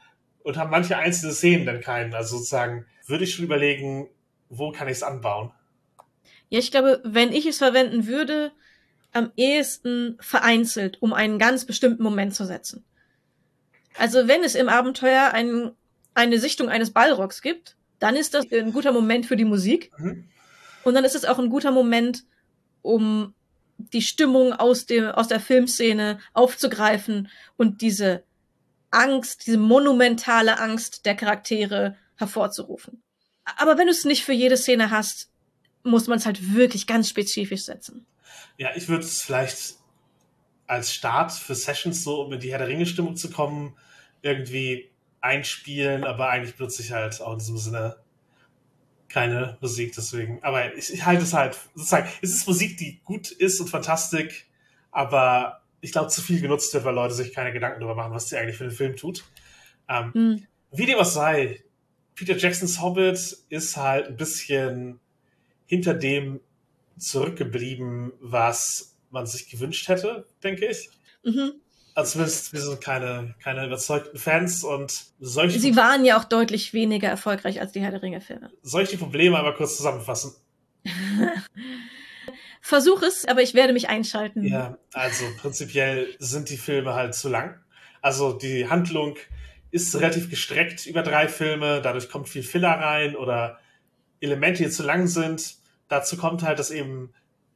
und 0.43 0.57
habe 0.57 0.71
manche 0.71 0.97
einzelne 0.97 1.33
Szenen 1.33 1.65
dann 1.65 1.81
keinen. 1.81 2.13
Also 2.13 2.37
sozusagen 2.37 2.85
würde 3.07 3.23
ich 3.23 3.33
schon 3.33 3.45
überlegen, 3.45 4.09
wo 4.49 4.71
kann 4.71 4.87
ich 4.87 4.97
es 4.97 5.03
anbauen. 5.03 5.51
Ja, 6.49 6.59
ich 6.59 6.71
glaube, 6.71 7.01
wenn 7.03 7.31
ich 7.31 7.45
es 7.45 7.57
verwenden 7.57 8.05
würde, 8.05 8.51
am 9.11 9.31
ehesten 9.35 10.17
vereinzelt, 10.19 11.01
um 11.01 11.13
einen 11.13 11.39
ganz 11.39 11.65
bestimmten 11.65 12.03
Moment 12.03 12.35
zu 12.35 12.45
setzen. 12.45 12.83
Also 13.97 14.27
wenn 14.27 14.43
es 14.43 14.55
im 14.55 14.69
Abenteuer 14.69 15.31
ein, 15.33 15.71
eine 16.13 16.39
Sichtung 16.39 16.69
eines 16.69 16.91
Ballrocks 16.91 17.41
gibt, 17.41 17.77
dann 17.99 18.15
ist 18.15 18.33
das 18.33 18.51
ein 18.51 18.73
guter 18.73 18.91
Moment 18.91 19.25
für 19.25 19.37
die 19.37 19.45
Musik. 19.45 19.91
Mhm. 19.97 20.27
Und 20.83 20.95
dann 20.95 21.05
ist 21.05 21.15
es 21.15 21.25
auch 21.25 21.39
ein 21.39 21.49
guter 21.49 21.71
Moment, 21.71 22.25
um 22.81 23.33
die 23.77 24.01
Stimmung 24.01 24.53
aus, 24.53 24.85
dem, 24.85 25.05
aus 25.05 25.27
der 25.27 25.39
Filmszene 25.39 26.19
aufzugreifen 26.33 27.29
und 27.57 27.81
diese 27.81 28.23
Angst, 28.93 29.47
diese 29.47 29.57
monumentale 29.57 30.59
Angst 30.59 31.05
der 31.05 31.15
Charaktere 31.15 31.97
hervorzurufen. 32.15 33.03
Aber 33.57 33.77
wenn 33.77 33.87
du 33.87 33.91
es 33.91 34.05
nicht 34.05 34.23
für 34.23 34.33
jede 34.33 34.57
Szene 34.57 34.91
hast, 34.91 35.29
muss 35.83 36.07
man 36.07 36.17
es 36.17 36.25
halt 36.25 36.53
wirklich 36.53 36.87
ganz 36.87 37.09
spezifisch 37.09 37.65
setzen. 37.65 38.05
Ja, 38.57 38.69
ich 38.75 38.87
würde 38.87 39.03
es 39.03 39.21
vielleicht 39.21 39.75
als 40.67 40.93
Start 40.93 41.31
für 41.31 41.55
Sessions 41.55 42.03
so, 42.03 42.21
um 42.21 42.33
in 42.33 42.39
die 42.39 42.51
Herr 42.51 42.59
der 42.59 42.69
Ringe-Stimmung 42.69 43.15
zu 43.15 43.29
kommen, 43.29 43.75
irgendwie 44.21 44.89
einspielen, 45.19 46.03
aber 46.03 46.29
eigentlich 46.29 46.55
benutze 46.55 46.81
ich 46.81 46.91
halt 46.91 47.21
auch 47.21 47.33
in 47.33 47.39
diesem 47.39 47.57
Sinne 47.57 47.97
keine 49.09 49.57
Musik, 49.61 49.93
deswegen. 49.95 50.41
Aber 50.41 50.75
ich, 50.75 50.91
ich 50.93 51.05
halte 51.05 51.23
es 51.23 51.33
halt, 51.33 51.57
sozusagen, 51.75 52.09
es 52.21 52.33
ist 52.33 52.47
Musik, 52.47 52.77
die 52.77 52.99
gut 53.03 53.31
ist 53.31 53.59
und 53.59 53.69
fantastisch, 53.69 54.47
aber 54.91 55.62
ich 55.84 55.91
glaube, 55.91 56.07
zu 56.07 56.22
viel 56.22 56.39
genutzt 56.39 56.73
wird, 56.73 56.85
weil 56.85 56.95
Leute 56.95 57.14
sich 57.14 57.34
keine 57.34 57.51
Gedanken 57.51 57.81
darüber 57.81 57.95
machen, 57.95 58.14
was 58.14 58.30
sie 58.30 58.38
eigentlich 58.38 58.55
für 58.55 58.64
den 58.64 58.72
Film 58.72 58.95
tut. 58.95 59.26
Ähm, 59.89 60.11
mhm. 60.14 60.47
Wie 60.72 60.85
dem 60.85 60.97
was 60.97 61.14
sei, 61.14 61.61
Peter 62.15 62.38
Jacksons 62.38 62.81
Hobbit 62.81 63.38
ist 63.49 63.76
halt 63.76 64.07
ein 64.07 64.15
bisschen 64.15 65.01
hinter 65.65 65.93
dem 65.93 66.39
zurückgeblieben, 66.97 68.14
was 68.22 68.95
man 69.10 69.26
sich 69.26 69.49
gewünscht 69.49 69.89
hätte, 69.89 70.26
denke 70.41 70.68
ich. 70.68 70.89
Mhm. 71.23 71.53
Also 71.95 72.14
zumindest 72.14 72.53
wir 72.53 72.61
sind 72.61 72.80
keine, 72.81 73.35
keine 73.43 73.65
überzeugten 73.65 74.18
Fans 74.18 74.64
und 74.64 75.05
solche. 75.19 75.60
Sie 75.60 75.76
waren 75.76 76.05
ja 76.05 76.18
auch 76.18 76.23
deutlich 76.23 76.73
weniger 76.73 77.10
erfolgreich 77.10 77.60
als 77.60 77.73
die 77.73 77.81
Herr 77.81 77.91
der 77.91 78.01
Ringe-Filme. 78.01 78.51
Soll 78.61 78.84
ich 78.84 78.89
die 78.89 78.97
Probleme 78.97 79.38
aber 79.38 79.53
kurz 79.53 79.76
zusammenfassen? 79.76 80.34
Versuch 82.65 83.02
es, 83.02 83.26
aber 83.26 83.41
ich 83.41 83.56
werde 83.56 83.73
mich 83.73 83.90
einschalten. 83.90 84.41
Ja, 84.41 84.77
also 84.94 85.26
prinzipiell 85.38 86.07
sind 86.19 86.49
die 86.49 86.56
Filme 86.56 86.94
halt 86.94 87.14
zu 87.14 87.27
lang. 87.27 87.60
Also 88.02 88.31
die 88.31 88.69
Handlung 88.69 89.18
ist 89.72 89.94
relativ 89.95 90.30
gestreckt 90.30 90.85
über 90.85 91.03
drei 91.03 91.27
Filme, 91.27 91.81
dadurch 91.81 92.07
kommt 92.07 92.30
viel 92.30 92.41
Filler 92.41 92.69
rein 92.72 93.18
oder 93.18 93.60
Elemente, 94.22 94.64
die 94.64 94.69
zu 94.69 94.81
lang 94.84 95.07
sind. 95.07 95.57
Dazu 95.90 96.15
kommt 96.15 96.41
halt, 96.41 96.57
dass 96.57 96.72
eben 96.72 97.14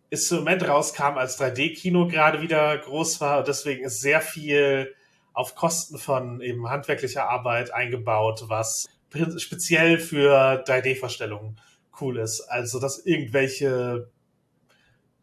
Instrument 0.09 0.67
rauskam, 0.67 1.17
als 1.17 1.39
3D-Kino 1.39 2.09
gerade 2.09 2.41
wieder 2.41 2.77
groß 2.77 3.21
war 3.21 3.45
deswegen 3.45 3.85
ist 3.85 4.01
sehr 4.01 4.19
viel 4.19 4.93
auf 5.31 5.55
Kosten 5.55 5.99
von 5.99 6.41
eben 6.41 6.69
handwerklicher 6.69 7.29
Arbeit 7.29 7.73
eingebaut, 7.73 8.43
was 8.47 8.89
speziell 9.37 9.99
für 9.99 10.65
3D-Vorstellungen 10.65 11.61
cool 12.01 12.17
ist. 12.17 12.41
Also, 12.41 12.81
dass 12.81 13.05
irgendwelche 13.05 14.09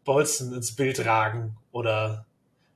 Bolzen 0.04 0.52
ins 0.54 0.76
Bild 0.76 1.04
ragen 1.04 1.56
oder 1.72 2.26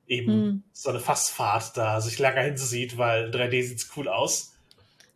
eben 0.06 0.32
hm. 0.32 0.62
so 0.72 0.90
eine 0.90 1.00
Fassfahrt 1.00 1.76
da 1.76 2.00
sich 2.00 2.18
lange 2.18 2.40
hinsieht, 2.40 2.98
weil 2.98 3.26
in 3.26 3.32
3D 3.32 3.62
sieht's 3.62 3.90
cool 3.96 4.08
aus. 4.08 4.54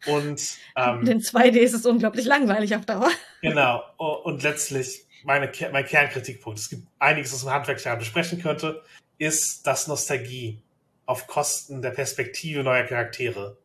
Und 0.06 0.56
ähm, 0.76 1.06
in 1.06 1.20
2D 1.20 1.56
ist 1.58 1.74
es 1.74 1.86
unglaublich 1.86 2.26
langweilig 2.26 2.74
auf 2.74 2.84
Dauer. 2.84 3.10
Genau. 3.40 3.82
Und 3.96 4.42
letztlich 4.42 5.06
meine, 5.24 5.50
mein 5.70 5.86
Kernkritikpunkt, 5.86 6.58
es 6.58 6.68
gibt 6.68 6.86
einiges, 6.98 7.32
was 7.32 7.44
man 7.44 7.54
handwerklich 7.54 7.98
besprechen 7.98 8.42
könnte, 8.42 8.82
ist, 9.18 9.66
dass 9.66 9.86
Nostalgie 9.86 10.60
auf 11.06 11.26
Kosten 11.26 11.82
der 11.82 11.90
Perspektive 11.90 12.62
neuer 12.62 12.84
Charaktere 12.84 13.58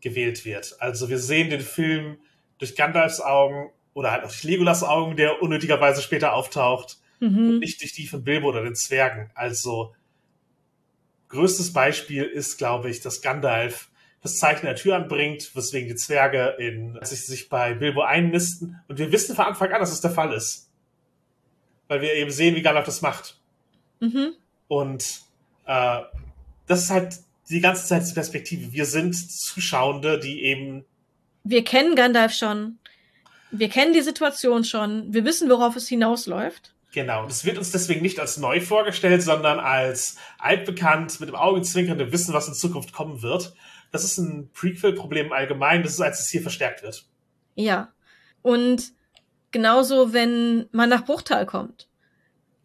gewählt 0.00 0.44
wird. 0.44 0.76
Also 0.78 1.08
wir 1.08 1.18
sehen 1.18 1.50
den 1.50 1.60
Film 1.60 2.18
durch 2.58 2.76
Gandalfs 2.76 3.20
Augen 3.20 3.70
oder 3.94 4.12
halt 4.12 4.24
auch 4.24 4.28
durch 4.28 4.44
Legolas 4.44 4.82
Augen, 4.82 5.16
der 5.16 5.42
unnötigerweise 5.42 6.02
später 6.02 6.32
auftaucht, 6.32 6.98
mhm. 7.20 7.48
und 7.48 7.58
nicht 7.60 7.80
durch 7.80 7.92
die 7.92 8.06
von 8.06 8.24
Bilbo 8.24 8.48
oder 8.48 8.62
den 8.62 8.74
Zwergen. 8.74 9.30
Also 9.34 9.94
größtes 11.28 11.72
Beispiel 11.72 12.24
ist, 12.24 12.58
glaube 12.58 12.90
ich, 12.90 13.00
dass 13.00 13.20
Gandalf 13.20 13.90
das 14.22 14.38
Zeichen 14.38 14.66
der 14.66 14.74
Tür 14.74 14.96
anbringt, 14.96 15.54
weswegen 15.54 15.88
die 15.88 15.94
Zwerge 15.94 16.56
in, 16.58 16.98
sich, 17.02 17.24
sich 17.24 17.48
bei 17.48 17.74
Bilbo 17.74 18.02
einnisten. 18.02 18.80
Und 18.88 18.98
wir 18.98 19.12
wissen 19.12 19.36
von 19.36 19.46
Anfang 19.46 19.72
an, 19.72 19.80
dass 19.80 19.90
es 19.90 20.00
das 20.00 20.12
der 20.12 20.22
Fall 20.22 20.32
ist 20.32 20.68
weil 21.88 22.02
wir 22.02 22.14
eben 22.14 22.30
sehen, 22.30 22.54
wie 22.54 22.62
Gandalf 22.62 22.86
das 22.86 23.02
macht. 23.02 23.36
Mhm. 24.00 24.34
Und 24.68 25.20
äh, 25.66 26.00
das 26.66 26.84
ist 26.84 26.90
halt 26.90 27.16
die 27.48 27.60
ganze 27.60 27.86
Zeit 27.86 28.06
die 28.06 28.12
Perspektive. 28.12 28.72
Wir 28.72 28.84
sind 28.84 29.14
Zuschauende, 29.14 30.20
die 30.20 30.44
eben. 30.44 30.84
Wir 31.44 31.64
kennen 31.64 31.96
Gandalf 31.96 32.32
schon. 32.32 32.78
Wir 33.50 33.70
kennen 33.70 33.94
die 33.94 34.02
Situation 34.02 34.64
schon. 34.64 35.12
Wir 35.12 35.24
wissen, 35.24 35.48
worauf 35.48 35.74
es 35.74 35.88
hinausläuft. 35.88 36.74
Genau. 36.92 37.26
Das 37.26 37.44
wird 37.44 37.58
uns 37.58 37.70
deswegen 37.70 38.02
nicht 38.02 38.18
als 38.18 38.38
neu 38.38 38.60
vorgestellt, 38.60 39.22
sondern 39.22 39.60
als 39.60 40.16
altbekannt, 40.38 41.20
mit 41.20 41.28
dem 41.28 41.36
Augenzwinkern, 41.36 41.98
wir 41.98 42.12
wissen, 42.12 42.34
was 42.34 42.48
in 42.48 42.54
Zukunft 42.54 42.92
kommen 42.92 43.22
wird. 43.22 43.54
Das 43.92 44.04
ist 44.04 44.18
ein 44.18 44.50
Prequel-Problem 44.52 45.32
allgemein. 45.32 45.82
Das 45.82 45.92
ist, 45.92 46.00
als 46.00 46.20
es 46.20 46.28
hier 46.28 46.42
verstärkt 46.42 46.82
wird. 46.82 47.06
Ja. 47.54 47.92
Und 48.42 48.92
Genauso, 49.50 50.12
wenn 50.12 50.68
man 50.72 50.90
nach 50.90 51.04
Bruchtal 51.04 51.46
kommt. 51.46 51.88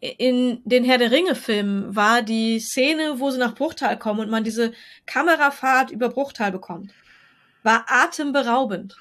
In 0.00 0.60
den 0.64 0.84
Herr 0.84 0.98
der 0.98 1.10
Ringe-Filmen 1.10 1.96
war 1.96 2.20
die 2.20 2.60
Szene, 2.60 3.20
wo 3.20 3.30
sie 3.30 3.38
nach 3.38 3.54
Bruchtal 3.54 3.98
kommen 3.98 4.20
und 4.20 4.30
man 4.30 4.44
diese 4.44 4.72
Kamerafahrt 5.06 5.90
über 5.90 6.10
Bruchtal 6.10 6.52
bekommt, 6.52 6.92
war 7.62 7.86
atemberaubend. 7.88 8.96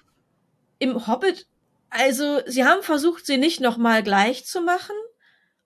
Im 0.80 1.08
Hobbit, 1.08 1.46
also 1.90 2.40
sie 2.46 2.64
haben 2.64 2.84
versucht, 2.84 3.26
sie 3.26 3.38
nicht 3.38 3.60
nochmal 3.60 4.02
gleich 4.02 4.46
zu 4.46 4.62
machen 4.62 4.96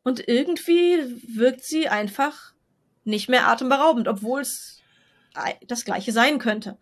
und 0.07 0.25
irgendwie 0.25 1.19
wirkt 1.35 1.65
sie 1.65 1.89
einfach 1.89 2.53
nicht 3.03 3.27
mehr 3.27 3.49
atemberaubend, 3.49 4.07
obwohl 4.07 4.39
es 4.39 4.81
das 5.67 5.83
gleiche 5.83 6.13
sein 6.13 6.39
könnte. 6.39 6.77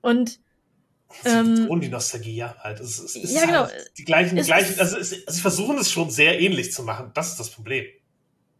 Und 0.00 0.40
ähm, 1.24 1.68
und 1.70 1.82
die 1.82 1.88
Nostalgie, 1.88 2.34
ja, 2.34 2.56
halt. 2.58 2.80
Es, 2.80 2.98
es, 2.98 3.14
es 3.14 3.32
ja, 3.32 3.46
genau. 3.46 3.66
Halt 3.66 3.92
die 3.96 4.04
gleichen, 4.04 4.36
es, 4.38 4.46
gleichen, 4.46 4.80
also 4.80 4.98
es, 4.98 5.10
sie 5.10 5.40
versuchen 5.40 5.78
es 5.78 5.92
schon 5.92 6.10
sehr 6.10 6.40
ähnlich 6.40 6.72
zu 6.72 6.82
machen. 6.82 7.12
Das 7.14 7.28
ist 7.28 7.38
das 7.38 7.50
Problem. 7.50 7.86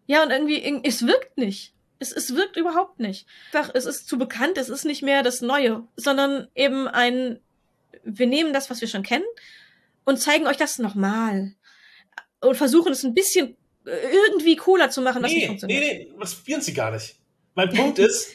Ja, 0.07 0.23
und 0.23 0.31
irgendwie, 0.31 0.81
es 0.85 1.05
wirkt 1.05 1.37
nicht. 1.37 1.75
Es, 1.99 2.13
es 2.13 2.37
wirkt 2.37 2.57
überhaupt 2.57 3.01
nicht. 3.01 3.27
Es 3.75 3.85
ist 3.85 4.07
zu 4.07 4.17
bekannt, 4.17 4.59
es 4.59 4.69
ist 4.69 4.85
nicht 4.85 5.03
mehr 5.03 5.25
das 5.25 5.41
Neue, 5.41 5.83
sondern 5.97 6.47
eben 6.55 6.87
ein, 6.87 7.41
wir 8.05 8.29
nehmen 8.29 8.53
das, 8.53 8.71
was 8.71 8.81
wir 8.81 8.87
schon 8.87 9.03
kennen 9.03 9.27
und 10.05 10.21
zeigen 10.21 10.47
euch 10.47 10.57
das 10.57 10.79
nochmal. 10.79 11.57
Und 12.41 12.57
versuchen 12.57 12.93
es 12.93 13.03
ein 13.03 13.15
bisschen 13.15 13.57
irgendwie 13.85 14.57
cooler 14.57 14.91
zu 14.91 15.03
machen, 15.03 15.23
was 15.23 15.31
nee, 15.31 15.39
nicht 15.39 15.47
funktioniert. 15.47 15.81
Nee, 15.81 16.09
nee, 16.11 16.19
das 16.19 16.35
probieren 16.35 16.61
sie 16.61 16.73
gar 16.73 16.91
nicht. 16.91 17.17
Mein 17.55 17.71
Punkt 17.71 17.99
ist, 17.99 18.31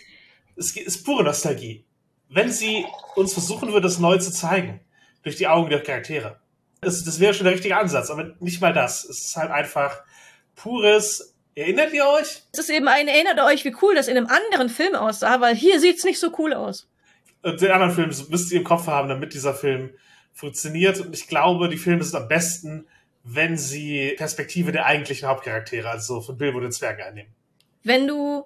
es 0.56 0.76
ist 0.76 1.04
pure 1.04 1.24
Nostalgie 1.24 1.86
wenn 2.30 2.52
sie 2.52 2.86
uns 3.16 3.34
versuchen 3.34 3.70
würde, 3.70 3.88
das 3.88 4.00
neu 4.00 4.18
zu 4.18 4.32
zeigen, 4.32 4.80
durch 5.24 5.36
die 5.36 5.48
Augen 5.48 5.70
der 5.70 5.82
Charaktere. 5.82 6.40
Das, 6.82 7.04
das 7.04 7.20
wäre 7.20 7.34
schon 7.34 7.46
der 7.46 7.54
richtige 7.54 7.78
Ansatz, 7.78 8.10
aber 8.10 8.36
nicht 8.40 8.62
mal 8.62 8.74
das. 8.74 9.04
Es 9.06 9.26
ist 9.26 9.36
halt 9.36 9.52
einfach 9.52 10.02
pures. 10.56 11.34
Erinnert 11.56 11.92
ihr 11.94 12.06
euch? 12.06 12.44
Es 12.52 12.60
ist 12.60 12.70
eben 12.70 12.88
ein, 12.88 13.08
erinnert 13.08 13.40
euch, 13.40 13.66
wie 13.66 13.76
cool 13.82 13.96
das 13.96 14.08
in 14.08 14.18
einem 14.18 14.28
anderen 14.28 14.70
Film 14.70 14.94
aussah, 14.94 15.42
weil 15.42 15.56
hier 15.56 15.80
sieht's 15.80 16.04
nicht 16.04 16.20
so 16.20 16.32
cool 16.38 16.54
aus. 16.54 16.88
Und 17.42 17.62
den 17.62 17.72
anderen 17.72 17.94
Film 17.94 18.12
müsst 18.30 18.52
ihr 18.52 18.60
im 18.60 18.64
Kopf 18.64 18.86
haben, 18.88 19.10
damit 19.10 19.34
dieser 19.34 19.56
Film 19.56 19.92
funktioniert. 20.34 21.00
Und 21.00 21.16
ich 21.16 21.28
glaube, 21.28 21.68
die 21.70 21.78
Filme 21.78 22.04
sind 22.04 22.20
am 22.20 22.28
besten, 22.28 22.88
wenn 23.30 23.58
sie 23.58 24.16
Perspektive 24.18 24.72
der 24.72 24.86
eigentlichen 24.86 25.28
Hauptcharaktere, 25.28 25.90
also 25.90 26.22
von 26.22 26.38
Bilbo 26.38 26.60
den 26.60 26.72
Zwergen 26.72 27.04
einnehmen. 27.04 27.32
Wenn 27.84 28.08
du 28.08 28.46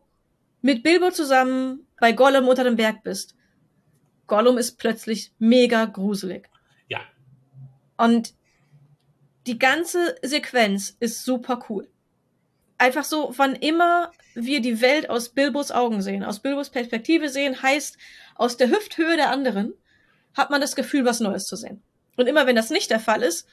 mit 0.62 0.84
Bilbo 0.84 1.12
zusammen 1.12 1.88
bei 2.00 2.12
Gollum 2.12 2.48
unter 2.48 2.64
dem 2.64 2.76
Berg 2.76 3.04
bist. 3.04 3.36
Gollum 4.28 4.58
ist 4.58 4.78
plötzlich 4.78 5.32
mega 5.40 5.86
gruselig. 5.86 6.50
Ja. 6.88 7.02
Und 7.98 8.34
die 9.48 9.60
ganze 9.60 10.16
Sequenz 10.22 10.96
ist 11.00 11.24
super 11.24 11.66
cool. 11.70 11.90
Einfach 12.78 13.04
so, 13.04 13.34
wann 13.38 13.56
immer 13.56 14.12
wir 14.34 14.62
die 14.62 14.82
Welt 14.82 15.10
aus 15.10 15.30
Bilbos 15.30 15.72
Augen 15.72 16.02
sehen, 16.02 16.24
aus 16.24 16.40
Bilbos 16.40 16.70
Perspektive 16.70 17.30
sehen, 17.30 17.62
heißt 17.62 17.98
aus 18.36 18.58
der 18.58 18.70
Hüfthöhe 18.70 19.18
der 19.18 19.30
anderen, 19.30 19.74
hat 20.34 20.50
man 20.50 20.62
das 20.62 20.76
Gefühl, 20.76 21.06
was 21.06 21.20
Neues 21.20 21.46
zu 21.46 21.56
sehen. 21.56 21.82
Und 22.18 22.28
immer 22.28 22.48
wenn 22.48 22.56
das 22.56 22.70
nicht 22.70 22.90
der 22.90 23.00
Fall 23.00 23.22
ist, 23.22 23.48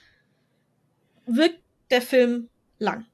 wirkt 1.28 1.60
der 1.90 2.02
Film 2.02 2.48
lang. 2.78 3.06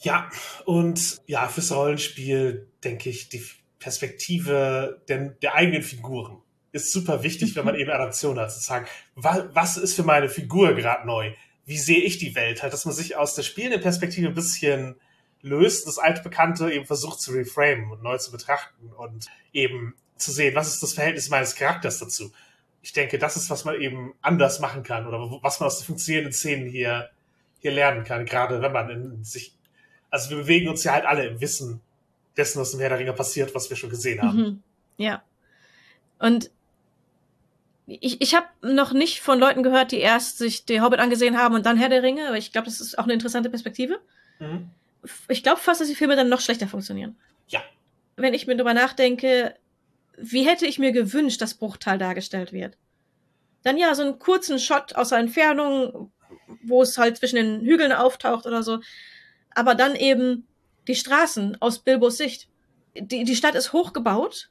Ja, 0.00 0.30
und 0.64 1.20
ja, 1.26 1.48
fürs 1.48 1.72
Rollenspiel 1.72 2.68
denke 2.84 3.08
ich, 3.10 3.28
die 3.28 3.42
Perspektive 3.78 5.02
der, 5.08 5.30
der 5.30 5.54
eigenen 5.54 5.82
Figuren 5.82 6.42
ist 6.72 6.92
super 6.92 7.22
wichtig, 7.22 7.56
wenn 7.56 7.64
man 7.64 7.74
eben 7.74 7.90
Adaption 7.90 8.38
hat, 8.38 8.52
zu 8.52 8.60
sagen, 8.60 8.86
was, 9.14 9.44
was 9.52 9.76
ist 9.78 9.94
für 9.94 10.02
meine 10.02 10.28
Figur 10.28 10.74
gerade 10.74 11.06
neu? 11.06 11.32
Wie 11.64 11.78
sehe 11.78 12.00
ich 12.00 12.18
die 12.18 12.34
Welt? 12.34 12.62
Halt, 12.62 12.72
dass 12.72 12.84
man 12.84 12.94
sich 12.94 13.16
aus 13.16 13.34
der 13.34 13.42
spielenden 13.42 13.80
Perspektive 13.80 14.28
ein 14.28 14.34
bisschen 14.34 14.96
löst, 15.40 15.86
das 15.86 15.98
alte 15.98 16.22
Bekannte 16.22 16.70
eben 16.70 16.86
versucht 16.86 17.20
zu 17.20 17.32
reframen 17.32 17.90
und 17.90 18.02
neu 18.02 18.18
zu 18.18 18.30
betrachten 18.30 18.92
und 18.92 19.26
eben 19.52 19.94
zu 20.16 20.32
sehen, 20.32 20.54
was 20.54 20.68
ist 20.68 20.82
das 20.82 20.92
Verhältnis 20.92 21.30
meines 21.30 21.54
Charakters 21.54 21.98
dazu. 21.98 22.32
Ich 22.86 22.92
denke, 22.92 23.18
das 23.18 23.36
ist, 23.36 23.50
was 23.50 23.64
man 23.64 23.80
eben 23.80 24.14
anders 24.22 24.60
machen 24.60 24.84
kann 24.84 25.08
oder 25.08 25.18
was 25.42 25.58
man 25.58 25.66
aus 25.66 25.78
den 25.80 25.86
funktionierenden 25.86 26.32
Szenen 26.32 26.68
hier, 26.68 27.10
hier 27.58 27.72
lernen 27.72 28.04
kann, 28.04 28.24
gerade 28.26 28.62
wenn 28.62 28.70
man 28.70 28.88
in 28.90 29.24
sich, 29.24 29.56
also 30.08 30.30
wir 30.30 30.36
bewegen 30.36 30.68
uns 30.68 30.84
ja 30.84 30.92
halt 30.92 31.04
alle 31.04 31.26
im 31.26 31.40
Wissen 31.40 31.80
dessen, 32.36 32.60
was 32.60 32.74
im 32.74 32.78
Herr 32.78 32.90
der 32.90 33.00
Ringe 33.00 33.12
passiert, 33.12 33.56
was 33.56 33.68
wir 33.70 33.76
schon 33.76 33.90
gesehen 33.90 34.22
haben. 34.22 34.38
Mhm. 34.38 34.62
Ja. 34.98 35.24
Und 36.20 36.52
ich, 37.88 38.20
ich 38.20 38.36
habe 38.36 38.46
noch 38.62 38.92
nicht 38.92 39.20
von 39.20 39.40
Leuten 39.40 39.64
gehört, 39.64 39.90
die 39.90 39.98
erst 39.98 40.38
sich 40.38 40.64
der 40.64 40.84
Hobbit 40.84 41.00
angesehen 41.00 41.36
haben 41.36 41.56
und 41.56 41.66
dann 41.66 41.78
Herr 41.78 41.88
der 41.88 42.04
Ringe, 42.04 42.28
aber 42.28 42.38
ich 42.38 42.52
glaube, 42.52 42.66
das 42.66 42.80
ist 42.80 43.00
auch 43.00 43.04
eine 43.04 43.14
interessante 43.14 43.50
Perspektive. 43.50 43.98
Mhm. 44.38 44.70
Ich 45.26 45.42
glaube 45.42 45.60
fast, 45.60 45.80
dass 45.80 45.88
die 45.88 45.96
Filme 45.96 46.14
dann 46.14 46.28
noch 46.28 46.40
schlechter 46.40 46.68
funktionieren. 46.68 47.16
Ja. 47.48 47.64
Wenn 48.14 48.32
ich 48.32 48.46
mir 48.46 48.54
darüber 48.54 48.74
nachdenke, 48.74 49.56
wie 50.16 50.46
hätte 50.46 50.66
ich 50.66 50.78
mir 50.78 50.92
gewünscht, 50.92 51.40
dass 51.40 51.54
Bruchtal 51.54 51.98
dargestellt 51.98 52.52
wird? 52.52 52.76
Dann 53.62 53.78
ja, 53.78 53.94
so 53.94 54.02
einen 54.02 54.18
kurzen 54.18 54.58
Shot 54.58 54.94
aus 54.94 55.10
der 55.10 55.18
Entfernung, 55.18 56.12
wo 56.62 56.82
es 56.82 56.96
halt 56.98 57.16
zwischen 57.16 57.36
den 57.36 57.60
Hügeln 57.62 57.92
auftaucht 57.92 58.46
oder 58.46 58.62
so. 58.62 58.80
Aber 59.54 59.74
dann 59.74 59.94
eben 59.96 60.46
die 60.86 60.94
Straßen 60.94 61.60
aus 61.60 61.80
Bilbos 61.80 62.16
Sicht. 62.16 62.48
Die, 62.94 63.24
die 63.24 63.36
Stadt 63.36 63.54
ist 63.54 63.72
hochgebaut. 63.72 64.50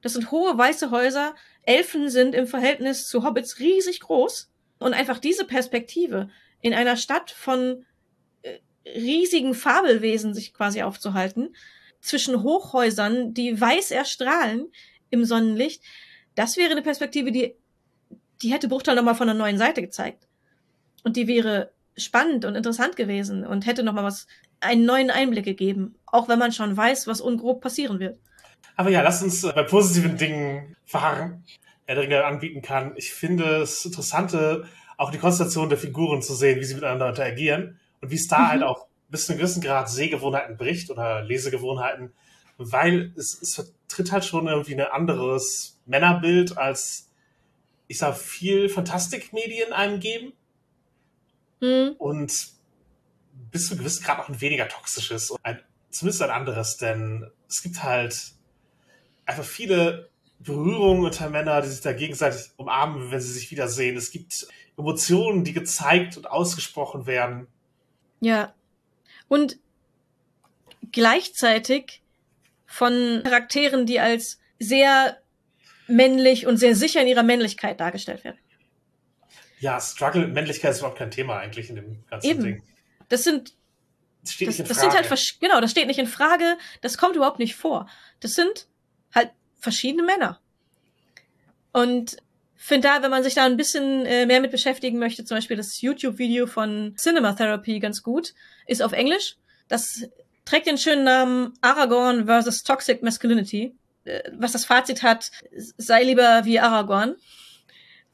Das 0.00 0.14
sind 0.14 0.30
hohe 0.30 0.56
weiße 0.56 0.90
Häuser. 0.90 1.34
Elfen 1.62 2.08
sind 2.08 2.34
im 2.34 2.46
Verhältnis 2.46 3.08
zu 3.08 3.24
Hobbits 3.24 3.58
riesig 3.58 4.00
groß. 4.00 4.50
Und 4.78 4.94
einfach 4.94 5.18
diese 5.18 5.44
Perspektive 5.44 6.30
in 6.60 6.74
einer 6.74 6.96
Stadt 6.96 7.30
von 7.30 7.84
äh, 8.42 8.58
riesigen 8.88 9.54
Fabelwesen 9.54 10.34
sich 10.34 10.52
quasi 10.52 10.82
aufzuhalten, 10.82 11.54
zwischen 12.00 12.42
Hochhäusern, 12.42 13.34
die 13.34 13.60
weiß 13.60 13.90
erstrahlen 13.90 14.68
im 15.10 15.24
Sonnenlicht, 15.24 15.82
das 16.34 16.56
wäre 16.56 16.70
eine 16.70 16.82
Perspektive, 16.82 17.32
die, 17.32 17.54
die 18.42 18.52
hätte 18.52 18.68
Bruchtal 18.68 18.94
nochmal 18.94 19.14
von 19.14 19.28
einer 19.28 19.38
neuen 19.38 19.58
Seite 19.58 19.80
gezeigt. 19.80 20.28
Und 21.02 21.16
die 21.16 21.26
wäre 21.26 21.72
spannend 21.96 22.44
und 22.44 22.54
interessant 22.54 22.96
gewesen 22.96 23.46
und 23.46 23.66
hätte 23.66 23.82
nochmal 23.82 24.04
was, 24.04 24.26
einen 24.60 24.84
neuen 24.84 25.10
Einblick 25.10 25.44
gegeben. 25.44 25.94
Auch 26.06 26.28
wenn 26.28 26.38
man 26.38 26.52
schon 26.52 26.76
weiß, 26.76 27.06
was 27.06 27.20
ungrob 27.20 27.60
passieren 27.60 28.00
wird. 28.00 28.18
Aber 28.76 28.90
ja, 28.90 29.02
lass 29.02 29.22
uns 29.22 29.42
bei 29.42 29.62
positiven 29.62 30.18
Dingen 30.18 30.76
verharren, 30.84 31.44
der 31.88 31.96
Ringe 31.96 32.24
anbieten 32.24 32.62
kann. 32.62 32.92
Ich 32.96 33.12
finde 33.12 33.62
es 33.62 33.84
interessante, 33.84 34.68
auch 34.98 35.10
die 35.10 35.18
Konstellation 35.18 35.68
der 35.68 35.78
Figuren 35.78 36.22
zu 36.22 36.34
sehen, 36.34 36.60
wie 36.60 36.64
sie 36.64 36.74
miteinander 36.74 37.08
interagieren 37.08 37.78
und 38.00 38.10
wie 38.10 38.16
es 38.16 38.28
da 38.28 38.38
mhm. 38.38 38.48
halt 38.48 38.62
auch 38.62 38.86
bis 39.08 39.26
zu 39.26 39.32
einem 39.32 39.40
gewissen 39.40 39.62
Grad 39.62 39.88
Sehgewohnheiten 39.88 40.56
bricht 40.56 40.90
oder 40.90 41.22
Lesegewohnheiten, 41.22 42.12
weil 42.58 43.12
es, 43.16 43.40
es 43.40 43.54
vertritt 43.54 44.12
halt 44.12 44.24
schon 44.24 44.46
irgendwie 44.46 44.74
ein 44.74 44.80
anderes 44.80 45.78
Männerbild, 45.86 46.56
als 46.56 47.10
ich 47.88 47.98
sag, 47.98 48.16
viel 48.16 48.68
Fantastikmedien 48.68 49.72
einem 49.72 50.00
geben. 50.00 50.32
Mhm. 51.60 51.94
Und 51.98 52.48
bis 53.50 53.68
zu 53.68 53.76
gewissen 53.76 54.04
Grad 54.04 54.18
auch 54.18 54.28
ein 54.28 54.40
weniger 54.40 54.68
toxisches 54.68 55.30
und 55.30 55.38
ein, 55.44 55.60
zumindest 55.90 56.22
ein 56.22 56.30
anderes, 56.30 56.76
denn 56.76 57.30
es 57.48 57.62
gibt 57.62 57.82
halt 57.82 58.32
einfach 59.24 59.44
viele 59.44 60.10
Berührungen 60.38 61.04
unter 61.04 61.30
Männer, 61.30 61.62
die 61.62 61.68
sich 61.68 61.80
da 61.80 61.92
gegenseitig 61.92 62.50
umarmen, 62.56 63.10
wenn 63.10 63.20
sie 63.20 63.32
sich 63.32 63.50
wiedersehen. 63.50 63.96
Es 63.96 64.10
gibt 64.10 64.48
Emotionen, 64.76 65.44
die 65.44 65.52
gezeigt 65.52 66.16
und 66.16 66.30
ausgesprochen 66.30 67.06
werden. 67.06 67.46
Ja. 68.20 68.54
Und 69.28 69.58
gleichzeitig 70.92 72.02
von 72.66 73.22
Charakteren, 73.24 73.86
die 73.86 74.00
als 74.00 74.38
sehr 74.58 75.18
männlich 75.86 76.46
und 76.46 76.56
sehr 76.56 76.74
sicher 76.74 77.00
in 77.00 77.06
ihrer 77.06 77.22
Männlichkeit 77.22 77.80
dargestellt 77.80 78.24
werden. 78.24 78.38
Ja, 79.60 79.80
Struggle 79.80 80.26
Männlichkeit 80.26 80.72
ist 80.72 80.78
überhaupt 80.78 80.98
kein 80.98 81.10
Thema 81.10 81.38
eigentlich 81.38 81.70
in 81.70 81.76
dem 81.76 82.04
ganzen 82.10 82.26
Eben. 82.28 82.42
Ding. 82.42 82.62
Das 83.08 83.24
sind 83.24 83.54
das, 84.22 84.32
steht 84.34 84.48
das, 84.48 84.54
nicht 84.54 84.60
in 84.60 84.68
das 84.68 84.78
Frage. 84.78 84.92
sind 84.92 85.10
halt 85.10 85.40
genau, 85.40 85.60
das 85.60 85.70
steht 85.70 85.86
nicht 85.86 85.98
in 85.98 86.06
Frage, 86.06 86.58
das 86.80 86.98
kommt 86.98 87.16
überhaupt 87.16 87.38
nicht 87.38 87.54
vor. 87.54 87.88
Das 88.20 88.32
sind 88.32 88.66
halt 89.14 89.30
verschiedene 89.58 90.02
Männer. 90.02 90.40
Und 91.72 92.16
finde 92.56 92.88
da, 92.88 93.02
wenn 93.02 93.10
man 93.10 93.22
sich 93.22 93.34
da 93.34 93.44
ein 93.44 93.56
bisschen 93.56 94.04
äh, 94.06 94.26
mehr 94.26 94.40
mit 94.40 94.50
beschäftigen 94.50 94.98
möchte, 94.98 95.24
zum 95.24 95.36
Beispiel 95.36 95.56
das 95.56 95.80
YouTube-Video 95.80 96.46
von 96.46 96.94
Cinema 96.96 97.32
Therapy 97.34 97.78
ganz 97.78 98.02
gut, 98.02 98.34
ist 98.66 98.82
auf 98.82 98.92
Englisch. 98.92 99.36
Das 99.68 100.08
trägt 100.46 100.66
den 100.66 100.78
schönen 100.78 101.04
Namen 101.04 101.52
Aragorn 101.60 102.24
versus 102.24 102.62
Toxic 102.62 103.02
Masculinity. 103.02 103.76
Äh, 104.04 104.22
was 104.32 104.52
das 104.52 104.64
Fazit 104.64 105.02
hat, 105.02 105.30
sei 105.76 106.04
lieber 106.04 106.46
wie 106.46 106.58
Aragorn, 106.58 107.16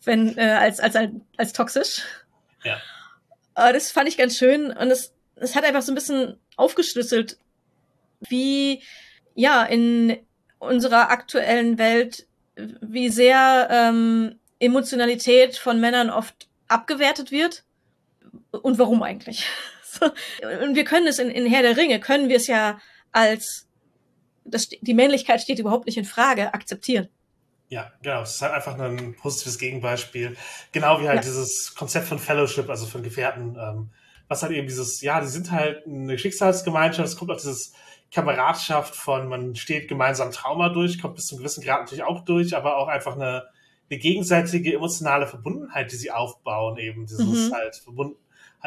wenn 0.02 0.36
äh, 0.36 0.58
als 0.58 0.80
als 0.80 0.96
als 1.36 1.52
toxisch. 1.52 2.02
Ja. 2.64 2.80
Aber 3.54 3.72
das 3.72 3.92
fand 3.92 4.08
ich 4.08 4.16
ganz 4.16 4.36
schön 4.36 4.72
und 4.72 4.90
es 4.90 5.12
es 5.36 5.54
hat 5.54 5.64
einfach 5.64 5.82
so 5.82 5.92
ein 5.92 5.96
bisschen 5.96 6.38
aufgeschlüsselt, 6.56 7.38
wie 8.20 8.82
ja 9.34 9.62
in 9.64 10.18
unserer 10.58 11.10
aktuellen 11.10 11.78
Welt, 11.78 12.26
wie 12.56 13.08
sehr 13.08 13.68
ähm, 13.70 14.38
Emotionalität 14.58 15.56
von 15.56 15.80
Männern 15.80 16.10
oft 16.10 16.48
abgewertet 16.68 17.30
wird 17.30 17.64
und 18.50 18.78
warum 18.78 19.02
eigentlich. 19.02 19.46
Und 20.62 20.74
wir 20.74 20.84
können 20.84 21.06
es 21.06 21.18
in, 21.18 21.30
in 21.30 21.46
Herr 21.46 21.62
der 21.62 21.76
Ringe, 21.76 22.00
können 22.00 22.28
wir 22.28 22.36
es 22.36 22.46
ja 22.46 22.80
als 23.12 23.66
das, 24.44 24.68
die 24.68 24.94
Männlichkeit 24.94 25.40
steht 25.40 25.58
überhaupt 25.58 25.86
nicht 25.86 25.98
in 25.98 26.04
Frage, 26.04 26.54
akzeptieren. 26.54 27.08
Ja, 27.68 27.90
genau. 28.02 28.22
Es 28.22 28.34
ist 28.34 28.42
halt 28.42 28.52
einfach 28.52 28.78
ein 28.78 29.16
positives 29.16 29.58
Gegenbeispiel. 29.58 30.36
Genau 30.72 31.00
wie 31.00 31.08
halt 31.08 31.20
ja. 31.20 31.22
dieses 31.22 31.74
Konzept 31.74 32.06
von 32.06 32.18
Fellowship, 32.18 32.68
also 32.68 32.86
von 32.86 33.02
Gefährten, 33.02 33.56
ähm, 33.56 33.90
was 34.28 34.42
halt 34.42 34.52
eben 34.52 34.66
dieses, 34.66 35.00
ja, 35.00 35.20
die 35.20 35.26
sind 35.26 35.50
halt 35.50 35.86
eine 35.86 36.18
Schicksalsgemeinschaft, 36.18 37.08
es 37.08 37.16
kommt 37.16 37.30
auch 37.30 37.36
dieses 37.36 37.72
Kameradschaft 38.12 38.94
von, 38.94 39.28
man 39.28 39.56
steht 39.56 39.88
gemeinsam 39.88 40.30
Trauma 40.32 40.68
durch, 40.68 41.00
kommt 41.00 41.14
bis 41.14 41.26
zu 41.26 41.34
einem 41.34 41.40
gewissen 41.40 41.64
Grad 41.64 41.80
natürlich 41.80 42.04
auch 42.04 42.24
durch, 42.24 42.54
aber 42.54 42.76
auch 42.76 42.88
einfach 42.88 43.14
eine, 43.14 43.44
eine 43.90 43.98
gegenseitige 43.98 44.74
emotionale 44.74 45.26
Verbundenheit, 45.26 45.90
die 45.92 45.96
sie 45.96 46.10
aufbauen, 46.10 46.76
eben 46.76 47.06
dieses 47.06 47.48
mhm. 47.48 47.54
halt 47.54 47.76
verbunden, 47.76 48.16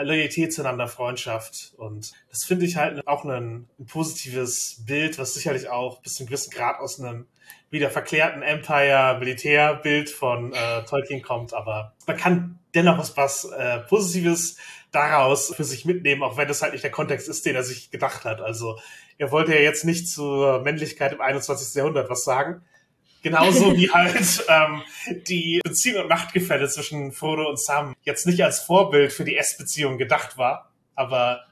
Loyalität 0.04 0.54
zueinander, 0.54 0.88
Freundschaft 0.88 1.74
und 1.78 2.14
das 2.30 2.44
finde 2.44 2.66
ich 2.66 2.76
halt 2.76 3.08
auch 3.08 3.24
ein, 3.26 3.68
ein, 3.80 3.86
positives 3.86 4.84
Bild, 4.86 5.18
was 5.18 5.34
sicherlich 5.34 5.70
auch 5.70 6.02
bis 6.02 6.16
zu 6.16 6.24
einem 6.24 6.28
gewissen 6.28 6.52
Grad 6.52 6.80
aus 6.80 7.00
einem 7.00 7.28
wieder 7.70 7.90
verklärten 7.90 8.42
Empire-Militärbild 8.42 10.10
von 10.10 10.54
äh, 10.54 10.84
Tolkien 10.84 11.22
kommt, 11.22 11.54
aber 11.54 11.94
man 12.08 12.18
kann 12.18 12.60
dennoch 12.74 12.98
was, 12.98 13.16
was 13.18 13.46
äh, 13.46 13.80
Positives 13.80 14.58
daraus 14.92 15.54
für 15.54 15.64
sich 15.64 15.86
mitnehmen, 15.86 16.24
auch 16.24 16.38
wenn 16.38 16.48
das 16.48 16.62
halt 16.62 16.74
nicht 16.74 16.84
der 16.84 16.92
Kontext 16.92 17.28
ist, 17.28 17.46
den 17.46 17.56
er 17.56 17.64
sich 17.64 17.92
gedacht 17.92 18.24
hat. 18.24 18.42
Also 18.42 18.80
er 19.18 19.32
wollte 19.32 19.54
ja 19.54 19.62
jetzt 19.62 19.86
nicht 19.86 20.08
zur 20.10 20.62
Männlichkeit 20.62 21.14
im 21.14 21.22
21. 21.22 21.76
Jahrhundert 21.76 22.10
was 22.10 22.24
sagen, 22.24 22.62
Genauso 23.26 23.76
wie 23.76 23.90
halt 23.90 24.46
ähm, 24.48 24.84
die 25.28 25.60
Beziehung 25.64 26.04
und 26.04 26.10
Machtgefälle 26.10 26.70
zwischen 26.70 27.12
Frodo 27.12 27.50
und 27.50 27.60
Sam 27.60 27.96
jetzt 28.04 28.28
nicht 28.28 28.44
als 28.44 28.60
Vorbild 28.60 29.12
für 29.12 29.24
die 29.24 29.36
S-Beziehung 29.36 29.98
gedacht 29.98 30.38
war, 30.38 30.70
aber 30.94 31.44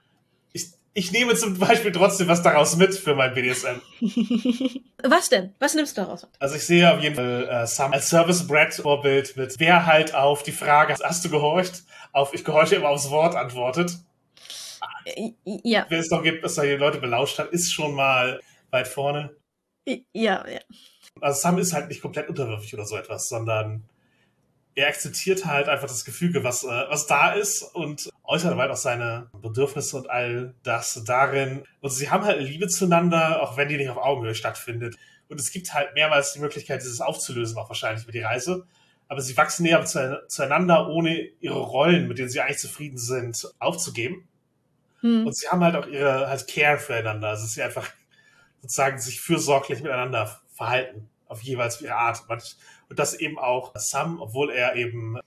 ich, 0.51 0.67
ich 0.93 1.11
nehme 1.11 1.33
zum 1.33 1.57
Beispiel 1.57 1.91
trotzdem 1.91 2.27
was 2.27 2.43
daraus 2.43 2.75
mit 2.75 2.93
für 2.93 3.15
mein 3.15 3.33
BDSM. 3.33 3.81
Was 5.03 5.29
denn? 5.29 5.55
Was 5.57 5.73
nimmst 5.73 5.97
du 5.97 6.01
daraus? 6.01 6.27
Also 6.37 6.55
ich 6.55 6.65
sehe 6.65 6.93
auf 6.93 7.01
jeden 7.01 7.15
Fall 7.15 7.49
äh, 7.49 7.65
Sam 7.65 7.91
als 7.91 8.07
Service-Brett-Vorbild 8.09 9.35
mit 9.35 9.59
wer 9.59 9.87
halt 9.87 10.13
auf 10.13 10.43
die 10.43 10.51
Frage, 10.51 10.95
hast 11.03 11.25
du 11.25 11.29
gehorcht, 11.31 11.83
auf 12.11 12.35
ich 12.35 12.45
gehorche 12.45 12.75
immer 12.75 12.89
aufs 12.89 13.09
Wort 13.09 13.35
antwortet. 13.35 13.97
Äh, 15.05 15.31
ja. 15.43 15.87
Wenn 15.89 15.99
es 15.99 16.09
doch 16.09 16.21
gibt, 16.21 16.43
dass 16.43 16.53
da 16.53 16.61
die 16.61 16.73
Leute 16.73 16.99
belauscht 16.99 17.39
hat, 17.39 17.49
ist 17.49 17.73
schon 17.73 17.95
mal 17.95 18.39
weit 18.69 18.87
vorne. 18.87 19.35
Ja, 19.85 20.47
ja. 20.47 20.59
Also 21.21 21.39
Sam 21.39 21.57
ist 21.57 21.73
halt 21.73 21.89
nicht 21.89 22.01
komplett 22.01 22.29
unterwürfig 22.29 22.73
oder 22.73 22.85
so 22.85 22.97
etwas, 22.97 23.29
sondern 23.29 23.83
er 24.75 24.87
akzeptiert 24.87 25.45
halt 25.45 25.69
einfach 25.69 25.87
das 25.87 26.05
Gefüge, 26.05 26.43
was, 26.43 26.63
äh, 26.63 26.85
was 26.89 27.05
da 27.05 27.33
ist 27.33 27.61
und 27.61 28.09
äußert 28.23 28.57
halt 28.57 28.71
auch 28.71 28.77
seine 28.77 29.29
Bedürfnisse 29.41 29.97
und 29.97 30.09
all 30.09 30.55
das 30.63 31.03
darin. 31.05 31.63
Und 31.81 31.91
sie 31.91 32.09
haben 32.09 32.25
halt 32.25 32.39
eine 32.39 32.47
Liebe 32.47 32.67
zueinander, 32.67 33.41
auch 33.41 33.57
wenn 33.57 33.69
die 33.69 33.77
nicht 33.77 33.89
auf 33.89 33.97
Augenhöhe 33.97 34.35
stattfindet. 34.35 34.95
Und 35.29 35.39
es 35.39 35.51
gibt 35.51 35.73
halt 35.73 35.93
mehrmals 35.93 36.33
die 36.33 36.39
Möglichkeit, 36.39 36.81
dieses 36.81 37.01
aufzulösen, 37.01 37.57
auch 37.57 37.69
wahrscheinlich 37.69 38.03
über 38.03 38.11
die 38.11 38.21
Reise. 38.21 38.65
Aber 39.07 39.21
sie 39.21 39.37
wachsen 39.37 39.63
näher 39.63 39.83
zueinander, 39.85 40.89
ohne 40.89 41.19
ihre 41.39 41.59
Rollen, 41.59 42.07
mit 42.07 42.17
denen 42.17 42.29
sie 42.29 42.41
eigentlich 42.41 42.57
zufrieden 42.57 42.97
sind, 42.97 43.47
aufzugeben. 43.59 44.27
Hm. 45.01 45.27
Und 45.27 45.35
sie 45.35 45.47
haben 45.49 45.63
halt 45.63 45.75
auch 45.75 45.87
ihre 45.87 46.27
halt 46.27 46.47
Care 46.47 46.79
füreinander. 46.79 47.29
Also 47.29 47.45
sie 47.45 47.61
einfach 47.61 47.91
sozusagen 48.61 48.97
sich 48.97 49.21
fürsorglich 49.21 49.83
miteinander 49.83 50.39
verhalten, 50.53 51.09
auf 51.27 51.41
jeweils 51.41 51.81
ihre 51.81 51.95
Art. 51.95 52.23
Und 52.29 52.99
das 52.99 53.13
eben 53.15 53.37
auch 53.39 53.73
Sam, 53.75 54.21
obwohl 54.21 54.51
er 54.51 54.75
eben 54.75 55.19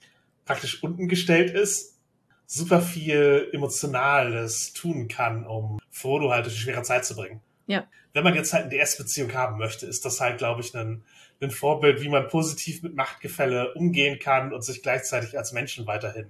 praktisch 0.44 0.82
unten 0.82 1.08
gestellt 1.08 1.50
ist, 1.50 1.98
super 2.46 2.80
viel 2.80 3.50
Emotionales 3.52 4.72
tun 4.72 5.08
kann, 5.08 5.44
um 5.46 5.78
Frodo 5.90 6.30
halt 6.30 6.46
durch 6.46 6.54
die 6.54 6.60
schwere 6.60 6.82
Zeit 6.82 7.04
zu 7.04 7.16
bringen. 7.16 7.40
Ja. 7.66 7.88
Wenn 8.12 8.24
man 8.24 8.34
jetzt 8.34 8.52
halt 8.52 8.66
eine 8.66 8.76
DS-Beziehung 8.76 9.34
haben 9.34 9.58
möchte, 9.58 9.86
ist 9.86 10.04
das 10.04 10.20
halt, 10.20 10.38
glaube 10.38 10.60
ich, 10.60 10.74
ein, 10.74 11.04
ein 11.40 11.50
Vorbild, 11.50 12.00
wie 12.00 12.08
man 12.08 12.28
positiv 12.28 12.82
mit 12.82 12.94
Machtgefälle 12.94 13.74
umgehen 13.74 14.18
kann 14.18 14.54
und 14.54 14.62
sich 14.62 14.82
gleichzeitig 14.82 15.36
als 15.36 15.52
Menschen 15.52 15.86
weiterhin 15.86 16.28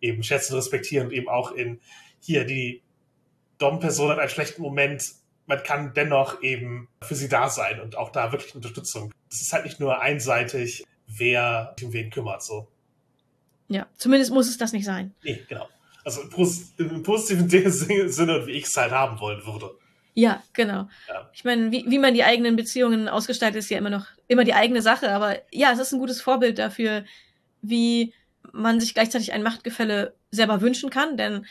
eben 0.00 0.22
schätzen, 0.22 0.54
respektieren 0.54 1.08
und 1.08 1.12
eben 1.12 1.28
auch 1.28 1.52
in 1.52 1.80
hier 2.18 2.44
die 2.44 2.82
Dom-Person 3.58 4.10
hat 4.10 4.18
einen 4.18 4.28
schlechten 4.28 4.62
Moment, 4.62 5.12
man 5.52 5.62
kann 5.62 5.92
dennoch 5.92 6.42
eben 6.42 6.88
für 7.02 7.14
sie 7.14 7.28
da 7.28 7.50
sein 7.50 7.78
und 7.78 7.98
auch 7.98 8.10
da 8.10 8.32
wirklich 8.32 8.54
Unterstützung. 8.54 9.12
Es 9.30 9.42
ist 9.42 9.52
halt 9.52 9.64
nicht 9.64 9.80
nur 9.80 10.00
einseitig, 10.00 10.82
wer 11.06 11.74
sich 11.76 11.86
um 11.86 11.92
wen 11.92 12.08
kümmert, 12.08 12.42
so. 12.42 12.68
Ja, 13.68 13.86
zumindest 13.98 14.32
muss 14.32 14.48
es 14.48 14.56
das 14.56 14.72
nicht 14.72 14.86
sein. 14.86 15.14
Nee, 15.22 15.44
genau. 15.46 15.68
Also 16.04 16.22
im, 16.22 16.30
Pos 16.30 16.72
im 16.78 17.02
positiven 17.02 17.48
Sinne, 18.08 18.46
wie 18.46 18.52
ich 18.52 18.64
es 18.64 18.76
halt 18.76 18.92
haben 18.92 19.20
wollen 19.20 19.44
würde. 19.44 19.74
Ja, 20.14 20.42
genau. 20.54 20.88
Ja. 21.06 21.30
Ich 21.34 21.44
meine, 21.44 21.70
wie, 21.70 21.84
wie 21.86 21.98
man 21.98 22.14
die 22.14 22.24
eigenen 22.24 22.56
Beziehungen 22.56 23.08
ausgestaltet, 23.08 23.58
ist 23.58 23.70
ja 23.70 23.76
immer 23.76 23.90
noch 23.90 24.06
immer 24.28 24.44
die 24.44 24.54
eigene 24.54 24.80
Sache. 24.80 25.10
Aber 25.10 25.36
ja, 25.50 25.70
es 25.72 25.78
ist 25.78 25.92
ein 25.92 26.00
gutes 26.00 26.22
Vorbild 26.22 26.58
dafür, 26.58 27.04
wie 27.60 28.14
man 28.52 28.80
sich 28.80 28.94
gleichzeitig 28.94 29.34
ein 29.34 29.42
Machtgefälle 29.42 30.14
selber 30.30 30.62
wünschen 30.62 30.88
kann. 30.88 31.18
Denn 31.18 31.44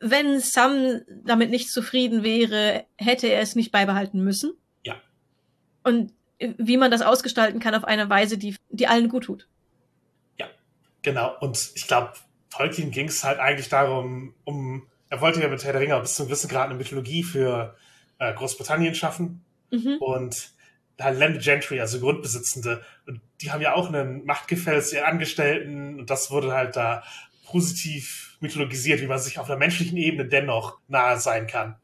wenn 0.00 0.40
Sam 0.40 1.02
damit 1.24 1.50
nicht 1.50 1.70
zufrieden 1.70 2.22
wäre, 2.22 2.84
hätte 2.96 3.26
er 3.26 3.40
es 3.40 3.54
nicht 3.54 3.72
beibehalten 3.72 4.22
müssen. 4.22 4.52
Ja. 4.84 4.96
Und 5.82 6.12
wie 6.38 6.76
man 6.76 6.90
das 6.90 7.02
ausgestalten 7.02 7.60
kann 7.60 7.74
auf 7.74 7.84
eine 7.84 8.08
Weise, 8.08 8.38
die, 8.38 8.56
die 8.68 8.86
allen 8.86 9.08
gut 9.08 9.24
tut. 9.24 9.48
Ja, 10.38 10.46
genau. 11.02 11.36
Und 11.40 11.72
ich 11.74 11.86
glaube, 11.86 12.12
Tolkien 12.50 12.90
ging 12.90 13.08
es 13.08 13.24
halt 13.24 13.38
eigentlich 13.38 13.68
darum, 13.68 14.34
um, 14.44 14.86
er 15.08 15.20
wollte 15.20 15.40
ja 15.40 15.48
mit 15.48 15.64
Herr 15.64 15.72
der 15.72 15.80
Ringe 15.80 15.98
bis 16.00 16.14
zum 16.14 16.26
gewissen 16.26 16.48
Grad 16.48 16.66
eine 16.66 16.74
Mythologie 16.74 17.22
für 17.22 17.76
äh, 18.18 18.32
Großbritannien 18.34 18.94
schaffen. 18.94 19.44
Mhm. 19.70 19.96
Und 20.00 20.50
da 20.96 21.08
Landed 21.10 21.42
Gentry, 21.42 21.80
also 21.80 22.00
Grundbesitzende, 22.00 22.84
und 23.06 23.20
die 23.40 23.50
haben 23.50 23.62
ja 23.62 23.74
auch 23.74 23.88
einen 23.88 24.24
Machtgefälle 24.24 24.82
zu 24.82 24.96
ihren 24.96 25.06
Angestellten 25.06 25.98
und 25.98 26.10
das 26.10 26.30
wurde 26.30 26.52
halt 26.52 26.76
da 26.76 27.02
positiv 27.46 28.31
mythologisiert, 28.42 29.00
wie 29.00 29.06
man 29.06 29.18
sich 29.18 29.38
auf 29.38 29.48
einer 29.48 29.58
menschlichen 29.58 29.96
Ebene 29.96 30.28
dennoch 30.28 30.78
nahe 30.88 31.18
sein 31.18 31.46
kann. 31.46 31.76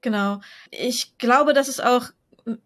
Genau. 0.00 0.40
Ich 0.70 1.16
glaube, 1.18 1.52
dass 1.54 1.68
es 1.68 1.80
auch, 1.80 2.06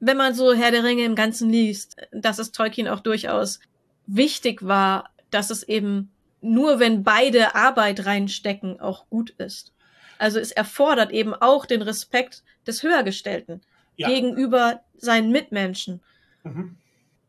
wenn 0.00 0.16
man 0.16 0.34
so 0.34 0.54
Herr 0.54 0.70
der 0.70 0.84
Ringe 0.84 1.04
im 1.04 1.14
Ganzen 1.14 1.50
liest, 1.50 1.96
dass 2.12 2.38
es 2.38 2.52
Tolkien 2.52 2.88
auch 2.88 3.00
durchaus 3.00 3.60
wichtig 4.06 4.66
war, 4.66 5.10
dass 5.30 5.50
es 5.50 5.62
eben 5.62 6.10
nur 6.40 6.80
wenn 6.80 7.02
beide 7.02 7.54
Arbeit 7.54 8.06
reinstecken, 8.06 8.80
auch 8.80 9.08
gut 9.08 9.30
ist. 9.30 9.72
Also 10.18 10.38
es 10.38 10.52
erfordert 10.52 11.12
eben 11.12 11.34
auch 11.34 11.66
den 11.66 11.82
Respekt 11.82 12.42
des 12.66 12.82
Höhergestellten 12.82 13.60
ja. 13.96 14.08
gegenüber 14.08 14.80
seinen 14.96 15.30
Mitmenschen. 15.30 16.00
Mhm. 16.42 16.76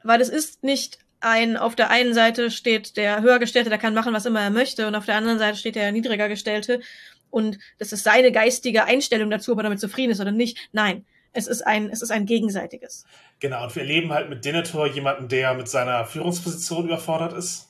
Weil 0.04 0.22
es 0.22 0.30
ist 0.30 0.64
nicht 0.64 1.00
ein, 1.20 1.58
auf 1.58 1.76
der 1.76 1.90
einen 1.90 2.14
Seite 2.14 2.52
steht 2.52 2.98
der 2.98 3.22
Höhergestellte, 3.22 3.70
der 3.70 3.80
kann 3.80 3.94
machen, 3.94 4.14
was 4.14 4.26
immer 4.26 4.42
er 4.42 4.50
möchte, 4.50 4.88
und 4.88 4.96
auf 4.96 5.06
der 5.06 5.16
anderen 5.16 5.40
Seite 5.40 5.58
steht 5.58 5.76
der 5.76 5.92
Niedrigergestellte 5.92 6.82
und 7.30 7.60
das 7.78 7.92
ist 7.92 8.04
seine 8.04 8.32
geistige 8.32 8.86
Einstellung 8.86 9.30
dazu, 9.30 9.52
ob 9.52 9.60
er 9.60 9.64
damit 9.64 9.80
zufrieden 9.80 10.12
ist 10.12 10.22
oder 10.22 10.32
nicht. 10.32 10.58
Nein, 10.72 11.06
es 11.34 11.48
ist 11.48 11.62
ein, 11.62 11.90
es 11.90 12.02
ist 12.02 12.12
ein 12.12 12.26
gegenseitiges. 12.26 13.06
Genau, 13.40 13.64
und 13.64 13.76
wir 13.76 13.84
erleben 13.84 14.12
halt 14.12 14.30
mit 14.30 14.46
Denethor 14.46 14.88
jemanden, 14.88 15.28
der 15.28 15.54
mit 15.54 15.68
seiner 15.68 16.06
Führungsposition 16.06 16.86
überfordert 16.86 17.34
ist 17.34 17.70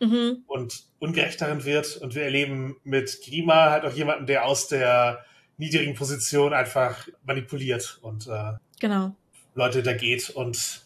mhm. 0.00 0.44
und 0.46 0.84
ungerecht 0.98 1.40
darin 1.40 1.64
wird. 1.64 1.96
Und 1.96 2.14
wir 2.14 2.22
erleben 2.22 2.76
mit 2.84 3.20
Grima 3.24 3.70
halt 3.70 3.84
auch 3.84 3.92
jemanden, 3.92 4.26
der 4.26 4.46
aus 4.46 4.68
der 4.68 5.24
niedrigen 5.58 5.94
Position 5.94 6.52
einfach 6.52 7.08
manipuliert 7.24 7.98
und 8.02 8.26
äh, 8.26 8.52
genau. 8.80 9.14
Leute 9.54 9.82
da 9.82 9.94
geht 9.94 10.30
und 10.30 10.85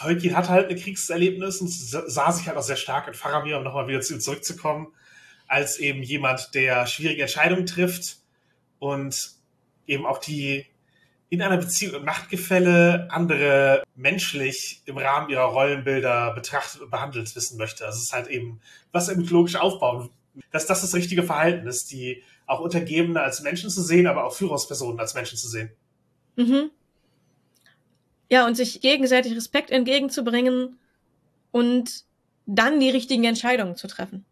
Tolkien 0.00 0.36
hat 0.36 0.48
halt 0.48 0.70
ein 0.70 0.76
Kriegserlebnis 0.76 1.60
und 1.60 1.68
sah 1.68 2.32
sich 2.32 2.46
halt 2.46 2.56
auch 2.56 2.62
sehr 2.62 2.76
stark 2.76 3.06
in 3.08 3.14
Faramir, 3.14 3.58
um 3.58 3.64
nochmal 3.64 3.86
wieder 3.86 4.00
zu 4.00 4.14
ihm 4.14 4.20
zurückzukommen, 4.20 4.88
als 5.46 5.78
eben 5.78 6.02
jemand, 6.02 6.54
der 6.54 6.86
schwierige 6.86 7.22
Entscheidungen 7.22 7.66
trifft 7.66 8.18
und 8.78 9.32
eben 9.86 10.06
auch 10.06 10.18
die 10.18 10.64
in 11.28 11.42
einer 11.42 11.58
Beziehung 11.58 11.96
und 11.96 12.04
Machtgefälle 12.04 13.08
andere 13.10 13.84
menschlich 13.94 14.82
im 14.86 14.96
Rahmen 14.96 15.30
ihrer 15.30 15.44
Rollenbilder 15.44 16.32
betrachtet 16.34 16.80
und 16.80 16.90
behandelt 16.90 17.36
wissen 17.36 17.58
möchte. 17.58 17.84
Also 17.84 17.98
es 17.98 18.04
ist 18.04 18.12
halt 18.12 18.26
eben, 18.28 18.60
was 18.92 19.08
er 19.08 19.16
mythologisch 19.16 19.56
aufbauen, 19.56 20.10
dass 20.50 20.66
das 20.66 20.80
das 20.80 20.94
richtige 20.94 21.22
Verhalten 21.22 21.66
ist, 21.66 21.92
die 21.92 22.22
auch 22.46 22.60
Untergebene 22.60 23.20
als 23.20 23.42
Menschen 23.42 23.70
zu 23.70 23.82
sehen, 23.82 24.06
aber 24.06 24.24
auch 24.24 24.34
Führungspersonen 24.34 24.98
als 24.98 25.14
Menschen 25.14 25.38
zu 25.38 25.48
sehen. 25.48 25.70
Mhm. 26.36 26.70
Ja, 28.30 28.46
und 28.46 28.56
sich 28.56 28.80
gegenseitig 28.80 29.34
Respekt 29.34 29.70
entgegenzubringen 29.70 30.78
und 31.50 32.04
dann 32.46 32.80
die 32.80 32.90
richtigen 32.90 33.24
Entscheidungen 33.24 33.76
zu 33.76 33.88
treffen. 33.88 34.24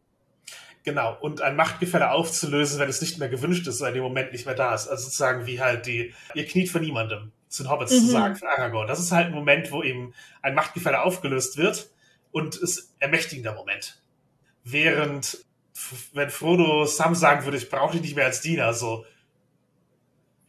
Genau, 0.85 1.17
und 1.21 1.43
ein 1.43 1.57
Machtgefälle 1.57 2.13
aufzulösen, 2.13 2.79
wenn 2.79 2.89
es 2.89 3.01
nicht 3.01 3.19
mehr 3.19 3.29
gewünscht 3.29 3.67
ist 3.67 3.81
oder 3.81 3.89
in 3.91 3.97
dem 3.97 4.05
Moment 4.05 4.33
nicht 4.33 4.47
mehr 4.47 4.55
da 4.55 4.75
ist. 4.75 4.89
Also 4.89 5.05
sozusagen 5.05 5.47
wie 5.47 5.61
halt 5.61 5.87
die, 5.87 6.15
ihr 6.35 6.47
kniet 6.47 6.71
vor 6.71 6.81
niemandem, 6.81 7.33
zu 7.49 7.63
den 7.63 7.71
Hobbits 7.71 7.93
mhm. 7.93 7.99
zu 7.99 8.07
sagen, 8.07 8.37
für 8.37 8.49
Aragorn. 8.49 8.87
Das 8.87 9.01
ist 9.01 9.13
halt 9.13 9.27
ein 9.27 9.35
Moment, 9.35 9.71
wo 9.71 9.83
eben 9.83 10.15
ein 10.41 10.55
Machtgefälle 10.55 11.03
aufgelöst 11.03 11.57
wird 11.57 11.91
und 12.31 12.57
ist 12.57 12.95
ermächtigender 13.01 13.55
Moment. 13.55 14.01
Während, 14.65 15.45
wenn 16.13 16.31
Frodo 16.31 16.87
Sam 16.87 17.15
sagen 17.15 17.45
würde, 17.45 17.59
ich 17.59 17.69
brauche 17.69 17.93
dich 17.93 18.03
nicht 18.03 18.17
mehr 18.17 18.27
als 18.27 18.41
Diener, 18.41 18.73
so, 18.73 19.05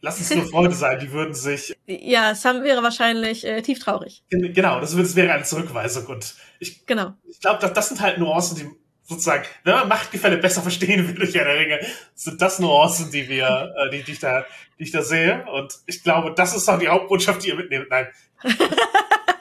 Lass 0.02 0.18
uns 0.18 0.34
nur 0.34 0.46
Freunde 0.46 0.74
sein, 0.74 0.98
die 0.98 1.12
würden 1.12 1.34
sich. 1.34 1.76
Ja, 1.86 2.34
Sam 2.34 2.62
wäre 2.62 2.82
wahrscheinlich 2.82 3.44
äh, 3.46 3.60
tieftraurig. 3.60 4.22
Genau, 4.30 4.80
das, 4.80 4.96
das 4.96 5.14
wäre 5.14 5.32
eine 5.32 5.44
Zurückweisung. 5.44 6.06
Und 6.06 6.34
ich, 6.58 6.86
genau. 6.86 7.14
ich 7.28 7.40
glaube, 7.40 7.58
das, 7.60 7.72
das 7.74 7.88
sind 7.88 8.00
halt 8.00 8.18
Nuancen, 8.18 8.56
die 8.56 8.70
sozusagen, 9.02 9.44
wenn 9.64 9.74
man 9.74 9.88
Machtgefälle 9.88 10.38
besser 10.38 10.62
verstehen 10.62 11.06
will 11.06 11.14
durch 11.14 11.38
eine 11.38 11.54
Ringe, 11.54 11.80
sind 12.14 12.40
das 12.40 12.60
Nuancen, 12.60 13.10
die 13.10 13.28
wir, 13.28 13.74
äh, 13.76 13.90
die, 13.90 14.02
die, 14.02 14.12
ich 14.12 14.20
da, 14.20 14.46
die 14.78 14.84
ich 14.84 14.92
da 14.92 15.02
sehe. 15.02 15.44
Und 15.52 15.78
ich 15.86 16.02
glaube, 16.02 16.32
das 16.34 16.56
ist 16.56 16.68
auch 16.68 16.78
die 16.78 16.88
Hauptbotschaft, 16.88 17.44
die 17.44 17.48
ihr 17.48 17.56
mitnehmt. 17.56 17.88
Nein. 17.90 18.06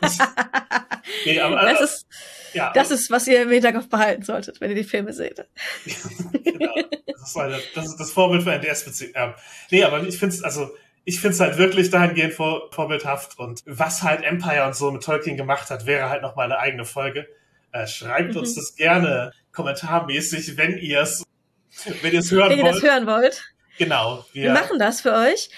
nee, 1.26 1.40
aber, 1.40 1.61
das 1.61 1.81
ist, 1.81 2.07
ja, 2.53 2.72
das 2.73 2.91
ist, 2.91 3.11
was 3.11 3.27
ihr 3.27 3.44
im 3.44 3.49
Hinterkopf 3.49 3.90
behalten 3.90 4.23
solltet, 4.23 4.60
wenn 4.61 4.69
ihr 4.69 4.76
die 4.76 4.84
Filme 4.84 5.14
seht. 5.14 5.45
genau. 6.44 6.76
Das 7.07 7.30
ist, 7.30 7.38
eine, 7.38 7.60
das, 7.76 7.86
ist 7.86 7.98
das 7.98 8.11
Vorbild 8.11 8.44
für 8.44 8.53
NDS-Beziehung. 8.53 9.14
Ja. 9.15 9.36
Nee, 9.72 9.84
aber 9.84 10.03
ich 10.03 10.18
finde 10.18 10.36
es, 10.36 10.44
also, 10.44 10.72
ich 11.06 11.19
finde 11.19 11.36
es 11.36 11.40
halt 11.40 11.57
wirklich 11.57 11.90
dahingehend 11.90 12.34
vor, 12.34 12.72
vorbildhaft 12.72 13.38
und 13.40 13.61
was 13.65 14.03
halt 14.03 14.23
Empire 14.23 14.65
und 14.65 14.76
so 14.76 14.91
mit 14.91 15.03
Tolkien 15.03 15.38
gemacht 15.38 15.69
hat, 15.69 15.86
wäre 15.86 16.10
halt 16.10 16.22
nochmal 16.22 16.45
eine 16.45 16.60
eigene 16.60 16.86
Folge. 16.86 17.27
Äh, 17.72 17.88
schreibt 17.88 18.34
mhm. 18.34 18.40
uns 18.40 18.56
das 18.56 18.76
gerne 18.76 19.31
kommentarmäßig, 19.52 20.57
wenn 20.57 20.77
ihr 20.77 21.02
es 21.02 21.23
wenn 22.02 22.14
ihr 22.14 22.19
es 22.19 22.31
hören 22.31 22.49
wenn 22.49 22.57
wollt. 22.60 22.60
Wenn 22.60 22.65
ihr 22.65 22.72
das 22.72 22.81
hören 22.81 23.07
wollt. 23.07 23.44
Genau. 23.77 24.26
Wir, 24.34 24.44
wir 24.44 24.52
machen 24.52 24.80
das 24.80 25.02
für 25.02 25.14
euch 25.14 25.49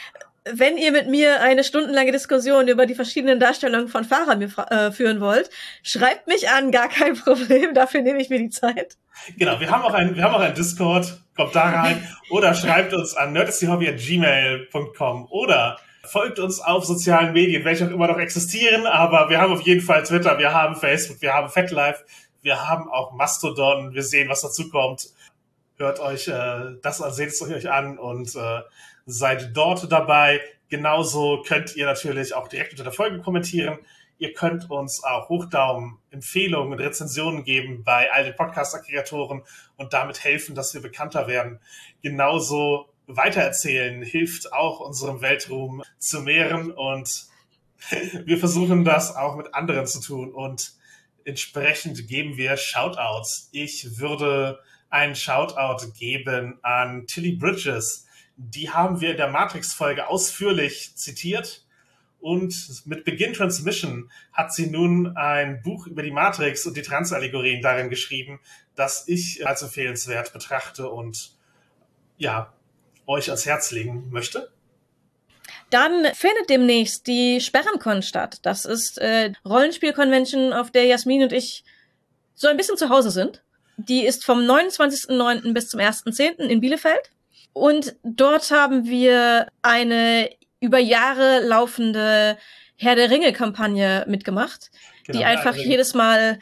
wenn 0.45 0.77
ihr 0.77 0.91
mit 0.91 1.07
mir 1.07 1.41
eine 1.41 1.63
stundenlange 1.63 2.11
Diskussion 2.11 2.67
über 2.67 2.85
die 2.85 2.95
verschiedenen 2.95 3.39
Darstellungen 3.39 3.87
von 3.87 4.03
Fahrern 4.03 4.41
äh, 4.41 4.91
führen 4.91 5.21
wollt, 5.21 5.49
schreibt 5.83 6.27
mich 6.27 6.49
an, 6.49 6.71
gar 6.71 6.89
kein 6.89 7.15
Problem, 7.19 7.73
dafür 7.73 8.01
nehme 8.01 8.21
ich 8.21 8.29
mir 8.29 8.39
die 8.39 8.49
Zeit. 8.49 8.97
Genau, 9.37 9.59
wir 9.59 9.69
haben 9.69 9.83
auch 9.83 9.93
ein, 9.93 10.15
wir 10.15 10.23
haben 10.23 10.33
auch 10.33 10.39
ein 10.39 10.55
Discord, 10.55 11.21
kommt 11.35 11.55
da 11.55 11.69
rein 11.69 12.07
oder 12.31 12.53
schreibt 12.55 12.93
uns 12.93 13.15
an 13.15 13.33
nerdistyhobby@gmail.com 13.33 15.27
oder 15.29 15.77
folgt 16.03 16.39
uns 16.39 16.59
auf 16.59 16.85
sozialen 16.85 17.33
Medien, 17.33 17.63
welche 17.63 17.85
auch 17.85 17.91
immer 17.91 18.07
noch 18.07 18.17
existieren, 18.17 18.87
aber 18.87 19.29
wir 19.29 19.39
haben 19.39 19.53
auf 19.53 19.61
jeden 19.61 19.81
Fall 19.81 20.01
Twitter, 20.03 20.39
wir 20.39 20.53
haben 20.53 20.75
Facebook, 20.75 21.21
wir 21.21 21.33
haben 21.33 21.49
FetLife, 21.49 22.03
wir 22.41 22.67
haben 22.67 22.89
auch 22.89 23.11
Mastodon, 23.13 23.93
wir 23.93 24.01
sehen, 24.01 24.27
was 24.27 24.41
dazu 24.41 24.69
kommt. 24.69 25.09
Hört 25.77 25.99
euch 25.99 26.27
äh, 26.27 26.77
das 26.81 27.01
an, 27.01 27.13
seht 27.13 27.29
es 27.29 27.41
euch 27.41 27.69
an 27.69 27.99
und 27.99 28.35
äh, 28.35 28.61
seid 29.11 29.55
dort 29.55 29.91
dabei. 29.91 30.41
Genauso 30.69 31.43
könnt 31.45 31.75
ihr 31.75 31.85
natürlich 31.85 32.33
auch 32.33 32.47
direkt 32.47 32.71
unter 32.71 32.83
der 32.83 32.93
Folge 32.93 33.19
kommentieren. 33.19 33.79
Ihr 34.17 34.33
könnt 34.33 34.69
uns 34.69 35.03
auch 35.03 35.29
Hochdaumen, 35.29 35.97
Empfehlungen 36.11 36.73
und 36.73 36.79
Rezensionen 36.79 37.43
geben 37.43 37.83
bei 37.83 38.11
all 38.11 38.23
den 38.23 38.35
Podcast-Aggregatoren 38.35 39.41
und 39.77 39.93
damit 39.93 40.23
helfen, 40.23 40.53
dass 40.55 40.73
wir 40.73 40.81
bekannter 40.81 41.27
werden. 41.27 41.59
Genauso 42.01 42.89
weitererzählen 43.07 44.03
hilft 44.03 44.53
auch 44.53 44.79
unserem 44.79 45.21
Weltruhm 45.21 45.83
zu 45.97 46.21
mehren 46.21 46.71
und 46.71 47.25
wir 48.25 48.37
versuchen 48.37 48.85
das 48.85 49.15
auch 49.15 49.35
mit 49.35 49.53
anderen 49.55 49.87
zu 49.87 49.99
tun 50.01 50.31
und 50.31 50.73
entsprechend 51.25 52.07
geben 52.07 52.37
wir 52.37 52.57
Shoutouts. 52.57 53.49
Ich 53.51 53.99
würde 53.99 54.59
einen 54.89 55.15
Shoutout 55.15 55.93
geben 55.97 56.59
an 56.61 57.07
Tilly 57.07 57.33
Bridges. 57.33 58.05
Die 58.49 58.71
haben 58.71 59.01
wir 59.01 59.11
in 59.11 59.17
der 59.17 59.29
Matrix-Folge 59.29 60.07
ausführlich 60.07 60.95
zitiert. 60.95 61.65
Und 62.19 62.83
mit 62.85 63.03
Begin 63.03 63.33
Transmission 63.33 64.11
hat 64.33 64.53
sie 64.53 64.67
nun 64.67 65.15
ein 65.15 65.61
Buch 65.63 65.87
über 65.87 66.03
die 66.03 66.11
Matrix 66.11 66.65
und 66.65 66.77
die 66.77 66.81
Transallegorien 66.81 67.61
darin 67.61 67.89
geschrieben, 67.89 68.39
das 68.75 69.07
ich 69.07 69.45
als 69.45 69.61
empfehlenswert 69.61 70.33
betrachte 70.33 70.89
und 70.89 71.31
ja, 72.17 72.53
euch 73.07 73.29
ans 73.29 73.45
Herz 73.45 73.71
legen 73.71 74.09
möchte. 74.11 74.51
Dann 75.69 76.05
findet 76.13 76.49
demnächst 76.49 77.07
die 77.07 77.41
Sperrenkon 77.41 78.01
statt. 78.03 78.39
Das 78.43 78.65
ist 78.65 78.97
äh, 78.99 79.33
Rollenspiel-Convention, 79.45 80.53
auf 80.53 80.69
der 80.69 80.85
Jasmin 80.85 81.23
und 81.23 81.33
ich 81.33 81.63
so 82.35 82.47
ein 82.47 82.57
bisschen 82.57 82.77
zu 82.77 82.89
Hause 82.89 83.11
sind. 83.11 83.41
Die 83.77 84.05
ist 84.05 84.25
vom 84.25 84.39
29.09. 84.39 85.53
bis 85.53 85.69
zum 85.69 85.79
1.10. 85.79 86.37
in 86.39 86.59
Bielefeld. 86.59 87.11
Und 87.53 87.95
dort 88.03 88.51
haben 88.51 88.85
wir 88.85 89.47
eine 89.61 90.29
über 90.59 90.79
Jahre 90.79 91.41
laufende 91.45 92.37
Herr 92.77 92.95
der 92.95 93.09
Ringe-Kampagne 93.09 94.05
mitgemacht, 94.07 94.71
genau, 95.05 95.19
die 95.19 95.25
einfach 95.25 95.55
jedes 95.55 95.93
Mal 95.93 96.39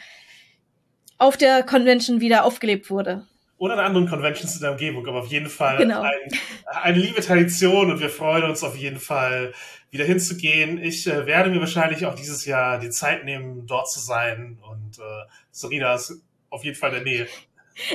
auf 1.17 1.35
der 1.35 1.63
Convention 1.63 2.21
wieder 2.21 2.45
aufgelebt 2.45 2.89
wurde 2.89 3.25
oder 3.59 3.73
an 3.73 3.79
anderen 3.79 4.07
Conventions 4.07 4.55
in 4.55 4.61
der 4.61 4.71
Umgebung, 4.71 5.05
aber 5.05 5.19
auf 5.19 5.27
jeden 5.27 5.49
Fall 5.49 5.77
genau. 5.77 6.01
ein, 6.01 6.31
eine 6.65 6.97
liebe 6.97 7.21
Tradition 7.21 7.91
und 7.91 7.99
wir 7.99 8.09
freuen 8.09 8.45
uns 8.45 8.63
auf 8.63 8.75
jeden 8.75 8.99
Fall 8.99 9.53
wieder 9.91 10.05
hinzugehen. 10.05 10.81
Ich 10.81 11.05
äh, 11.07 11.25
werde 11.25 11.49
mir 11.49 11.59
wahrscheinlich 11.59 12.05
auch 12.05 12.15
dieses 12.15 12.45
Jahr 12.45 12.79
die 12.79 12.89
Zeit 12.89 13.25
nehmen, 13.25 13.67
dort 13.67 13.91
zu 13.91 13.99
sein 13.99 14.57
und 14.61 14.99
äh, 14.99 15.27
Serena 15.51 15.93
ist 15.95 16.21
auf 16.49 16.63
jeden 16.63 16.77
Fall 16.77 16.89
in 16.91 16.95
der 16.95 17.03
Nähe. 17.03 17.27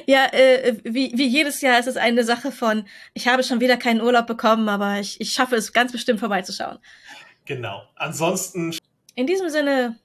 Ja, 0.07 0.27
äh, 0.33 0.77
wie, 0.85 1.13
wie 1.15 1.27
jedes 1.27 1.61
Jahr 1.61 1.79
ist 1.79 1.87
es 1.87 1.97
eine 1.97 2.25
Sache 2.25 2.53
von, 2.53 2.87
ich 3.13 3.29
habe 3.29 3.43
schon 3.43 3.61
wieder 3.61 3.77
keinen 3.77 4.01
Urlaub 4.01 4.27
bekommen, 4.27 4.69
aber 4.69 5.01
ich, 5.01 5.21
ich 5.21 5.33
schaffe 5.33 5.57
es 5.57 5.73
ganz 5.73 5.93
bestimmt 5.93 6.21
vorbeizuschauen. 6.21 6.79
Genau. 7.45 7.83
Ansonsten. 7.97 8.77
In 9.15 9.27
diesem 9.27 9.51
Sinne, 9.51 9.99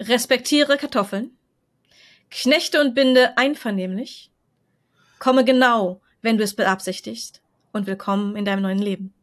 respektiere 0.00 0.76
Kartoffeln. 0.76 1.30
Knechte 2.30 2.80
und 2.80 2.94
binde 2.94 3.38
einvernehmlich. 3.38 4.30
Komme 5.18 5.44
genau, 5.44 6.00
wenn 6.22 6.38
du 6.38 6.44
es 6.44 6.54
beabsichtigst. 6.54 7.40
Und 7.72 7.86
willkommen 7.86 8.36
in 8.36 8.44
deinem 8.44 8.62
neuen 8.62 8.78
Leben. 8.78 9.14